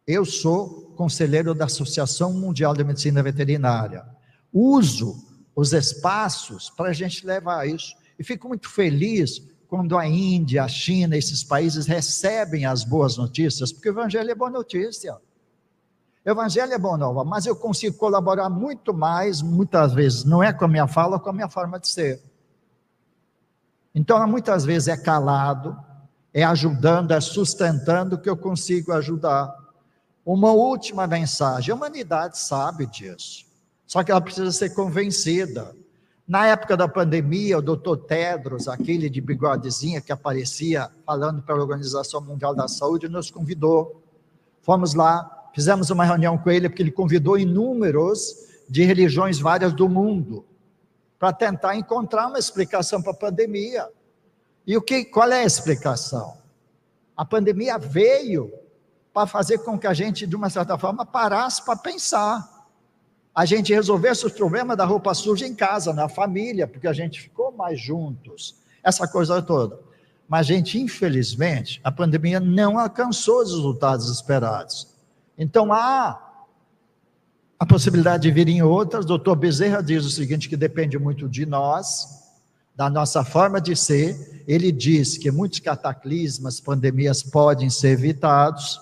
Eu 0.05 0.25
sou 0.25 0.93
conselheiro 0.95 1.53
da 1.53 1.65
Associação 1.65 2.33
Mundial 2.33 2.73
de 2.73 2.83
Medicina 2.83 3.21
Veterinária. 3.21 4.05
Uso 4.51 5.15
os 5.55 5.73
espaços 5.73 6.69
para 6.69 6.89
a 6.89 6.93
gente 6.93 7.25
levar 7.25 7.67
isso. 7.67 7.95
E 8.17 8.23
fico 8.23 8.47
muito 8.47 8.69
feliz 8.69 9.41
quando 9.67 9.97
a 9.97 10.07
Índia, 10.07 10.63
a 10.63 10.67
China, 10.67 11.17
esses 11.17 11.43
países 11.43 11.87
recebem 11.87 12.65
as 12.65 12.83
boas 12.83 13.17
notícias, 13.17 13.71
porque 13.71 13.89
o 13.89 13.93
Evangelho 13.93 14.29
é 14.29 14.35
boa 14.35 14.49
notícia. 14.49 15.15
O 16.25 16.29
Evangelho 16.29 16.71
é 16.71 16.77
boa 16.77 16.97
nova, 16.97 17.23
mas 17.23 17.45
eu 17.45 17.55
consigo 17.55 17.97
colaborar 17.97 18.49
muito 18.49 18.93
mais, 18.93 19.41
muitas 19.41 19.93
vezes, 19.93 20.23
não 20.23 20.43
é 20.43 20.53
com 20.53 20.65
a 20.65 20.67
minha 20.67 20.87
fala, 20.87 21.19
com 21.19 21.29
a 21.29 21.33
minha 21.33 21.49
forma 21.49 21.79
de 21.79 21.87
ser. 21.87 22.21
Então, 23.95 24.25
muitas 24.27 24.63
vezes 24.63 24.87
é 24.87 24.95
calado, 24.95 25.77
é 26.33 26.43
ajudando, 26.43 27.11
é 27.11 27.21
sustentando 27.21 28.17
que 28.17 28.29
eu 28.29 28.35
consigo 28.35 28.91
ajudar. 28.93 29.53
Uma 30.25 30.51
última 30.51 31.05
mensagem: 31.05 31.71
a 31.71 31.75
humanidade 31.75 32.37
sabe 32.37 32.85
disso, 32.87 33.45
só 33.85 34.03
que 34.03 34.11
ela 34.11 34.21
precisa 34.21 34.51
ser 34.51 34.71
convencida. 34.71 35.75
Na 36.25 36.47
época 36.47 36.77
da 36.77 36.87
pandemia, 36.87 37.57
o 37.57 37.61
doutor 37.61 37.97
Tedros, 37.97 38.69
aquele 38.69 39.09
de 39.09 39.19
bigodezinha 39.19 39.99
que 39.99 40.11
aparecia 40.11 40.89
falando 41.05 41.41
para 41.41 41.55
a 41.55 41.59
Organização 41.59 42.21
Mundial 42.21 42.55
da 42.55 42.67
Saúde, 42.67 43.09
nos 43.09 43.29
convidou. 43.29 44.01
Fomos 44.61 44.93
lá, 44.93 45.49
fizemos 45.53 45.89
uma 45.89 46.05
reunião 46.05 46.37
com 46.37 46.49
ele, 46.49 46.69
porque 46.69 46.81
ele 46.81 46.91
convidou 46.91 47.37
inúmeros 47.37 48.47
de 48.69 48.83
religiões 48.85 49.37
várias 49.37 49.73
do 49.73 49.89
mundo 49.89 50.45
para 51.19 51.33
tentar 51.33 51.75
encontrar 51.75 52.27
uma 52.27 52.39
explicação 52.39 53.01
para 53.01 53.11
a 53.11 53.15
pandemia. 53.15 53.87
E 54.65 54.77
o 54.77 54.81
que, 54.81 55.05
qual 55.05 55.31
é 55.31 55.41
a 55.41 55.45
explicação? 55.45 56.37
A 57.15 57.25
pandemia 57.25 57.77
veio 57.77 58.51
para 59.13 59.27
fazer 59.27 59.59
com 59.59 59.77
que 59.77 59.85
a 59.85 59.93
gente, 59.93 60.25
de 60.25 60.35
uma 60.35 60.49
certa 60.49 60.77
forma, 60.77 61.05
parasse 61.05 61.63
para 61.63 61.75
pensar. 61.75 62.67
A 63.35 63.45
gente 63.45 63.73
resolvesse 63.73 64.25
os 64.25 64.31
problemas 64.31 64.77
da 64.77 64.85
roupa 64.85 65.13
suja 65.13 65.45
em 65.45 65.53
casa, 65.53 65.93
na 65.93 66.09
família, 66.09 66.67
porque 66.67 66.87
a 66.87 66.93
gente 66.93 67.21
ficou 67.21 67.51
mais 67.51 67.79
juntos, 67.79 68.55
essa 68.83 69.07
coisa 69.07 69.41
toda. 69.41 69.79
Mas, 70.27 70.47
gente, 70.47 70.79
infelizmente, 70.79 71.79
a 71.83 71.91
pandemia 71.91 72.39
não 72.39 72.79
alcançou 72.79 73.41
os 73.41 73.51
resultados 73.51 74.09
esperados. 74.09 74.87
Então, 75.37 75.73
há 75.73 76.19
a 77.59 77.65
possibilidade 77.65 78.23
de 78.23 78.31
virem 78.31 78.61
outras. 78.61 79.05
Doutor 79.05 79.35
Bezerra 79.35 79.81
diz 79.81 80.05
o 80.05 80.09
seguinte: 80.09 80.49
que 80.49 80.57
depende 80.57 80.97
muito 80.97 81.27
de 81.27 81.45
nós, 81.45 82.22
da 82.75 82.89
nossa 82.89 83.23
forma 83.23 83.61
de 83.61 83.75
ser. 83.75 84.43
Ele 84.47 84.71
diz 84.71 85.17
que 85.17 85.31
muitos 85.31 85.59
cataclismas, 85.59 86.59
pandemias 86.59 87.23
podem 87.23 87.69
ser 87.69 87.89
evitados 87.89 88.81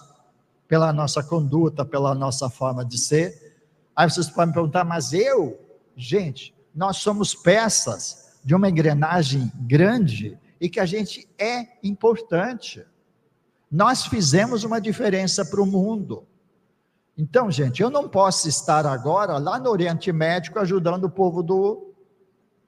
pela 0.68 0.94
nossa 0.94 1.22
conduta, 1.22 1.86
pela 1.86 2.16
nossa 2.16 2.50
forma 2.50 2.86
de 2.86 2.98
ser. 2.98 3.58
Aí 3.96 4.10
vocês 4.10 4.30
podem 4.30 4.48
me 4.48 4.54
perguntar, 4.54 4.84
mas 4.84 5.12
eu, 5.12 5.60
gente, 5.96 6.54
nós 6.74 6.98
somos 6.98 7.36
peças 7.36 8.32
de 8.44 8.56
uma 8.56 8.70
engrenagem 8.70 9.52
grande 9.56 10.38
e 10.60 10.70
que 10.70 10.80
a 10.80 10.86
gente 10.86 11.28
é 11.38 11.68
importante. 11.84 12.86
Nós 13.70 14.06
fizemos 14.06 14.64
uma 14.64 14.80
diferença 14.80 15.44
para 15.44 15.62
o 15.62 15.66
mundo. 15.66 16.26
Então, 17.18 17.52
gente, 17.52 17.82
eu 17.82 17.90
não 17.90 18.08
posso 18.08 18.48
estar 18.48 18.86
agora 18.86 19.38
lá 19.38 19.60
no 19.60 19.70
Oriente 19.70 20.12
Médio 20.12 20.58
ajudando 20.58 21.04
o 21.06 21.10
povo 21.10 21.44
do, 21.44 21.94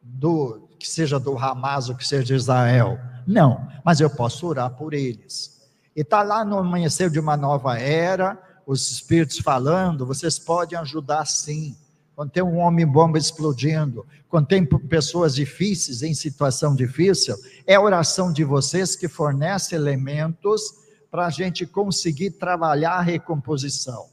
do 0.01 0.62
que 0.83 0.89
seja 0.89 1.17
do 1.17 1.37
Hamas 1.37 1.87
ou 1.87 1.95
que 1.95 2.05
seja 2.05 2.25
de 2.25 2.33
Israel. 2.33 2.99
Não, 3.25 3.65
mas 3.85 4.01
eu 4.01 4.09
posso 4.09 4.45
orar 4.45 4.69
por 4.71 4.93
eles. 4.93 5.61
E 5.95 6.01
está 6.01 6.21
lá 6.21 6.43
no 6.43 6.57
amanhecer 6.57 7.09
de 7.09 7.21
uma 7.21 7.37
nova 7.37 7.79
era, 7.79 8.37
os 8.67 8.91
espíritos 8.91 9.37
falando, 9.39 10.05
vocês 10.05 10.37
podem 10.37 10.77
ajudar 10.77 11.25
sim. 11.25 11.77
Quando 12.13 12.31
tem 12.31 12.43
um 12.43 12.57
homem 12.57 12.85
bomba 12.85 13.17
explodindo, 13.17 14.05
quando 14.27 14.47
tem 14.47 14.65
pessoas 14.65 15.33
difíceis, 15.33 16.03
em 16.03 16.13
situação 16.13 16.75
difícil, 16.75 17.35
é 17.65 17.75
a 17.75 17.81
oração 17.81 18.33
de 18.33 18.43
vocês 18.43 18.93
que 18.93 19.07
fornece 19.07 19.73
elementos 19.73 20.61
para 21.09 21.27
a 21.27 21.29
gente 21.29 21.65
conseguir 21.65 22.31
trabalhar 22.31 22.95
a 22.95 23.01
recomposição. 23.01 24.07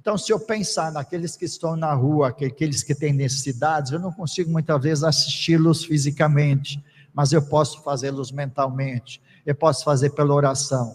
Então, 0.00 0.16
se 0.16 0.32
eu 0.32 0.40
pensar 0.40 0.92
naqueles 0.92 1.36
que 1.36 1.44
estão 1.44 1.76
na 1.76 1.92
rua, 1.92 2.28
aqueles 2.28 2.82
que 2.82 2.94
têm 2.94 3.12
necessidades, 3.12 3.92
eu 3.92 3.98
não 3.98 4.12
consigo 4.12 4.50
muitas 4.50 4.80
vezes 4.82 5.04
assisti-los 5.04 5.84
fisicamente, 5.84 6.82
mas 7.12 7.32
eu 7.32 7.42
posso 7.42 7.82
fazê-los 7.82 8.30
mentalmente, 8.30 9.20
eu 9.44 9.54
posso 9.54 9.84
fazer 9.84 10.10
pela 10.10 10.34
oração 10.34 10.94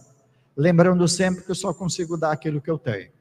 lembrando 0.55 1.07
sempre 1.07 1.43
que 1.43 1.51
eu 1.51 1.55
só 1.55 1.73
consigo 1.73 2.17
dar 2.17 2.31
aquilo 2.31 2.61
que 2.61 2.69
eu 2.69 2.77
tenho. 2.77 3.11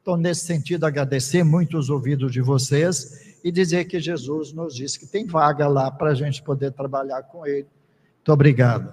Então, 0.00 0.16
nesse 0.16 0.44
sentido, 0.44 0.84
agradecer 0.84 1.44
muito 1.44 1.78
os 1.78 1.88
ouvidos 1.88 2.32
de 2.32 2.40
vocês 2.40 3.36
e 3.44 3.50
dizer 3.50 3.84
que 3.84 4.00
Jesus 4.00 4.52
nos 4.52 4.74
disse 4.74 4.98
que 4.98 5.06
tem 5.06 5.26
vaga 5.26 5.68
lá 5.68 5.90
para 5.90 6.10
a 6.10 6.14
gente 6.14 6.42
poder 6.42 6.72
trabalhar 6.72 7.22
com 7.24 7.46
Ele. 7.46 7.68
Muito 8.16 8.32
obrigado. 8.32 8.92